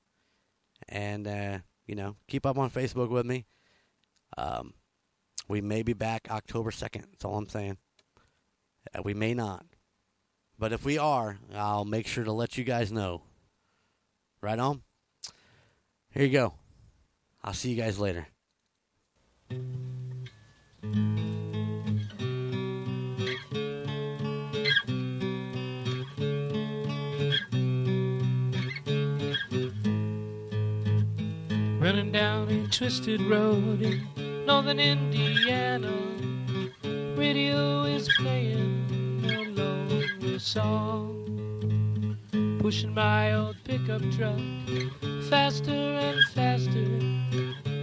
And 0.89 1.27
uh, 1.27 1.59
you 1.87 1.97
know, 1.97 2.17
keep 2.29 2.47
up 2.47 2.59
on 2.59 2.71
Facebook 2.71 3.09
with 3.09 3.27
me. 3.27 3.47
Um, 4.39 4.75
we 5.49 5.61
may 5.61 5.83
be 5.83 5.93
back 5.93 6.29
October 6.31 6.71
2nd. 6.71 7.05
That's 7.11 7.25
all 7.25 7.37
I'm 7.37 7.49
saying. 7.49 7.79
Uh, 8.95 9.03
we 9.05 9.15
may 9.15 9.35
not. 9.35 9.65
But 10.59 10.73
if 10.73 10.85
we 10.85 10.99
are, 10.99 11.39
I'll 11.55 11.85
make 11.85 12.07
sure 12.07 12.25
to 12.25 12.33
let 12.33 12.57
you 12.57 12.65
guys 12.65 12.93
know. 12.93 13.23
Right 14.41 14.59
on? 14.59 14.83
Here 16.11 16.25
you 16.25 16.33
go. 16.33 16.55
I'll 17.43 17.55
see 17.55 17.71
you 17.71 17.77
guys 17.77 17.99
later. 17.99 18.29
Running 31.81 32.13
down 32.13 32.49
a 32.49 32.69
twisted 32.69 33.21
road 33.23 33.83
in 33.83 34.07
northern 34.47 34.79
Indiana. 34.79 36.12
Radio 37.23 37.85
is 37.85 38.09
playing 38.19 39.25
a 39.31 39.45
lonely 39.51 40.41
song. 40.41 42.19
Pushing 42.59 42.93
my 42.93 43.33
old 43.33 43.55
pickup 43.63 44.03
truck 44.11 44.41
faster 45.31 45.71
and 45.71 46.21
faster. 46.35 46.99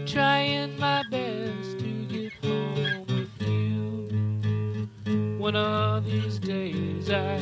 Trying 0.05 0.77
my 0.77 1.03
best 1.09 1.79
to 1.79 1.89
get 2.11 2.33
home 2.43 3.05
with 3.07 3.31
you. 3.47 4.89
One 5.37 5.55
of 5.55 6.03
these 6.03 6.37
days 6.37 7.09
I, 7.09 7.39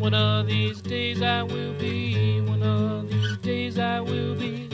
one 0.00 0.14
of 0.14 0.48
these 0.48 0.82
days 0.82 1.22
I 1.22 1.44
will 1.44 1.74
be, 1.78 2.40
one 2.40 2.64
of 2.64 3.08
these 3.08 3.36
days 3.36 3.78
I 3.78 4.00
will 4.00 4.34
be 4.34 4.71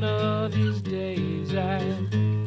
One 0.00 0.10
of 0.10 0.52
these 0.52 0.80
days 0.80 1.54
I, 1.56 1.82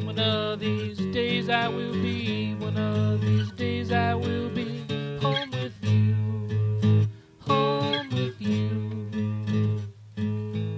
one 0.06 0.18
of 0.18 0.58
these 0.58 0.96
days 1.12 1.50
I 1.50 1.68
will 1.68 1.92
be, 1.92 2.54
one 2.54 2.78
of 2.78 3.20
these 3.20 3.52
days 3.52 3.92
I 3.92 4.14
will 4.14 4.48
be 4.48 4.86
home 5.20 5.50
with 5.50 5.74
you, 5.82 7.06
home 7.40 8.08
with 8.08 8.40
you. 8.40 9.82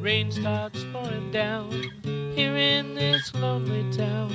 Rain 0.00 0.32
starts 0.32 0.84
pouring 0.92 1.30
down 1.30 1.70
here 2.34 2.56
in 2.56 2.96
this 2.96 3.32
lonely 3.36 3.88
town, 3.96 4.32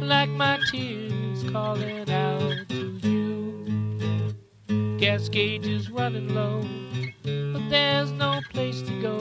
like 0.00 0.30
my 0.30 0.58
tears 0.70 1.44
calling 1.50 2.10
out 2.10 2.70
to 2.70 2.98
you. 3.02 4.34
Gas 4.96 5.28
gauge 5.28 5.66
is 5.66 5.90
running 5.90 6.32
low, 6.34 6.62
but 7.22 7.68
there's 7.68 8.12
no 8.12 8.40
place 8.50 8.80
to 8.80 9.02
go. 9.02 9.20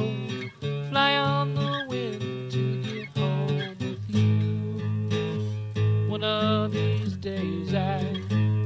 Fly 0.90 1.16
on 1.18 1.54
the 1.54 1.86
wind 1.88 2.52
to 2.52 2.82
get 2.82 3.08
home 3.16 3.76
with 3.80 4.10
you. 4.10 4.82
One 6.10 6.24
of 6.24 6.72
these 6.72 7.16
days 7.18 7.76
I, 7.76 8.02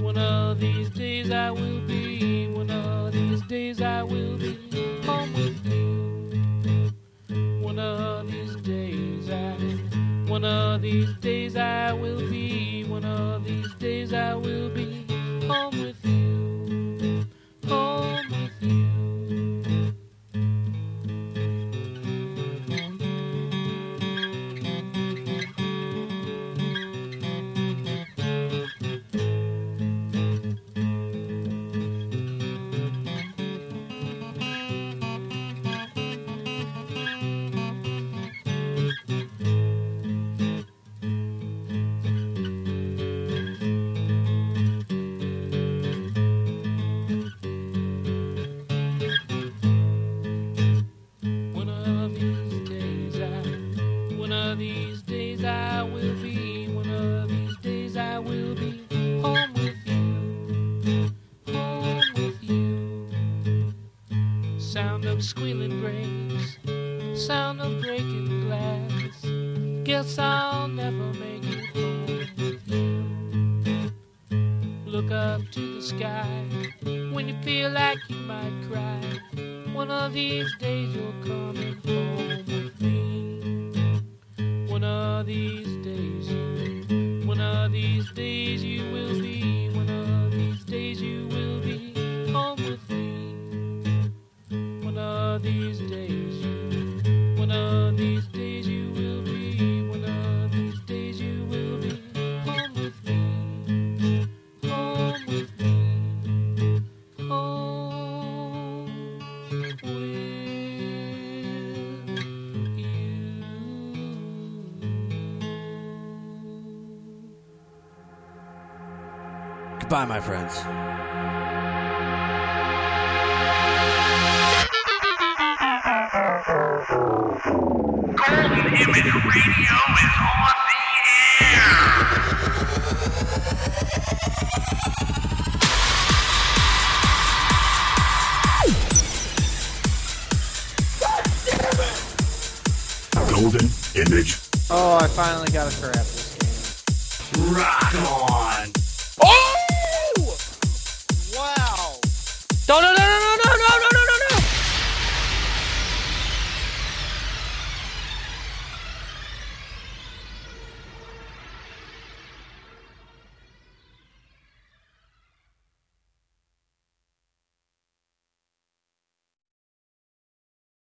one 0.01 0.17
of 0.17 0.57
these 0.59 0.89
days 0.91 1.31
I 1.31 1.51
will 1.51 1.81
be, 1.85 2.47
one 2.53 2.69
of 2.71 3.11
these 3.11 3.41
days 3.43 3.81
I 3.81 4.03
will 4.03 4.37
be 4.37 4.57
home 5.05 5.33
with 5.33 5.65
you. 5.65 6.91
One 7.61 7.79
of 7.79 8.31
these 8.31 8.55
days 8.57 9.29
I, 9.29 9.57
one 10.29 10.45
of 10.45 10.81
these 10.81 11.13
days 11.17 11.57
I 11.57 11.91
will 11.91 12.29
be, 12.29 12.85
one 12.85 13.03
of 13.03 13.43
these 13.43 13.73
days 13.75 14.13
I 14.13 14.33
will 14.35 14.69
be 14.69 15.05
home 15.45 15.77
with 15.81 16.05
you, 16.05 17.25
home 17.67 18.22